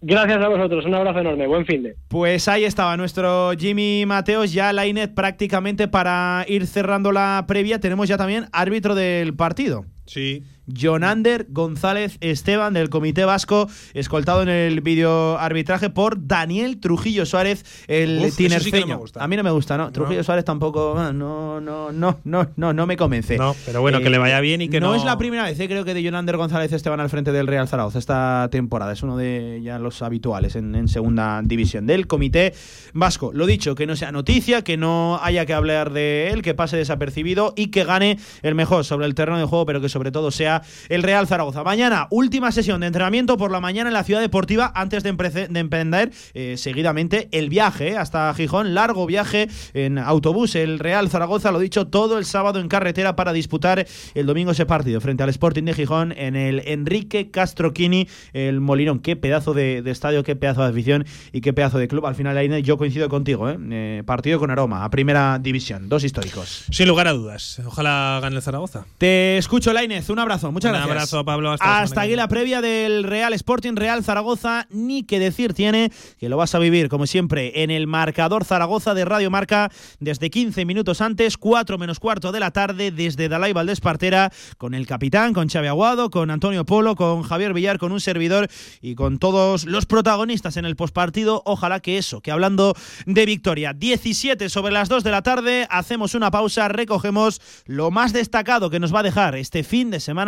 Gracias 0.00 0.40
a 0.40 0.48
vosotros, 0.48 0.84
un 0.84 0.94
abrazo 0.94 1.18
enorme, 1.18 1.46
buen 1.48 1.66
fin 1.66 1.82
de. 1.82 1.96
Pues 2.06 2.46
ahí 2.46 2.62
estaba 2.64 2.96
nuestro 2.96 3.50
Jimmy 3.58 4.04
Mateos, 4.06 4.52
ya 4.52 4.72
la 4.72 4.86
INET 4.86 5.12
prácticamente 5.12 5.88
para 5.88 6.44
ir 6.46 6.68
cerrando 6.68 7.10
la 7.10 7.44
previa. 7.48 7.80
Tenemos 7.80 8.06
ya 8.08 8.16
también 8.16 8.46
árbitro 8.52 8.94
del 8.94 9.34
partido. 9.34 9.86
Sí. 10.06 10.44
Jonander 10.68 11.46
González 11.50 12.18
Esteban 12.20 12.74
del 12.74 12.90
Comité 12.90 13.24
Vasco, 13.24 13.68
escoltado 13.94 14.42
en 14.42 14.48
el 14.48 14.80
vídeo 14.80 15.38
arbitraje 15.38 15.90
por 15.90 16.26
Daniel 16.26 16.78
Trujillo 16.80 17.26
Suárez, 17.26 17.64
el 17.88 18.18
Uf, 18.26 18.34
sí 18.34 18.44
no 18.48 18.56
tinerfeño. 18.58 18.98
gusta. 18.98 19.22
a 19.24 19.28
mí 19.28 19.36
no 19.36 19.42
me 19.42 19.50
gusta, 19.50 19.76
¿no? 19.76 19.90
Trujillo 19.92 20.22
Suárez 20.24 20.44
tampoco, 20.44 20.94
ah, 20.98 21.12
no, 21.12 21.60
no, 21.60 21.92
no, 21.92 22.18
no, 22.24 22.48
no, 22.56 22.72
no 22.72 22.86
me 22.86 22.96
convence. 22.96 23.36
No, 23.38 23.54
pero 23.66 23.80
bueno, 23.80 24.00
que 24.00 24.10
le 24.10 24.18
vaya 24.18 24.40
bien 24.40 24.60
y 24.62 24.68
que 24.68 24.80
no- 24.80 24.94
es 24.94 25.04
la 25.04 25.16
primera 25.18 25.44
vez, 25.44 25.58
eh, 25.60 25.68
creo 25.68 25.84
que 25.84 25.94
de 25.94 26.02
Jonander 26.02 26.36
González 26.36 26.72
Esteban 26.72 27.00
al 27.00 27.08
frente 27.10 27.32
del 27.32 27.46
Real 27.46 27.68
Zaragoza 27.68 27.98
esta 27.98 28.48
temporada. 28.50 28.92
Es 28.92 29.02
uno 29.02 29.16
de 29.16 29.60
ya 29.62 29.78
los 29.78 30.02
habituales 30.02 30.56
en, 30.56 30.74
en 30.74 30.88
segunda 30.88 31.40
división 31.44 31.86
del 31.86 32.06
Comité 32.06 32.52
Vasco. 32.94 33.30
Lo 33.32 33.46
dicho, 33.46 33.74
que 33.74 33.86
no 33.86 33.96
sea 33.96 34.12
noticia, 34.12 34.62
que 34.62 34.76
no 34.76 35.18
haya 35.22 35.46
que 35.46 35.54
hablar 35.54 35.92
de 35.92 36.30
él, 36.30 36.42
que 36.42 36.54
pase 36.54 36.76
desapercibido 36.76 37.52
y 37.56 37.68
que 37.68 37.84
gane 37.84 38.18
el 38.42 38.54
mejor 38.54 38.84
sobre 38.84 39.06
el 39.06 39.14
terreno 39.14 39.38
de 39.38 39.44
juego, 39.44 39.66
pero 39.66 39.80
que 39.80 39.88
sobre 39.88 40.10
todo 40.10 40.30
sea 40.30 40.57
el 40.88 41.02
Real 41.02 41.26
Zaragoza. 41.26 41.62
Mañana, 41.64 42.06
última 42.10 42.52
sesión 42.52 42.80
de 42.80 42.88
entrenamiento 42.88 43.36
por 43.36 43.50
la 43.50 43.60
mañana 43.60 43.90
en 43.90 43.94
la 43.94 44.04
ciudad 44.04 44.20
deportiva 44.20 44.72
antes 44.74 45.02
de, 45.02 45.10
emprender 45.10 46.10
eh, 46.34 46.56
seguidamente 46.56 47.28
el 47.32 47.48
viaje 47.48 47.88
eh, 47.88 47.96
hasta 47.96 48.32
Gijón. 48.34 48.74
Largo 48.74 49.06
viaje 49.06 49.48
en 49.74 49.98
autobús. 49.98 50.54
El 50.54 50.78
Real 50.78 51.08
Zaragoza, 51.08 51.50
lo 51.50 51.58
dicho, 51.58 51.86
todo 51.86 52.18
el 52.18 52.24
sábado 52.24 52.60
en 52.60 52.68
carretera 52.68 53.16
para 53.16 53.32
disputar 53.32 53.86
el 54.14 54.26
domingo 54.26 54.52
ese 54.52 54.66
partido 54.66 55.00
frente 55.00 55.22
al 55.22 55.28
Sporting 55.30 55.64
de 55.64 55.74
Gijón 55.74 56.12
en 56.12 56.36
el 56.36 56.62
Enrique 56.66 57.30
Castroquini, 57.30 58.08
el 58.32 58.60
Molinón. 58.60 58.98
Qué 58.98 59.16
pedazo 59.16 59.54
de, 59.54 59.82
de 59.82 59.90
estadio, 59.90 60.24
qué 60.24 60.36
pedazo 60.36 60.62
de 60.62 60.68
afición 60.68 61.06
y 61.32 61.40
qué 61.40 61.52
pedazo 61.52 61.78
de 61.78 61.88
club. 61.88 62.06
Al 62.06 62.14
final, 62.14 62.36
ahí 62.36 62.62
yo 62.62 62.76
coincido 62.76 63.08
contigo. 63.08 63.48
eh. 63.48 63.56
Eh, 63.70 64.02
partido 64.04 64.38
con 64.38 64.50
aroma 64.50 64.84
a 64.84 64.90
primera 64.90 65.38
división. 65.38 65.88
Dos 65.88 66.04
históricos. 66.04 66.64
Sin 66.70 66.88
lugar 66.88 67.06
a 67.08 67.12
dudas. 67.12 67.60
Ojalá 67.64 68.18
gane 68.20 68.36
el 68.36 68.42
Zaragoza. 68.42 68.86
Te 68.98 69.38
escucho, 69.38 69.72
Lainez. 69.72 70.10
Un 70.10 70.18
abrazo. 70.18 70.47
Muchas 70.52 70.70
Un 70.70 70.76
gracias. 70.76 70.90
abrazo, 70.90 71.24
Pablo. 71.24 71.54
Hasta 71.58 72.02
aquí 72.02 72.16
la 72.16 72.28
previa 72.28 72.60
del 72.60 73.04
Real 73.04 73.32
Sporting 73.32 73.74
Real 73.74 74.04
Zaragoza. 74.04 74.66
Ni 74.70 75.02
que 75.02 75.18
decir 75.18 75.54
tiene 75.54 75.90
que 76.18 76.28
lo 76.28 76.36
vas 76.36 76.54
a 76.54 76.58
vivir, 76.58 76.88
como 76.88 77.06
siempre, 77.06 77.62
en 77.62 77.70
el 77.70 77.86
marcador 77.86 78.44
Zaragoza 78.44 78.94
de 78.94 79.04
Radio 79.04 79.30
Marca 79.30 79.70
desde 80.00 80.30
15 80.30 80.64
minutos 80.64 81.00
antes, 81.00 81.36
4 81.36 81.78
menos 81.78 82.00
cuarto 82.00 82.32
de 82.32 82.40
la 82.40 82.50
tarde, 82.50 82.90
desde 82.90 83.28
Dalai 83.28 83.52
Valdés 83.52 83.80
Partera, 83.80 84.30
con 84.56 84.74
el 84.74 84.86
capitán, 84.86 85.32
con 85.32 85.48
Xavi 85.48 85.68
Aguado, 85.68 86.10
con 86.10 86.30
Antonio 86.30 86.64
Polo, 86.64 86.96
con 86.96 87.22
Javier 87.22 87.54
Villar, 87.54 87.78
con 87.78 87.92
un 87.92 88.00
servidor 88.00 88.48
y 88.80 88.94
con 88.94 89.18
todos 89.18 89.64
los 89.64 89.86
protagonistas 89.86 90.56
en 90.56 90.64
el 90.64 90.76
postpartido. 90.76 91.42
Ojalá 91.44 91.80
que 91.80 91.98
eso, 91.98 92.20
que 92.20 92.30
hablando 92.30 92.74
de 93.06 93.26
victoria, 93.26 93.72
17 93.72 94.48
sobre 94.48 94.72
las 94.72 94.88
2 94.88 95.04
de 95.04 95.10
la 95.10 95.22
tarde, 95.22 95.66
hacemos 95.70 96.14
una 96.14 96.30
pausa, 96.30 96.68
recogemos 96.68 97.40
lo 97.66 97.90
más 97.90 98.12
destacado 98.12 98.70
que 98.70 98.80
nos 98.80 98.94
va 98.94 99.00
a 99.00 99.04
dejar 99.04 99.36
este 99.36 99.62
fin 99.62 99.90
de 99.90 100.00
semana 100.00 100.27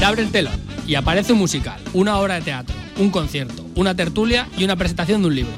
Se 0.00 0.06
abre 0.06 0.22
el 0.22 0.30
telón 0.30 0.58
y 0.86 0.94
aparece 0.94 1.34
un 1.34 1.40
musical, 1.40 1.78
una 1.92 2.18
obra 2.18 2.36
de 2.36 2.40
teatro, 2.40 2.74
un 2.96 3.10
concierto, 3.10 3.66
una 3.74 3.94
tertulia 3.94 4.48
y 4.56 4.64
una 4.64 4.74
presentación 4.74 5.20
de 5.20 5.28
un 5.28 5.34
libro. 5.34 5.52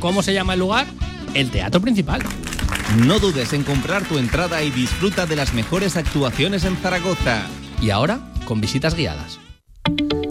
¿Cómo 0.00 0.22
se 0.22 0.34
llama 0.34 0.52
el 0.52 0.60
lugar? 0.60 0.86
El 1.32 1.50
Teatro 1.50 1.80
Principal. 1.80 2.20
No 2.98 3.18
dudes 3.18 3.54
en 3.54 3.62
comprar 3.62 4.04
tu 4.04 4.18
entrada 4.18 4.62
y 4.62 4.70
disfruta 4.70 5.24
de 5.24 5.36
las 5.36 5.54
mejores 5.54 5.96
actuaciones 5.96 6.64
en 6.64 6.76
Zaragoza. 6.76 7.46
Y 7.80 7.88
ahora, 7.88 8.20
con 8.44 8.60
visitas 8.60 8.94
guiadas. 8.94 9.38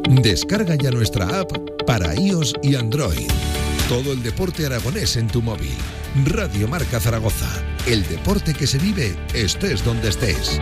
Descarga 0.07 0.75
ya 0.75 0.91
nuestra 0.91 1.39
app 1.39 1.51
para 1.87 2.13
iOS 2.13 2.53
y 2.61 2.75
Android. 2.75 3.27
Todo 3.89 4.13
el 4.13 4.21
deporte 4.21 4.67
aragonés 4.67 5.17
en 5.17 5.27
tu 5.27 5.41
móvil. 5.41 5.73
Radio 6.23 6.67
Marca 6.67 6.99
Zaragoza. 6.99 7.49
El 7.87 8.07
deporte 8.07 8.53
que 8.53 8.67
se 8.67 8.77
vive 8.77 9.15
estés 9.33 9.83
donde 9.83 10.09
estés. 10.09 10.61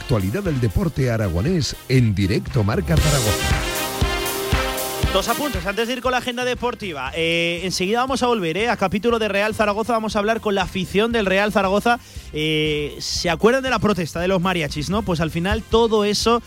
Actualidad 0.00 0.42
del 0.42 0.60
deporte 0.60 1.10
aragonés 1.10 1.76
en 1.88 2.14
directo 2.14 2.64
Marca 2.64 2.96
Zaragoza. 2.96 3.56
Dos 5.12 5.28
apuntes 5.28 5.66
antes 5.66 5.88
de 5.88 5.94
ir 5.94 6.00
con 6.00 6.12
la 6.12 6.18
agenda 6.18 6.44
deportiva. 6.44 7.10
Eh, 7.14 7.60
enseguida 7.64 7.98
vamos 7.98 8.22
a 8.22 8.26
volver 8.28 8.56
eh, 8.56 8.68
a 8.68 8.76
capítulo 8.76 9.18
de 9.18 9.28
Real 9.28 9.54
Zaragoza. 9.54 9.92
Vamos 9.92 10.14
a 10.16 10.20
hablar 10.20 10.40
con 10.40 10.54
la 10.54 10.62
afición 10.62 11.12
del 11.12 11.26
Real 11.26 11.52
Zaragoza. 11.52 11.98
Eh, 12.32 12.96
¿Se 13.00 13.28
acuerdan 13.28 13.62
de 13.62 13.70
la 13.70 13.80
protesta 13.80 14.20
de 14.20 14.28
los 14.28 14.40
mariachis? 14.40 14.88
no? 14.88 15.02
Pues 15.02 15.20
al 15.20 15.30
final 15.30 15.62
todo 15.62 16.04
eso 16.04 16.42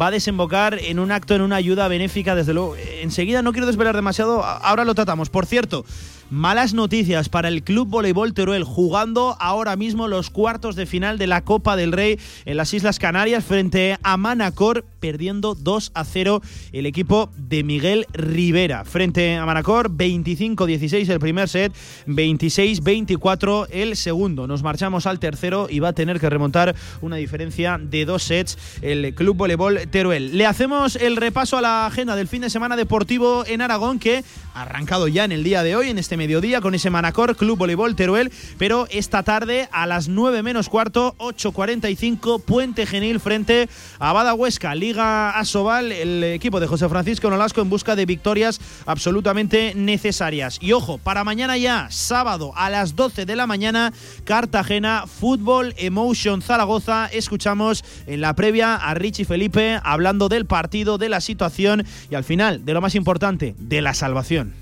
va 0.00 0.06
a 0.06 0.10
desembocar 0.10 0.78
en 0.78 0.98
un 0.98 1.12
acto, 1.12 1.34
en 1.34 1.42
una 1.42 1.56
ayuda 1.56 1.88
benéfica. 1.88 2.34
Desde 2.34 2.54
luego, 2.54 2.74
enseguida 3.02 3.42
no 3.42 3.52
quiero 3.52 3.66
desvelar 3.66 3.94
demasiado. 3.94 4.42
Ahora 4.42 4.84
lo 4.84 4.94
tratamos. 4.94 5.28
Por 5.28 5.44
cierto, 5.44 5.84
Malas 6.28 6.74
noticias 6.74 7.28
para 7.28 7.46
el 7.46 7.62
Club 7.62 7.86
Voleibol 7.86 8.34
Teruel, 8.34 8.64
jugando 8.64 9.36
ahora 9.38 9.76
mismo 9.76 10.08
los 10.08 10.28
cuartos 10.28 10.74
de 10.74 10.84
final 10.84 11.18
de 11.18 11.28
la 11.28 11.44
Copa 11.44 11.76
del 11.76 11.92
Rey 11.92 12.18
en 12.46 12.56
las 12.56 12.74
Islas 12.74 12.98
Canarias 12.98 13.44
frente 13.44 13.96
a 14.02 14.16
Manacor, 14.16 14.84
perdiendo 14.98 15.54
2 15.54 15.92
a 15.94 16.04
0 16.04 16.42
el 16.72 16.86
equipo 16.86 17.30
de 17.36 17.64
Miguel 17.64 18.06
Rivera. 18.12 18.84
Frente 18.84 19.36
a 19.36 19.46
Manacor, 19.46 19.90
25-16 19.90 21.08
el 21.08 21.20
primer 21.20 21.48
set, 21.48 21.72
26-24 22.06 23.68
el 23.70 23.96
segundo. 23.96 24.46
Nos 24.46 24.62
marchamos 24.62 25.06
al 25.06 25.18
tercero 25.18 25.68
y 25.70 25.78
va 25.80 25.88
a 25.88 25.92
tener 25.92 26.20
que 26.20 26.30
remontar 26.30 26.74
una 27.00 27.16
diferencia 27.16 27.78
de 27.80 28.04
dos 28.04 28.22
sets 28.22 28.58
el 28.82 29.14
Club 29.14 29.36
Voleibol 29.36 29.88
Teruel. 29.90 30.36
Le 30.36 30.46
hacemos 30.46 30.96
el 30.96 31.16
repaso 31.16 31.58
a 31.58 31.60
la 31.60 31.86
agenda 31.86 32.16
del 32.16 32.28
fin 32.28 32.42
de 32.42 32.50
semana 32.50 32.76
deportivo 32.76 33.44
en 33.46 33.60
Aragón 33.60 33.98
que 33.98 34.24
ha 34.54 34.62
arrancado 34.62 35.08
ya 35.08 35.24
en 35.24 35.32
el 35.32 35.44
día 35.44 35.62
de 35.62 35.76
hoy, 35.76 35.90
en 35.90 35.98
este 35.98 36.16
mediodía 36.16 36.60
con 36.60 36.74
ese 36.74 36.90
Manacor 36.90 37.36
Club 37.36 37.58
Voleibol 37.58 37.94
Teruel, 37.96 38.32
pero 38.58 38.86
esta 38.90 39.22
tarde 39.22 39.68
a 39.70 39.86
las 39.86 40.08
9 40.08 40.42
menos 40.42 40.68
cuarto, 40.68 41.14
8.45, 41.18 42.42
Puente 42.42 42.86
Genil 42.86 43.20
frente 43.20 43.68
a 43.98 44.12
Badahuesca, 44.12 44.74
Liga 44.74 44.95
Asobal, 44.98 45.92
el 45.92 46.24
equipo 46.24 46.60
de 46.60 46.66
José 46.66 46.88
Francisco 46.88 47.30
Nolasco 47.30 47.60
en 47.60 47.70
busca 47.70 47.96
de 47.96 48.06
victorias 48.06 48.60
absolutamente 48.86 49.72
necesarias. 49.74 50.58
Y 50.60 50.72
ojo, 50.72 50.98
para 50.98 51.24
mañana 51.24 51.56
ya, 51.56 51.88
sábado 51.90 52.52
a 52.56 52.70
las 52.70 52.96
12 52.96 53.26
de 53.26 53.36
la 53.36 53.46
mañana, 53.46 53.92
Cartagena, 54.24 55.04
Fútbol 55.06 55.74
Emotion 55.76 56.42
Zaragoza, 56.42 57.06
escuchamos 57.12 57.84
en 58.06 58.20
la 58.20 58.34
previa 58.34 58.74
a 58.76 58.94
Richie 58.94 59.24
Felipe 59.24 59.78
hablando 59.82 60.28
del 60.28 60.46
partido, 60.46 60.98
de 60.98 61.08
la 61.08 61.20
situación 61.20 61.84
y 62.10 62.14
al 62.14 62.24
final, 62.24 62.64
de 62.64 62.74
lo 62.74 62.80
más 62.80 62.94
importante, 62.94 63.54
de 63.58 63.82
la 63.82 63.94
salvación. 63.94 64.54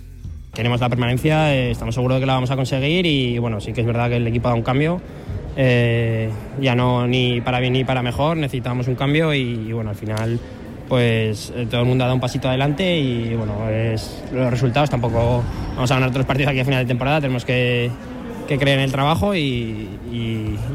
Tenemos 0.53 0.81
la 0.81 0.89
permanencia, 0.89 1.55
eh, 1.55 1.73
estamos 1.73 1.97
seguros 1.97 2.17
de 2.17 2.21
que 2.21 2.27
la 2.27 2.35
vamos 2.35 2.51
a 2.51 2.57
conseguir 2.57 3.07
y 3.07 3.39
bueno, 3.39 3.61
sí 3.61 3.73
que 3.73 3.81
es 3.81 3.87
verdad 3.87 4.09
que 4.09 4.17
el 4.17 4.27
equipo 4.27 4.49
da 4.49 4.55
un 4.55 4.63
cambio. 4.63 5.01
Eh, 5.57 6.31
ya 6.61 6.75
no 6.75 7.07
ni 7.07 7.41
para 7.41 7.61
bien 7.61 7.75
ni 7.75 7.85
para 7.85 8.03
mejor, 8.03 8.37
necesitamos 8.37 8.89
un 8.89 8.97
cambio 8.97 9.33
y, 9.35 9.73
bueno, 9.73 9.91
al 9.91 9.97
final 9.97 10.41
pues 10.89 11.53
eh, 11.57 11.67
todo 11.71 11.81
el 11.81 11.87
mundo 11.87 12.05
ha 12.05 12.07
dado 12.09 12.17
un 12.17 12.21
pasito 12.21 12.49
adelante 12.49 12.99
y 12.99 13.35
bueno, 13.35 13.71
es, 13.71 14.23
los 14.33 14.51
resultados 14.51 14.91
tampoco 14.91 15.43
vamos 15.75 15.91
a 15.91 15.95
ganar 15.95 16.11
otros 16.11 16.27
partidos 16.27 16.51
aquí 16.51 16.61
a 16.61 16.65
final 16.65 16.85
de 16.85 16.89
temporada, 16.89 17.21
tenemos 17.21 17.45
que, 17.45 17.91
que 18.47 18.59
creen 18.59 18.79
en 18.79 18.85
el 18.85 18.93
trabajo 18.93 19.35
y, 19.35 19.89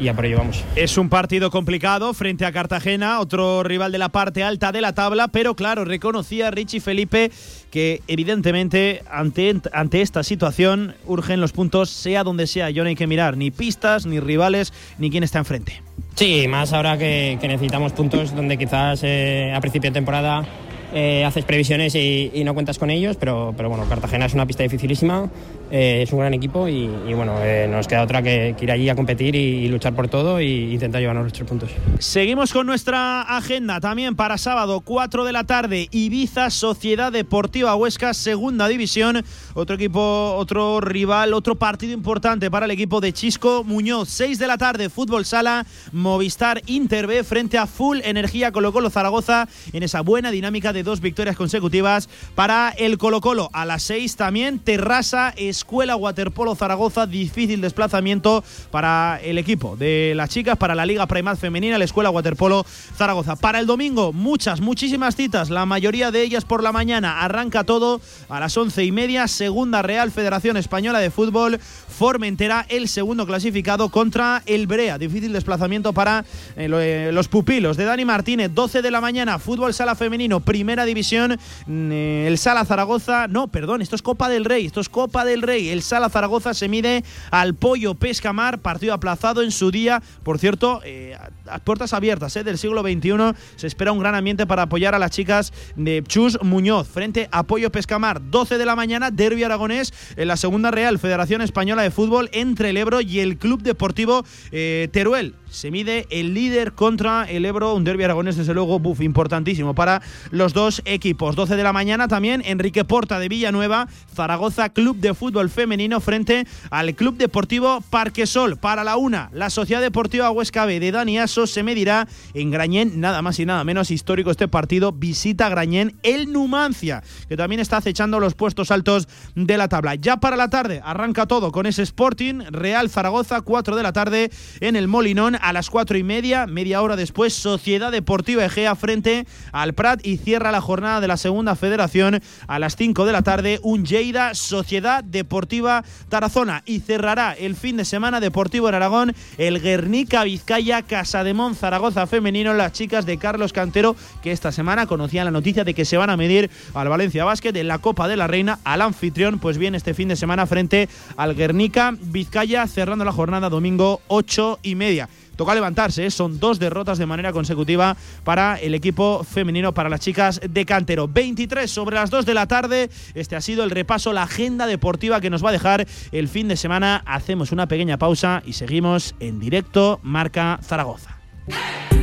ya 0.00 0.14
por 0.14 0.26
ello 0.26 0.38
vamos. 0.38 0.64
Es 0.76 0.96
un 0.98 1.08
partido 1.08 1.50
complicado 1.50 2.14
frente 2.14 2.44
a 2.44 2.52
Cartagena, 2.52 3.20
otro 3.20 3.62
rival 3.62 3.92
de 3.92 3.98
la 3.98 4.08
parte 4.08 4.42
alta 4.42 4.72
de 4.72 4.80
la 4.80 4.94
tabla, 4.94 5.28
pero 5.28 5.54
claro, 5.54 5.84
reconocía 5.84 6.50
Richie 6.50 6.80
Felipe 6.80 7.30
que 7.70 8.02
evidentemente 8.08 9.02
ante, 9.10 9.60
ante 9.72 10.02
esta 10.02 10.22
situación 10.22 10.94
urgen 11.06 11.40
los 11.40 11.52
puntos, 11.52 11.90
sea 11.90 12.24
donde 12.24 12.46
sea. 12.46 12.70
Yo 12.70 12.82
no 12.82 12.88
hay 12.88 12.96
que 12.96 13.06
mirar 13.06 13.36
ni 13.36 13.50
pistas, 13.50 14.06
ni 14.06 14.18
rivales, 14.18 14.72
ni 14.98 15.10
quién 15.10 15.22
está 15.22 15.38
enfrente. 15.38 15.82
Sí, 16.14 16.46
más 16.48 16.72
ahora 16.72 16.98
que, 16.98 17.38
necesitamos 17.40 17.92
puntos 17.92 18.34
donde 18.34 18.58
quizás 18.58 19.00
eh, 19.04 19.52
a 19.54 19.60
principio 19.60 19.90
de 19.90 19.94
temporada 19.94 20.44
eh, 20.92 21.24
haces 21.24 21.44
previsiones 21.44 21.94
y, 21.94 22.42
no 22.44 22.54
cuentas 22.54 22.78
con 22.78 22.90
ellos, 22.90 23.16
pero, 23.16 23.54
pero 23.56 23.68
bueno, 23.68 23.84
Cartagena 23.88 24.26
es 24.26 24.34
una 24.34 24.46
pista 24.46 24.64
dificilísima, 24.64 25.30
eh, 25.70 26.02
es 26.02 26.12
un 26.12 26.18
gran 26.18 26.34
equipo 26.34 26.68
y, 26.68 26.88
bueno, 27.14 27.36
eh, 27.42 27.68
nos 27.70 27.86
queda 27.86 28.02
otra 28.02 28.22
que, 28.22 28.56
ir 28.60 28.70
allí 28.70 28.88
a 28.88 28.94
competir 28.94 29.36
y, 29.36 29.68
luchar 29.68 29.94
por 29.94 30.08
todo 30.08 30.38
e 30.38 30.44
intentar 30.44 31.00
llevarnos 31.00 31.24
nuestros 31.24 31.48
puntos. 31.48 31.70
Seguimos 31.98 32.52
con 32.52 32.66
nuestra 32.66 33.22
agenda 33.22 33.80
también 33.80 34.16
para 34.16 34.36
sábado 34.36 34.80
4 34.80 35.24
de 35.24 35.32
la 35.32 35.44
tarde, 35.44 35.88
Ibiza 35.92 36.50
Sociedad 36.50 37.12
Deportiva 37.12 37.76
Huesca, 37.76 38.14
segunda 38.14 38.66
división, 38.66 39.24
otro 39.54 39.76
equipo, 39.76 40.34
otro 40.36 40.80
rival, 40.80 41.34
otro 41.34 41.54
partido 41.54 41.92
importante 41.92 42.50
para 42.50 42.66
el 42.66 42.72
equipo 42.72 43.00
de 43.00 43.12
Chisco 43.12 43.62
Muñoz, 43.64 44.08
6 44.08 44.38
de 44.38 44.46
la 44.48 44.58
tarde, 44.58 44.90
Fútbol 44.90 45.24
Sala, 45.24 45.66
Movistar 45.92 46.62
Interbe 46.66 47.22
frente 47.22 47.58
a 47.58 47.66
Full 47.66 48.00
Energía 48.02 48.50
Colo 48.50 48.72
Colo 48.72 48.90
Zaragoza 48.90 49.48
en 49.72 49.82
esa 49.82 50.00
buena 50.00 50.30
dinámica 50.30 50.72
de 50.72 50.82
dos 50.82 51.00
victorias 51.00 51.36
consecutivas 51.36 52.08
para 52.34 52.70
el 52.70 52.98
Colo 52.98 53.20
Colo. 53.20 53.50
A 53.52 53.64
las 53.64 53.82
seis 53.82 54.16
también 54.16 54.58
Terrassa, 54.58 55.32
Escuela 55.60 55.94
Waterpolo 55.94 56.54
Zaragoza, 56.54 57.06
difícil 57.06 57.60
desplazamiento 57.60 58.42
para 58.70 59.20
el 59.22 59.36
equipo 59.36 59.76
de 59.76 60.14
las 60.16 60.30
chicas, 60.30 60.56
para 60.56 60.74
la 60.74 60.86
Liga 60.86 61.06
Primat 61.06 61.38
Femenina, 61.38 61.76
la 61.76 61.84
Escuela 61.84 62.08
Waterpolo 62.08 62.64
Zaragoza. 62.96 63.36
Para 63.36 63.60
el 63.60 63.66
domingo, 63.66 64.14
muchas, 64.14 64.62
muchísimas 64.62 65.16
citas, 65.16 65.50
la 65.50 65.66
mayoría 65.66 66.10
de 66.10 66.22
ellas 66.22 66.46
por 66.46 66.62
la 66.62 66.72
mañana. 66.72 67.20
Arranca 67.20 67.64
todo 67.64 68.00
a 68.30 68.40
las 68.40 68.56
once 68.56 68.84
y 68.84 68.90
media, 68.90 69.28
segunda 69.28 69.82
Real 69.82 70.10
Federación 70.10 70.56
Española 70.56 70.98
de 70.98 71.10
Fútbol, 71.10 71.60
Formentera, 71.60 72.64
el 72.70 72.88
segundo 72.88 73.26
clasificado 73.26 73.90
contra 73.90 74.42
el 74.46 74.66
Brea. 74.66 74.96
Difícil 74.96 75.34
desplazamiento 75.34 75.92
para 75.92 76.24
eh, 76.56 76.70
eh, 76.72 77.10
los 77.12 77.28
pupilos 77.28 77.76
de 77.76 77.84
Dani 77.84 78.06
Martínez, 78.06 78.50
12 78.54 78.80
de 78.80 78.90
la 78.90 79.02
mañana, 79.02 79.38
fútbol 79.38 79.74
sala 79.74 79.94
femenino, 79.94 80.40
primer 80.40 80.70
primera 80.70 80.84
división, 80.84 81.36
mm, 81.66 81.90
el 81.90 82.38
Sala 82.38 82.64
Zaragoza, 82.64 83.26
no, 83.26 83.48
perdón, 83.48 83.82
esto 83.82 83.96
es 83.96 84.02
Copa 84.02 84.28
del 84.28 84.44
Rey, 84.44 84.66
esto 84.66 84.80
es 84.80 84.88
Copa 84.88 85.24
del 85.24 85.42
Rey. 85.42 85.49
El 85.50 85.82
Sala 85.82 86.08
Zaragoza 86.08 86.54
se 86.54 86.68
mide 86.68 87.04
al 87.30 87.54
Pollo 87.54 87.94
Pescamar, 87.94 88.60
partido 88.60 88.94
aplazado 88.94 89.42
en 89.42 89.50
su 89.50 89.70
día. 89.70 90.02
Por 90.22 90.38
cierto, 90.38 90.80
eh, 90.84 91.16
a 91.46 91.58
puertas 91.58 91.92
abiertas 91.92 92.36
eh, 92.36 92.44
del 92.44 92.58
siglo 92.58 92.82
XXI, 92.82 93.36
se 93.56 93.66
espera 93.66 93.92
un 93.92 93.98
gran 93.98 94.14
ambiente 94.14 94.46
para 94.46 94.62
apoyar 94.62 94.94
a 94.94 94.98
las 94.98 95.10
chicas 95.10 95.52
de 95.76 96.02
Chus 96.06 96.38
Muñoz 96.42 96.88
frente 96.88 97.28
a 97.32 97.42
Pollo 97.42 97.70
Pescamar. 97.70 98.20
12 98.30 98.58
de 98.58 98.64
la 98.64 98.76
mañana, 98.76 99.10
Derby 99.10 99.44
Aragonés 99.44 99.92
en 100.16 100.28
la 100.28 100.36
segunda 100.36 100.70
Real 100.70 100.98
Federación 100.98 101.42
Española 101.42 101.82
de 101.82 101.90
Fútbol 101.90 102.28
entre 102.32 102.70
el 102.70 102.76
Ebro 102.76 103.00
y 103.00 103.20
el 103.20 103.38
Club 103.38 103.62
Deportivo 103.62 104.24
eh, 104.52 104.88
Teruel 104.92 105.34
se 105.50 105.70
mide 105.70 106.06
el 106.10 106.32
líder 106.34 106.72
contra 106.72 107.24
el 107.24 107.44
Ebro, 107.44 107.74
un 107.74 107.84
derbi 107.84 108.04
aragonés 108.04 108.36
desde 108.36 108.54
luego, 108.54 108.78
buff, 108.78 109.00
importantísimo 109.00 109.74
para 109.74 110.00
los 110.30 110.54
dos 110.54 110.80
equipos. 110.84 111.36
12 111.36 111.56
de 111.56 111.62
la 111.62 111.72
mañana 111.72 112.08
también 112.08 112.42
Enrique 112.44 112.84
Porta 112.84 113.18
de 113.18 113.28
Villanueva, 113.28 113.88
Zaragoza 114.14 114.68
Club 114.68 114.96
de 114.98 115.14
Fútbol 115.14 115.50
Femenino 115.50 116.00
frente 116.00 116.46
al 116.70 116.94
Club 116.94 117.16
Deportivo 117.16 117.82
Parquesol. 117.90 118.56
Para 118.56 118.84
la 118.84 118.96
una, 118.96 119.30
la 119.32 119.50
Sociedad 119.50 119.80
Deportiva 119.80 120.30
Huesca 120.30 120.64
B 120.66 120.80
de 120.80 120.92
Dani 120.92 121.18
Aso 121.18 121.46
se 121.46 121.62
medirá 121.62 122.06
en 122.34 122.50
Grañén, 122.50 123.00
nada 123.00 123.22
más 123.22 123.38
y 123.40 123.46
nada 123.46 123.64
menos 123.64 123.90
histórico 123.90 124.30
este 124.30 124.48
partido, 124.48 124.92
visita 124.92 125.48
Grañén 125.48 125.96
el 126.02 126.32
Numancia, 126.32 127.02
que 127.28 127.36
también 127.36 127.60
está 127.60 127.78
acechando 127.78 128.20
los 128.20 128.34
puestos 128.34 128.70
altos 128.70 129.08
de 129.34 129.58
la 129.58 129.68
tabla. 129.68 129.96
Ya 129.96 130.18
para 130.18 130.36
la 130.36 130.48
tarde 130.48 130.80
arranca 130.84 131.26
todo 131.26 131.50
con 131.50 131.66
ese 131.66 131.82
Sporting 131.82 132.40
Real 132.50 132.88
Zaragoza, 132.88 133.40
4 133.40 133.76
de 133.76 133.82
la 133.82 133.92
tarde 133.92 134.30
en 134.60 134.76
el 134.76 134.86
Molinón 134.88 135.39
a 135.40 135.52
las 135.52 135.70
cuatro 135.70 135.96
y 135.98 136.02
media, 136.02 136.46
media 136.46 136.82
hora 136.82 136.96
después, 136.96 137.32
Sociedad 137.34 137.92
Deportiva 137.92 138.44
Egea 138.44 138.74
frente 138.74 139.26
al 139.52 139.74
Prat 139.74 140.04
y 140.06 140.16
cierra 140.16 140.52
la 140.52 140.60
jornada 140.60 141.00
de 141.00 141.08
la 141.08 141.16
segunda 141.16 141.56
federación 141.56 142.20
a 142.46 142.58
las 142.58 142.76
5 142.76 143.04
de 143.04 143.12
la 143.12 143.22
tarde, 143.22 143.60
un 143.62 143.84
Lleida 143.84 144.34
Sociedad 144.34 145.02
Deportiva 145.04 145.84
Tarazona 146.08 146.62
y 146.66 146.80
cerrará 146.80 147.32
el 147.32 147.56
fin 147.56 147.76
de 147.76 147.84
semana 147.84 148.20
deportivo 148.20 148.68
en 148.68 148.74
Aragón 148.74 149.14
el 149.38 149.60
Guernica 149.60 150.24
Vizcaya 150.24 150.82
Casademón 150.82 151.54
Zaragoza 151.54 152.06
femenino, 152.06 152.54
las 152.54 152.72
chicas 152.72 153.06
de 153.06 153.18
Carlos 153.18 153.52
Cantero 153.52 153.96
que 154.22 154.32
esta 154.32 154.52
semana 154.52 154.86
conocían 154.86 155.24
la 155.24 155.30
noticia 155.30 155.64
de 155.64 155.74
que 155.74 155.84
se 155.84 155.96
van 155.96 156.10
a 156.10 156.16
medir 156.16 156.50
al 156.74 156.88
Valencia 156.88 157.24
Basket 157.24 157.56
en 157.56 157.68
la 157.68 157.78
Copa 157.78 158.08
de 158.08 158.16
la 158.16 158.26
Reina 158.26 158.58
al 158.64 158.82
anfitrión, 158.82 159.38
pues 159.38 159.58
bien 159.58 159.74
este 159.74 159.94
fin 159.94 160.08
de 160.08 160.16
semana 160.16 160.46
frente 160.46 160.88
al 161.16 161.34
Guernica 161.34 161.94
Vizcaya 162.00 162.66
cerrando 162.66 163.04
la 163.04 163.12
jornada 163.12 163.48
domingo 163.48 164.00
8 164.08 164.60
y 164.62 164.74
media. 164.74 165.08
Toca 165.40 165.54
levantarse. 165.54 166.04
¿eh? 166.04 166.10
Son 166.10 166.38
dos 166.38 166.58
derrotas 166.58 166.98
de 166.98 167.06
manera 167.06 167.32
consecutiva 167.32 167.96
para 168.24 168.56
el 168.56 168.74
equipo 168.74 169.24
femenino, 169.24 169.72
para 169.72 169.88
las 169.88 170.00
chicas 170.00 170.38
de 170.46 170.66
Cantero. 170.66 171.08
23 171.08 171.70
sobre 171.70 171.96
las 171.96 172.10
2 172.10 172.26
de 172.26 172.34
la 172.34 172.46
tarde. 172.46 172.90
Este 173.14 173.36
ha 173.36 173.40
sido 173.40 173.64
el 173.64 173.70
repaso, 173.70 174.12
la 174.12 174.24
agenda 174.24 174.66
deportiva 174.66 175.18
que 175.22 175.30
nos 175.30 175.42
va 175.42 175.48
a 175.48 175.52
dejar 175.52 175.86
el 176.12 176.28
fin 176.28 176.46
de 176.46 176.58
semana. 176.58 177.02
Hacemos 177.06 177.52
una 177.52 177.68
pequeña 177.68 177.96
pausa 177.96 178.42
y 178.44 178.52
seguimos 178.52 179.14
en 179.18 179.40
directo 179.40 179.98
Marca 180.02 180.60
Zaragoza. 180.62 181.19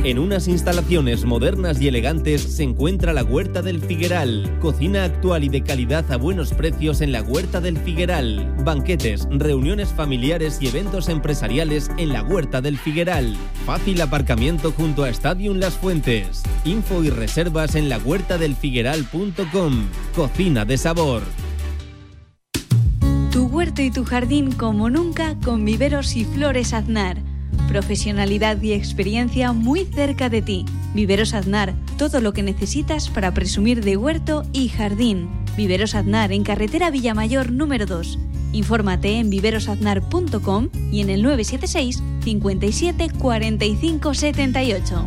En 0.04 0.18
unas 0.18 0.46
instalaciones 0.46 1.24
modernas 1.24 1.80
y 1.80 1.88
elegantes 1.88 2.40
se 2.40 2.62
encuentra 2.62 3.12
la 3.12 3.24
Huerta 3.24 3.62
del 3.62 3.80
Figueral. 3.80 4.58
Cocina 4.60 5.04
actual 5.04 5.42
y 5.44 5.48
de 5.48 5.62
calidad 5.62 6.10
a 6.12 6.16
buenos 6.16 6.54
precios 6.54 7.00
en 7.00 7.10
la 7.10 7.20
Huerta 7.20 7.60
del 7.60 7.76
Figueral. 7.76 8.54
Banquetes, 8.64 9.26
reuniones 9.30 9.88
familiares 9.88 10.58
y 10.60 10.68
eventos 10.68 11.08
empresariales 11.08 11.90
en 11.98 12.12
la 12.12 12.22
Huerta 12.22 12.60
del 12.60 12.78
Figueral. 12.78 13.36
Fácil 13.66 14.00
aparcamiento 14.00 14.70
junto 14.72 15.02
a 15.02 15.08
Stadium 15.08 15.58
Las 15.58 15.74
Fuentes. 15.74 16.42
Info 16.64 17.02
y 17.02 17.10
reservas 17.10 17.74
en 17.74 17.88
la 17.88 17.98
huertadelfigueral.com. 17.98 19.88
Cocina 20.14 20.64
de 20.64 20.78
sabor. 20.78 21.22
Tu 23.32 23.46
huerto 23.46 23.82
y 23.82 23.90
tu 23.90 24.04
jardín 24.04 24.52
como 24.52 24.90
nunca 24.90 25.34
con 25.44 25.64
viveros 25.64 26.16
y 26.16 26.24
flores 26.24 26.72
aznar 26.72 27.18
Profesionalidad 27.68 28.60
y 28.62 28.72
experiencia 28.72 29.52
muy 29.52 29.84
cerca 29.84 30.30
de 30.30 30.40
ti. 30.40 30.64
Viveros 30.94 31.34
Aznar, 31.34 31.74
todo 31.98 32.20
lo 32.22 32.32
que 32.32 32.42
necesitas 32.42 33.10
para 33.10 33.34
presumir 33.34 33.84
de 33.84 33.98
huerto 33.98 34.44
y 34.54 34.68
jardín. 34.68 35.28
Viveros 35.54 35.94
Aznar 35.94 36.32
en 36.32 36.44
carretera 36.44 36.90
Villamayor 36.90 37.52
número 37.52 37.84
2. 37.84 38.18
Infórmate 38.52 39.18
en 39.18 39.28
viverosaznar.com 39.28 40.70
y 40.90 41.02
en 41.02 41.10
el 41.10 41.22
976 41.22 42.02
57 42.24 43.10
45 43.18 44.14
78. 44.14 45.06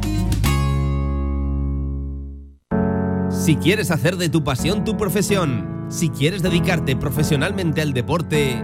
Si 3.32 3.56
quieres 3.56 3.90
hacer 3.90 4.18
de 4.18 4.30
tu 4.30 4.44
pasión 4.44 4.84
tu 4.84 4.98
profesión, 4.98 5.88
si 5.90 6.10
quieres 6.10 6.44
dedicarte 6.44 6.96
profesionalmente 6.96 7.82
al 7.82 7.94
deporte, 7.94 8.64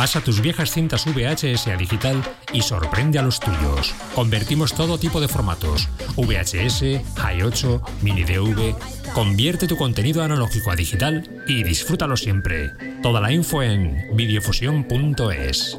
Pasa 0.00 0.22
tus 0.22 0.40
viejas 0.40 0.70
cintas 0.70 1.04
VHS 1.04 1.66
a 1.66 1.76
digital 1.76 2.22
y 2.54 2.62
sorprende 2.62 3.18
a 3.18 3.22
los 3.22 3.38
tuyos. 3.38 3.94
Convertimos 4.14 4.72
todo 4.72 4.96
tipo 4.96 5.20
de 5.20 5.28
formatos: 5.28 5.90
VHS, 6.16 7.02
i8, 7.16 7.82
mini 8.00 8.24
DV. 8.24 8.74
Convierte 9.12 9.66
tu 9.66 9.76
contenido 9.76 10.22
analógico 10.22 10.70
a 10.70 10.74
digital 10.74 11.28
y 11.46 11.64
disfrútalo 11.64 12.16
siempre. 12.16 12.70
Toda 13.02 13.20
la 13.20 13.30
info 13.30 13.62
en 13.62 14.16
videofusión.es. 14.16 15.78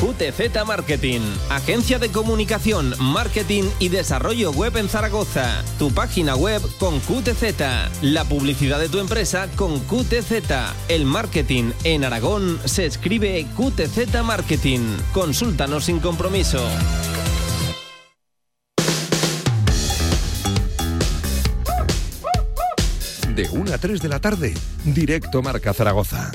QTZ 0.00 0.64
Marketing, 0.66 1.20
agencia 1.50 1.98
de 1.98 2.10
comunicación, 2.10 2.94
marketing 2.98 3.64
y 3.78 3.90
desarrollo 3.90 4.50
web 4.50 4.78
en 4.78 4.88
Zaragoza. 4.88 5.62
Tu 5.78 5.92
página 5.92 6.34
web 6.36 6.62
con 6.78 7.00
QTZ, 7.00 8.00
la 8.00 8.24
publicidad 8.24 8.80
de 8.80 8.88
tu 8.88 8.98
empresa 8.98 9.46
con 9.56 9.78
QTZ. 9.80 10.32
El 10.88 11.04
marketing 11.04 11.72
en 11.84 12.04
Aragón 12.04 12.58
se 12.64 12.86
escribe 12.86 13.46
QTZ 13.54 14.22
Marketing. 14.24 14.80
Consúltanos 15.12 15.84
sin 15.84 16.00
compromiso. 16.00 16.66
De 23.34 23.48
1 23.52 23.74
a 23.74 23.76
3 23.76 24.00
de 24.00 24.08
la 24.08 24.18
tarde, 24.18 24.54
directo 24.86 25.42
Marca 25.42 25.74
Zaragoza. 25.74 26.32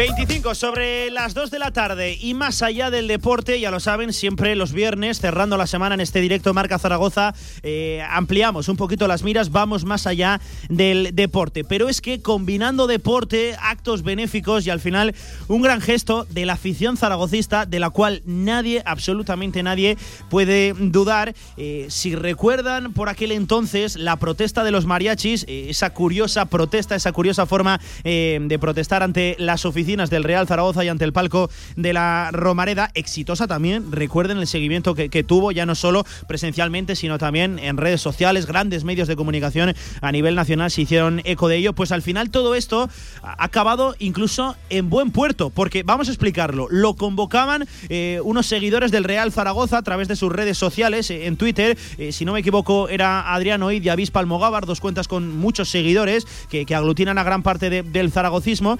25 0.00 0.54
sobre 0.54 1.10
las 1.10 1.34
2 1.34 1.50
de 1.50 1.58
la 1.58 1.72
tarde 1.72 2.16
y 2.18 2.32
más 2.32 2.62
allá 2.62 2.90
del 2.90 3.06
deporte, 3.06 3.60
ya 3.60 3.70
lo 3.70 3.80
saben, 3.80 4.14
siempre 4.14 4.56
los 4.56 4.72
viernes, 4.72 5.20
cerrando 5.20 5.58
la 5.58 5.66
semana 5.66 5.94
en 5.94 6.00
este 6.00 6.22
directo 6.22 6.54
Marca 6.54 6.78
Zaragoza, 6.78 7.34
eh, 7.62 8.02
ampliamos 8.08 8.70
un 8.70 8.78
poquito 8.78 9.06
las 9.06 9.22
miras, 9.24 9.50
vamos 9.50 9.84
más 9.84 10.06
allá 10.06 10.40
del 10.70 11.10
deporte. 11.14 11.64
Pero 11.64 11.90
es 11.90 12.00
que 12.00 12.22
combinando 12.22 12.86
deporte, 12.86 13.54
actos 13.60 14.02
benéficos 14.02 14.66
y 14.66 14.70
al 14.70 14.80
final 14.80 15.14
un 15.48 15.60
gran 15.60 15.82
gesto 15.82 16.26
de 16.30 16.46
la 16.46 16.54
afición 16.54 16.96
zaragocista, 16.96 17.66
de 17.66 17.78
la 17.78 17.90
cual 17.90 18.22
nadie, 18.24 18.82
absolutamente 18.86 19.62
nadie, 19.62 19.98
puede 20.30 20.72
dudar. 20.72 21.34
Eh, 21.58 21.88
si 21.90 22.14
recuerdan 22.14 22.94
por 22.94 23.10
aquel 23.10 23.32
entonces 23.32 23.96
la 23.96 24.16
protesta 24.16 24.64
de 24.64 24.70
los 24.70 24.86
mariachis, 24.86 25.44
eh, 25.46 25.66
esa 25.68 25.90
curiosa 25.90 26.46
protesta, 26.46 26.94
esa 26.94 27.12
curiosa 27.12 27.44
forma 27.44 27.78
de 28.02 28.58
protestar 28.58 29.02
ante 29.02 29.36
las 29.38 29.66
oficinas 29.66 29.89
del 29.90 30.22
Real 30.22 30.46
Zaragoza 30.46 30.84
y 30.84 30.88
ante 30.88 31.04
el 31.04 31.12
palco 31.12 31.50
de 31.74 31.92
la 31.92 32.30
Romareda. 32.32 32.92
Exitosa 32.94 33.48
también, 33.48 33.90
recuerden 33.90 34.38
el 34.38 34.46
seguimiento 34.46 34.94
que, 34.94 35.24
tuvo, 35.24 35.50
ya 35.50 35.66
no 35.66 35.74
solo 35.74 36.04
presencialmente, 36.28 36.94
sino 36.94 37.18
también 37.18 37.58
en 37.58 37.76
redes 37.76 38.00
sociales. 38.00 38.46
Grandes 38.46 38.84
medios 38.84 39.08
de 39.08 39.16
comunicación 39.16 39.74
a 40.00 40.12
nivel 40.12 40.36
nacional 40.36 40.70
se 40.70 40.82
hicieron 40.82 41.22
eco 41.24 41.48
de 41.48 41.56
ello. 41.56 41.72
Pues 41.72 41.90
al 41.90 42.02
final 42.02 42.30
todo 42.30 42.54
esto 42.54 42.88
ha 43.22 43.44
acabado 43.44 43.96
incluso 43.98 44.54
en 44.68 44.88
buen 44.90 45.10
puerto, 45.10 45.50
porque 45.50 45.82
vamos 45.82 46.06
a 46.06 46.12
explicarlo. 46.12 46.68
Lo 46.70 46.94
convocaban 46.94 47.66
eh, 47.88 48.20
unos 48.22 48.46
seguidores 48.46 48.92
del 48.92 49.02
Real 49.02 49.32
Zaragoza 49.32 49.78
a 49.78 49.82
través 49.82 50.06
de 50.06 50.14
sus 50.14 50.30
redes 50.30 50.56
sociales, 50.56 51.10
eh, 51.10 51.26
en 51.26 51.36
Twitter. 51.36 51.76
Eh, 51.98 52.12
si 52.12 52.24
no 52.24 52.32
me 52.32 52.40
equivoco, 52.40 52.88
era 52.88 53.34
Adrián 53.34 53.64
Oid 53.64 53.82
y 53.82 53.88
Avispa 53.88 54.20
Almogávar, 54.20 54.66
dos 54.66 54.78
cuentas 54.78 55.08
con 55.08 55.36
muchos 55.36 55.68
seguidores 55.68 56.28
que, 56.48 56.70
aglutinan 56.70 57.18
a 57.18 57.24
gran 57.24 57.42
parte 57.42 57.82
del 57.82 58.12
zaragocismo 58.12 58.78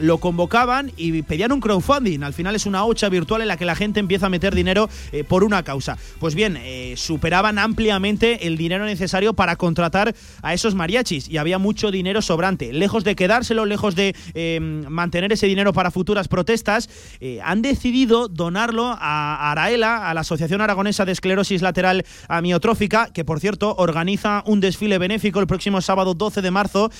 lo 0.00 0.09
convocaban 0.18 0.92
y 0.96 1.22
pedían 1.22 1.52
un 1.52 1.60
crowdfunding. 1.60 2.22
Al 2.22 2.32
final 2.32 2.54
es 2.54 2.66
una 2.66 2.84
hocha 2.84 3.08
virtual 3.08 3.42
en 3.42 3.48
la 3.48 3.56
que 3.56 3.64
la 3.64 3.74
gente 3.74 4.00
empieza 4.00 4.26
a 4.26 4.28
meter 4.28 4.54
dinero 4.54 4.88
eh, 5.12 5.24
por 5.24 5.44
una 5.44 5.62
causa. 5.62 5.98
Pues 6.18 6.34
bien, 6.34 6.56
eh, 6.60 6.94
superaban 6.96 7.58
ampliamente 7.58 8.46
el 8.46 8.56
dinero 8.56 8.84
necesario 8.84 9.34
para 9.34 9.56
contratar 9.56 10.14
a 10.42 10.54
esos 10.54 10.74
mariachis 10.74 11.28
y 11.28 11.36
había 11.36 11.58
mucho 11.58 11.90
dinero 11.90 12.22
sobrante. 12.22 12.72
Lejos 12.72 13.04
de 13.04 13.14
quedárselo, 13.14 13.66
lejos 13.66 13.94
de 13.94 14.14
em, 14.34 14.86
mantener 14.88 15.32
ese 15.32 15.46
dinero 15.46 15.72
para 15.72 15.90
futuras 15.90 16.28
protestas, 16.28 16.88
eh, 17.20 17.40
han 17.44 17.62
decidido 17.62 18.28
donarlo 18.28 18.96
a 18.98 19.50
Araela, 19.50 20.08
a 20.08 20.14
la 20.14 20.22
Asociación 20.22 20.60
Aragonesa 20.60 21.04
de 21.04 21.12
Esclerosis 21.12 21.62
Lateral 21.62 22.04
Amiotrófica, 22.28 23.10
que 23.12 23.24
por 23.24 23.40
cierto 23.40 23.74
organiza 23.76 24.42
un 24.46 24.60
desfile 24.60 24.98
benéfico 24.98 25.40
el 25.40 25.46
próximo 25.46 25.80
sábado 25.80 26.14
12 26.14 26.42
de 26.42 26.50
marzo 26.50 26.90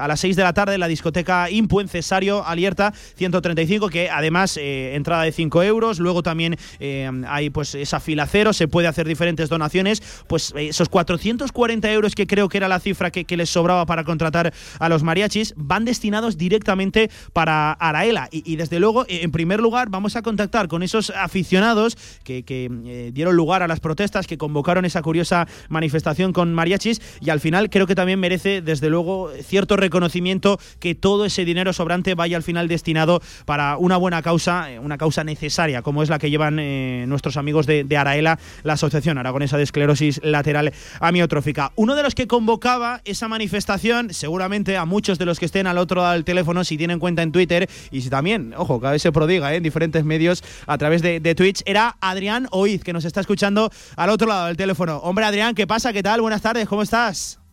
a 0.00 0.08
las 0.08 0.20
6 0.20 0.36
de 0.36 0.42
la 0.42 0.52
tarde 0.52 0.74
en 0.74 0.80
la 0.80 0.88
discoteca 0.88 1.50
Impu 1.50 1.80
en 1.80 1.88
Cesario 1.88 2.43
Alierta 2.46 2.92
135, 3.16 3.88
que 3.88 4.10
además 4.10 4.56
eh, 4.56 4.94
entrada 4.94 5.22
de 5.22 5.32
5 5.32 5.62
euros, 5.62 5.98
luego 5.98 6.22
también 6.22 6.56
eh, 6.80 7.10
hay 7.28 7.50
pues 7.50 7.74
esa 7.74 8.00
fila 8.00 8.26
cero, 8.26 8.52
se 8.52 8.68
puede 8.68 8.88
hacer 8.88 9.06
diferentes 9.06 9.48
donaciones, 9.48 10.02
pues 10.26 10.52
eh, 10.56 10.68
esos 10.68 10.88
440 10.88 11.92
euros 11.92 12.14
que 12.14 12.26
creo 12.26 12.48
que 12.48 12.58
era 12.58 12.68
la 12.68 12.80
cifra 12.80 13.10
que, 13.10 13.34
les 13.34 13.50
sobraba 13.50 13.84
para 13.84 14.04
contratar 14.04 14.54
a 14.78 14.88
los 14.88 15.02
mariachis, 15.02 15.54
van 15.56 15.84
destinados 15.84 16.38
directamente 16.38 17.10
para 17.32 17.72
Araela. 17.72 18.28
Y, 18.30 18.54
desde 18.54 18.78
luego, 18.78 19.04
en 19.08 19.32
primer 19.32 19.58
lugar, 19.58 19.88
vamos 19.90 20.14
a 20.14 20.22
contactar 20.22 20.68
con 20.68 20.84
esos 20.84 21.10
aficionados 21.10 21.98
que, 22.22 22.44
que 22.44 23.10
dieron 23.12 23.34
lugar 23.34 23.64
a 23.64 23.66
las 23.66 23.80
protestas, 23.80 24.28
que 24.28 24.38
convocaron 24.38 24.84
esa 24.84 25.02
curiosa 25.02 25.48
manifestación 25.68 26.32
con 26.32 26.54
mariachis, 26.54 27.02
y 27.20 27.30
al 27.30 27.40
final 27.40 27.70
creo 27.70 27.88
que 27.88 27.96
también 27.96 28.20
merece, 28.20 28.62
desde 28.62 28.88
luego, 28.88 29.30
cierto 29.42 29.76
reconocimiento 29.76 30.60
que 30.78 30.94
todo 30.94 31.24
ese 31.24 31.44
dinero 31.44 31.72
sobrante 31.72 32.14
vaya 32.14 32.33
al 32.36 32.42
final 32.42 32.68
destinado 32.68 33.20
para 33.44 33.76
una 33.76 33.96
buena 33.96 34.22
causa, 34.22 34.72
eh, 34.72 34.78
una 34.78 34.98
causa 34.98 35.24
necesaria, 35.24 35.82
como 35.82 36.02
es 36.02 36.08
la 36.08 36.18
que 36.18 36.30
llevan 36.30 36.58
eh, 36.58 37.04
nuestros 37.08 37.36
amigos 37.36 37.66
de, 37.66 37.86
Araela, 37.96 38.38
la 38.62 38.74
Asociación 38.74 39.18
Aragonesa 39.18 39.56
de 39.56 39.62
Esclerosis 39.62 40.20
Lateral 40.22 40.72
Amiotrófica. 41.00 41.72
Uno 41.76 41.94
de 41.94 42.02
los 42.02 42.14
que 42.14 42.26
convocaba 42.26 43.00
esa 43.04 43.28
manifestación, 43.28 44.12
seguramente 44.12 44.76
a 44.76 44.84
muchos 44.84 45.18
de 45.18 45.26
los 45.26 45.38
que 45.38 45.46
estén 45.46 45.66
al 45.66 45.78
otro 45.78 46.00
lado 46.00 46.14
del 46.14 46.24
teléfono, 46.24 46.64
si 46.64 46.76
tienen 46.76 46.98
cuenta 46.98 47.22
en 47.22 47.32
Twitter 47.32 47.68
y 47.90 48.00
si 48.00 48.10
también, 48.10 48.54
ojo, 48.56 48.80
cada 48.80 48.92
vez 48.92 49.02
se 49.02 49.12
prodiga 49.12 49.52
eh, 49.52 49.56
en 49.56 49.62
diferentes 49.62 50.04
medios 50.04 50.42
a 50.66 50.78
través 50.78 51.02
de, 51.02 51.20
de 51.20 51.34
Twitch, 51.34 51.62
era 51.66 51.96
Adrián 52.00 52.48
Oiz, 52.50 52.82
que 52.82 52.92
nos 52.92 53.04
está 53.04 53.20
escuchando 53.20 53.70
al 53.96 54.10
otro 54.10 54.28
lado 54.28 54.46
del 54.46 54.56
teléfono. 54.56 54.98
Hombre, 54.98 55.24
Adrián, 55.24 55.54
¿qué 55.54 55.66
pasa? 55.66 55.92
¿Qué 55.92 56.02
tal? 56.02 56.20
Buenas 56.20 56.42
tardes, 56.42 56.68
¿cómo 56.68 56.82
estás? 56.82 57.43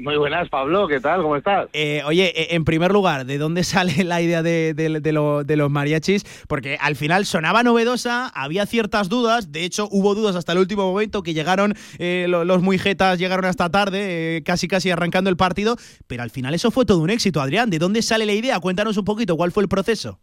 Muy 0.00 0.16
buenas, 0.16 0.48
Pablo, 0.48 0.88
¿qué 0.88 0.98
tal? 0.98 1.20
¿Cómo 1.20 1.36
estás? 1.36 1.68
Eh, 1.74 2.00
oye, 2.06 2.32
eh, 2.34 2.54
en 2.54 2.64
primer 2.64 2.90
lugar, 2.90 3.26
¿de 3.26 3.36
dónde 3.36 3.64
sale 3.64 4.02
la 4.02 4.22
idea 4.22 4.42
de, 4.42 5.12
los 5.12 5.70
mariachis? 5.70 6.24
Porque 6.48 6.78
al 6.80 6.96
final 6.96 7.26
sonaba 7.26 7.62
novedosa, 7.62 8.28
había 8.28 8.64
ciertas 8.64 9.10
dudas, 9.10 9.52
de 9.52 9.64
hecho 9.64 9.88
hubo 9.90 10.14
dudas 10.14 10.36
hasta 10.36 10.52
el 10.52 10.58
último 10.58 10.90
momento 10.90 11.22
que 11.22 11.34
llegaron 11.34 11.74
eh, 11.98 12.24
los, 12.28 12.62
muy 12.62 12.78
jetas, 12.78 13.18
llegaron 13.18 13.44
hasta 13.44 13.68
tarde, 13.68 14.42
casi 14.42 14.68
casi 14.68 14.90
arrancando 14.90 15.28
el 15.28 15.36
partido, 15.36 15.76
pero 16.06 16.22
al 16.22 16.30
final 16.30 16.54
eso 16.54 16.70
fue 16.70 16.86
todo 16.86 17.00
un 17.00 17.10
éxito, 17.10 17.42
Adrián. 17.42 17.68
¿De 17.68 17.78
dónde 17.78 18.00
sale 18.00 18.24
la 18.24 18.32
idea? 18.32 18.58
Cuéntanos 18.58 18.96
un 18.96 19.04
poquito, 19.04 19.36
¿cuál 19.36 19.52
fue 19.52 19.62
el 19.62 19.68
proceso? 19.68 20.18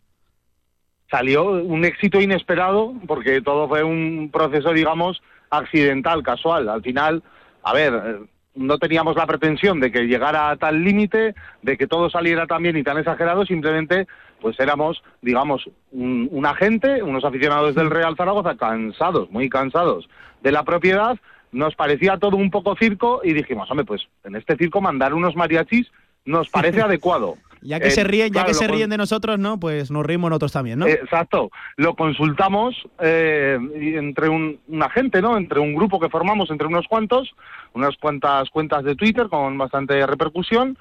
salió 1.10 1.46
un 1.46 1.86
éxito 1.86 2.20
inesperado 2.20 2.94
porque 3.08 3.42
todo 3.42 3.70
fue 3.70 3.82
un 3.82 4.30
proceso, 4.30 4.74
digamos, 4.74 5.22
accidental, 5.50 6.22
casual. 6.22 6.68
Al 6.68 6.82
final, 6.82 7.24
a 7.64 7.74
ver, 7.74 8.28
no 8.58 8.78
teníamos 8.78 9.16
la 9.16 9.28
pretensión 9.28 9.80
de 9.80 9.92
que 9.92 10.08
llegara 10.08 10.50
a 10.50 10.58
tal 10.58 10.84
límite, 10.84 11.36
de 11.62 11.78
que 11.78 11.88
todo 11.88 12.10
saliera 12.10 12.48
tan 12.48 12.64
bien 12.64 12.78
y 12.78 12.84
tan 12.84 12.98
exagerado, 12.98 13.46
simplemente 13.46 14.08
pues 14.42 14.60
éramos, 14.60 15.04
digamos, 15.22 15.70
un, 15.92 16.28
un, 16.32 16.46
agente, 16.46 17.02
unos 17.02 17.26
aficionados 17.26 17.74
del 17.76 17.90
Real 17.90 18.16
Zaragoza 18.16 18.56
cansados, 18.56 19.32
muy 19.32 19.50
cansados 19.50 20.08
de 20.42 20.52
la 20.52 20.64
propiedad, 20.64 21.18
nos 21.52 21.76
parecía 21.76 22.18
todo 22.18 22.36
un 22.36 22.52
poco 22.52 22.76
circo 22.76 23.22
y 23.24 23.34
dijimos, 23.34 23.70
hombre, 23.72 23.86
pues 23.86 24.08
en 24.24 24.36
este 24.36 24.56
circo 24.58 24.82
mandar 24.82 25.14
unos 25.14 25.36
mariachis 25.36 25.92
nos 26.26 26.50
parece 26.50 26.82
adecuado. 26.84 27.38
Ya 27.68 27.82
que 27.82 27.92
se 27.92 28.04
ríen, 28.04 28.32
ya 28.32 28.46
que 28.46 28.54
se 28.54 28.68
ríen 28.68 28.90
de 28.90 28.98
nosotros, 28.98 29.38
¿no? 29.38 29.60
Pues 29.60 29.92
nos 29.92 30.06
reímos 30.06 30.30
nosotros 30.30 30.54
también, 30.54 30.80
¿no? 30.80 30.88
Exacto. 30.88 31.52
Lo 31.76 31.96
consultamos 31.96 32.76
eh, 33.00 33.60
entre 33.76 34.30
un, 34.30 34.58
un, 34.68 34.84
agente, 34.84 35.22
¿no? 35.22 35.36
Entre 35.36 35.60
un 35.60 35.76
grupo 35.76 36.00
que 36.00 36.10
formamos, 36.10 36.50
entre 36.50 36.68
unos 36.68 36.88
cuantos, 36.88 37.36
unas 37.74 37.98
cuantas 37.98 38.50
cuentas 38.50 38.86
de 38.86 38.96
Twitter 38.96 39.28
con 39.28 39.58
bastante 39.58 40.06
repercusión 40.08 40.78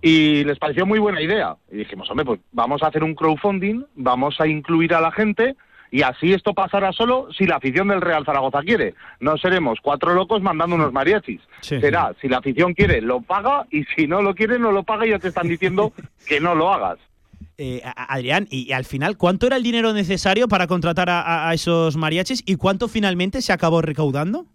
y 0.00 0.42
les 0.44 0.58
pareció 0.58 0.86
muy 0.86 0.98
buena 0.98 1.20
idea. 1.20 1.56
Y 1.70 1.76
dijimos, 1.76 2.10
hombre, 2.10 2.24
pues 2.24 2.40
vamos 2.50 2.82
a 2.82 2.86
hacer 2.86 3.04
un 3.04 3.14
crowdfunding, 3.14 3.84
vamos 3.94 4.40
a 4.40 4.46
incluir 4.46 4.94
a 4.94 5.00
la 5.00 5.12
gente 5.12 5.54
y 5.92 6.00
así 6.00 6.32
esto 6.32 6.54
pasará 6.54 6.90
solo 6.90 7.28
si 7.36 7.44
la 7.44 7.56
afición 7.56 7.88
del 7.88 8.00
Real 8.00 8.24
Zaragoza 8.24 8.62
quiere. 8.62 8.94
No 9.20 9.36
seremos 9.36 9.78
cuatro 9.82 10.14
locos 10.14 10.40
mandando 10.40 10.74
unos 10.74 10.90
mariachis. 10.90 11.42
Sí, 11.60 11.78
Será, 11.80 12.14
si 12.18 12.28
la 12.28 12.38
afición 12.38 12.72
quiere, 12.72 13.02
lo 13.02 13.20
paga 13.20 13.66
y 13.70 13.84
si 13.94 14.06
no 14.06 14.22
lo 14.22 14.34
quiere, 14.34 14.58
no 14.58 14.72
lo 14.72 14.84
paga 14.84 15.06
y 15.06 15.10
ya 15.10 15.18
te 15.18 15.28
están 15.28 15.48
diciendo 15.48 15.92
que 16.26 16.40
no 16.40 16.54
lo 16.54 16.72
hagas. 16.72 16.98
Eh, 17.58 17.82
Adrián, 17.84 18.48
y, 18.50 18.72
al 18.72 18.86
final, 18.86 19.18
¿cuánto 19.18 19.46
era 19.46 19.56
el 19.56 19.62
dinero 19.62 19.92
necesario 19.92 20.48
para 20.48 20.66
contratar 20.66 21.10
a, 21.10 21.46
a 21.46 21.52
esos 21.52 21.98
mariachis 21.98 22.42
y 22.46 22.56
cuánto 22.56 22.88
finalmente 22.88 23.42
se 23.42 23.52
acabó 23.52 23.82
recaudando? 23.82 24.46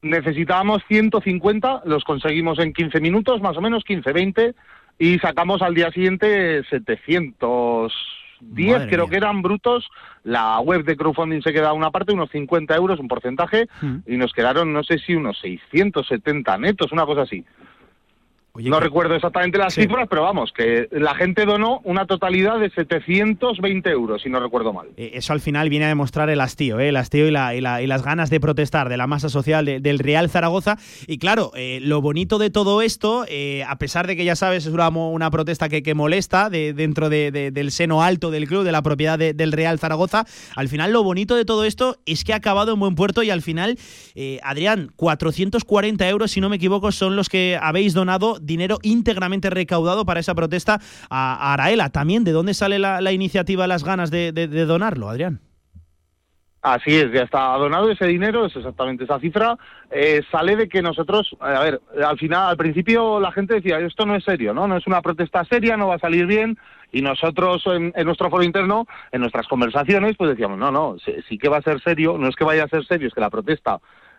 Necesitábamos 0.00 0.82
150, 0.88 1.82
los 1.84 2.02
conseguimos 2.02 2.58
en 2.60 2.72
15 2.72 2.98
minutos, 3.00 3.42
más 3.42 3.58
o 3.58 3.60
menos 3.60 3.84
15, 3.84 4.10
20, 4.10 4.54
y 4.98 5.18
sacamos 5.18 5.60
al 5.60 5.74
día 5.74 5.90
siguiente 5.92 6.64
700 6.70 7.92
10 8.52 8.72
Madre 8.72 8.88
creo 8.88 9.04
mía. 9.06 9.10
que 9.10 9.16
eran 9.16 9.42
brutos. 9.42 9.88
La 10.22 10.58
web 10.60 10.84
de 10.84 10.96
crowdfunding 10.96 11.42
se 11.42 11.52
queda 11.52 11.72
una 11.72 11.90
parte, 11.90 12.12
unos 12.12 12.30
50 12.30 12.74
euros, 12.76 12.98
un 13.00 13.08
porcentaje, 13.08 13.66
Mm. 13.82 13.96
y 14.06 14.16
nos 14.16 14.32
quedaron, 14.32 14.72
no 14.72 14.82
sé 14.84 14.98
si 14.98 15.14
unos 15.14 15.38
670 15.40 16.56
netos, 16.58 16.92
una 16.92 17.04
cosa 17.06 17.22
así. 17.22 17.44
No 18.56 18.78
recuerdo 18.78 19.16
exactamente 19.16 19.58
las 19.58 19.74
cifras, 19.74 20.06
pero 20.08 20.22
vamos, 20.22 20.52
que 20.52 20.86
la 20.92 21.14
gente 21.16 21.44
donó 21.44 21.80
una 21.82 22.06
totalidad 22.06 22.60
de 22.60 22.70
720 22.70 23.90
euros, 23.90 24.22
si 24.22 24.28
no 24.30 24.38
recuerdo 24.38 24.72
mal. 24.72 24.86
Eh, 24.96 25.10
Eso 25.14 25.32
al 25.32 25.40
final 25.40 25.68
viene 25.68 25.86
a 25.86 25.88
demostrar 25.88 26.30
el 26.30 26.40
hastío, 26.40 26.78
¿eh? 26.78 26.90
el 26.90 26.96
hastío 26.96 27.26
y, 27.26 27.32
la- 27.32 27.54
y 27.56 27.60
la- 27.60 27.82
y 27.82 27.88
las 27.88 28.04
ganas 28.04 28.30
de 28.30 28.38
protestar 28.38 28.88
de 28.88 28.96
la 28.96 29.08
masa 29.08 29.28
social 29.28 29.64
de- 29.64 29.80
del 29.80 29.98
Real 29.98 30.30
Zaragoza. 30.30 30.78
Y 31.08 31.18
claro, 31.18 31.50
eh, 31.56 31.80
lo 31.82 32.00
bonito 32.00 32.38
de 32.38 32.50
todo 32.50 32.80
esto, 32.80 33.24
eh, 33.28 33.64
a 33.66 33.76
pesar 33.78 34.06
de 34.06 34.14
que 34.14 34.24
ya 34.24 34.36
sabes, 34.36 34.66
es 34.66 34.72
una, 34.72 35.30
protesta 35.32 35.68
que, 35.68 35.82
que 35.82 35.94
molesta 35.94 36.48
de, 36.48 36.72
dentro 36.74 37.08
de- 37.08 37.32
de- 37.32 37.50
del 37.50 37.72
seno 37.72 38.02
alto 38.04 38.30
del 38.30 38.46
club, 38.46 38.62
de 38.62 38.70
la 38.72 38.82
propiedad 38.82 39.18
de- 39.18 39.34
del 39.34 39.50
Real 39.50 39.80
Zaragoza, 39.80 40.26
al 40.54 40.68
final 40.68 40.92
lo 40.92 41.02
bonito 41.02 41.34
de 41.34 41.44
todo 41.44 41.64
esto 41.64 41.96
es 42.06 42.22
que 42.22 42.32
ha 42.32 42.36
acabado 42.36 42.72
en 42.74 42.78
buen 42.78 42.94
puerto 42.94 43.24
y 43.24 43.30
al 43.30 43.42
final, 43.42 43.76
Adrián, 44.44 44.90
440 44.96 46.08
euros, 46.08 46.30
si 46.30 46.40
no 46.40 46.48
me 46.48 46.56
equivoco, 46.56 46.92
son 46.92 47.16
los 47.16 47.28
que 47.28 47.58
habéis 47.60 47.94
donado, 47.94 48.38
dinero 48.44 48.78
íntegramente 48.82 49.50
recaudado 49.50 50.04
para 50.04 50.20
esa 50.20 50.34
protesta 50.34 50.80
a, 51.10 51.52
Araela. 51.52 51.90
También, 51.90 52.24
¿de 52.24 52.32
dónde 52.32 52.54
sale 52.54 52.78
la, 52.78 53.12
iniciativa, 53.12 53.66
las 53.66 53.84
ganas 53.84 54.10
de, 54.10 54.32
donarlo, 54.66 55.08
Adrián? 55.08 55.40
Así 56.62 56.96
es, 56.96 57.12
ya 57.12 57.20
está 57.20 57.58
donado 57.58 57.90
ese 57.90 58.06
dinero, 58.06 58.46
es 58.46 58.56
exactamente 58.56 59.04
esa 59.04 59.20
cifra. 59.20 59.58
Eh, 59.90 60.22
sale 60.32 60.56
de 60.56 60.66
que 60.66 60.80
nosotros, 60.80 61.36
a 61.38 61.60
ver, 61.60 61.82
al 62.02 62.16
final, 62.16 62.48
al 62.48 62.56
principio 62.56 63.20
la 63.20 63.32
gente 63.32 63.56
decía, 63.56 63.78
esto 63.80 64.06
no 64.06 64.16
es 64.16 64.24
serio, 64.24 64.54
¿no? 64.54 64.66
No 64.66 64.78
es 64.78 64.86
una 64.86 65.02
protesta 65.02 65.44
seria, 65.44 65.76
no 65.76 65.88
va 65.88 65.96
a 65.96 65.98
salir 65.98 66.24
bien. 66.24 66.56
Y 66.90 67.02
nosotros 67.02 67.62
en, 67.66 67.92
en 67.94 68.06
nuestro 68.06 68.30
foro 68.30 68.42
interno, 68.42 68.86
en 69.12 69.20
nuestras 69.20 69.46
conversaciones, 69.46 70.16
pues 70.16 70.30
decíamos, 70.30 70.58
no, 70.58 70.70
no, 70.70 70.96
sí, 71.04 71.12
sí 71.28 71.36
que 71.36 71.50
va 71.50 71.58
a 71.58 71.62
ser 71.62 71.82
serio, 71.82 72.16
no 72.16 72.28
es 72.28 72.34
que 72.34 72.44
vaya 72.44 72.64
a 72.64 72.68
ser 72.68 72.86
serio, 72.86 73.08
es 73.08 73.14
que 73.14 73.20
la 73.20 73.28
protesta 73.28 73.78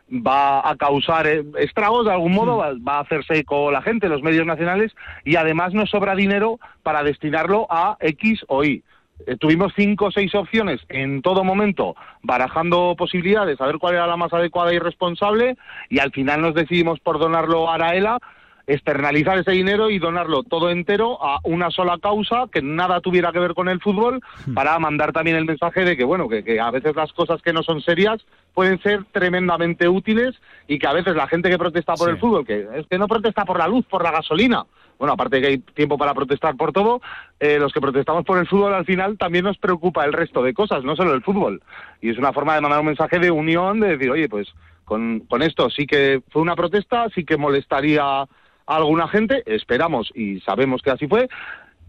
va 0.10 0.68
a 0.70 0.76
causar 0.76 1.28
eh, 1.28 1.44
estragos 1.60 2.06
de 2.06 2.12
algún 2.12 2.34
modo, 2.34 2.58
va, 2.58 2.74
va 2.76 2.98
a 2.98 3.02
hacerse 3.02 3.40
eco 3.40 3.72
la 3.72 3.82
gente, 3.82 4.10
los 4.10 4.22
medios 4.22 4.46
nacionales, 4.46 4.96
y 5.24 5.36
además 5.36 5.74
nos 5.74 5.90
sobra 5.90 6.16
dinero 6.16 6.60
para 6.84 7.04
destinarlo 7.04 7.68
a 7.70 7.98
X 8.00 8.46
o 8.48 8.64
Y. 8.64 8.84
Eh, 9.26 9.38
tuvimos 9.38 9.74
cinco 9.76 10.06
o 10.06 10.12
seis 10.12 10.36
opciones 10.36 10.82
en 10.90 11.22
todo 11.22 11.44
momento, 11.44 11.96
barajando 12.22 12.96
posibilidades, 12.98 13.60
a 13.62 13.66
ver 13.66 13.78
cuál 13.78 13.96
era 13.96 14.08
la 14.08 14.18
más 14.18 14.34
adecuada 14.34 14.74
y 14.74 14.80
responsable, 14.80 15.56
y 15.90 16.00
al 16.00 16.12
final 16.12 16.42
nos 16.42 16.54
decidimos 16.54 17.00
por 17.00 17.18
donarlo 17.18 17.70
a 17.70 17.76
Araela, 17.76 18.20
externalizar 18.68 19.38
ese 19.38 19.52
dinero 19.52 19.90
y 19.90 20.00
donarlo 20.00 20.44
todo 20.44 20.70
entero 20.72 21.24
a 21.24 21.40
una 21.44 21.70
sola 21.70 22.00
causa 22.02 22.46
que 22.52 22.62
nada 22.62 23.00
tuviera 23.00 23.32
que 23.32 23.40
ver 23.40 23.54
con 23.54 23.70
el 23.70 23.80
fútbol 23.80 24.22
para 24.56 24.78
mandar 24.80 25.14
también 25.14 25.38
el 25.38 25.46
mensaje 25.46 25.86
de 25.86 25.96
que 25.96 26.04
bueno 26.04 26.28
que, 26.28 26.44
que 26.44 26.60
a 26.60 26.72
veces 26.72 26.96
las 26.96 27.14
cosas 27.14 27.42
que 27.42 27.54
no 27.54 27.62
son 27.62 27.82
serias 27.82 28.26
pueden 28.54 28.82
ser 28.82 29.04
tremendamente 29.12 29.88
útiles 29.88 30.36
y 30.68 30.80
que 30.80 30.88
a 30.88 30.94
veces 30.94 31.16
la 31.16 31.28
gente 31.28 31.50
que 31.50 31.60
protesta 31.60 31.94
por 31.94 32.10
el 32.10 32.18
fútbol 32.18 32.46
que 32.46 32.68
es 32.76 32.88
que 32.88 32.98
no 32.98 33.08
protesta 33.08 33.46
por 33.46 33.60
la 33.60 33.68
luz 33.68 33.86
por 33.86 34.04
la 34.04 34.12
gasolina. 34.12 34.66
Bueno 34.98 35.14
aparte 35.14 35.36
de 35.36 35.42
que 35.42 35.48
hay 35.48 35.58
tiempo 35.60 35.98
para 35.98 36.16
protestar 36.16 36.56
por 36.56 36.72
todo 36.72 37.02
eh, 37.40 37.60
los 37.60 37.72
que 37.72 37.82
protestamos 37.82 38.26
por 38.26 38.40
el 38.40 38.48
fútbol 38.48 38.74
al 38.74 38.86
final 38.86 39.18
también 39.18 39.46
nos 39.46 39.58
preocupa 39.58 40.06
el 40.06 40.14
resto 40.14 40.42
de 40.42 40.56
cosas 40.56 40.84
no 40.84 40.96
solo 40.96 41.14
el 41.14 41.22
fútbol. 41.22 41.62
Y 42.02 42.10
es 42.10 42.18
una 42.18 42.34
forma 42.34 42.56
de 42.56 42.62
mandar 42.62 42.80
un 42.80 42.88
mensaje 42.88 43.20
de 43.20 43.30
unión 43.30 43.80
de 43.80 43.90
decir 43.90 44.10
oye 44.10 44.28
pues 44.28 44.48
con, 44.86 45.20
con 45.22 45.44
esto 45.44 45.70
sí 45.70 45.86
que 45.86 46.22
fue 46.30 46.42
una 46.42 46.56
protesta 46.56 47.10
sí 47.14 47.26
que 47.26 47.38
molestaría 47.38 48.26
alguna 48.66 49.08
gente, 49.08 49.44
esperamos 49.46 50.12
y 50.16 50.40
sabemos 50.42 50.82
que 50.82 50.92
así 50.92 51.08
fue, 51.08 51.28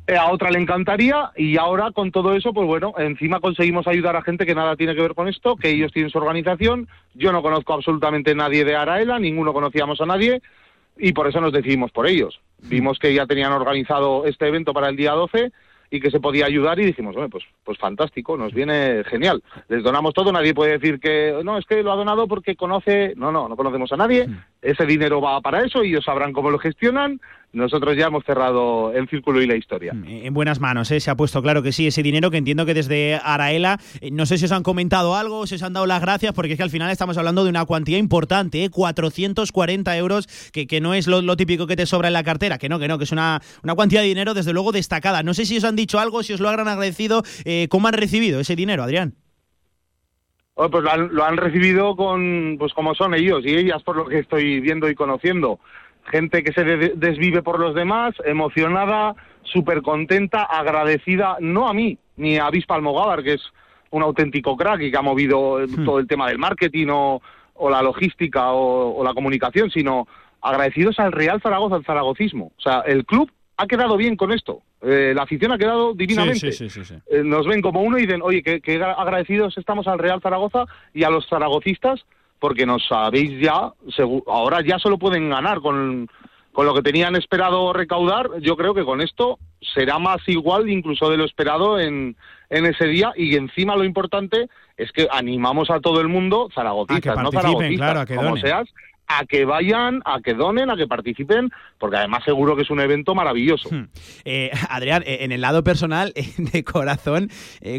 eh, 0.09 0.16
a 0.16 0.31
otra 0.31 0.51
le 0.51 0.61
encantaría 0.61 1.32
y 1.36 1.57
ahora 1.57 1.90
con 1.90 2.12
todo 2.12 2.35
eso, 2.35 2.53
pues 2.53 2.66
bueno, 2.66 2.94
encima 2.97 3.40
conseguimos 3.40 3.89
ayudar 3.89 4.15
a 4.15 4.23
gente 4.23 4.47
que 4.47 4.55
nada 4.55 4.77
tiene 4.77 4.94
que 4.94 5.03
ver 5.03 5.15
con 5.15 5.27
esto, 5.27 5.57
que 5.57 5.70
ellos 5.70 5.90
tienen 5.90 6.11
su 6.11 6.19
organización, 6.19 6.86
yo 7.15 7.32
no 7.32 7.43
conozco 7.43 7.74
absolutamente 7.74 8.35
nadie 8.35 8.65
de 8.65 8.77
Araela, 8.77 9.19
ninguno 9.19 9.53
conocíamos 9.53 10.01
a 10.01 10.07
nadie 10.07 10.43
y 10.97 11.12
por 11.12 11.27
eso 11.27 11.40
nos 11.40 11.53
decidimos 11.53 11.90
por 11.90 12.07
ellos. 12.07 12.40
Vimos 12.62 13.01
que 13.01 13.12
ya 13.12 13.27
tenían 13.27 13.53
organizado 13.53 14.27
este 14.27 14.47
evento 14.47 14.73
para 14.73 14.89
el 14.89 14.97
día 14.97 15.11
12 15.11 15.51
y 15.90 16.01
que 16.01 16.11
se 16.11 16.20
podía 16.20 16.47
ayudar 16.47 16.78
y 16.78 16.85
dijimos, 16.85 17.16
"Hombre, 17.16 17.31
pues, 17.31 17.44
pues 17.65 17.78
fantástico, 17.78 18.36
nos 18.36 18.53
viene 18.53 19.03
genial. 19.05 19.43
Les 19.69 19.82
donamos 19.82 20.15
todo, 20.15 20.32
nadie 20.32 20.55
puede 20.55 20.78
decir 20.78 21.01
que 21.01 21.40
no, 21.44 21.59
es 21.59 21.65
que 21.66 21.82
lo 21.82 21.93
ha 21.93 21.97
donado 21.97 22.27
porque 22.28 22.57
conoce, 22.57 23.15
no, 23.16 23.32
no, 23.32 23.48
no 23.48 23.57
conocemos 23.57 23.93
a 23.93 23.97
nadie, 23.97 24.28
ese 24.66 24.86
dinero 24.86 25.20
va 25.20 25.40
para 25.40 25.64
eso 25.64 25.82
ellos 25.82 26.05
sabrán 26.05 26.32
cómo 26.32 26.51
lo 26.51 26.59
gestionan, 26.59 27.20
nosotros 27.52 27.97
ya 27.97 28.06
hemos 28.06 28.24
cerrado 28.24 28.93
el 28.93 29.09
círculo 29.09 29.40
y 29.40 29.47
la 29.47 29.56
historia. 29.56 29.94
En 30.06 30.34
buenas 30.34 30.60
manos, 30.60 30.90
¿eh? 30.90 31.01
se 31.01 31.10
ha 31.10 31.16
puesto 31.16 31.43
claro 31.43 31.62
que 31.62 31.72
sí, 31.72 31.86
ese 31.86 32.02
dinero 32.02 32.30
que 32.30 32.36
entiendo 32.36 32.66
que 32.66 32.74
desde 32.74 33.18
Araela, 33.22 33.78
eh, 34.01 34.10
no 34.10 34.26
sé 34.26 34.36
si 34.36 34.44
os 34.44 34.52
han 34.52 34.62
comentado 34.62 35.14
algo, 35.14 35.47
si 35.47 35.55
os 35.55 35.62
han 35.62 35.72
dado 35.72 35.86
las 35.86 36.02
gracias, 36.02 36.34
porque 36.34 36.52
es 36.52 36.56
que 36.59 36.62
al 36.62 36.70
final 36.70 36.90
estamos 36.90 37.16
hablando 37.16 37.44
de 37.44 37.51
una 37.51 37.64
cuantía 37.64 37.97
importante, 37.98 38.64
¿eh? 38.64 38.70
440 38.70 39.97
euros, 39.97 40.26
que, 40.52 40.66
que 40.66 40.80
no 40.80 40.93
es 40.93 41.06
lo, 41.06 41.22
lo 41.22 41.36
típico 41.36 41.66
que 41.66 41.76
te 41.76 41.86
sobra 41.86 42.09
en 42.09 42.14
la 42.14 42.24
cartera, 42.24 42.59
que 42.59 42.68
no, 42.68 42.78
que 42.78 42.88
no, 42.88 42.98
que 42.98 43.05
es 43.05 43.12
una, 43.12 43.40
una 43.62 43.74
cuantía 43.74 44.02
de 44.02 44.09
dinero 44.09 44.34
desde 44.34 44.52
luego 44.52 44.72
destacada. 44.72 45.22
No 45.22 45.32
sé 45.32 45.47
si 45.47 45.56
os 45.56 45.64
han 45.64 45.76
dicho 45.76 45.98
algo, 45.98 46.22
si 46.22 46.34
os 46.34 46.40
lo 46.40 46.51
han 46.51 46.60
agradecido, 46.60 47.22
eh, 47.44 47.68
¿cómo 47.70 47.88
han 47.88 47.94
recibido 47.94 48.40
ese 48.40 48.55
dinero, 48.55 48.82
Adrián? 48.82 49.14
Oh, 50.58 50.70
pues 50.70 50.82
lo 50.84 50.90
han, 50.90 51.14
lo 51.14 51.22
han 51.22 51.36
recibido 51.36 51.94
con, 51.96 52.56
pues 52.58 52.72
como 52.72 52.94
son 52.94 53.12
ellos 53.12 53.44
y 53.44 53.54
ellas, 53.54 53.82
por 53.82 53.94
lo 53.94 54.06
que 54.06 54.20
estoy 54.20 54.58
viendo 54.60 54.88
y 54.88 54.94
conociendo. 54.94 55.60
Gente 56.10 56.42
que 56.42 56.52
se 56.54 56.64
de- 56.64 56.94
desvive 56.96 57.42
por 57.42 57.60
los 57.60 57.74
demás, 57.74 58.14
emocionada, 58.24 59.14
súper 59.42 59.82
contenta, 59.82 60.44
agradecida, 60.44 61.36
no 61.40 61.68
a 61.68 61.74
mí, 61.74 61.98
ni 62.16 62.38
a 62.38 62.46
Avispa 62.46 62.74
Almogávar, 62.74 63.22
que 63.22 63.34
es 63.34 63.42
un 63.90 64.02
auténtico 64.02 64.56
crack 64.56 64.80
y 64.80 64.90
que 64.90 64.96
ha 64.96 65.02
movido 65.02 65.62
eh, 65.62 65.66
todo 65.84 65.98
el 65.98 66.06
tema 66.06 66.28
del 66.28 66.38
marketing 66.38 66.86
o, 66.90 67.20
o 67.52 67.68
la 67.68 67.82
logística 67.82 68.52
o, 68.52 68.96
o 68.96 69.04
la 69.04 69.12
comunicación, 69.12 69.70
sino 69.70 70.08
agradecidos 70.40 70.98
al 71.00 71.12
Real 71.12 71.40
Zaragoza, 71.42 71.76
al 71.76 71.84
zaragocismo. 71.84 72.52
O 72.56 72.60
sea, 72.62 72.80
el 72.86 73.04
club 73.04 73.30
ha 73.56 73.66
quedado 73.66 73.96
bien 73.96 74.16
con 74.16 74.32
esto. 74.32 74.62
Eh, 74.82 75.12
la 75.14 75.22
afición 75.22 75.52
ha 75.52 75.58
quedado 75.58 75.94
divinamente. 75.94 76.52
Sí, 76.52 76.68
sí, 76.68 76.84
sí. 76.84 76.94
Eh, 77.10 77.22
nos 77.24 77.46
ven 77.46 77.62
como 77.62 77.82
uno 77.82 77.98
y 77.98 78.02
dicen, 78.02 78.20
oye, 78.22 78.42
que, 78.42 78.60
que 78.60 78.82
agradecidos 78.82 79.56
estamos 79.58 79.86
al 79.86 79.98
Real 79.98 80.20
Zaragoza 80.20 80.64
y 80.92 81.04
a 81.04 81.10
los 81.10 81.26
zaragocistas 81.28 82.04
porque 82.38 82.66
nos 82.66 82.86
sabéis 82.86 83.40
ya, 83.40 83.72
ahora 84.26 84.60
ya 84.62 84.78
solo 84.78 84.98
pueden 84.98 85.30
ganar 85.30 85.60
con, 85.60 86.08
con 86.52 86.66
lo 86.66 86.74
que 86.74 86.82
tenían 86.82 87.16
esperado 87.16 87.72
recaudar. 87.72 88.28
Yo 88.40 88.56
creo 88.56 88.74
que 88.74 88.84
con 88.84 89.00
esto 89.00 89.38
será 89.74 89.98
más 89.98 90.18
igual 90.26 90.68
incluso 90.68 91.10
de 91.10 91.16
lo 91.16 91.24
esperado 91.24 91.80
en, 91.80 92.16
en 92.50 92.66
ese 92.66 92.86
día 92.86 93.12
y 93.16 93.36
encima 93.36 93.74
lo 93.74 93.84
importante 93.84 94.48
es 94.76 94.92
que 94.92 95.08
animamos 95.10 95.70
a 95.70 95.80
todo 95.80 96.00
el 96.00 96.08
mundo, 96.08 96.48
zaragotistas, 96.54 97.16
no 97.16 97.30
participen, 97.30 97.78
zaragotistas, 97.78 97.86
claro, 97.86 98.00
a 98.00 98.06
que 98.06 98.14
como 98.16 98.28
donen. 98.28 98.42
seas, 98.42 98.68
a 99.08 99.24
que 99.24 99.44
vayan, 99.44 100.02
a 100.04 100.20
que 100.20 100.34
donen, 100.34 100.70
a 100.70 100.76
que 100.76 100.86
participen, 100.86 101.50
porque 101.78 101.96
además 101.96 102.24
seguro 102.24 102.56
que 102.56 102.62
es 102.62 102.70
un 102.70 102.80
evento 102.80 103.14
maravilloso. 103.14 103.68
Hmm. 103.70 103.88
Eh, 104.24 104.50
Adrián, 104.70 105.02
eh, 105.06 105.18
en 105.20 105.32
el 105.32 105.40
lado 105.40 105.62
personal, 105.64 106.12
eh, 106.14 106.32
de 106.38 106.64
corazón, 106.64 107.30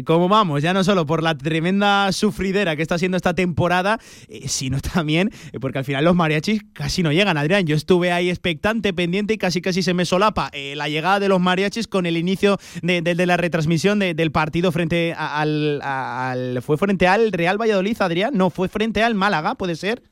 ¿cómo 0.04 0.28
vamos? 0.28 0.62
Ya 0.62 0.72
no 0.72 0.84
solo 0.84 1.06
por 1.06 1.22
la 1.22 1.36
tremenda 1.36 2.10
sufridera 2.12 2.76
que 2.76 2.82
está 2.82 2.98
siendo 2.98 3.16
esta 3.16 3.34
temporada, 3.34 3.98
sino 4.46 4.80
también 4.94 5.30
porque 5.60 5.78
al 5.78 5.84
final 5.84 6.04
los 6.04 6.14
mariachis 6.14 6.62
casi 6.72 7.02
no 7.02 7.12
llegan, 7.12 7.36
Adrián. 7.36 7.66
Yo 7.66 7.76
estuve 7.76 8.12
ahí 8.12 8.30
expectante, 8.30 8.92
pendiente 8.92 9.34
y 9.34 9.38
casi 9.38 9.60
casi 9.60 9.82
se 9.82 9.94
me 9.94 10.04
solapa 10.04 10.50
la 10.74 10.88
llegada 10.88 11.20
de 11.20 11.28
los 11.28 11.40
mariachis 11.40 11.86
con 11.88 12.06
el 12.06 12.16
inicio 12.16 12.58
de, 12.82 13.26
la 13.26 13.36
retransmisión 13.36 13.98
del 13.98 14.32
partido 14.32 14.72
frente 14.72 15.14
al... 15.16 16.60
¿Fue 16.62 16.76
frente 16.76 17.06
al 17.06 17.32
Real 17.32 17.58
Valladolid, 17.60 17.96
Adrián? 18.00 18.32
No, 18.34 18.50
fue 18.50 18.68
frente 18.68 19.02
al 19.02 19.14
Málaga, 19.14 19.54
¿puede 19.54 19.76
ser? 19.76 20.02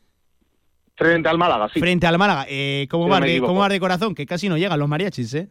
Frente 0.96 1.28
al 1.28 1.38
Málaga, 1.38 1.68
sí. 1.72 1.78
Frente 1.78 2.06
al 2.06 2.18
Málaga. 2.18 2.46
Eh, 2.48 2.86
¿cómo, 2.90 3.08
va, 3.08 3.20
de, 3.20 3.40
¿Cómo 3.40 3.60
va 3.60 3.68
de 3.68 3.78
corazón? 3.78 4.14
Que 4.14 4.24
casi 4.24 4.48
no 4.48 4.56
llegan 4.56 4.78
los 4.78 4.88
mariachis, 4.88 5.34
¿eh? 5.34 5.48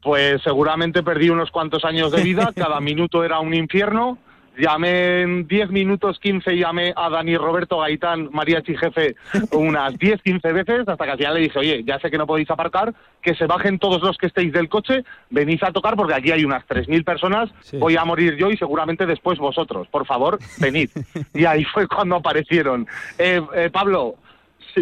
Pues 0.00 0.42
seguramente 0.42 1.02
perdí 1.02 1.30
unos 1.30 1.50
cuantos 1.50 1.84
años 1.84 2.12
de 2.12 2.22
vida, 2.22 2.52
cada 2.56 2.80
minuto 2.80 3.24
era 3.24 3.40
un 3.40 3.54
infierno. 3.54 4.18
Llamé 4.56 5.22
en 5.22 5.48
10 5.48 5.70
minutos 5.70 6.20
15, 6.20 6.56
llamé 6.56 6.92
a 6.94 7.10
Dani 7.10 7.36
Roberto 7.36 7.78
Gaitán, 7.78 8.28
mariachi 8.30 8.76
jefe, 8.76 9.16
unas 9.50 9.98
10, 9.98 10.22
15 10.22 10.52
veces, 10.52 10.86
hasta 10.86 11.04
que 11.04 11.10
al 11.10 11.18
final 11.18 11.34
le 11.34 11.40
dije, 11.40 11.58
oye, 11.58 11.82
ya 11.84 11.98
sé 11.98 12.08
que 12.08 12.18
no 12.18 12.26
podéis 12.26 12.48
aparcar, 12.50 12.94
que 13.20 13.34
se 13.34 13.46
bajen 13.46 13.80
todos 13.80 14.00
los 14.02 14.16
que 14.16 14.26
estéis 14.26 14.52
del 14.52 14.68
coche, 14.68 15.02
venís 15.30 15.60
a 15.64 15.72
tocar 15.72 15.96
porque 15.96 16.14
aquí 16.14 16.30
hay 16.30 16.44
unas 16.44 16.64
3.000 16.68 17.04
personas, 17.04 17.50
voy 17.80 17.96
a 17.96 18.04
morir 18.04 18.36
yo 18.36 18.48
y 18.52 18.56
seguramente 18.56 19.06
después 19.06 19.40
vosotros. 19.40 19.88
Por 19.88 20.06
favor, 20.06 20.38
venid. 20.60 20.90
y 21.34 21.44
ahí 21.46 21.64
fue 21.64 21.88
cuando 21.88 22.14
aparecieron. 22.14 22.86
Eh, 23.18 23.42
eh, 23.56 23.70
Pablo, 23.72 24.18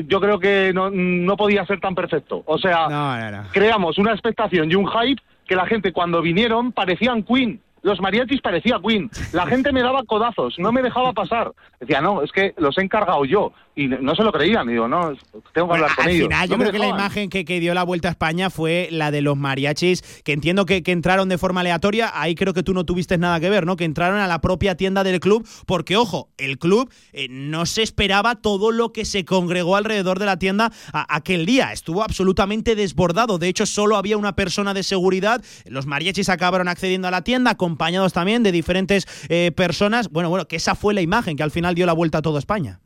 yo 0.07 0.21
creo 0.21 0.39
que 0.39 0.73
no, 0.75 0.91
no 0.91 1.37
podía 1.37 1.65
ser 1.67 1.81
tan 1.81 1.95
perfecto. 1.95 2.43
O 2.47 2.59
sea, 2.59 3.47
creamos 3.53 3.99
una 3.99 4.13
expectación 4.13 4.71
y 4.71 4.75
un 4.75 4.87
hype 4.87 5.23
que 5.47 5.57
la 5.57 5.67
gente 5.67 5.93
cuando 5.93 6.23
vinieron 6.23 6.73
parecían 6.73 7.23
Queen 7.23 7.61
los 7.83 8.01
mariachis 8.01 8.41
parecía 8.41 8.81
Queen. 8.85 9.11
La 9.33 9.47
gente 9.47 9.73
me 9.73 9.83
daba 9.83 10.05
codazos, 10.05 10.55
no 10.59 10.73
me 10.73 10.83
dejaba 10.83 11.13
pasar. 11.13 11.53
Decía, 11.81 12.01
no, 12.01 12.23
es 12.23 12.31
que 12.31 12.55
los 12.57 12.79
he 12.79 12.83
encargado 12.83 13.25
yo. 13.25 13.53
Y 13.75 13.89
no 13.89 14.15
se 14.15 14.23
lo 14.23 14.33
creían. 14.33 14.69
digo, 14.69 14.87
no, 14.87 15.15
tengo 15.55 15.69
que 15.69 15.75
hablar 15.75 15.95
con 15.97 16.05
al 16.05 16.11
ellos. 16.11 16.29
Final, 16.29 16.49
yo 16.49 16.59
creo 16.59 16.73
que 16.73 16.79
la 16.79 16.89
imagen 16.89 17.31
que, 17.31 17.43
dio 17.43 17.73
la 17.73 17.85
vuelta 17.85 18.09
a 18.09 18.11
España 18.11 18.51
fue 18.51 18.89
la 18.91 19.11
de 19.11 19.23
los 19.23 19.37
mariachis, 19.37 20.03
que 20.25 20.33
entiendo 20.33 20.67
que, 20.67 20.83
entraron 20.85 21.31
de 21.31 21.39
forma 21.39 21.63
aleatoria. 21.63 22.11
Ahí 22.13 22.35
creo 22.35 22.53
que 22.53 22.63
tú 22.63 22.75
no 22.75 22.85
tuviste 22.85 23.17
nada 23.17 23.41
que 23.41 23.49
ver, 23.49 23.65
¿no? 23.65 23.77
Que 23.77 23.85
entraron 23.85 24.19
a 24.19 24.27
la 24.27 24.43
propia 24.43 24.77
tienda 24.77 25.05
del 25.05 25.21
club, 25.21 25.49
porque, 25.67 25.97
ojo, 25.97 26.29
el 26.37 26.59
club 26.59 26.93
eh, 27.15 27.29
no 27.31 27.65
se 27.65 27.83
esperaba 27.83 28.35
todo 28.35 28.73
lo 28.73 28.93
que 28.93 29.07
se 29.07 29.25
congregó 29.25 29.77
alrededor 29.77 30.19
de 30.19 30.27
la 30.27 30.39
tienda 30.39 30.71
aquel 30.93 31.47
día. 31.47 31.73
Estuvo 31.73 32.03
absolutamente 32.03 32.77
desbordado. 32.77 33.39
De 33.39 33.49
hecho, 33.49 33.65
solo 33.65 33.97
había 33.97 34.19
una 34.19 34.37
persona 34.37 34.75
de 34.75 34.83
seguridad. 34.83 35.43
Los 35.65 35.87
mariachis 35.87 36.29
acabaron 36.29 36.69
accediendo 36.69 37.09
a 37.09 37.11
la 37.11 37.23
tienda 37.23 37.55
con 37.55 37.72
acompañados 37.73 38.13
también 38.13 38.43
de 38.43 38.53
diferentes 38.53 39.07
eh, 39.31 39.51
personas. 39.53 40.11
Bueno, 40.11 40.29
bueno, 40.29 40.47
que 40.47 40.57
esa 40.57 40.75
fue 40.75 40.93
la 40.93 41.01
imagen 41.01 41.37
que 41.37 41.43
al 41.43 41.51
final 41.51 41.75
dio 41.75 41.87
la 41.87 41.95
vuelta 41.95 42.19
a 42.19 42.23
toda 42.23 42.39
España. 42.39 42.81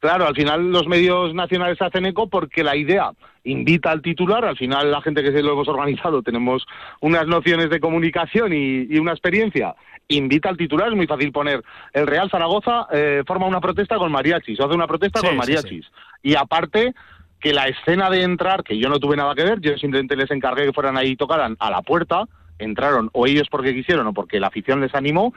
Claro, 0.00 0.26
al 0.26 0.34
final 0.34 0.72
los 0.72 0.88
medios 0.88 1.32
nacionales 1.32 1.80
hacen 1.80 2.06
eco 2.06 2.28
porque 2.28 2.64
la 2.64 2.74
idea 2.74 3.12
invita 3.44 3.92
al 3.92 4.02
titular, 4.02 4.44
al 4.44 4.56
final 4.56 4.90
la 4.90 5.00
gente 5.00 5.22
que 5.22 5.30
se 5.30 5.42
lo 5.42 5.52
hemos 5.52 5.68
organizado 5.68 6.22
tenemos 6.22 6.66
unas 7.00 7.28
nociones 7.28 7.70
de 7.70 7.78
comunicación 7.78 8.52
y, 8.52 8.98
una 8.98 9.12
experiencia, 9.12 9.76
invita 10.08 10.48
al 10.48 10.56
titular, 10.56 10.88
es 10.88 10.96
muy 10.96 11.06
fácil 11.06 11.30
poner 11.30 11.62
el 11.92 12.08
Real 12.08 12.28
Zaragoza 12.28 12.88
eh, 12.92 13.22
forma 13.24 13.46
una 13.46 13.60
protesta 13.60 13.96
con 13.96 14.10
mariachis, 14.10 14.58
o 14.58 14.64
hace 14.64 14.74
una 14.74 14.88
protesta 14.88 15.20
con 15.20 15.36
mariachis. 15.36 15.86
Y 16.20 16.34
aparte 16.34 16.94
que 17.40 17.52
la 17.52 17.66
escena 17.68 18.10
de 18.10 18.22
entrar, 18.22 18.64
que 18.64 18.78
yo 18.78 18.88
no 18.88 18.98
tuve 18.98 19.16
nada 19.16 19.36
que 19.36 19.44
ver, 19.44 19.60
yo 19.60 19.76
simplemente 19.78 20.16
les 20.16 20.30
encargué 20.32 20.66
que 20.66 20.72
fueran 20.72 20.96
ahí 20.96 21.10
y 21.10 21.16
tocaran 21.16 21.56
a 21.60 21.70
la 21.70 21.82
puerta, 21.82 22.24
entraron 22.58 23.10
o 23.12 23.26
ellos 23.26 23.48
porque 23.50 23.74
quisieron 23.74 24.06
o 24.06 24.12
porque 24.12 24.40
la 24.40 24.48
afición 24.48 24.80
les 24.80 24.94
animó, 24.94 25.34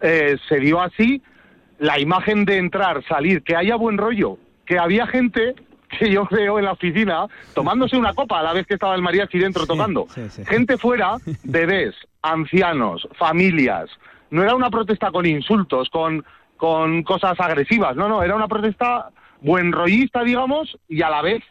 eh, 0.00 0.36
se 0.48 0.60
dio 0.60 0.80
así 0.80 1.22
la 1.78 1.98
imagen 1.98 2.44
de 2.44 2.58
entrar, 2.58 3.04
salir, 3.06 3.42
que 3.42 3.56
haya 3.56 3.76
buen 3.76 3.98
rollo, 3.98 4.38
que 4.66 4.78
había 4.78 5.06
gente 5.06 5.54
que 5.88 6.10
yo 6.10 6.26
veo 6.30 6.58
en 6.58 6.66
la 6.66 6.72
oficina 6.72 7.26
tomándose 7.54 7.96
una 7.96 8.12
copa 8.12 8.40
a 8.40 8.42
la 8.42 8.52
vez 8.52 8.66
que 8.66 8.74
estaba 8.74 8.94
el 8.94 9.02
mariachi 9.02 9.38
dentro 9.38 9.66
tocando. 9.66 10.06
Gente 10.46 10.76
fuera, 10.76 11.16
bebés, 11.44 11.94
ancianos, 12.22 13.08
familias. 13.18 13.88
No 14.30 14.42
era 14.42 14.54
una 14.54 14.70
protesta 14.70 15.10
con 15.10 15.24
insultos, 15.24 15.88
con, 15.88 16.24
con 16.56 17.02
cosas 17.02 17.40
agresivas, 17.40 17.96
no, 17.96 18.08
no, 18.08 18.22
era 18.22 18.36
una 18.36 18.48
protesta 18.48 19.10
buen 19.40 19.72
rollista, 19.72 20.22
digamos, 20.22 20.76
y 20.88 21.02
a 21.02 21.08
la 21.08 21.22
vez 21.22 21.42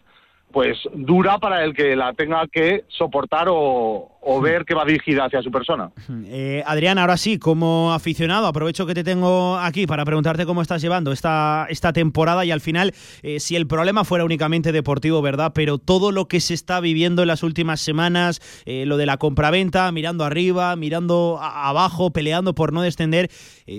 pues 0.57 0.79
dura 0.91 1.37
para 1.37 1.63
el 1.63 1.75
que 1.75 1.95
la 1.95 2.13
tenga 2.13 2.47
que 2.51 2.83
soportar 2.87 3.45
o, 3.47 4.09
ver 4.41 4.65
que 4.65 4.73
va 4.73 4.85
dirigida 4.85 5.25
hacia 5.25 5.43
su 5.43 5.51
persona. 5.51 5.91
Eh, 6.29 6.63
Adrián, 6.65 6.97
ahora 6.97 7.15
sí, 7.15 7.37
como 7.37 7.93
aficionado, 7.93 8.47
aprovecho 8.47 8.85
que 8.85 8.93
te 8.93 9.03
tengo 9.03 9.57
aquí 9.57 9.85
para 9.85 10.03
preguntarte 10.03 10.45
cómo 10.45 10.61
estás 10.61 10.81
llevando 10.81 11.11
esta, 11.11 11.67
esta 11.69 11.93
temporada 11.93 12.43
y 12.43 12.51
al 12.51 12.59
final, 12.59 12.93
eh, 13.21 13.39
si 13.39 13.55
el 13.55 13.67
problema 13.67 14.03
fuera 14.03 14.25
únicamente 14.25 14.71
deportivo, 14.71 15.21
¿verdad? 15.21 15.51
Pero 15.53 15.77
todo 15.77 16.11
lo 16.11 16.27
que 16.27 16.39
se 16.39 16.53
está 16.55 16.79
viviendo 16.79 17.21
en 17.21 17.27
las 17.27 17.43
últimas 17.43 17.79
semanas, 17.79 18.41
eh, 18.65 18.85
lo 18.85 18.97
de 18.97 19.05
la 19.05 19.17
compraventa, 19.17 19.91
mirando 19.91 20.25
arriba, 20.25 20.75
mirando 20.75 21.39
abajo, 21.39 22.11
peleando 22.11 22.55
por 22.55 22.73
no 22.73 22.81
descender, 22.81 23.29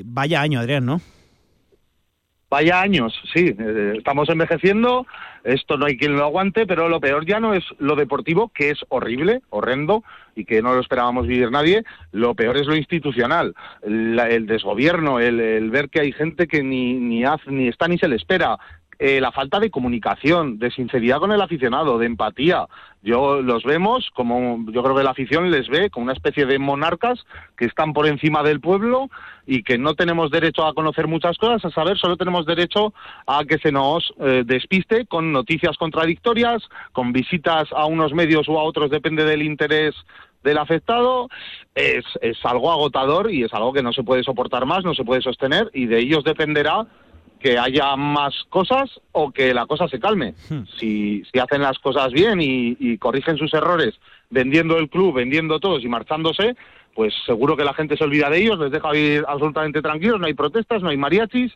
vaya 0.05 0.41
año, 0.41 0.61
Adrián, 0.61 0.87
¿no? 0.87 1.01
Vaya 2.51 2.81
años, 2.81 3.13
sí, 3.35 3.55
estamos 3.95 4.31
envejeciendo, 4.31 5.07
esto 5.45 5.77
no 5.77 5.85
hay 5.85 5.99
quien 5.99 6.17
lo 6.17 6.25
aguante, 6.25 6.67
pero 6.67 6.89
lo 6.89 6.99
peor 6.99 7.27
ya 7.27 7.41
no 7.41 7.53
es 7.53 7.63
lo 7.79 7.95
deportivo, 7.95 8.49
que 8.49 8.71
es 8.71 8.79
horrible, 8.89 9.43
horrendo, 9.51 10.03
y 10.35 10.47
que 10.47 10.63
no 10.63 10.73
lo 10.73 10.81
esperábamos 10.81 11.27
vivir 11.27 11.51
nadie, 11.51 11.85
lo 12.11 12.35
peor 12.35 12.57
es 12.57 12.67
lo 12.67 12.75
institucional, 12.75 13.55
el, 13.83 14.47
desgobierno, 14.47 15.21
el, 15.21 15.71
ver 15.71 15.91
que 15.91 16.01
hay 16.01 16.13
gente 16.13 16.47
que 16.47 16.63
ni, 16.63 16.95
ni, 16.95 17.23
hace, 17.23 17.51
ni 17.51 17.69
está 17.69 17.87
ni 17.87 17.99
se 17.99 18.09
le 18.09 18.17
espera, 18.17 18.57
eh, 18.99 19.21
la 19.21 19.33
falta 19.33 19.61
de 19.61 19.71
comunicación, 19.71 20.59
de 20.59 20.71
sinceridad 20.71 21.19
con 21.19 21.33
el 21.33 21.41
aficionado, 21.41 21.99
de 21.99 22.07
empatía. 22.07 22.67
Yo 23.01 23.43
los 23.43 23.63
vemos 23.63 24.11
como 24.15 24.65
yo 24.73 24.83
creo 24.83 24.97
que 24.97 25.05
la 25.05 25.11
afición 25.11 25.51
les 25.51 25.69
ve 25.69 25.89
como 25.89 26.05
una 26.05 26.15
especie 26.15 26.47
de 26.47 26.59
monarcas 26.59 27.25
que 27.57 27.67
están 27.67 27.93
por 27.93 28.09
encima 28.09 28.43
del 28.43 28.61
pueblo 28.61 29.09
y 29.47 29.63
que 29.63 29.79
no 29.79 29.95
tenemos 29.95 30.31
derecho 30.31 30.67
a 30.67 30.75
conocer 30.75 31.07
muchas 31.07 31.39
cosas, 31.39 31.65
a 31.65 31.71
saber, 31.71 31.97
solo 31.97 32.17
tenemos 32.17 32.45
derecho 32.45 32.93
a 33.27 33.45
que 33.45 33.59
se 33.59 33.71
nos 33.71 34.13
eh, 34.21 34.43
despiste 34.45 35.07
con 35.07 35.33
noticias 35.33 35.77
contradictorias, 35.77 36.63
con 36.93 37.13
visitas 37.13 37.69
a 37.73 37.87
unos 37.87 38.13
medios 38.13 38.49
o 38.49 38.59
a 38.59 38.65
otros, 38.65 38.91
depende 38.91 39.25
del 39.25 39.43
interés 39.43 39.95
del 40.43 40.59
afectado 40.59 41.29
es, 41.75 42.05
es 42.21 42.39
algo 42.45 42.71
agotador 42.71 43.31
y 43.31 43.45
es 43.45 43.53
algo 43.53 43.73
que 43.73 43.83
no 43.83 43.93
se 43.93 44.03
puede 44.03 44.23
soportar 44.23 44.67
más, 44.67 44.85
no 44.85 44.95
se 44.95 45.05
puede 45.05 45.23
sostener 45.23 45.71
y 45.73 45.87
de 45.87 45.99
ellos 45.99 46.25
dependerá 46.25 46.87
que 47.39 47.59
haya 47.59 47.97
más 47.97 48.35
cosas 48.49 49.01
o 49.13 49.31
que 49.31 49.55
la 49.55 49.67
cosa 49.67 49.89
se 49.89 50.01
calme. 50.01 50.35
Hmm. 50.49 50.63
Si, 50.79 51.23
si 51.31 51.39
hacen 51.39 51.63
las 51.63 51.79
cosas 51.79 52.13
bien 52.13 52.41
y, 52.41 52.99
corrigen 52.99 53.37
sus 53.37 53.53
errores 53.55 53.95
vendiendo 54.31 54.77
el 54.79 54.89
club, 54.89 55.15
vendiendo 55.15 55.59
todos 55.61 55.83
y 55.83 55.89
marchándose, 55.89 56.57
pues 56.95 57.15
seguro 57.25 57.57
que 57.57 57.65
la 57.65 57.75
gente 57.75 57.97
se 57.97 58.05
olvida 58.05 58.29
de 58.29 58.39
ellos, 58.39 58.59
les 58.59 58.71
deja 58.71 58.91
vivir 58.91 59.25
absolutamente 59.27 59.81
tranquilos, 59.81 60.21
no 60.21 60.27
hay 60.27 60.35
protestas, 60.35 60.83
no 60.83 60.91
hay 60.91 60.97
mariachis, 60.97 61.53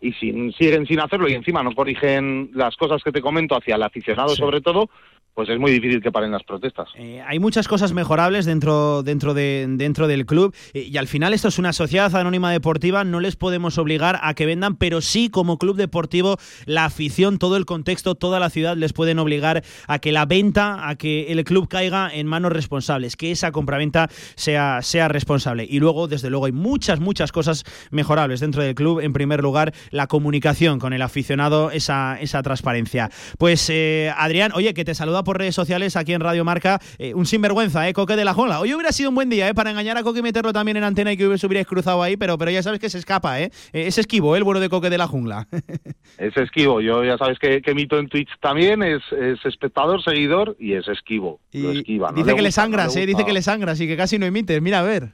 y 0.00 0.12
si 0.12 0.52
siguen 0.52 0.86
sin 0.86 1.00
hacerlo 1.00 1.28
y 1.28 1.34
encima 1.34 1.62
no 1.62 1.74
corrigen 1.74 2.50
las 2.54 2.76
cosas 2.76 3.02
que 3.02 3.12
te 3.12 3.22
comento 3.22 3.56
hacia 3.56 3.76
el 3.76 3.82
aficionado 3.82 4.30
sobre 4.30 4.60
todo, 4.60 4.90
pues 5.36 5.50
es 5.50 5.58
muy 5.58 5.70
difícil 5.70 6.00
que 6.00 6.10
paren 6.10 6.32
las 6.32 6.42
protestas. 6.44 6.88
Eh, 6.94 7.22
hay 7.26 7.38
muchas 7.38 7.68
cosas 7.68 7.92
mejorables 7.92 8.46
dentro, 8.46 9.02
dentro, 9.02 9.34
de, 9.34 9.66
dentro 9.68 10.08
del 10.08 10.24
club 10.24 10.54
eh, 10.72 10.88
y 10.90 10.96
al 10.96 11.08
final 11.08 11.34
esto 11.34 11.48
es 11.48 11.58
una 11.58 11.74
sociedad 11.74 12.16
anónima 12.16 12.50
deportiva, 12.50 13.04
no 13.04 13.20
les 13.20 13.36
podemos 13.36 13.76
obligar 13.76 14.18
a 14.22 14.32
que 14.32 14.46
vendan, 14.46 14.76
pero 14.76 15.02
sí 15.02 15.28
como 15.28 15.58
club 15.58 15.76
deportivo 15.76 16.38
la 16.64 16.86
afición, 16.86 17.36
todo 17.38 17.58
el 17.58 17.66
contexto, 17.66 18.14
toda 18.14 18.40
la 18.40 18.48
ciudad 18.48 18.78
les 18.78 18.94
pueden 18.94 19.18
obligar 19.18 19.62
a 19.86 19.98
que 19.98 20.10
la 20.10 20.24
venta, 20.24 20.88
a 20.88 20.96
que 20.96 21.30
el 21.30 21.44
club 21.44 21.68
caiga 21.68 22.08
en 22.10 22.26
manos 22.26 22.52
responsables, 22.52 23.14
que 23.16 23.30
esa 23.30 23.52
compraventa 23.52 24.08
sea, 24.36 24.80
sea 24.80 25.08
responsable. 25.08 25.66
Y 25.68 25.80
luego, 25.80 26.08
desde 26.08 26.30
luego, 26.30 26.46
hay 26.46 26.52
muchas, 26.52 26.98
muchas 26.98 27.30
cosas 27.30 27.64
mejorables 27.90 28.40
dentro 28.40 28.62
del 28.62 28.74
club. 28.74 29.00
En 29.00 29.12
primer 29.12 29.42
lugar, 29.42 29.74
la 29.90 30.06
comunicación 30.06 30.78
con 30.78 30.94
el 30.94 31.02
aficionado, 31.02 31.70
esa, 31.70 32.18
esa 32.20 32.42
transparencia. 32.42 33.10
Pues 33.36 33.68
eh, 33.68 34.10
Adrián, 34.16 34.52
oye, 34.54 34.72
que 34.72 34.86
te 34.86 34.94
saluda 34.94 35.25
por 35.26 35.36
redes 35.36 35.54
sociales 35.54 35.96
aquí 35.96 36.14
en 36.14 36.20
Radio 36.22 36.44
Marca. 36.44 36.80
Eh, 36.98 37.12
un 37.12 37.26
sinvergüenza, 37.26 37.86
¿eh? 37.86 37.92
Coque 37.92 38.16
de 38.16 38.24
la 38.24 38.32
Jola. 38.32 38.60
Hoy 38.60 38.72
hubiera 38.72 38.92
sido 38.92 39.10
un 39.10 39.16
buen 39.16 39.28
día, 39.28 39.48
¿eh? 39.48 39.54
Para 39.54 39.70
engañar 39.70 39.98
a 39.98 40.02
Coque 40.02 40.20
y 40.20 40.22
meterlo 40.22 40.52
también 40.52 40.78
en 40.78 40.84
antena 40.84 41.12
y 41.12 41.16
que 41.16 41.26
hubierais 41.26 41.66
cruzado 41.66 42.02
ahí, 42.02 42.16
pero, 42.16 42.38
pero 42.38 42.50
ya 42.50 42.62
sabes 42.62 42.80
que 42.80 42.88
se 42.88 42.98
escapa, 42.98 43.40
¿eh? 43.40 43.50
eh 43.72 43.88
es 43.88 43.98
esquivo, 43.98 44.34
¿eh? 44.34 44.38
el 44.38 44.44
bueno 44.44 44.60
de 44.60 44.68
Coque 44.68 44.88
de 44.88 44.96
la 44.96 45.08
Jungla. 45.08 45.48
es 46.18 46.36
esquivo. 46.36 46.80
Yo 46.80 47.04
ya 47.04 47.18
sabes 47.18 47.38
que, 47.38 47.60
que 47.60 47.74
mito 47.74 47.98
en 47.98 48.08
Twitch 48.08 48.30
también. 48.40 48.82
Es, 48.82 49.02
espectador, 49.44 50.02
seguidor 50.02 50.56
y 50.58 50.74
es 50.74 50.86
esquivo. 50.88 51.40
dice 51.52 52.34
que 52.34 52.42
le 52.42 52.52
sangras, 52.52 52.94
¿eh? 52.96 53.04
Dice 53.04 53.24
que 53.24 53.32
le 53.32 53.42
sangras 53.42 53.80
y 53.80 53.88
que 53.88 53.96
casi 53.96 54.18
no 54.18 54.26
emites. 54.26 54.62
Mira, 54.62 54.80
a 54.80 54.82
ver. 54.84 55.12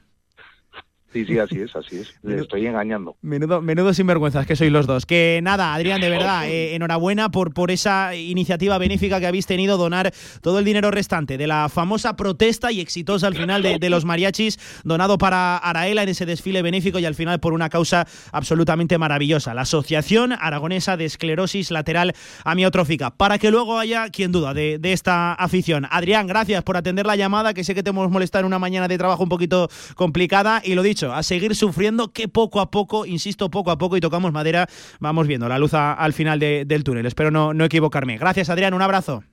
Sí, 1.13 1.25
sí, 1.25 1.37
así 1.37 1.59
es, 1.59 1.75
así 1.75 1.97
es. 1.97 2.13
Le 2.23 2.41
estoy 2.41 2.65
engañando. 2.65 3.15
Menudo, 3.21 3.61
menudo 3.61 3.93
sinvergüenzas 3.93 4.47
que 4.47 4.55
sois 4.55 4.71
los 4.71 4.87
dos. 4.87 5.05
Que 5.05 5.39
nada, 5.43 5.75
Adrián, 5.75 6.01
de 6.01 6.09
verdad, 6.09 6.49
eh, 6.49 6.73
enhorabuena 6.75 7.29
por, 7.29 7.53
por 7.53 7.69
esa 7.69 8.15
iniciativa 8.15 8.77
benéfica 8.79 9.19
que 9.19 9.27
habéis 9.27 9.45
tenido, 9.45 9.77
donar 9.77 10.11
todo 10.41 10.57
el 10.59 10.65
dinero 10.65 10.89
restante 10.89 11.37
de 11.37 11.45
la 11.45 11.69
famosa 11.69 12.15
protesta 12.15 12.71
y 12.71 12.81
exitosa 12.81 13.27
al 13.27 13.35
final 13.35 13.61
de, 13.61 13.77
de 13.77 13.89
los 13.91 14.05
mariachis, 14.05 14.57
donado 14.83 15.19
para 15.19 15.57
Araela 15.57 16.01
en 16.03 16.09
ese 16.09 16.25
desfile 16.25 16.63
benéfico 16.63 16.97
y 16.97 17.05
al 17.05 17.15
final 17.15 17.39
por 17.39 17.53
una 17.53 17.69
causa 17.69 18.07
absolutamente 18.31 18.97
maravillosa, 18.97 19.53
la 19.53 19.61
Asociación 19.61 20.33
Aragonesa 20.33 20.97
de 20.97 21.05
Esclerosis 21.05 21.69
Lateral 21.69 22.13
Amiotrófica, 22.43 23.11
para 23.11 23.37
que 23.37 23.51
luego 23.51 23.77
haya 23.77 24.09
quien 24.09 24.31
duda 24.31 24.55
de, 24.55 24.79
de 24.79 24.93
esta 24.93 25.33
afición. 25.33 25.85
Adrián, 25.91 26.25
gracias 26.25 26.63
por 26.63 26.75
atender 26.75 27.05
la 27.05 27.15
llamada, 27.15 27.53
que 27.53 27.63
sé 27.63 27.75
que 27.75 27.83
te 27.83 27.91
hemos 27.91 28.09
molestado 28.09 28.41
en 28.41 28.47
una 28.47 28.59
mañana 28.59 28.87
de 28.87 28.97
trabajo 28.97 29.21
un 29.21 29.29
poquito 29.29 29.69
complicada 29.95 30.61
y 30.63 30.73
lo 30.73 30.81
dicho, 30.81 31.02
a 31.11 31.23
seguir 31.23 31.55
sufriendo 31.55 32.13
que 32.13 32.27
poco 32.27 32.61
a 32.61 32.69
poco, 32.69 33.05
insisto, 33.05 33.49
poco 33.49 33.71
a 33.71 33.77
poco 33.77 33.97
y 33.97 34.01
tocamos 34.01 34.31
madera, 34.31 34.67
vamos 34.99 35.27
viendo 35.27 35.49
la 35.49 35.57
luz 35.59 35.73
al 35.73 36.13
final 36.13 36.39
de- 36.39 36.65
del 36.65 36.83
túnel. 36.83 37.07
Espero 37.07 37.31
no, 37.31 37.53
no 37.53 37.65
equivocarme. 37.65 38.17
Gracias, 38.19 38.49
Adrián, 38.49 38.73
un 38.75 38.81
abrazo. 38.83 39.23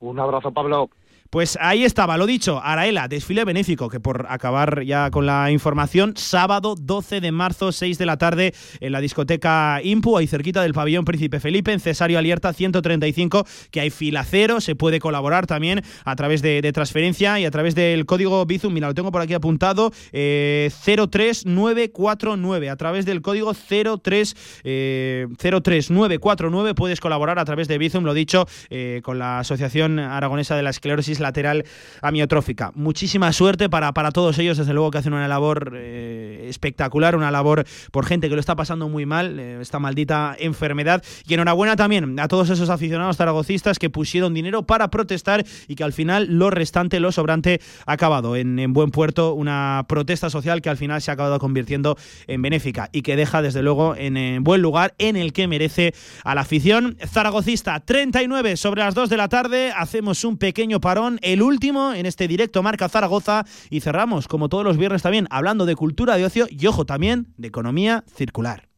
Un 0.00 0.18
abrazo, 0.18 0.50
Pablo. 0.52 0.90
Pues 1.30 1.58
ahí 1.60 1.84
estaba, 1.84 2.16
lo 2.16 2.26
dicho, 2.26 2.60
Araela, 2.62 3.08
desfile 3.08 3.44
benéfico, 3.44 3.88
que 3.88 3.98
por 3.98 4.26
acabar 4.28 4.84
ya 4.84 5.10
con 5.10 5.26
la 5.26 5.50
información, 5.50 6.14
sábado 6.16 6.76
12 6.80 7.20
de 7.20 7.32
marzo, 7.32 7.72
6 7.72 7.98
de 7.98 8.06
la 8.06 8.18
tarde, 8.18 8.54
en 8.78 8.92
la 8.92 9.00
discoteca 9.00 9.80
Impu, 9.82 10.16
ahí 10.16 10.28
cerquita 10.28 10.62
del 10.62 10.74
pabellón 10.74 11.04
Príncipe 11.04 11.40
Felipe, 11.40 11.72
en 11.72 11.80
Cesario 11.80 12.18
Alierta 12.18 12.52
135, 12.52 13.44
que 13.72 13.80
hay 13.80 13.90
fila 13.90 14.24
cero, 14.24 14.60
se 14.60 14.76
puede 14.76 15.00
colaborar 15.00 15.46
también 15.46 15.82
a 16.04 16.14
través 16.14 16.40
de, 16.40 16.62
transferencia 16.72 17.40
y 17.40 17.44
a 17.44 17.50
través 17.50 17.74
del 17.74 18.06
código 18.06 18.46
Bizum, 18.46 18.72
mira, 18.72 18.88
lo 18.88 18.94
tengo 18.94 19.10
por 19.10 19.20
aquí 19.20 19.34
apuntado, 19.34 19.92
eh, 20.12 20.70
03949, 20.84 22.70
a 22.70 22.76
través 22.76 23.06
del 23.06 23.22
código 23.22 23.52
03, 23.54 24.36
eh, 24.64 25.26
03949 25.38 26.74
puedes 26.74 27.00
colaborar 27.00 27.38
a 27.38 27.44
través 27.44 27.68
de 27.68 27.78
Bizum, 27.78 28.04
lo 28.04 28.14
dicho, 28.14 28.46
eh, 28.70 29.00
con 29.02 29.18
la 29.18 29.40
Asociación 29.40 29.98
Aragonesa 29.98 30.56
de 30.56 30.62
la 30.62 30.70
Esclerosis 30.70 31.13
Lateral 31.20 31.64
Amiotrófica. 32.02 32.72
Muchísima 32.74 33.32
suerte 33.32 33.68
para, 33.68 33.92
para 33.92 34.10
todos 34.10 34.38
ellos, 34.38 34.58
desde 34.58 34.72
luego 34.72 34.90
que 34.90 34.98
hacen 34.98 35.12
una 35.12 35.28
labor 35.28 35.72
eh, 35.76 36.46
espectacular, 36.48 37.16
una 37.16 37.30
labor 37.30 37.64
por 37.90 38.06
gente 38.06 38.28
que 38.28 38.34
lo 38.34 38.40
está 38.40 38.56
pasando 38.56 38.88
muy 38.88 39.06
mal, 39.06 39.38
eh, 39.38 39.58
esta 39.60 39.78
maldita 39.78 40.36
enfermedad. 40.38 41.02
Y 41.26 41.34
enhorabuena 41.34 41.76
también 41.76 42.18
a 42.18 42.28
todos 42.28 42.50
esos 42.50 42.70
aficionados 42.70 43.16
zaragocistas 43.16 43.78
que 43.78 43.90
pusieron 43.90 44.34
dinero 44.34 44.64
para 44.64 44.88
protestar 44.88 45.44
y 45.68 45.74
que 45.74 45.84
al 45.84 45.92
final 45.92 46.26
lo 46.30 46.50
restante, 46.50 47.00
lo 47.00 47.12
sobrante, 47.12 47.60
ha 47.86 47.92
acabado 47.92 48.36
en, 48.36 48.58
en 48.58 48.72
buen 48.72 48.90
puerto 48.90 49.34
una 49.34 49.84
protesta 49.88 50.30
social 50.30 50.62
que 50.62 50.70
al 50.70 50.76
final 50.76 51.02
se 51.02 51.10
ha 51.10 51.14
acabado 51.14 51.38
convirtiendo 51.38 51.96
en 52.26 52.42
benéfica 52.42 52.88
y 52.92 53.02
que 53.02 53.16
deja 53.16 53.42
desde 53.42 53.62
luego 53.62 53.94
en, 53.96 54.16
eh, 54.16 54.38
buen 54.40 54.62
lugar 54.62 54.94
en 54.98 55.16
el 55.16 55.32
que 55.32 55.48
merece 55.48 55.94
a 56.24 56.34
la 56.34 56.42
afición 56.42 56.96
zaragocista. 57.06 57.80
39 57.80 58.56
sobre 58.56 58.82
las 58.82 58.94
2 58.94 59.10
de 59.10 59.16
la 59.16 59.28
tarde, 59.28 59.72
hacemos 59.76 60.24
un 60.24 60.38
pequeño 60.38 60.80
parón, 60.80 61.03
el 61.22 61.42
último 61.42 61.92
en 61.92 62.06
este 62.06 62.28
directo 62.28 62.62
Marca 62.62 62.88
Zaragoza 62.88 63.44
y 63.70 63.80
cerramos 63.80 64.28
como 64.28 64.48
todos 64.48 64.64
los 64.64 64.76
viernes 64.76 65.02
también 65.02 65.26
hablando 65.30 65.66
de 65.66 65.76
cultura 65.76 66.16
de 66.16 66.24
ocio 66.24 66.46
y 66.50 66.66
ojo 66.66 66.84
también 66.84 67.32
de 67.36 67.48
economía 67.48 68.04
circular. 68.14 68.68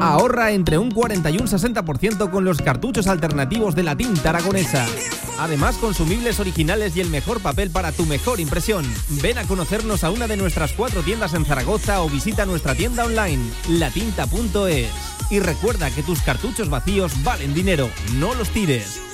Ahorra 0.00 0.52
entre 0.52 0.78
un 0.78 0.90
40 0.90 1.30
y 1.30 1.36
un 1.38 1.46
60% 1.46 2.30
con 2.30 2.44
los 2.44 2.60
cartuchos 2.60 3.06
alternativos 3.06 3.74
de 3.74 3.84
la 3.84 3.96
tinta 3.96 4.30
aragonesa. 4.30 4.86
Además, 5.38 5.76
consumibles 5.76 6.40
originales 6.40 6.96
y 6.96 7.00
el 7.00 7.10
mejor 7.10 7.40
papel 7.40 7.70
para 7.70 7.92
tu 7.92 8.04
mejor 8.04 8.40
impresión. 8.40 8.84
Ven 9.22 9.38
a 9.38 9.44
conocernos 9.44 10.04
a 10.04 10.10
una 10.10 10.26
de 10.26 10.36
nuestras 10.36 10.72
cuatro 10.72 11.02
tiendas 11.02 11.34
en 11.34 11.44
Zaragoza 11.44 12.02
o 12.02 12.08
visita 12.08 12.46
nuestra 12.46 12.74
tienda 12.74 13.04
online, 13.04 13.42
latinta.es. 13.68 14.90
Y 15.30 15.40
recuerda 15.40 15.90
que 15.90 16.02
tus 16.02 16.20
cartuchos 16.22 16.68
vacíos 16.68 17.12
valen 17.24 17.54
dinero, 17.54 17.88
no 18.16 18.34
los 18.34 18.50
tires. 18.50 19.13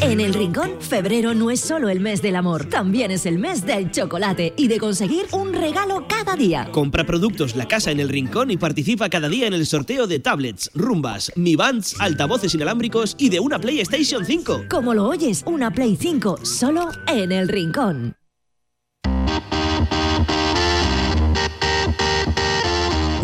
En 0.00 0.20
el 0.20 0.32
Rincón, 0.32 0.80
febrero 0.80 1.34
no 1.34 1.50
es 1.50 1.60
solo 1.60 1.88
el 1.88 2.00
mes 2.00 2.22
del 2.22 2.36
amor, 2.36 2.64
también 2.64 3.10
es 3.10 3.26
el 3.26 3.38
mes 3.38 3.66
del 3.66 3.90
chocolate 3.90 4.54
y 4.56 4.68
de 4.68 4.78
conseguir 4.78 5.26
un 5.32 5.52
regalo 5.52 6.06
cada 6.08 6.34
día. 6.34 6.68
Compra 6.72 7.04
productos 7.04 7.56
La 7.56 7.68
Casa 7.68 7.90
en 7.90 8.00
el 8.00 8.08
Rincón 8.08 8.50
y 8.50 8.56
participa 8.56 9.10
cada 9.10 9.28
día 9.28 9.46
en 9.46 9.54
el 9.54 9.66
sorteo 9.66 10.06
de 10.06 10.18
tablets, 10.18 10.70
rumbas, 10.74 11.30
Mi 11.36 11.56
Bands, 11.56 11.96
altavoces 12.00 12.54
inalámbricos 12.54 13.14
y 13.18 13.28
de 13.28 13.40
una 13.40 13.58
PlayStation 13.58 14.24
5. 14.24 14.64
Como 14.70 14.94
lo 14.94 15.08
oyes, 15.08 15.42
una 15.46 15.70
Play 15.70 15.96
5 15.96 16.38
solo 16.44 16.88
en 17.06 17.30
el 17.30 17.48
Rincón. 17.48 18.16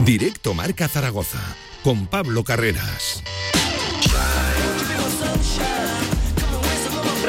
Directo 0.04 0.54
Marca 0.54 0.88
Zaragoza 0.88 1.56
con 1.82 2.06
Pablo 2.06 2.44
Carreras. 2.44 3.22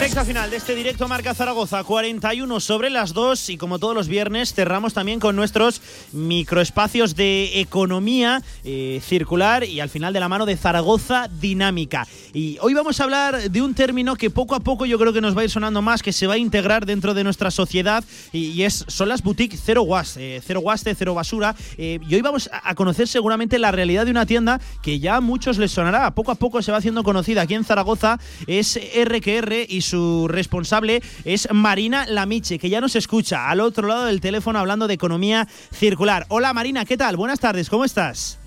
Recta 0.09 0.25
final 0.25 0.49
de 0.49 0.57
este 0.57 0.73
directo 0.73 1.07
Marca 1.07 1.35
Zaragoza, 1.35 1.83
41 1.83 2.59
sobre 2.61 2.89
las 2.89 3.13
2 3.13 3.49
y 3.49 3.57
como 3.57 3.77
todos 3.77 3.93
los 3.93 4.07
viernes 4.07 4.55
cerramos 4.55 4.95
también 4.95 5.19
con 5.19 5.35
nuestros 5.35 5.83
microespacios 6.13 7.15
de 7.15 7.59
economía 7.59 8.41
eh, 8.63 9.01
circular 9.05 9.63
y 9.65 9.81
al 9.81 9.89
final 9.89 10.11
de 10.11 10.19
la 10.19 10.27
mano 10.27 10.47
de 10.47 10.57
Zaragoza 10.57 11.27
Dinámica. 11.39 12.07
Y 12.33 12.57
hoy 12.61 12.73
vamos 12.73 12.99
a 12.99 13.03
hablar 13.03 13.51
de 13.51 13.61
un 13.61 13.75
término 13.75 14.15
que 14.15 14.31
poco 14.31 14.55
a 14.55 14.61
poco 14.61 14.87
yo 14.87 14.97
creo 14.97 15.13
que 15.13 15.21
nos 15.21 15.37
va 15.37 15.41
a 15.41 15.43
ir 15.43 15.51
sonando 15.51 15.83
más, 15.83 16.01
que 16.01 16.11
se 16.11 16.25
va 16.25 16.33
a 16.33 16.37
integrar 16.39 16.87
dentro 16.87 17.13
de 17.13 17.23
nuestra 17.23 17.51
sociedad 17.51 18.03
y, 18.33 18.63
es, 18.63 18.85
son 18.87 19.09
las 19.09 19.21
boutiques 19.21 19.61
cero 19.63 19.83
waste, 19.83 20.37
eh, 20.37 20.41
cero 20.43 20.61
waste, 20.61 20.95
cero 20.95 21.13
basura. 21.13 21.55
Eh, 21.77 21.99
y 22.09 22.15
hoy 22.15 22.21
vamos 22.21 22.49
a 22.51 22.73
conocer 22.73 23.07
seguramente 23.07 23.59
la 23.59 23.71
realidad 23.71 24.05
de 24.05 24.11
una 24.11 24.25
tienda 24.25 24.59
que 24.81 24.99
ya 24.99 25.17
a 25.17 25.21
muchos 25.21 25.59
les 25.59 25.69
sonará, 25.69 26.15
poco 26.15 26.31
a 26.31 26.35
poco 26.35 26.63
se 26.63 26.71
va 26.71 26.79
haciendo 26.79 27.03
conocida 27.03 27.43
aquí 27.43 27.53
en 27.53 27.63
Zaragoza, 27.63 28.19
es 28.47 28.79
RQR 28.95 29.67
y 29.69 29.81
su 29.81 29.98
responsable 30.27 31.01
es 31.25 31.47
Marina 31.51 32.05
Lamiche, 32.07 32.59
que 32.59 32.69
ya 32.69 32.81
nos 32.81 32.95
escucha 32.95 33.49
al 33.49 33.59
otro 33.59 33.87
lado 33.87 34.05
del 34.05 34.21
teléfono 34.21 34.59
hablando 34.59 34.87
de 34.87 34.93
economía 34.93 35.47
circular. 35.71 36.25
Hola 36.29 36.53
Marina, 36.53 36.85
¿qué 36.85 36.97
tal? 36.97 37.15
Buenas 37.17 37.39
tardes, 37.39 37.69
¿cómo 37.69 37.85
estás? 37.85 38.37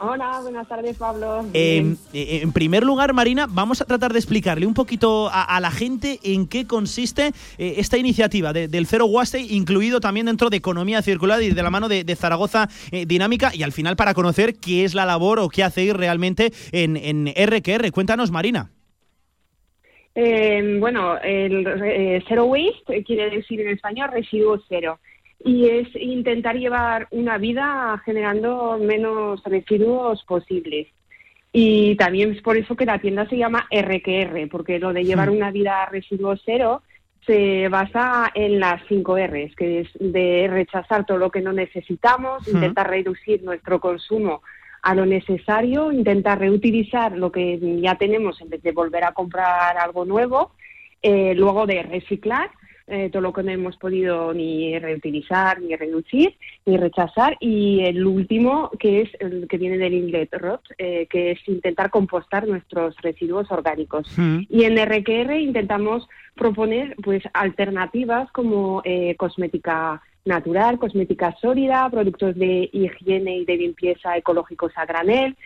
Hola, 0.00 0.38
buenas 0.42 0.68
tardes, 0.68 0.96
Pablo. 0.96 1.44
Eh, 1.54 1.96
eh, 2.12 2.38
en 2.44 2.52
primer 2.52 2.84
lugar, 2.84 3.12
Marina, 3.14 3.48
vamos 3.50 3.80
a 3.80 3.84
tratar 3.84 4.12
de 4.12 4.20
explicarle 4.20 4.64
un 4.64 4.72
poquito 4.72 5.28
a, 5.28 5.42
a 5.42 5.58
la 5.58 5.72
gente 5.72 6.20
en 6.22 6.46
qué 6.46 6.68
consiste 6.68 7.32
eh, 7.58 7.74
esta 7.78 7.98
iniciativa 7.98 8.52
de- 8.52 8.68
del 8.68 8.86
Cero 8.86 9.06
Waste, 9.06 9.40
incluido 9.40 9.98
también 9.98 10.26
dentro 10.26 10.50
de 10.50 10.56
economía 10.56 11.02
circular 11.02 11.42
y 11.42 11.50
de 11.50 11.62
la 11.64 11.70
mano 11.70 11.88
de, 11.88 12.04
de 12.04 12.14
Zaragoza 12.14 12.68
eh, 12.92 13.06
Dinámica, 13.06 13.50
y 13.52 13.64
al 13.64 13.72
final 13.72 13.96
para 13.96 14.14
conocer 14.14 14.54
qué 14.54 14.84
es 14.84 14.94
la 14.94 15.04
labor 15.04 15.40
o 15.40 15.48
qué 15.48 15.64
hacéis 15.64 15.92
realmente 15.94 16.52
en, 16.70 16.96
en 16.96 17.26
RQR. 17.36 17.90
Cuéntanos, 17.90 18.30
Marina. 18.30 18.70
Eh, 20.20 20.78
bueno, 20.80 21.16
el 21.18 21.64
eh, 21.64 22.24
Zero 22.26 22.46
Waste 22.46 23.04
quiere 23.04 23.30
decir 23.30 23.60
en 23.60 23.68
español 23.68 24.10
residuo 24.12 24.60
cero. 24.68 24.98
Y 25.44 25.68
es 25.68 25.94
intentar 25.94 26.56
llevar 26.56 27.06
una 27.12 27.38
vida 27.38 28.02
generando 28.04 28.78
menos 28.78 29.40
residuos 29.44 30.24
posibles. 30.24 30.88
Y 31.52 31.94
también 31.94 32.32
es 32.32 32.42
por 32.42 32.56
eso 32.56 32.74
que 32.74 32.84
la 32.84 32.98
tienda 32.98 33.28
se 33.28 33.36
llama 33.36 33.68
RQR, 33.70 34.48
porque 34.50 34.80
lo 34.80 34.92
de 34.92 35.04
llevar 35.04 35.30
una 35.30 35.52
vida 35.52 35.86
residuo 35.86 36.34
cero 36.44 36.82
se 37.24 37.68
basa 37.68 38.32
en 38.34 38.58
las 38.58 38.82
cinco 38.88 39.16
R's, 39.16 39.54
que 39.54 39.82
es 39.82 39.88
de 40.00 40.48
rechazar 40.50 41.06
todo 41.06 41.18
lo 41.18 41.30
que 41.30 41.42
no 41.42 41.52
necesitamos, 41.52 42.42
Ujú. 42.42 42.56
intentar 42.56 42.90
reducir 42.90 43.44
nuestro 43.44 43.78
consumo 43.78 44.42
a 44.82 44.94
lo 44.94 45.06
necesario, 45.06 45.92
intentar 45.92 46.38
reutilizar 46.38 47.16
lo 47.16 47.32
que 47.32 47.58
ya 47.80 47.96
tenemos 47.96 48.40
en 48.40 48.50
vez 48.50 48.62
de 48.62 48.72
volver 48.72 49.04
a 49.04 49.12
comprar 49.12 49.76
algo 49.78 50.04
nuevo, 50.04 50.52
eh, 51.02 51.34
luego 51.34 51.66
de 51.66 51.82
reciclar 51.82 52.50
eh, 52.90 53.10
todo 53.10 53.20
lo 53.20 53.34
que 53.34 53.42
no 53.42 53.50
hemos 53.50 53.76
podido 53.76 54.32
ni 54.32 54.78
reutilizar, 54.78 55.60
ni 55.60 55.76
reducir, 55.76 56.34
ni 56.64 56.78
rechazar. 56.78 57.36
Y 57.38 57.80
el 57.84 58.06
último, 58.06 58.70
que 58.78 59.02
es 59.02 59.10
el 59.20 59.46
que 59.46 59.58
viene 59.58 59.76
del 59.76 59.92
inlet 59.92 60.32
rot, 60.32 60.62
eh, 60.78 61.06
que 61.10 61.32
es 61.32 61.48
intentar 61.48 61.90
compostar 61.90 62.48
nuestros 62.48 62.96
residuos 63.02 63.50
orgánicos. 63.50 64.10
Mm. 64.16 64.40
Y 64.48 64.64
en 64.64 64.78
RQR 64.78 65.38
intentamos 65.38 66.08
proponer 66.34 66.96
pues 67.02 67.22
alternativas 67.34 68.30
como 68.32 68.80
eh, 68.86 69.16
cosmética 69.16 70.00
natural, 70.28 70.78
cosmética 70.78 71.36
sólida, 71.40 71.88
productos 71.90 72.36
de 72.36 72.70
higiene 72.72 73.38
y 73.38 73.44
de 73.44 73.56
limpieza 73.56 74.16
ecológicos 74.16 74.72
a 74.76 74.86
granel. 74.86 75.36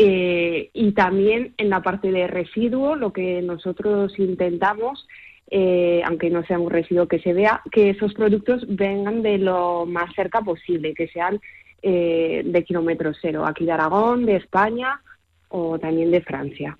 eh, 0.00 0.70
y 0.72 0.92
también 0.92 1.54
en 1.58 1.70
la 1.70 1.82
parte 1.82 2.12
de 2.12 2.28
residuo, 2.28 2.94
lo 2.94 3.12
que 3.12 3.42
nosotros 3.42 4.16
intentamos 4.18 5.06
eh, 5.50 6.02
aunque 6.04 6.28
no 6.28 6.44
sea 6.44 6.58
un 6.58 6.70
residuo 6.70 7.08
que 7.08 7.20
se 7.20 7.32
vea, 7.32 7.62
que 7.72 7.90
esos 7.90 8.12
productos 8.12 8.64
vengan 8.68 9.22
de 9.22 9.38
lo 9.38 9.86
más 9.86 10.14
cerca 10.14 10.42
posible, 10.42 10.92
que 10.92 11.08
sean 11.08 11.40
eh, 11.80 12.42
de 12.44 12.64
kilómetro 12.64 13.12
cero, 13.20 13.46
aquí 13.46 13.64
de 13.64 13.72
Aragón, 13.72 14.26
de 14.26 14.36
España 14.36 15.00
o 15.48 15.78
también 15.78 16.10
de 16.10 16.20
Francia. 16.20 16.78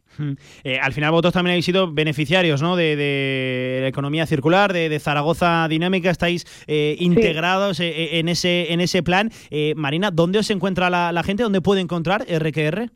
Eh, 0.65 0.78
al 0.81 0.93
final 0.93 1.11
vosotros 1.11 1.35
también 1.35 1.53
habéis 1.53 1.65
sido 1.65 1.93
beneficiarios 1.93 2.61
¿no? 2.61 2.77
de, 2.77 2.97
de 2.97 3.78
la 3.82 3.89
economía 3.89 4.27
circular, 4.27 4.73
de, 4.73 4.89
de 4.89 4.99
Zaragoza 4.99 5.66
Dinámica, 5.69 6.11
estáis 6.11 6.45
eh, 6.66 6.97
integrados 6.99 7.81
eh, 7.81 8.19
en, 8.19 8.28
ese, 8.28 8.73
en 8.73 8.81
ese 8.81 9.03
plan. 9.03 9.31
Eh, 9.51 9.74
Marina, 9.77 10.11
¿dónde 10.11 10.39
os 10.39 10.51
encuentra 10.51 10.90
la, 10.90 11.12
la 11.12 11.23
gente? 11.23 11.43
¿Dónde 11.43 11.61
puede 11.61 11.81
encontrar 11.81 12.27
RQR? 12.28 12.90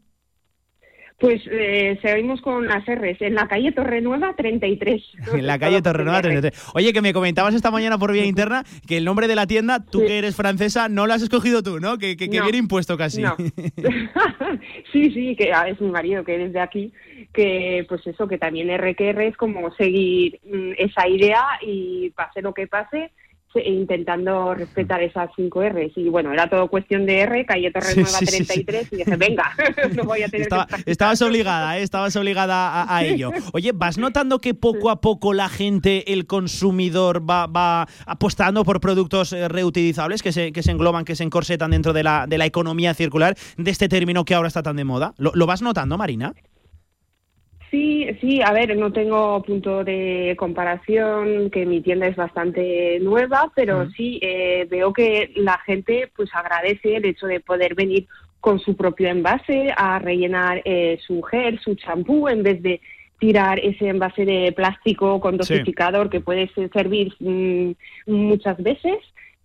Pues 1.22 1.40
eh, 1.48 1.98
seguimos 2.02 2.40
con 2.42 2.66
las 2.66 2.84
R's, 2.84 3.20
en 3.22 3.36
la 3.36 3.46
calle 3.46 3.70
Torrenueva 3.70 4.34
33. 4.36 5.02
En 5.34 5.46
la 5.46 5.56
calle 5.58 5.80
Torrenueva 5.80 6.20
33. 6.20 6.70
Oye, 6.74 6.92
que 6.92 7.00
me 7.00 7.12
comentabas 7.12 7.54
esta 7.54 7.70
mañana 7.70 7.96
por 7.96 8.10
vía 8.12 8.24
interna 8.24 8.64
que 8.88 8.96
el 8.96 9.04
nombre 9.04 9.28
de 9.28 9.36
la 9.36 9.46
tienda, 9.46 9.84
tú 9.88 10.00
que 10.04 10.18
eres 10.18 10.34
francesa, 10.34 10.88
no 10.88 11.06
lo 11.06 11.14
has 11.14 11.22
escogido 11.22 11.62
tú, 11.62 11.78
¿no? 11.78 11.96
Que, 11.96 12.16
que, 12.16 12.28
que 12.28 12.38
No. 12.38 12.42
viene 12.42 12.58
impuesto 12.58 12.98
casi. 12.98 13.22
No. 13.22 13.36
sí, 14.92 15.10
sí, 15.12 15.36
que 15.36 15.52
ah, 15.52 15.68
es 15.68 15.80
mi 15.80 15.90
marido 15.90 16.24
que 16.24 16.44
es 16.44 16.52
de 16.52 16.60
aquí, 16.60 16.92
que 17.32 17.86
pues 17.88 18.04
eso, 18.06 18.26
que 18.26 18.38
también 18.38 18.76
RQR 18.76 19.22
es 19.22 19.36
como 19.36 19.72
seguir 19.74 20.40
mm, 20.44 20.72
esa 20.76 21.06
idea 21.08 21.44
y 21.64 22.10
pase 22.10 22.42
lo 22.42 22.52
que 22.52 22.66
pase, 22.66 22.90
se- 22.98 23.12
intentando 23.54 24.54
respetar 24.54 25.02
esas 25.02 25.30
cinco 25.36 25.62
R's. 25.62 25.92
Y 25.96 26.08
bueno, 26.08 26.32
era 26.32 26.48
todo 26.48 26.68
cuestión 26.68 27.06
de 27.06 27.20
R, 27.20 27.46
calle 27.46 27.70
Torrenueva 27.70 28.08
Sí, 28.08 28.26
sí, 28.26 28.36
sí, 28.38 28.44
sí. 28.44 28.64
33, 28.64 28.88
y 28.92 28.96
dije, 28.96 29.16
venga, 29.16 29.52
no 29.94 30.04
voy 30.04 30.22
a 30.22 30.28
tener 30.28 30.42
Estaba- 30.42 30.66
que 30.66 30.90
estabas 30.90 31.22
obligada, 31.22 31.78
¿eh? 31.78 31.82
estabas 31.82 32.14
obligada 32.16 32.82
a, 32.82 32.96
a 32.96 33.04
ello. 33.04 33.30
Oye, 33.52 33.72
¿vas 33.74 33.98
notando 33.98 34.38
que 34.40 34.54
poco 34.54 34.90
a 34.90 35.00
poco 35.00 35.32
la 35.34 35.48
gente, 35.48 36.12
el 36.12 36.26
consumidor, 36.26 37.28
va, 37.28 37.46
va 37.46 37.88
apostando 38.06 38.64
por 38.64 38.80
productos 38.80 39.32
eh, 39.32 39.48
reutilizables 39.48 40.22
que 40.22 40.32
se, 40.32 40.52
que 40.52 40.62
se 40.62 40.70
engloban, 40.70 41.04
que 41.04 41.16
se 41.16 41.24
encorsetan 41.24 41.70
dentro 41.72 41.92
de 41.92 42.02
la, 42.02 42.26
de 42.26 42.38
la 42.38 42.46
economía 42.46 42.94
circular, 42.94 43.36
de 43.56 43.70
este 43.70 43.88
término 43.88 44.24
que 44.24 44.34
ahora 44.34 44.48
está 44.48 44.62
tan 44.62 44.76
de 44.76 44.84
moda? 44.84 45.14
¿Lo, 45.18 45.32
lo 45.34 45.46
vas 45.46 45.62
notando, 45.62 45.96
Marina? 45.98 46.32
Sí, 47.72 48.06
sí, 48.20 48.42
a 48.42 48.52
ver, 48.52 48.76
no 48.76 48.92
tengo 48.92 49.42
punto 49.42 49.82
de 49.82 50.36
comparación, 50.38 51.48
que 51.48 51.64
mi 51.64 51.80
tienda 51.80 52.06
es 52.06 52.16
bastante 52.16 52.98
nueva, 53.00 53.50
pero 53.56 53.88
sí 53.92 54.20
eh, 54.20 54.66
veo 54.70 54.92
que 54.92 55.32
la 55.36 55.56
gente 55.60 56.10
pues 56.14 56.28
agradece 56.34 56.96
el 56.96 57.06
hecho 57.06 57.26
de 57.26 57.40
poder 57.40 57.74
venir 57.74 58.06
con 58.40 58.58
su 58.60 58.76
propio 58.76 59.08
envase 59.08 59.72
a 59.74 59.98
rellenar 59.98 60.60
eh, 60.66 60.98
su 61.06 61.22
gel, 61.22 61.58
su 61.60 61.74
champú, 61.76 62.28
en 62.28 62.42
vez 62.42 62.60
de 62.62 62.82
tirar 63.18 63.58
ese 63.58 63.88
envase 63.88 64.26
de 64.26 64.52
plástico 64.52 65.18
con 65.18 65.32
Sí. 65.42 65.54
dosificador 65.54 66.10
que 66.10 66.20
puede 66.20 66.48
ser- 66.48 66.68
servir 66.74 67.14
mm, 67.20 67.70
muchas 68.06 68.62
veces. 68.62 68.98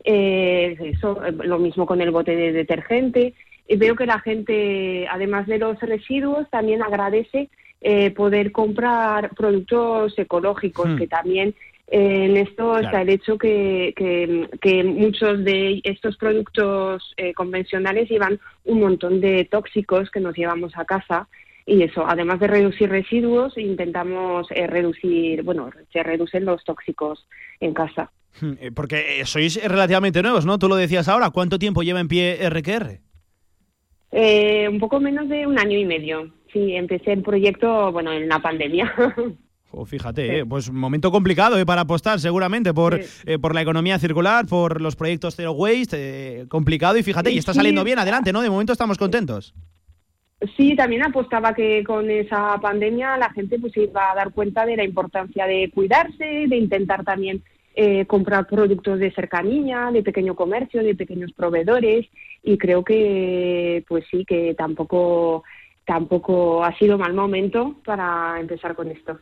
Eh, 0.04 0.76
eso, 0.82 1.18
lo 1.46 1.60
mismo 1.60 1.86
con 1.86 2.02
el 2.02 2.12
bote 2.12 2.36
de 2.36 2.52
detergente. 2.52 3.36
Y 3.70 3.78
veo 3.78 3.96
que 3.96 4.06
la 4.06 4.20
gente, 4.20 5.08
además 5.10 5.48
de 5.48 5.60
los 5.60 5.80
residuos, 5.80 6.50
también 6.50 6.82
agradece 6.82 7.50
eh, 7.82 8.12
poder 8.12 8.52
comprar 8.52 9.32
productos 9.36 10.18
ecológicos, 10.18 10.88
Hmm. 10.90 10.98
que 10.98 11.08
también 11.08 11.56
eh, 11.90 12.26
en 12.26 12.36
esto 12.38 12.72
Claro. 12.74 12.80
está 12.86 13.02
el 13.02 13.10
hecho 13.10 13.38
que, 13.38 13.94
que, 13.96 14.50
que 14.60 14.84
muchos 14.84 15.44
de 15.46 15.80
estos 15.86 16.18
productos 16.18 17.14
eh, 17.16 17.34
convencionales 17.34 18.10
llevan 18.10 18.40
un 18.66 18.82
montón 18.82 19.22
de 19.22 19.46
tóxicos 19.46 20.10
que 20.12 20.20
nos 20.20 20.36
llevamos 20.36 20.74
a 20.76 20.84
casa. 20.84 21.30
Y 21.66 21.84
eso, 21.84 22.06
además 22.08 22.40
de 22.40 22.48
reducir 22.48 22.90
residuos, 22.90 23.58
intentamos 23.58 24.48
eh, 24.52 24.68
reducir, 24.68 25.44
bueno, 25.44 25.70
se 25.94 26.02
reducen 26.04 26.44
los 26.46 26.64
tóxicos 26.66 27.26
en 27.62 27.74
casa. 27.74 28.10
Hmm, 28.42 28.54
eh, 28.60 28.72
Porque 28.74 29.24
sois 29.26 29.62
relativamente 29.64 30.22
nuevos, 30.22 30.46
¿no? 30.46 30.60
Tú 30.60 30.68
lo 30.68 30.76
decías 30.76 31.08
ahora. 31.08 31.30
¿Cuánto 31.30 31.58
tiempo 31.58 31.84
lleva 31.84 32.00
en 32.02 32.08
pie 32.10 32.38
RQR? 32.50 33.00
Eh, 34.12 34.68
un 34.70 34.80
poco 34.80 35.00
menos 35.00 35.28
de 35.30 35.46
un 35.46 35.60
año 35.60 35.78
y 35.78 35.86
medio. 35.86 36.32
Sí, 36.54 36.76
empecé 36.76 37.14
el 37.14 37.22
proyecto, 37.22 37.92
bueno, 37.92 38.12
en 38.14 38.28
la 38.28 38.40
pandemia. 38.40 38.94
Oh, 39.70 39.84
fíjate, 39.86 40.40
eh, 40.40 40.46
pues 40.46 40.70
un 40.70 40.78
momento 40.78 41.12
complicado 41.12 41.60
eh, 41.60 41.66
para 41.66 41.82
apostar 41.82 42.22
seguramente 42.22 42.74
por, 42.74 42.98
eh, 43.26 43.38
por 43.38 43.54
la 43.54 43.62
economía 43.62 44.00
circular, 44.00 44.46
por 44.48 44.80
los 44.82 44.96
proyectos 44.96 45.36
Zero 45.36 45.52
Waste, 45.52 45.98
eh, 46.42 46.48
complicado 46.48 46.98
y 46.98 47.04
fíjate, 47.04 47.32
y 47.32 47.38
está 47.38 47.52
Sí. 47.52 47.58
saliendo 47.58 47.84
bien, 47.84 48.00
adelante, 48.00 48.32
¿no? 48.32 48.42
De 48.42 48.50
momento 48.50 48.72
estamos 48.72 48.98
contentos. 48.98 49.54
Sí, 50.56 50.74
también 50.78 51.04
apostaba 51.04 51.54
que 51.54 51.84
con 51.84 52.10
esa 52.10 52.58
pandemia 52.62 53.18
la 53.18 53.30
gente 53.32 53.60
pues 53.60 53.74
se 53.74 53.84
iba 53.84 54.10
a 54.10 54.16
dar 54.16 54.32
cuenta 54.32 54.66
de 54.66 54.78
la 54.78 54.86
importancia 54.86 55.46
de 55.46 55.70
cuidarse, 55.70 56.46
de 56.48 56.56
intentar 56.56 57.04
también 57.04 57.44
eh, 57.76 58.06
comprar 58.06 58.48
productos 58.48 59.00
de 59.00 59.12
cercanía, 59.12 59.90
de 59.92 60.02
pequeño 60.02 60.34
comercio, 60.36 60.82
de 60.82 60.96
pequeños 60.96 61.34
proveedores 61.34 62.08
y 62.42 62.58
creo 62.58 62.84
que 62.86 63.84
pues 63.88 64.06
sí 64.10 64.24
que 64.26 64.56
tampoco 64.58 65.44
tampoco 65.88 66.64
ha 66.64 66.78
sido 66.78 66.98
mal 66.98 67.14
momento 67.14 67.78
para 67.86 68.40
empezar 68.40 68.76
con 68.76 68.92
esto. 68.92 69.18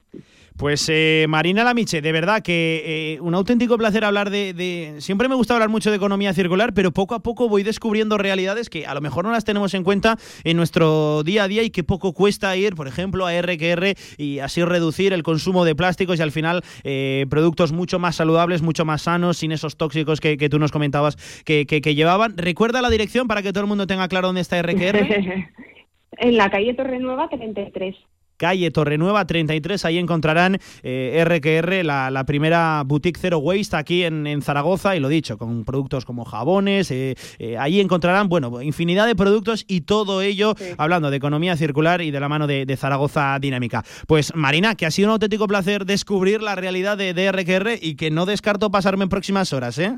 Pues 0.58 0.88
eh, 0.90 1.26
Marina 1.28 1.66
Lamiche, 1.66 2.02
de 2.02 2.12
verdad 2.14 2.42
que 2.42 3.16
eh, 3.16 3.20
un 3.20 3.36
auténtico 3.36 3.78
placer 3.78 4.06
hablar 4.06 4.30
de, 4.30 4.54
de- 4.54 4.96
Siempre 5.02 5.28
me 5.28 5.36
gusta 5.36 5.54
hablar 5.54 5.68
mucho 5.68 5.90
de 5.92 5.98
economía 5.98 6.34
circular, 6.34 6.74
pero 6.74 6.92
poco 6.92 7.14
a 7.14 7.20
poco 7.20 7.50
voy 7.50 7.62
descubriendo 7.64 8.18
realidades 8.18 8.70
que 8.70 8.86
a 8.88 8.94
lo 8.94 9.02
mejor 9.02 9.26
no 9.26 9.32
las 9.32 9.44
tenemos 9.44 9.74
en 9.74 9.84
cuenta 9.84 10.18
en 10.46 10.56
nuestro 10.56 11.24
día 11.24 11.44
a 11.44 11.48
día 11.50 11.62
y 11.64 11.72
que 11.72 11.84
poco 11.84 12.14
cuesta 12.14 12.56
ir, 12.56 12.74
por 12.74 12.88
ejemplo, 12.88 13.28
a 13.28 13.34
RQR 13.40 13.96
y 14.18 14.40
así 14.40 14.64
reducir 14.64 15.12
el 15.12 15.24
consumo 15.24 15.66
de 15.66 15.76
plásticos 15.76 16.20
y 16.20 16.22
al 16.22 16.32
final 16.32 16.64
eh, 16.86 17.26
productos 17.30 17.74
mucho 17.74 18.00
más 18.00 18.16
saludables, 18.16 18.62
mucho 18.62 18.86
más 18.86 19.02
sanos, 19.04 19.38
sin 19.38 19.52
esos 19.52 19.76
tóxicos 19.76 20.22
que, 20.22 20.38
que 20.38 20.48
tú 20.50 20.58
nos 20.58 20.72
comentabas 20.72 21.18
que, 21.44 21.66
que- 21.66 21.82
que 21.82 21.96
llevaban. 21.96 22.38
Recuerda 22.38 22.82
la 22.82 22.90
dirección 22.90 23.28
para 23.28 23.42
que 23.42 23.52
todo 23.52 23.62
el 23.66 23.68
mundo 23.70 23.88
tenga 23.88 24.08
claro 24.08 24.28
dónde 24.30 24.42
está 24.42 24.60
RQR. 24.62 25.06
en 26.18 26.38
la 26.38 26.50
calle 26.50 26.74
Torrenueva 26.74 27.28
33. 27.30 27.96
calle 28.38 28.70
Torrenueva 28.70 29.26
33. 29.26 29.86
Ahí 29.86 29.98
encontrarán 29.98 30.58
eh, 30.84 31.24
RQR, 31.26 31.86
la, 31.86 32.12
la 32.12 32.26
primera 32.26 32.84
boutique 32.86 33.18
Zero 33.18 33.38
Waste 33.40 33.78
aquí 33.78 34.04
en, 34.04 34.28
en 34.28 34.42
Zaragoza, 34.42 34.94
y 34.96 35.00
lo 35.00 35.08
dicho, 35.08 35.38
con 35.38 35.64
productos 35.64 36.04
como 36.04 36.26
jabones. 36.26 36.92
eh, 36.92 37.16
eh, 37.40 37.58
ahí 37.58 37.80
encontrarán, 37.80 38.28
bueno, 38.28 38.62
infinidad 38.62 39.08
de 39.08 39.16
productos 39.16 39.64
y 39.70 39.82
todo 39.82 40.22
ello 40.22 40.54
hablando 40.78 41.12
de 41.12 41.18
economía 41.18 41.56
circular 41.56 42.02
y 42.02 42.12
de 42.12 42.20
la 42.20 42.28
mano 42.28 42.46
de, 42.46 42.66
de 42.66 42.76
Zaragoza 42.76 43.38
Dinámica. 43.40 43.84
Pues 44.06 44.36
Marina, 44.36 44.76
que 44.76 44.86
ha 44.86 44.92
sido 44.92 45.08
un 45.08 45.14
auténtico 45.14 45.48
placer 45.48 45.86
descubrir 45.86 46.42
la 46.42 46.56
realidad 46.56 46.98
de, 46.98 47.14
de 47.14 47.32
RQR 47.32 47.80
y 47.82 47.96
que 47.96 48.12
no 48.12 48.26
descarto 48.26 48.70
pasarme 48.70 49.04
en 49.04 49.10
próximas 49.10 49.54
horas, 49.54 49.80
¿eh? 49.80 49.98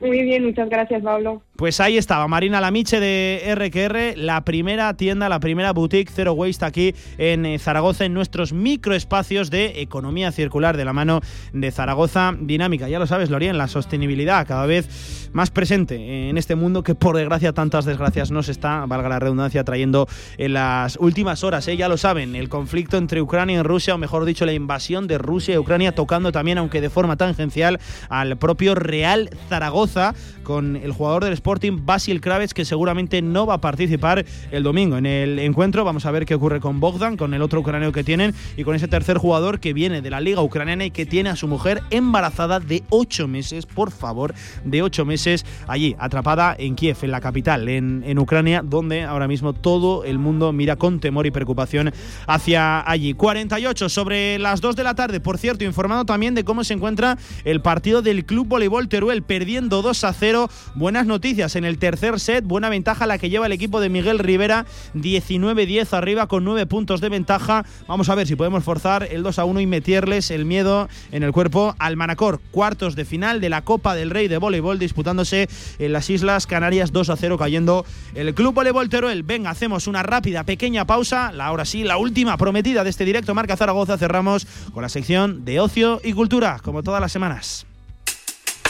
Muy 0.00 0.22
bien, 0.22 0.44
muchas 0.44 0.68
gracias, 0.68 1.02
Pablo. 1.02 1.42
Pues 1.56 1.80
ahí 1.80 1.96
estaba, 1.96 2.26
Marina 2.28 2.60
Lamiche 2.60 3.00
de 3.00 3.54
RQR, 3.54 4.18
la 4.18 4.44
primera 4.44 4.92
tienda, 4.94 5.28
la 5.28 5.40
primera 5.40 5.72
boutique 5.72 6.10
Zero 6.12 6.32
Waste 6.32 6.64
aquí 6.64 6.94
en 7.16 7.46
eh, 7.46 7.58
Zaragoza, 7.58 8.04
en 8.04 8.12
nuestros 8.12 8.52
microespacios 8.52 9.50
de 9.50 9.80
economía 9.80 10.32
circular 10.32 10.76
de 10.76 10.84
la 10.84 10.92
mano 10.92 11.20
de 11.52 11.70
Zaragoza 11.70 12.34
Dinámica. 12.38 12.88
Ya 12.88 12.98
lo 12.98 13.06
sabes, 13.06 13.30
Lorien, 13.30 13.56
la 13.56 13.68
sostenibilidad 13.68 14.46
cada 14.46 14.66
vez 14.66 15.30
más 15.32 15.50
presente 15.50 16.28
en 16.28 16.38
este 16.38 16.54
mundo 16.54 16.82
que 16.82 16.94
por 16.94 17.16
desgracia 17.16 17.52
tantas 17.52 17.84
desgracias 17.84 18.30
nos 18.30 18.48
está, 18.48 18.84
valga 18.86 19.08
la 19.08 19.20
redundancia, 19.20 19.64
trayendo 19.64 20.06
en 20.38 20.54
las 20.54 20.96
últimas 20.96 21.44
horas. 21.44 21.66
¿eh? 21.68 21.76
Ya 21.76 21.88
lo 21.88 21.96
saben, 21.96 22.34
el 22.34 22.48
conflicto 22.48 22.98
entre 22.98 23.22
Ucrania 23.22 23.60
y 23.60 23.62
Rusia, 23.62 23.94
o 23.94 23.98
mejor 23.98 24.24
dicho, 24.24 24.44
la 24.44 24.52
invasión 24.52 25.06
de 25.06 25.18
Rusia 25.18 25.54
y 25.54 25.58
Ucrania, 25.58 25.94
tocando 25.94 26.32
también, 26.32 26.58
aunque 26.58 26.80
de 26.80 26.90
forma 26.90 27.16
tangencial, 27.16 27.78
al 28.08 28.36
propio 28.36 28.74
Real 28.74 29.30
Zaragoza. 29.48 29.53
Zaragoza 29.54 30.14
con 30.42 30.74
el 30.74 30.90
jugador 30.90 31.22
del 31.22 31.32
Sporting 31.32 31.86
Basil 31.86 32.20
Kravets 32.20 32.54
que 32.54 32.64
seguramente 32.64 33.22
no 33.22 33.46
va 33.46 33.54
a 33.54 33.60
participar 33.60 34.24
el 34.50 34.64
domingo 34.64 34.98
en 34.98 35.06
el 35.06 35.38
encuentro. 35.38 35.84
Vamos 35.84 36.06
a 36.06 36.10
ver 36.10 36.26
qué 36.26 36.34
ocurre 36.34 36.58
con 36.58 36.80
Bogdan, 36.80 37.16
con 37.16 37.34
el 37.34 37.40
otro 37.40 37.60
ucraniano 37.60 37.92
que 37.92 38.02
tienen 38.02 38.34
y 38.56 38.64
con 38.64 38.74
ese 38.74 38.88
tercer 38.88 39.16
jugador 39.16 39.60
que 39.60 39.72
viene 39.72 40.02
de 40.02 40.10
la 40.10 40.20
liga 40.20 40.42
ucraniana 40.42 40.86
y 40.86 40.90
que 40.90 41.06
tiene 41.06 41.30
a 41.30 41.36
su 41.36 41.46
mujer 41.46 41.82
embarazada 41.90 42.58
de 42.58 42.82
ocho 42.90 43.28
meses, 43.28 43.64
por 43.64 43.92
favor, 43.92 44.34
de 44.64 44.82
ocho 44.82 45.04
meses 45.04 45.46
allí, 45.68 45.94
atrapada 46.00 46.56
en 46.58 46.74
Kiev, 46.74 46.96
en 47.02 47.12
la 47.12 47.20
capital, 47.20 47.68
en, 47.68 48.18
Ucrania, 48.18 48.62
donde 48.64 49.04
ahora 49.04 49.28
mismo 49.28 49.52
todo 49.52 50.02
el 50.02 50.18
mundo 50.18 50.52
mira 50.52 50.76
con 50.76 50.98
temor 50.98 51.26
y 51.26 51.30
preocupación 51.30 51.92
hacia 52.26 52.88
allí. 52.90 53.14
48 53.14 53.88
sobre 53.88 54.38
las 54.40 54.60
2 54.60 54.74
de 54.74 54.82
la 54.82 54.94
tarde, 54.94 55.20
por 55.20 55.38
cierto, 55.38 55.64
informado 55.64 56.04
también 56.04 56.34
de 56.34 56.42
cómo 56.42 56.64
se 56.64 56.74
encuentra 56.74 57.18
el 57.44 57.60
partido 57.60 58.02
del 58.02 58.24
Club 58.24 58.48
Voleibol 58.48 58.88
Teruel, 58.88 59.22
perdiendo 59.44 59.82
2 59.82 60.04
a 60.04 60.12
0. 60.14 60.48
Buenas 60.74 61.04
noticias 61.04 61.54
en 61.54 61.66
el 61.66 61.76
tercer 61.76 62.18
set, 62.18 62.46
buena 62.46 62.70
ventaja 62.70 63.06
la 63.06 63.18
que 63.18 63.28
lleva 63.28 63.44
el 63.44 63.52
equipo 63.52 63.78
de 63.78 63.90
Miguel 63.90 64.18
Rivera, 64.18 64.64
19-10 64.94 65.92
arriba 65.92 66.28
con 66.28 66.44
9 66.44 66.64
puntos 66.64 67.02
de 67.02 67.10
ventaja. 67.10 67.66
Vamos 67.86 68.08
a 68.08 68.14
ver 68.14 68.26
si 68.26 68.36
podemos 68.36 68.64
forzar 68.64 69.06
el 69.10 69.22
2 69.22 69.38
a 69.38 69.44
1 69.44 69.60
y 69.60 69.66
meterles 69.66 70.30
el 70.30 70.46
miedo 70.46 70.88
en 71.12 71.24
el 71.24 71.32
cuerpo 71.32 71.76
al 71.78 71.98
Manacor. 71.98 72.40
Cuartos 72.52 72.96
de 72.96 73.04
final 73.04 73.42
de 73.42 73.50
la 73.50 73.60
Copa 73.60 73.94
del 73.94 74.08
Rey 74.08 74.28
de 74.28 74.38
Voleibol 74.38 74.78
disputándose 74.78 75.46
en 75.78 75.92
las 75.92 76.08
Islas 76.08 76.46
Canarias 76.46 76.90
2 76.90 77.10
a 77.10 77.16
0 77.16 77.36
cayendo 77.36 77.84
el 78.14 78.34
Club 78.34 78.54
Voleibol 78.54 78.88
Teruel. 78.88 79.24
Venga, 79.24 79.50
hacemos 79.50 79.86
una 79.86 80.02
rápida 80.02 80.44
pequeña 80.44 80.86
pausa. 80.86 81.32
La, 81.32 81.48
ahora 81.48 81.66
sí, 81.66 81.84
la 81.84 81.98
última 81.98 82.38
prometida 82.38 82.82
de 82.82 82.88
este 82.88 83.04
directo 83.04 83.34
Marca 83.34 83.58
Zaragoza. 83.58 83.98
Cerramos 83.98 84.46
con 84.72 84.80
la 84.80 84.88
sección 84.88 85.44
de 85.44 85.60
ocio 85.60 86.00
y 86.02 86.14
cultura, 86.14 86.60
como 86.64 86.82
todas 86.82 87.02
las 87.02 87.12
semanas. 87.12 87.66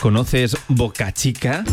¿Conoces 0.00 0.56
Boca 0.68 1.12
Chica? 1.12 1.64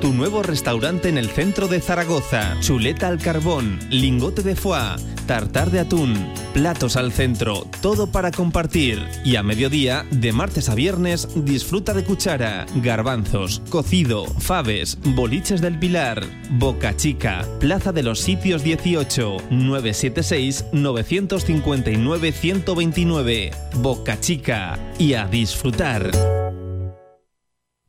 Tu 0.00 0.12
nuevo 0.12 0.42
restaurante 0.42 1.08
en 1.08 1.16
el 1.16 1.28
centro 1.28 1.68
de 1.68 1.80
Zaragoza. 1.80 2.56
Chuleta 2.58 3.06
al 3.06 3.18
carbón, 3.18 3.78
lingote 3.88 4.42
de 4.42 4.56
foie, 4.56 4.96
tartar 5.28 5.70
de 5.70 5.78
atún, 5.78 6.14
platos 6.52 6.96
al 6.96 7.12
centro, 7.12 7.68
todo 7.80 8.08
para 8.08 8.32
compartir. 8.32 9.06
Y 9.24 9.36
a 9.36 9.44
mediodía, 9.44 10.04
de 10.10 10.32
martes 10.32 10.68
a 10.68 10.74
viernes, 10.74 11.28
disfruta 11.44 11.94
de 11.94 12.02
cuchara, 12.02 12.66
garbanzos, 12.74 13.62
cocido, 13.70 14.24
faves, 14.26 14.98
boliches 15.14 15.60
del 15.60 15.78
Pilar. 15.78 16.24
Boca 16.50 16.96
Chica, 16.96 17.46
Plaza 17.60 17.92
de 17.92 18.02
los 18.02 18.18
Sitios 18.18 18.64
18, 18.64 19.36
976 19.50 20.64
959 20.72 22.32
129. 22.32 23.50
Boca 23.76 24.18
Chica. 24.18 24.80
Y 24.98 25.14
a 25.14 25.26
disfrutar. 25.26 26.10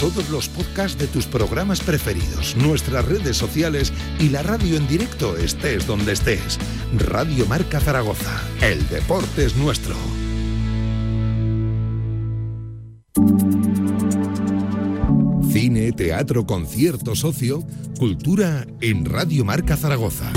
Todos 0.00 0.30
los 0.30 0.48
podcasts 0.48 0.98
de 0.98 1.06
tus 1.06 1.26
programas 1.26 1.80
preferidos, 1.80 2.56
nuestras 2.56 3.04
redes 3.04 3.36
sociales 3.36 3.92
y 4.18 4.30
la 4.30 4.42
radio 4.42 4.78
en 4.78 4.88
directo 4.88 5.36
estés 5.36 5.86
donde 5.86 6.12
estés. 6.12 6.58
Radio 6.96 7.44
Marca 7.44 7.80
Zaragoza. 7.80 8.42
El 8.62 8.88
deporte 8.88 9.44
es 9.44 9.56
nuestro. 9.56 9.94
Cine, 15.52 15.92
teatro, 15.92 16.46
concierto, 16.46 17.14
socio, 17.14 17.62
cultura 17.98 18.66
en 18.80 19.04
Radio 19.04 19.44
Marca 19.44 19.76
Zaragoza. 19.76 20.32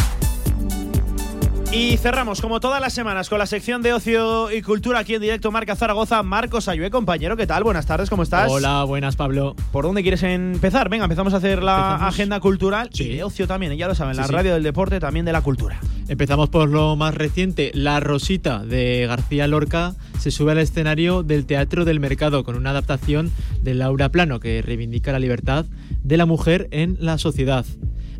Y 1.76 1.98
cerramos, 1.98 2.40
como 2.40 2.60
todas 2.60 2.80
las 2.80 2.94
semanas, 2.94 3.30
con 3.30 3.40
la 3.40 3.48
sección 3.48 3.82
de 3.82 3.94
ocio 3.94 4.52
y 4.52 4.62
cultura 4.62 5.00
aquí 5.00 5.16
en 5.16 5.22
directo 5.22 5.52
Marca 5.52 5.76
Zaragoza. 5.76 6.22
Marcos 6.22 6.68
Ayue, 6.68 6.91
compañero, 6.91 7.36
¿qué 7.36 7.48
tal? 7.48 7.64
Buenas 7.64 7.88
tardes, 7.88 8.12
¿cómo 8.12 8.22
estás? 8.22 8.48
Hola, 8.52 8.84
buenas, 8.84 9.16
Pablo. 9.16 9.56
¿Por 9.72 9.84
dónde 9.86 10.04
quieres 10.04 10.22
empezar? 10.22 10.88
Venga, 10.90 11.06
empezamos 11.06 11.34
a 11.34 11.38
hacer 11.38 11.64
la 11.64 11.78
¿Empezamos? 11.94 12.14
agenda 12.14 12.40
cultural 12.41 12.90
Sí. 12.94 13.06
y 13.06 13.16
de 13.16 13.24
ocio 13.24 13.48
también, 13.48 13.76
ya 13.76 13.88
lo 13.88 13.95
saben, 13.95 14.14
Sí, 14.14 14.22
la 14.22 14.28
sí. 14.28 14.34
radio 14.34 14.54
del 14.54 14.62
deporte, 14.62 15.00
también 15.00 15.26
de 15.26 15.32
la 15.32 15.41
cultura. 15.41 15.80
Empezamos 16.08 16.50
por 16.50 16.70
lo 16.70 16.95
más 16.95 17.16
reciente. 17.16 17.72
La 17.74 18.00
Rosita 18.00 18.60
de 18.64 19.08
García 19.08 19.48
Lorca 19.48 19.95
se 20.20 20.30
sube 20.30 20.52
al 20.52 20.60
escenario 20.60 21.24
del 21.24 21.48
Teatro 21.48 21.86
del 21.86 22.00
Mercado 22.00 22.44
con 22.44 22.56
una 22.56 22.70
adaptación 22.70 23.32
de 23.64 23.74
Laura 23.74 24.10
Plano 24.10 24.40
que 24.40 24.62
reivindica 24.62 25.12
la 25.12 25.20
libertad 25.20 25.66
de 26.04 26.18
la 26.18 26.28
mujer 26.28 26.68
en 26.70 26.98
la 27.00 27.18
sociedad. 27.18 27.66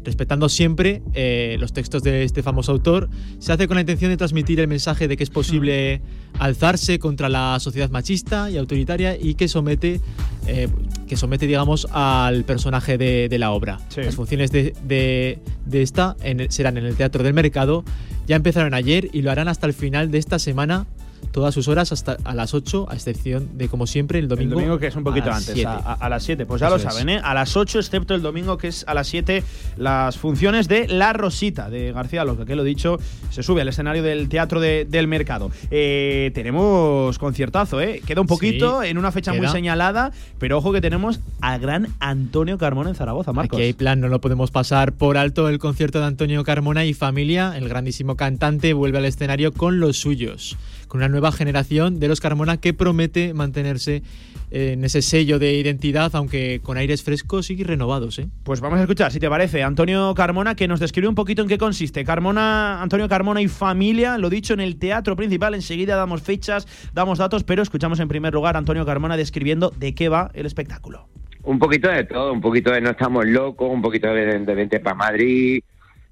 Respetando 0.04 0.50
siempre 0.50 1.02
eh, 1.14 1.56
los 1.60 1.72
textos 1.74 2.04
de 2.04 2.24
este 2.24 2.44
famoso 2.44 2.72
autor, 2.74 3.10
se 3.40 3.54
hace 3.54 3.68
con 3.68 3.76
la 3.76 3.82
intención 3.82 4.12
de 4.12 4.18
transmitir 4.18 4.60
el 4.60 4.68
mensaje 4.68 5.08
de 5.08 5.16
que 5.16 5.24
es 5.24 5.30
posible 5.30 6.02
alzarse 6.40 7.00
contra 7.00 7.30
la 7.30 7.58
sociedad 7.60 7.90
machista 7.90 8.50
y 8.52 8.58
autoritaria 8.58 9.16
y 9.18 9.36
que 9.36 9.48
somete, 9.48 10.02
eh, 10.48 10.68
que 11.08 11.16
somete 11.16 11.48
digamos, 11.48 11.88
al 11.92 12.44
personaje 12.44 12.98
de, 12.98 13.30
de 13.30 13.40
la 13.40 13.52
obra. 13.52 13.80
Las 14.06 14.16
funciones 14.16 14.52
de, 14.52 14.74
de- 14.86 15.40
de 15.66 15.82
esta 15.82 16.18
en 16.24 16.52
serán 16.52 16.78
en 16.78 16.86
el 16.86 16.96
Teatro 16.96 17.24
del 17.24 17.34
Mercado. 17.34 17.86
Ya 18.28 18.36
empezaron 18.36 18.74
ayer 18.74 19.10
y 19.14 19.22
lo 19.22 19.32
harán 19.32 19.48
hasta 19.48 19.68
el 19.68 19.74
final 19.74 20.12
de 20.12 20.18
esta 20.18 20.40
semana, 20.40 20.86
todas 21.32 21.54
sus 21.54 21.68
horas 21.68 21.91
hasta 21.91 22.18
a 22.24 22.36
las 22.36 22.54
8, 22.54 22.88
a 22.90 22.94
excepción 22.95 23.50
de, 23.58 23.68
como 23.70 23.88
siempre, 23.88 24.20
el 24.20 24.26
El 24.26 24.30
domingo. 24.30 24.56
domingo 24.56 24.78
que 24.80 24.88
es 24.88 24.95
un 24.95 25.04
poquito 25.04 25.30
a 25.32 25.38
antes, 25.38 25.54
7. 25.54 25.68
a, 25.68 26.10
las 26.10 26.24
7. 26.24 26.45
Pues 26.45 26.62
ya 26.62 26.68
Eso 26.68 26.78
lo 26.78 26.84
saben, 26.84 27.10
¿eh? 27.10 27.22
A 27.24 27.34
las 27.34 27.56
8, 27.58 27.80
excepto 27.80 28.14
el 28.16 28.22
domingo 28.22 28.58
que 28.58 28.68
es 28.68 28.84
a 28.88 28.94
las 28.94 29.08
7, 29.08 29.44
las 29.78 30.18
funciones 30.18 30.68
de 30.68 30.88
La 30.88 31.14
Rosita 31.14 31.70
de 31.70 31.91
García 31.91 32.24
Lorca, 32.26 32.45
que 32.45 32.56
lo 32.56 32.64
he 32.64 32.66
dicho, 32.66 33.00
se 33.32 33.44
sube 33.44 33.62
al 33.62 33.68
escenario 33.70 34.04
del 34.04 34.30
Teatro 34.30 34.60
de- 34.60 34.86
del 34.86 35.08
Mercado. 35.08 35.52
Eh, 35.72 36.32
tenemos 36.34 37.18
conciertazo, 37.20 37.82
¿eh? 37.82 38.02
Queda 38.06 38.22
un 38.22 38.28
poquito 38.28 38.82
Sí, 38.82 38.88
en 38.90 38.98
una 38.98 39.12
fecha 39.12 39.34
muy 39.34 39.48
señalada, 39.48 40.12
pero 40.40 40.58
ojo 40.58 40.72
que 40.72 40.82
tenemos 40.82 41.20
al 41.41 41.60
gran 41.60 41.88
Antonio 42.00 42.58
Carmona 42.58 42.90
en 42.90 42.95
Zaragoza, 42.95 43.34
Marcos. 43.34 43.58
Aquí 43.58 43.66
hay 43.68 43.74
plan, 43.74 44.00
no 44.00 44.08
lo 44.08 44.20
podemos 44.22 44.52
pasar 44.52 44.94
por 44.94 45.18
alto. 45.18 45.50
El 45.50 45.60
concierto 45.60 46.00
de 46.00 46.06
Antonio 46.06 46.44
Carmona 46.44 46.86
y 46.86 46.94
familia, 46.94 47.54
el 47.58 47.68
grandísimo 47.70 48.16
cantante, 48.16 48.74
vuelve 48.74 48.98
al 49.00 49.06
escenario 49.06 49.52
con 49.54 49.80
los 49.80 49.98
suyos, 49.98 50.58
con 50.94 50.99
una 50.99 51.10
nueva 51.10 51.32
generación 51.32 51.99
de 51.99 52.07
los 52.07 52.22
Carmona 52.22 52.57
que 52.57 52.72
promete 52.72 53.34
mantenerse 53.34 54.03
eh, 54.52 54.74
en 54.74 54.84
ese 54.84 55.02
sello 55.02 55.40
de 55.40 55.53
identidad, 55.53 56.11
aunque 56.15 56.60
con 56.61 56.78
aires 56.78 57.02
frescos 57.02 57.49
y 57.49 57.64
renovados. 57.64 58.20
¿eh? 58.20 58.28
Pues 58.44 58.61
vamos 58.61 58.78
a 58.78 58.84
escuchar, 58.84 59.11
si 59.11 59.20
te 59.20 59.28
parece, 59.28 59.64
Antonio 59.64 60.14
Carmona, 60.14 60.53
que 60.53 60.68
nos 60.68 60.80
describe 60.80 61.07
un 61.07 61.15
poquito 61.15 61.41
en 61.41 61.48
qué 61.48 61.57
consiste. 61.57 62.06
Carmona, 62.06 62.80
Antonio 62.80 63.10
Carmona 63.10 63.41
y 63.41 63.48
familia, 63.48 64.20
lo 64.20 64.30
dicho 64.30 64.53
en 64.53 64.60
el 64.60 64.78
teatro 64.78 65.15
principal, 65.15 65.56
enseguida 65.56 65.95
damos 65.95 66.22
fechas, 66.22 66.68
damos 66.94 67.18
datos, 67.18 67.44
pero 67.44 67.64
escuchamos 67.64 67.99
en 67.99 68.07
primer 68.07 68.36
lugar 68.36 68.56
a 68.56 68.60
Antonio 68.60 68.86
Carmona 68.86 69.18
describiendo 69.18 69.72
de 69.72 69.95
qué 69.95 70.10
va 70.10 70.30
el 70.36 70.45
espectáculo. 70.45 71.07
Un 71.41 71.57
poquito 71.57 71.90
de 71.90 72.03
todo, 72.03 72.32
un 72.32 72.40
poquito 72.40 72.70
de 72.70 72.82
No 72.82 72.91
estamos 72.91 73.26
locos, 73.26 73.68
un 73.68 73.82
poquito 73.82 74.14
de, 74.14 74.38
de 74.38 74.53
Vente 74.53 74.80
para 74.80 74.95
Madrid, 74.95 75.60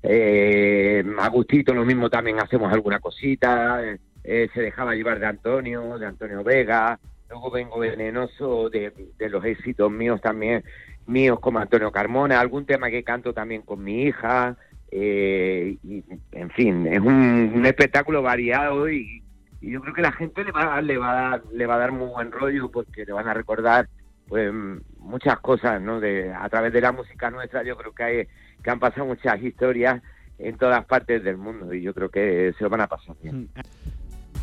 eh, 0.03 1.03
a 1.19 1.29
gustito 1.29 1.71
lo 1.71 1.85
mismo 1.85 2.09
también 2.09 2.39
hacemos 2.39 2.73
alguna 2.73 2.99
cosita, 2.99 3.79
eh, 3.83 3.99
eh, 4.23 4.49
se 4.53 4.61
dejaba 4.61 4.95
llevar 4.95 5.19
de 5.19 5.27
Antonio, 5.27 5.97
de 5.97 6.05
Antonio 6.05 6.43
Vega, 6.43 6.99
luego 7.29 7.51
vengo 7.51 7.79
venenoso 7.79 8.69
de, 8.69 8.93
los 9.29 9.43
éxitos 9.45 9.91
míos 9.91 10.21
también, 10.21 10.63
míos 11.07 11.39
como 11.39 11.59
Antonio 11.59 11.91
Carmona, 11.91 12.39
algún 12.39 12.65
tema 12.65 12.89
que 12.89 13.03
canto 13.03 13.33
también 13.33 13.61
con 13.61 13.83
mi 13.83 14.03
hija, 14.03 14.57
eh, 14.91 15.77
y, 15.83 16.03
en 16.33 16.49
fin, 16.51 16.85
es 16.87 16.99
un, 16.99 17.65
espectáculo 17.65 18.21
variado 18.21 18.89
y, 18.89 19.23
yo 19.61 19.79
creo 19.79 19.93
que 19.93 20.01
la 20.01 20.11
gente 20.11 20.43
le 20.43 20.51
va, 20.51 20.81
le 20.81 20.97
va 20.97 21.11
a 21.11 21.29
dar, 21.29 21.43
le 21.53 21.67
va 21.67 21.75
a 21.75 21.79
dar 21.79 21.91
muy 21.91 22.07
buen 22.07 22.31
rollo 22.31 22.71
porque 22.71 23.05
le 23.05 23.13
van 23.13 23.27
a 23.27 23.33
recordar 23.35 23.87
pues 24.27 24.51
muchas 24.97 25.39
cosas, 25.39 25.79
¿no? 25.81 25.99
De, 25.99 26.33
a 26.33 26.49
través 26.49 26.73
de 26.73 26.81
la 26.81 26.91
música 26.91 27.29
nuestra 27.29 27.63
yo 27.63 27.77
creo 27.77 27.93
que 27.93 28.03
hay, 28.03 28.27
que 28.63 28.69
han 28.71 28.79
pasado 28.79 29.05
muchas 29.05 29.39
historias 29.41 30.01
en 30.39 30.57
todas 30.57 30.85
partes 30.85 31.23
del 31.23 31.37
mundo 31.37 31.73
y 31.73 31.81
yo 31.81 31.93
creo 31.93 32.09
que 32.09 32.53
se 32.57 32.63
lo 32.63 32.69
van 32.69 32.81
a 32.81 32.87
pasar 32.87 33.15
bien. 33.21 33.49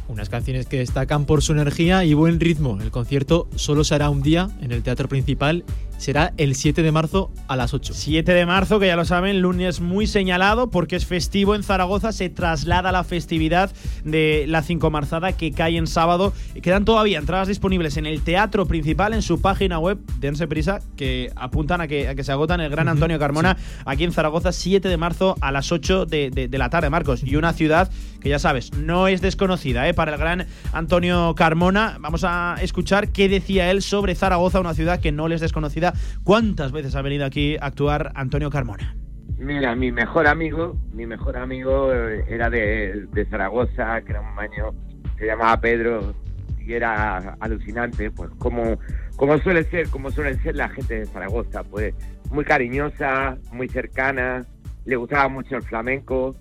Unas 0.08 0.28
canciones 0.28 0.66
que 0.66 0.78
destacan 0.78 1.24
por 1.26 1.42
su 1.42 1.52
energía 1.52 2.04
y 2.04 2.14
buen 2.14 2.40
ritmo. 2.40 2.78
El 2.80 2.90
concierto 2.90 3.48
solo 3.54 3.84
se 3.84 3.94
hará 3.94 4.10
un 4.10 4.22
día 4.22 4.48
en 4.60 4.72
el 4.72 4.82
teatro 4.82 5.08
principal 5.08 5.64
será 5.98 6.32
el 6.36 6.54
7 6.54 6.84
de 6.84 6.92
marzo 6.92 7.32
a 7.48 7.56
las 7.56 7.74
8. 7.74 7.92
7 7.92 8.32
de 8.32 8.46
marzo, 8.46 8.78
que 8.78 8.86
ya 8.86 8.94
lo 8.94 9.04
saben, 9.04 9.40
lunes 9.42 9.80
muy 9.80 10.06
señalado 10.06 10.70
porque 10.70 10.94
es 10.94 11.06
festivo 11.06 11.56
en 11.56 11.64
Zaragoza, 11.64 12.12
se 12.12 12.28
traslada 12.28 12.92
la 12.92 13.02
festividad 13.02 13.72
de 14.04 14.44
la 14.46 14.62
Cinco 14.62 14.90
Marzada 14.92 15.32
que 15.32 15.50
cae 15.50 15.76
en 15.76 15.88
sábado. 15.88 16.32
Quedan 16.62 16.84
todavía 16.84 17.18
entradas 17.18 17.48
disponibles 17.48 17.96
en 17.96 18.06
el 18.06 18.22
teatro 18.22 18.64
principal, 18.66 19.12
en 19.12 19.22
su 19.22 19.40
página 19.40 19.80
web, 19.80 19.98
dense 20.20 20.46
prisa, 20.46 20.78
que 20.96 21.32
apuntan 21.34 21.80
a 21.80 21.88
que, 21.88 22.06
a 22.06 22.14
que 22.14 22.22
se 22.22 22.30
agotan 22.30 22.60
el 22.60 22.70
gran 22.70 22.86
Antonio 22.86 23.18
Carmona 23.18 23.56
aquí 23.84 24.04
en 24.04 24.12
Zaragoza, 24.12 24.52
7 24.52 24.88
de 24.88 24.96
marzo 24.98 25.34
a 25.40 25.50
las 25.50 25.72
8 25.72 26.06
de, 26.06 26.30
de- 26.30 26.46
de 26.46 26.58
la 26.58 26.70
tarde, 26.70 26.90
Marcos. 26.90 27.24
Y 27.24 27.34
una 27.34 27.52
ciudad 27.54 27.90
que 28.20 28.28
ya 28.28 28.38
sabes, 28.38 28.72
no 28.74 29.08
es 29.08 29.20
desconocida 29.20 29.88
¿eh? 29.88 29.94
para 29.94 30.12
el 30.12 30.18
gran 30.18 30.46
Antonio 30.72 31.34
Carmona. 31.36 31.96
Vamos 32.00 32.24
a 32.24 32.56
escuchar 32.60 33.12
qué 33.12 33.28
decía 33.28 33.70
él 33.70 33.82
sobre 33.82 34.14
Zaragoza, 34.14 34.60
una 34.60 34.74
ciudad 34.74 35.00
que 35.00 35.12
no 35.12 35.28
le 35.28 35.36
es 35.36 35.40
desconocida. 35.40 35.92
¿Cuántas 36.24 36.72
veces 36.72 36.94
ha 36.94 37.02
venido 37.02 37.24
aquí 37.24 37.56
a 37.56 37.66
actuar 37.66 38.12
Antonio 38.14 38.50
Carmona? 38.50 38.96
Mira, 39.38 39.76
mi 39.76 39.92
mejor 39.92 40.26
amigo, 40.26 40.76
mi 40.92 41.06
mejor 41.06 41.36
amigo 41.36 41.94
eh, 41.94 42.24
era 42.28 42.50
de, 42.50 43.26
Zaragoza, 43.30 44.00
que 44.02 44.10
era 44.10 44.20
un 44.20 44.34
maño, 44.34 44.74
se 45.16 45.26
llamaba 45.26 45.60
Pedro 45.60 46.12
y 46.58 46.72
era 46.72 47.36
alucinante, 47.38 48.10
pues 48.10 48.30
como, 48.38 48.78
como 49.16 49.38
suele 49.38 49.62
ser, 49.64 49.88
como 49.90 50.10
suelen 50.10 50.42
ser 50.42 50.56
la 50.56 50.68
gente 50.68 51.00
de 51.00 51.06
Zaragoza, 51.06 51.62
pues 51.62 51.94
muy 52.32 52.44
cariñosa, 52.44 53.38
muy 53.52 53.68
cercana, 53.68 54.44
le 54.84 54.96
gustaba 54.96 55.28
mucho 55.28 55.56
el 55.56 55.62
flamenco. 55.62 56.34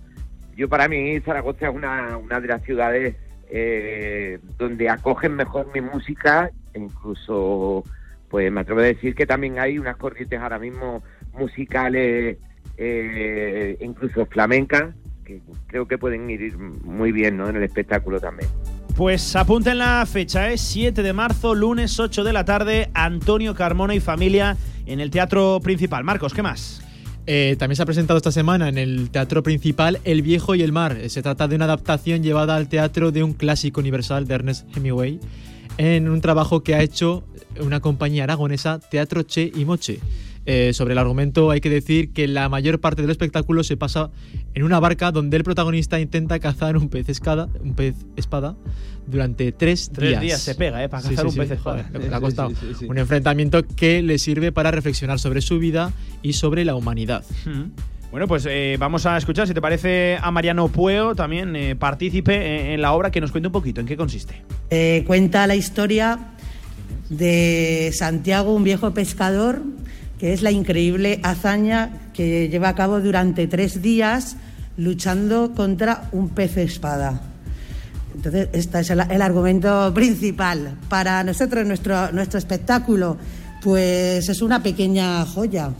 Yo 0.58 0.68
para 0.68 0.88
mí 0.88 1.20
Zaragoza 1.20 1.68
es 1.68 1.74
una, 1.74 2.16
una 2.16 2.40
de 2.40 2.48
las 2.48 2.64
ciudades 2.64 3.14
eh, 3.48 4.40
donde 4.58 4.90
acogen 4.90 5.36
mejor 5.36 5.70
mi 5.72 5.80
música, 5.80 6.50
incluso, 6.74 7.84
pues 8.28 8.50
me 8.50 8.62
atrevo 8.62 8.80
a 8.80 8.82
decir 8.82 9.14
que 9.14 9.24
también 9.24 9.60
hay 9.60 9.78
unas 9.78 9.96
corrientes 9.96 10.40
ahora 10.40 10.58
mismo 10.58 11.04
musicales, 11.32 12.38
eh, 12.76 13.78
incluso 13.80 14.26
flamencas, 14.26 14.96
que 15.24 15.40
creo 15.68 15.86
que 15.86 15.96
pueden 15.96 16.28
ir 16.28 16.58
muy 16.58 17.12
bien 17.12 17.36
¿no? 17.36 17.48
en 17.48 17.54
el 17.54 17.62
espectáculo 17.62 18.18
también. 18.18 18.50
Pues 18.96 19.36
apunten 19.36 19.78
la 19.78 20.04
fecha, 20.06 20.50
es 20.50 20.60
7 20.60 21.04
de 21.04 21.12
marzo, 21.12 21.54
lunes 21.54 22.00
8 22.00 22.24
de 22.24 22.32
la 22.32 22.44
tarde, 22.44 22.90
Antonio 22.94 23.54
Carmona 23.54 23.94
y 23.94 24.00
familia 24.00 24.56
en 24.86 24.98
el 24.98 25.12
teatro 25.12 25.60
principal. 25.62 26.02
Marcos, 26.02 26.34
¿qué 26.34 26.42
más? 26.42 26.82
Eh, 27.30 27.56
también 27.58 27.76
se 27.76 27.82
ha 27.82 27.84
presentado 27.84 28.16
esta 28.16 28.32
semana 28.32 28.70
en 28.70 28.78
el 28.78 29.10
teatro 29.10 29.42
principal 29.42 30.00
El 30.04 30.22
Viejo 30.22 30.54
y 30.54 30.62
el 30.62 30.72
Mar. 30.72 30.96
Eh, 30.96 31.10
Se 31.10 31.20
trata 31.20 31.46
de 31.46 31.56
una 31.56 31.66
adaptación 31.66 32.22
llevada 32.22 32.56
al 32.56 32.70
teatro 32.70 33.12
de 33.12 33.22
un 33.22 33.34
clásico 33.34 33.82
universal 33.82 34.26
de 34.26 34.34
Ernest 34.34 34.74
Hemingway 34.74 35.20
en 35.76 36.08
un 36.08 36.22
trabajo 36.22 36.62
que 36.62 36.74
ha 36.74 36.80
hecho 36.80 37.24
una 37.60 37.80
compañía 37.80 38.24
aragonesa, 38.24 38.78
Teatro 38.78 39.24
Che 39.24 39.52
y 39.54 39.66
Moche. 39.66 40.00
Eh, 40.46 40.72
sobre 40.72 40.92
el 40.92 40.98
argumento 40.98 41.50
hay 41.50 41.60
que 41.60 41.68
decir 41.68 42.12
que 42.12 42.26
la 42.26 42.48
mayor 42.48 42.80
parte 42.80 43.02
del 43.02 43.10
espectáculo 43.10 43.62
se 43.64 43.76
pasa 43.76 44.10
en 44.54 44.62
una 44.62 44.80
barca 44.80 45.12
donde 45.12 45.36
el 45.36 45.44
protagonista 45.44 46.00
intenta 46.00 46.38
cazar 46.38 46.76
un 46.78 46.88
pez 46.88 47.08
espada, 47.10 47.48
un 47.62 47.74
pez 47.74 47.94
espada 48.16 48.56
durante 49.06 49.52
tres, 49.52 49.90
Tres 49.92 50.10
días. 50.10 50.20
días 50.22 50.40
se 50.40 50.54
pega, 50.54 50.82
¿eh? 50.82 50.88
Para 50.88 51.02
cazar 51.02 51.26
un 51.26 51.34
pez 51.34 51.50
espada. 51.50 51.84
joder, 51.92 52.00
le 52.02 52.14
ha 52.14 52.18
Sí, 52.18 52.22
costado. 52.22 52.50
sí, 52.50 52.56
sí, 52.60 52.74
sí. 52.80 52.84
Un 52.86 52.98
enfrentamiento 52.98 53.62
que 53.66 54.02
le 54.02 54.18
sirve 54.18 54.50
para 54.52 54.70
reflexionar 54.70 55.18
sobre 55.18 55.40
su 55.42 55.58
vida 55.58 55.92
y 56.22 56.32
sobre 56.34 56.64
la 56.64 56.74
humanidad. 56.74 57.24
Mm. 57.44 57.70
Bueno, 58.10 58.26
pues 58.26 58.46
eh, 58.48 58.76
vamos 58.78 59.04
a 59.04 59.18
escuchar, 59.18 59.46
si 59.46 59.52
te 59.52 59.60
parece, 59.60 60.16
a 60.22 60.30
Mariano 60.30 60.68
Pueo, 60.68 61.14
también 61.14 61.54
eh, 61.56 61.76
partícipe 61.76 62.34
en, 62.34 62.66
en 62.72 62.80
la 62.80 62.92
obra, 62.94 63.10
que 63.10 63.20
nos 63.20 63.32
cuente 63.32 63.48
un 63.48 63.52
poquito 63.52 63.82
en 63.82 63.86
qué 63.86 63.98
consiste. 63.98 64.42
Eh, 64.70 65.04
cuenta 65.06 65.46
la 65.46 65.56
historia 65.56 66.18
de 67.10 67.90
Santiago, 67.94 68.54
un 68.54 68.64
viejo 68.64 68.92
pescador, 68.94 69.62
que 70.18 70.32
es 70.32 70.42
la 70.42 70.50
increíble 70.50 71.20
hazaña 71.22 71.90
que 72.12 72.48
lleva 72.48 72.70
a 72.70 72.74
cabo 72.74 73.00
durante 73.00 73.46
tres 73.46 73.80
días 73.80 74.36
luchando 74.76 75.52
contra 75.54 76.08
un 76.12 76.30
pez 76.30 76.56
espada. 76.56 77.20
Entonces, 78.14 78.48
este 78.52 78.80
es 78.80 78.90
el, 78.90 79.22
argumento 79.22 79.92
principal. 79.94 80.76
Para 80.88 81.22
nosotros, 81.22 81.64
nuestro, 81.66 82.10
nuestro 82.12 82.38
espectáculo, 82.38 83.16
pues 83.62 84.28
es 84.28 84.42
una 84.42 84.62
pequeña 84.62 85.24
joya. 85.24 85.70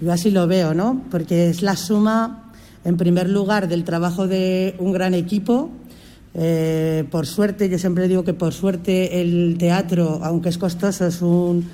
Yo 0.00 0.12
así 0.12 0.30
lo 0.30 0.46
veo, 0.46 0.74
¿no? 0.74 1.04
Porque 1.10 1.50
es 1.50 1.62
la 1.62 1.76
suma, 1.76 2.50
en 2.84 2.96
primer 2.96 3.28
lugar, 3.28 3.68
del 3.68 3.84
trabajo 3.84 4.26
de 4.26 4.74
un 4.78 4.92
gran 4.92 5.14
equipo. 5.14 5.70
Eh, 6.34 7.04
por 7.10 7.26
suerte, 7.26 7.68
yo 7.68 7.78
siempre 7.78 8.08
digo 8.08 8.24
que 8.24 8.34
por 8.34 8.52
suerte 8.52 9.20
el 9.20 9.56
teatro, 9.58 10.20
aunque 10.22 10.48
es 10.48 10.58
costoso, 10.58 11.06
es 11.06 11.22
un, 11.22 11.64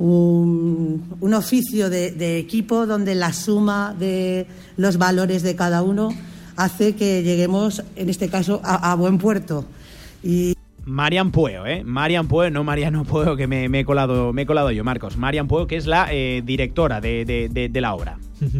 un, 0.00 1.04
un 1.20 1.34
oficio 1.34 1.90
de, 1.90 2.10
de 2.10 2.38
equipo 2.38 2.86
donde 2.86 3.14
la 3.14 3.32
suma 3.32 3.94
de 3.98 4.46
los 4.76 4.96
valores 4.96 5.42
de 5.42 5.54
cada 5.54 5.82
uno 5.82 6.08
hace 6.56 6.94
que 6.96 7.22
lleguemos, 7.22 7.82
en 7.96 8.08
este 8.08 8.28
caso, 8.28 8.60
a, 8.64 8.92
a 8.92 8.94
buen 8.96 9.18
puerto. 9.18 9.66
Y 10.22 10.54
Marian 10.86 11.30
Pueo, 11.30 11.66
¿eh? 11.66 11.84
Marian 11.84 12.26
Pueo, 12.28 12.50
no 12.50 12.64
Mariano 12.64 13.04
Pueo, 13.04 13.36
que 13.36 13.46
me, 13.46 13.68
me 13.68 13.80
he, 13.80 13.84
colado, 13.84 14.32
me 14.32 14.42
he 14.42 14.46
colado 14.46 14.70
yo, 14.70 14.82
Marcos. 14.84 15.16
Marian 15.18 15.46
Pueo, 15.46 15.66
que 15.66 15.76
es 15.76 15.86
la 15.86 16.08
eh, 16.10 16.42
directora 16.44 17.00
de, 17.00 17.24
de- 17.26 17.48
de- 17.50 17.68
de 17.68 17.80
la 17.80 17.94
obra. 17.94 18.18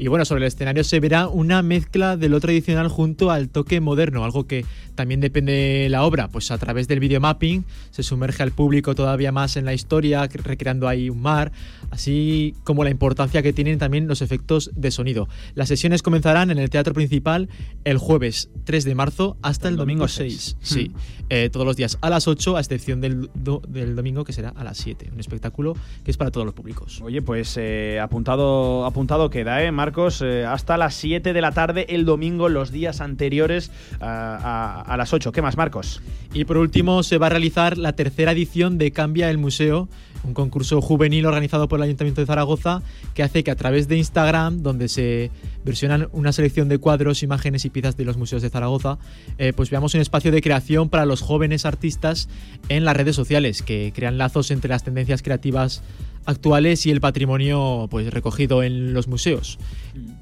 Y 0.00 0.06
bueno, 0.06 0.24
sobre 0.24 0.42
el 0.42 0.46
escenario 0.46 0.84
se 0.84 1.00
verá 1.00 1.26
una 1.26 1.60
mezcla 1.60 2.16
de 2.16 2.28
lo 2.28 2.38
tradicional 2.38 2.86
junto 2.86 3.32
al 3.32 3.48
toque 3.48 3.80
moderno, 3.80 4.24
algo 4.24 4.46
que 4.46 4.64
también 4.98 5.20
depende 5.20 5.52
de 5.52 5.88
la 5.88 6.02
obra, 6.02 6.26
pues 6.26 6.50
a 6.50 6.58
través 6.58 6.88
del 6.88 6.98
videomapping 6.98 7.64
se 7.92 8.02
sumerge 8.02 8.42
al 8.42 8.50
público 8.50 8.96
todavía 8.96 9.30
más 9.30 9.56
en 9.56 9.64
la 9.64 9.72
historia, 9.72 10.26
recreando 10.26 10.88
ahí 10.88 11.08
un 11.08 11.22
mar, 11.22 11.52
así 11.92 12.54
como 12.64 12.82
la 12.82 12.90
importancia 12.90 13.40
que 13.42 13.52
tienen 13.52 13.78
también 13.78 14.08
los 14.08 14.22
efectos 14.22 14.72
de 14.74 14.90
sonido. 14.90 15.28
Las 15.54 15.68
sesiones 15.68 16.02
comenzarán 16.02 16.50
en 16.50 16.58
el 16.58 16.68
teatro 16.68 16.94
principal 16.94 17.48
el 17.84 17.96
jueves 17.98 18.50
3 18.64 18.84
de 18.84 18.94
marzo 18.96 19.36
hasta 19.40 19.68
el, 19.68 19.76
domingo 19.76 20.08
6. 20.08 20.56
Sí, 20.60 20.90
Eh, 21.30 21.50
todos 21.52 21.66
los 21.66 21.76
días 21.76 21.98
a 22.00 22.08
las 22.10 22.26
8, 22.26 22.56
a 22.56 22.60
excepción 22.60 23.00
del, 23.02 23.30
do- 23.34 23.62
del 23.68 23.94
domingo 23.94 24.24
que 24.24 24.32
será 24.32 24.48
a 24.56 24.64
las 24.64 24.78
7. 24.78 25.10
Un 25.12 25.20
espectáculo 25.20 25.76
que 26.02 26.10
es 26.10 26.16
para 26.16 26.30
todos 26.30 26.44
los 26.46 26.54
públicos. 26.54 27.00
Oye, 27.02 27.20
pues 27.22 27.54
eh, 27.58 28.00
apuntado, 28.00 28.84
apuntado 28.86 29.28
queda, 29.30 29.62
¿eh, 29.62 29.70
Marcos? 29.70 30.22
Eh, 30.22 30.44
hasta 30.46 30.76
las 30.78 30.94
7 30.94 31.32
de 31.34 31.40
la 31.42 31.52
tarde 31.52 31.86
el 31.90 32.04
domingo, 32.06 32.48
los 32.48 32.72
días 32.72 33.00
anteriores 33.02 33.70
a, 34.00 34.87
a- 34.88 34.96
las 34.96 35.12
8. 35.12 35.32
¿Qué 35.32 35.42
más, 35.42 35.56
Marcos? 35.56 36.00
Y 36.34 36.44
por 36.44 36.56
último, 36.58 37.02
se 37.02 37.18
va 37.18 37.26
a 37.26 37.30
realizar 37.30 37.78
la 37.78 37.92
tercera 37.92 38.32
edición 38.32 38.78
de 38.78 38.90
Cambia 38.90 39.30
el 39.30 39.38
Museo, 39.38 39.88
un 40.24 40.34
concurso 40.34 40.80
juvenil 40.82 41.26
organizado 41.26 41.68
por 41.68 41.78
el 41.78 41.84
Ayuntamiento 41.84 42.20
de 42.20 42.26
Zaragoza 42.26 42.82
que 43.14 43.22
hace 43.22 43.44
que 43.44 43.50
a 43.52 43.56
través 43.56 43.86
de 43.86 43.96
Instagram, 43.96 44.62
donde 44.62 44.88
se 44.88 45.30
versionan 45.64 46.08
una 46.12 46.32
selección 46.32 46.68
de 46.68 46.78
cuadros, 46.78 47.22
imágenes 47.22 47.64
y 47.64 47.70
piezas 47.70 47.96
de 47.96 48.04
los 48.04 48.16
museos 48.16 48.42
de 48.42 48.50
Zaragoza, 48.50 48.98
eh, 49.38 49.52
pues 49.54 49.70
veamos 49.70 49.94
un 49.94 50.00
espacio 50.00 50.32
de 50.32 50.42
creación 50.42 50.88
para 50.88 51.06
los 51.06 51.20
jóvenes 51.22 51.64
artistas 51.64 52.28
en 52.68 52.84
las 52.84 52.96
redes 52.96 53.14
sociales, 53.14 53.62
que 53.62 53.92
crean 53.94 54.18
lazos 54.18 54.50
entre 54.50 54.70
las 54.70 54.82
tendencias 54.82 55.22
creativas 55.22 55.82
actuales 56.26 56.84
y 56.84 56.90
el 56.90 57.00
patrimonio 57.00 57.86
pues 57.90 58.12
recogido 58.12 58.62
en 58.64 58.92
los 58.92 59.06
museos. 59.08 59.58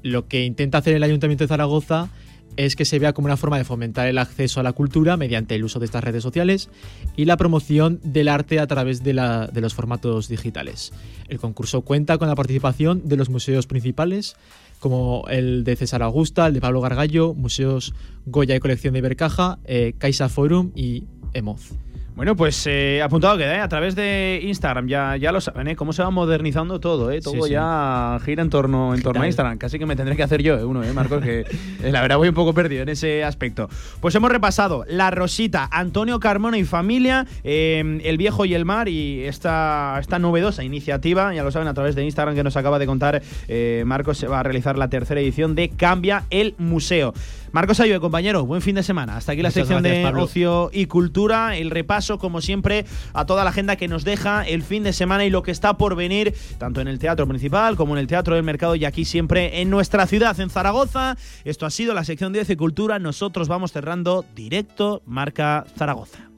Lo 0.03 0.27
que 0.27 0.45
intenta 0.45 0.77
hacer 0.77 0.93
el 0.95 1.03
Ayuntamiento 1.03 1.43
de 1.43 1.47
Zaragoza 1.49 2.09
es 2.57 2.75
que 2.75 2.85
se 2.85 2.99
vea 2.99 3.13
como 3.13 3.27
una 3.27 3.37
forma 3.37 3.57
de 3.57 3.63
fomentar 3.63 4.07
el 4.07 4.17
acceso 4.17 4.59
a 4.59 4.63
la 4.63 4.73
cultura 4.73 5.15
mediante 5.15 5.55
el 5.55 5.63
uso 5.63 5.79
de 5.79 5.85
estas 5.85 6.03
redes 6.03 6.23
sociales 6.23 6.69
y 7.15 7.25
la 7.25 7.37
promoción 7.37 7.99
del 8.03 8.27
arte 8.27 8.59
a 8.59 8.67
través 8.67 9.03
de, 9.03 9.13
la- 9.13 9.47
de 9.47 9.61
los 9.61 9.73
formatos 9.73 10.27
digitales. 10.27 10.91
El 11.29 11.39
concurso 11.39 11.81
cuenta 11.81 12.17
con 12.17 12.27
la 12.27 12.35
participación 12.35 13.07
de 13.07 13.15
los 13.15 13.29
museos 13.29 13.67
principales, 13.67 14.35
como 14.79 15.25
el 15.29 15.63
de 15.63 15.75
César 15.75 16.03
Augusta, 16.03 16.47
el 16.47 16.53
de 16.53 16.61
Pablo 16.61 16.81
Gargallo, 16.81 17.33
Museos 17.33 17.93
Goya 18.25 18.55
y 18.55 18.59
Colección 18.59 18.93
de 18.93 18.99
Ibercaja, 18.99 19.59
eh, 19.65 19.93
Caixa 19.97 20.29
Forum 20.29 20.71
y 20.75 21.05
Emoz. 21.33 21.71
Bueno, 22.17 22.35
pues 22.35 22.65
eh, 22.65 22.99
apuntado 23.03 23.37
queda, 23.37 23.57
¿eh? 23.57 23.59
A 23.59 23.69
través 23.69 23.93
de 23.93 24.39
Instagram, 24.41 24.87
ya, 24.87 25.15
ya 25.17 25.31
lo 25.31 25.39
saben, 25.39 25.67
¿eh? 25.67 25.75
Cómo 25.75 25.93
se 25.93 26.01
va 26.01 26.09
modernizando 26.09 26.79
todo, 26.79 27.11
¿eh? 27.11 27.21
Todo 27.21 27.35
Sí, 27.35 27.41
sí. 27.43 27.49
ya 27.51 28.17
gira 28.25 28.41
en 28.41 28.49
torno, 28.49 28.95
en 28.95 29.03
torno 29.03 29.21
a. 29.21 29.27
Instagram. 29.27 29.59
Casi 29.59 29.77
que 29.77 29.85
me 29.85 29.95
tendré 29.95 30.15
que 30.15 30.23
hacer 30.23 30.41
yo, 30.41 30.57
¿eh? 30.57 30.65
Uno, 30.65 30.83
¿eh, 30.83 30.91
Marcos? 30.93 31.21
Que 31.21 31.41
eh, 31.41 31.91
la 31.91 32.01
verdad 32.01 32.17
voy 32.17 32.29
un 32.29 32.33
poco 32.33 32.55
perdido 32.55 32.81
en 32.81 32.89
ese 32.89 33.23
aspecto. 33.23 33.69
Pues 34.01 34.15
hemos 34.15 34.31
repasado 34.31 34.83
La 34.87 35.11
Rosita, 35.11 35.69
Antonio 35.71 36.19
Carmona 36.19 36.57
y 36.57 36.63
familia, 36.65 37.27
eh, 37.43 38.01
El 38.03 38.17
Viejo 38.17 38.45
y 38.45 38.55
el 38.55 38.65
Mar 38.65 38.89
y 38.89 39.23
esta, 39.25 39.97
esta 39.99 40.17
novedosa 40.17 40.63
iniciativa, 40.63 41.35
ya 41.35 41.43
lo 41.43 41.51
saben, 41.51 41.67
a 41.67 41.75
través 41.75 41.93
de 41.93 42.03
Instagram 42.03 42.33
que 42.33 42.43
nos 42.43 42.57
acaba 42.57 42.79
de 42.79 42.87
contar 42.87 43.21
eh, 43.47 43.83
Marcos, 43.85 44.17
se 44.17 44.27
va 44.27 44.39
a 44.39 44.43
realizar 44.43 44.75
la 44.75 44.89
tercera 44.89 45.21
edición 45.21 45.53
de 45.53 45.69
Cambia 45.69 46.23
el 46.31 46.55
Museo. 46.57 47.13
Marcos 47.51 47.79
Ayue, 47.79 47.99
compañero, 47.99 48.45
buen 48.45 48.61
fin 48.61 48.75
de 48.75 48.83
semana. 48.83 49.15
Hasta 49.17 49.31
aquí 49.31 49.41
la 49.41 49.47
Muchas 49.49 49.67
sección 49.67 49.81
gracias, 49.81 50.03
de 50.03 50.07
Pablo. 50.07 50.23
ocio 50.23 50.69
y 50.73 50.85
cultura, 50.87 51.55
el 51.57 51.71
repaso 51.71 52.06
como 52.17 52.39
siempre, 52.39 52.85
a 53.13 53.25
toda 53.25 53.43
la 53.43 53.49
agenda 53.49 53.75
que 53.75 53.89
nos 53.89 54.05
deja 54.05 54.47
el 54.47 54.63
fin 54.63 54.83
de 54.83 54.93
semana 54.93 55.25
y 55.25 55.29
lo 55.29 55.43
que 55.43 55.51
está 55.51 55.77
por 55.77 55.95
venir, 55.95 56.33
tanto 56.57 56.79
en 56.79 56.87
el 56.87 56.99
Teatro 56.99 57.27
Municipal 57.27 57.75
como 57.75 57.95
en 57.95 57.99
el 57.99 58.07
Teatro 58.07 58.35
del 58.35 58.43
Mercado 58.43 58.75
y 58.75 58.85
aquí 58.85 59.03
siempre 59.03 59.61
en 59.61 59.69
nuestra 59.69 60.07
ciudad, 60.07 60.39
en 60.39 60.49
Zaragoza. 60.49 61.17
Esto 61.43 61.65
ha 61.65 61.69
sido 61.69 61.93
la 61.93 62.05
sección 62.05 62.31
10 62.31 62.47
de 62.47 62.57
Cultura. 62.57 62.99
Nosotros 62.99 63.49
vamos 63.49 63.73
cerrando 63.73 64.23
directo 64.33 65.01
Marca 65.05 65.65
Zaragoza. 65.77 66.36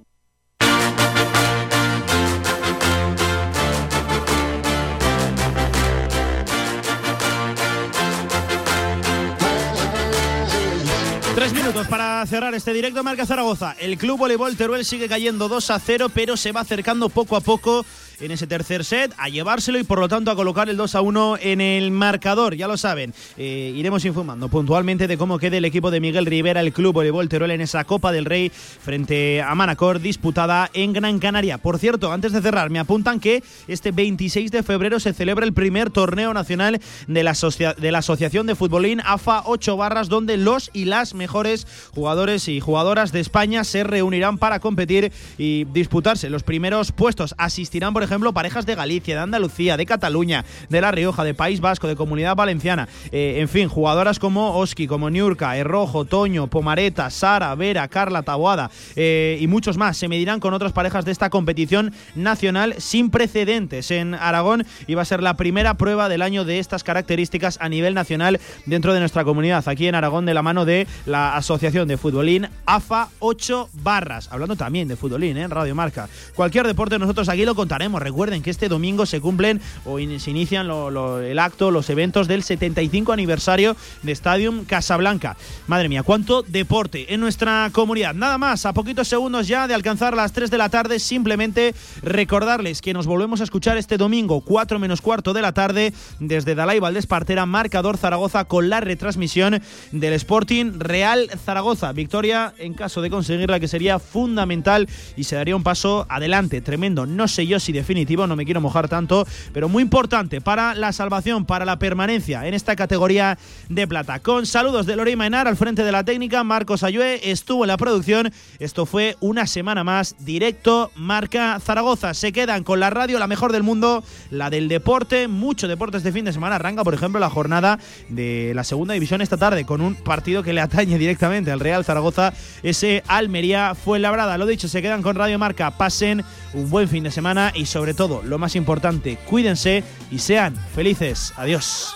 Para 11.89 12.25
cerrar 12.25 12.55
este 12.55 12.73
directo 12.73 13.03
Marca 13.03 13.27
Zaragoza. 13.27 13.75
El 13.79 13.97
club 13.97 14.17
voleibol 14.17 14.57
Teruel 14.57 14.85
sigue 14.85 15.07
cayendo 15.07 15.47
2 15.47 15.69
a 15.69 15.79
0, 15.79 16.09
pero 16.09 16.35
se 16.35 16.51
va 16.51 16.61
acercando 16.61 17.09
poco 17.09 17.35
a 17.35 17.41
poco 17.41 17.85
en 18.21 18.31
ese 18.31 18.47
tercer 18.47 18.83
set, 18.83 19.13
a 19.17 19.29
llevárselo 19.29 19.79
y 19.79 19.83
por 19.83 19.99
lo 19.99 20.07
tanto 20.07 20.31
a 20.31 20.35
colocar 20.35 20.69
el 20.69 20.77
2 20.77 20.95
a 20.95 21.01
1 21.01 21.37
en 21.41 21.61
el 21.61 21.91
marcador. 21.91 22.55
Ya 22.55 22.67
lo 22.67 22.77
saben, 22.77 23.13
eh, 23.37 23.73
iremos 23.75 24.05
informando 24.05 24.49
puntualmente 24.49 25.07
de 25.07 25.17
cómo 25.17 25.39
quede 25.39 25.57
el 25.57 25.65
equipo 25.65 25.91
de 25.91 25.99
Miguel 25.99 26.25
Rivera, 26.25 26.61
el 26.61 26.73
club 26.73 26.93
voleibol 26.93 27.29
Teruel 27.29 27.51
en 27.51 27.61
esa 27.61 27.83
Copa 27.83 28.11
del 28.11 28.25
Rey 28.25 28.49
frente 28.49 29.41
a 29.41 29.55
Manacor 29.55 29.99
disputada 29.99 30.69
en 30.73 30.93
Gran 30.93 31.19
Canaria. 31.19 31.57
Por 31.57 31.79
cierto, 31.79 32.11
antes 32.11 32.33
de 32.33 32.41
cerrar, 32.41 32.69
me 32.69 32.79
apuntan 32.79 33.19
que 33.19 33.43
este 33.67 33.91
26 33.91 34.51
de 34.51 34.63
febrero 34.63 34.99
se 34.99 35.13
celebra 35.13 35.45
el 35.45 35.53
primer 35.53 35.89
torneo 35.89 36.33
nacional 36.33 36.79
de 37.07 37.23
la, 37.23 37.33
de 37.77 37.91
la 37.91 37.99
Asociación 37.99 38.47
de 38.47 38.55
Futbolín 38.55 39.01
AFA 39.05 39.43
8 39.45 39.77
barras, 39.77 40.09
donde 40.09 40.37
los 40.37 40.69
y 40.73 40.85
las 40.85 41.13
mejores 41.13 41.67
jugadores 41.93 42.47
y 42.47 42.59
jugadoras 42.59 43.11
de 43.11 43.19
España 43.19 43.63
se 43.63 43.83
reunirán 43.83 44.37
para 44.37 44.59
competir 44.59 45.11
y 45.37 45.65
disputarse 45.65 46.29
los 46.29 46.43
primeros 46.43 46.91
puestos. 46.91 47.35
Asistirán, 47.37 47.93
por 47.93 48.03
ejemplo, 48.03 48.08
parejas 48.33 48.65
de 48.65 48.75
Galicia, 48.75 49.15
de 49.15 49.21
Andalucía, 49.21 49.77
de 49.77 49.85
Cataluña, 49.85 50.45
de 50.69 50.81
La 50.81 50.91
Rioja, 50.91 51.23
de 51.23 51.33
País 51.33 51.61
Vasco, 51.61 51.87
de 51.87 51.95
Comunidad 51.95 52.35
Valenciana. 52.35 52.87
Eh, 53.11 53.37
en 53.39 53.47
fin, 53.47 53.67
jugadoras 53.67 54.19
como 54.19 54.57
Oski, 54.57 54.87
como 54.87 55.09
Niurka, 55.09 55.57
Errojo, 55.57 56.05
Toño, 56.05 56.47
Pomareta, 56.47 57.09
Sara, 57.09 57.53
Vera, 57.55 57.87
Carla, 57.87 58.23
Taboada 58.23 58.71
eh, 58.95 59.37
y 59.39 59.47
muchos 59.47 59.77
más 59.77 59.97
se 59.97 60.07
medirán 60.07 60.39
con 60.39 60.53
otras 60.53 60.73
parejas 60.73 61.05
de 61.05 61.11
esta 61.11 61.29
competición 61.29 61.93
nacional 62.15 62.75
sin 62.77 63.09
precedentes 63.09 63.91
en 63.91 64.13
Aragón 64.13 64.65
y 64.87 64.95
va 64.95 65.03
a 65.03 65.05
ser 65.05 65.21
la 65.23 65.35
primera 65.35 65.75
prueba 65.75 66.09
del 66.09 66.21
año 66.21 66.45
de 66.45 66.59
estas 66.59 66.83
características 66.83 67.57
a 67.61 67.69
nivel 67.69 67.93
nacional 67.93 68.39
dentro 68.65 68.93
de 68.93 68.99
nuestra 68.99 69.23
comunidad, 69.23 69.67
aquí 69.67 69.87
en 69.87 69.95
Aragón, 69.95 70.25
de 70.25 70.33
la 70.33 70.41
mano 70.41 70.65
de 70.65 70.87
la 71.05 71.35
Asociación 71.35 71.87
de 71.87 71.97
Futbolín 71.97 72.47
AFA 72.65 73.09
8 73.19 73.69
Barras. 73.83 74.29
Hablando 74.31 74.55
también 74.55 74.87
de 74.87 74.95
futbolín 74.95 75.37
¿eh? 75.37 75.43
en 75.43 75.51
Radio 75.51 75.75
Marca. 75.75 76.09
Cualquier 76.35 76.67
deporte 76.67 76.99
nosotros 76.99 77.29
aquí 77.29 77.45
lo 77.45 77.55
contaremos 77.55 77.98
Recuerden 77.99 78.41
que 78.41 78.49
este 78.49 78.69
domingo 78.69 79.05
se 79.05 79.21
cumplen 79.21 79.61
o 79.85 79.97
se 79.97 80.31
inician 80.31 80.69
el 80.69 81.39
acto, 81.39 81.71
los 81.71 81.89
eventos 81.89 82.27
del 82.27 82.43
75 82.43 83.13
aniversario 83.13 83.75
de 84.03 84.11
Stadium 84.11 84.65
Casablanca. 84.65 85.37
Madre 85.67 85.89
mía, 85.89 86.03
cuánto 86.03 86.41
deporte 86.43 87.13
en 87.13 87.19
nuestra 87.19 87.69
comunidad. 87.71 88.13
Nada 88.13 88.37
más, 88.37 88.65
a 88.65 88.73
poquitos 88.73 89.07
segundos 89.07 89.47
ya 89.47 89.67
de 89.67 89.73
alcanzar 89.73 90.15
las 90.15 90.33
3 90.33 90.49
de 90.49 90.57
la 90.57 90.69
tarde, 90.69 90.99
simplemente 90.99 91.75
recordarles 92.01 92.81
que 92.81 92.93
nos 92.93 93.05
volvemos 93.05 93.41
a 93.41 93.43
escuchar 93.43 93.77
este 93.77 93.97
domingo, 93.97 94.41
4 94.41 94.79
menos 94.79 95.01
cuarto 95.01 95.33
de 95.33 95.41
la 95.41 95.53
tarde, 95.53 95.93
desde 96.19 96.55
Dalai 96.55 96.79
Valdespartera, 96.79 97.45
marcador 97.45 97.97
Zaragoza, 97.97 98.45
con 98.45 98.69
la 98.69 98.79
retransmisión 98.79 99.61
del 99.91 100.13
Sporting 100.13 100.79
Real 100.79 101.29
Zaragoza. 101.43 101.91
Victoria 101.91 102.53
en 102.57 102.73
caso 102.73 103.01
de 103.01 103.09
conseguirla, 103.09 103.59
que 103.59 103.67
sería 103.67 103.99
fundamental 103.99 104.87
y 105.15 105.25
se 105.25 105.35
daría 105.35 105.55
un 105.55 105.63
paso 105.63 106.05
adelante, 106.09 106.61
tremendo. 106.61 107.05
No 107.05 107.27
sé 107.27 107.47
yo 107.47 107.59
si 107.59 107.71
de 107.71 107.83
definitivo, 107.89 108.27
no 108.27 108.35
me 108.35 108.45
quiero 108.45 108.61
mojar 108.61 108.87
tanto, 108.87 109.25
pero 109.51 109.67
muy 109.67 109.81
importante 109.81 110.41
para 110.41 110.75
la 110.75 110.93
salvación, 110.93 111.45
para 111.45 111.65
la 111.65 111.79
permanencia 111.79 112.45
en 112.45 112.53
esta 112.53 112.75
categoría 112.75 113.39
de 113.67 113.87
plata. 113.87 114.19
Con 114.19 114.45
saludos 114.45 114.85
de 114.85 114.95
Lorey 114.95 115.15
Mainar 115.15 115.47
al 115.47 115.57
frente 115.57 115.83
de 115.83 115.91
la 115.91 116.03
técnica, 116.03 116.43
Marcos 116.43 116.83
Ayue 116.83 117.31
estuvo 117.31 117.63
en 117.63 117.69
la 117.69 117.77
producción. 117.77 118.31
Esto 118.59 118.85
fue 118.85 119.17
una 119.21 119.47
semana 119.47 119.83
más 119.83 120.15
directo 120.19 120.91
Marca 120.95 121.59
Zaragoza. 121.59 122.13
Se 122.13 122.31
quedan 122.31 122.63
con 122.63 122.79
la 122.79 122.91
radio, 122.91 123.17
la 123.17 123.25
mejor 123.25 123.51
del 123.51 123.63
mundo, 123.63 124.03
la 124.29 124.51
del 124.51 124.67
deporte, 124.67 125.27
mucho 125.27 125.67
deporte 125.67 125.97
este 125.97 126.11
fin 126.11 126.25
de 126.25 126.31
semana. 126.31 126.57
Arranca, 126.57 126.83
por 126.83 126.93
ejemplo, 126.93 127.19
la 127.19 127.31
jornada 127.31 127.79
de 128.09 128.51
la 128.53 128.63
segunda 128.63 128.93
división 128.93 129.21
esta 129.21 129.37
tarde 129.37 129.65
con 129.65 129.81
un 129.81 129.95
partido 129.95 130.43
que 130.43 130.53
le 130.53 130.61
atañe 130.61 130.99
directamente 130.99 131.51
al 131.51 131.59
Real 131.59 131.83
Zaragoza, 131.83 132.33
ese 132.61 133.01
Almería 133.07 133.73
fue 133.73 133.97
labrada. 133.97 134.37
Lo 134.37 134.45
dicho, 134.45 134.67
se 134.67 134.83
quedan 134.83 135.01
con 135.01 135.15
Radio 135.15 135.39
Marca. 135.39 135.71
Pasen 135.71 136.23
un 136.53 136.69
buen 136.69 136.87
fin 136.87 137.03
de 137.03 137.09
semana 137.09 137.51
y 137.55 137.65
sobre 137.79 137.93
todo, 137.93 138.21
lo 138.23 138.37
más 138.37 138.57
importante, 138.57 139.17
cuídense 139.25 139.85
y 140.11 140.19
sean 140.19 140.53
felices. 140.75 141.31
Adiós. 141.37 141.95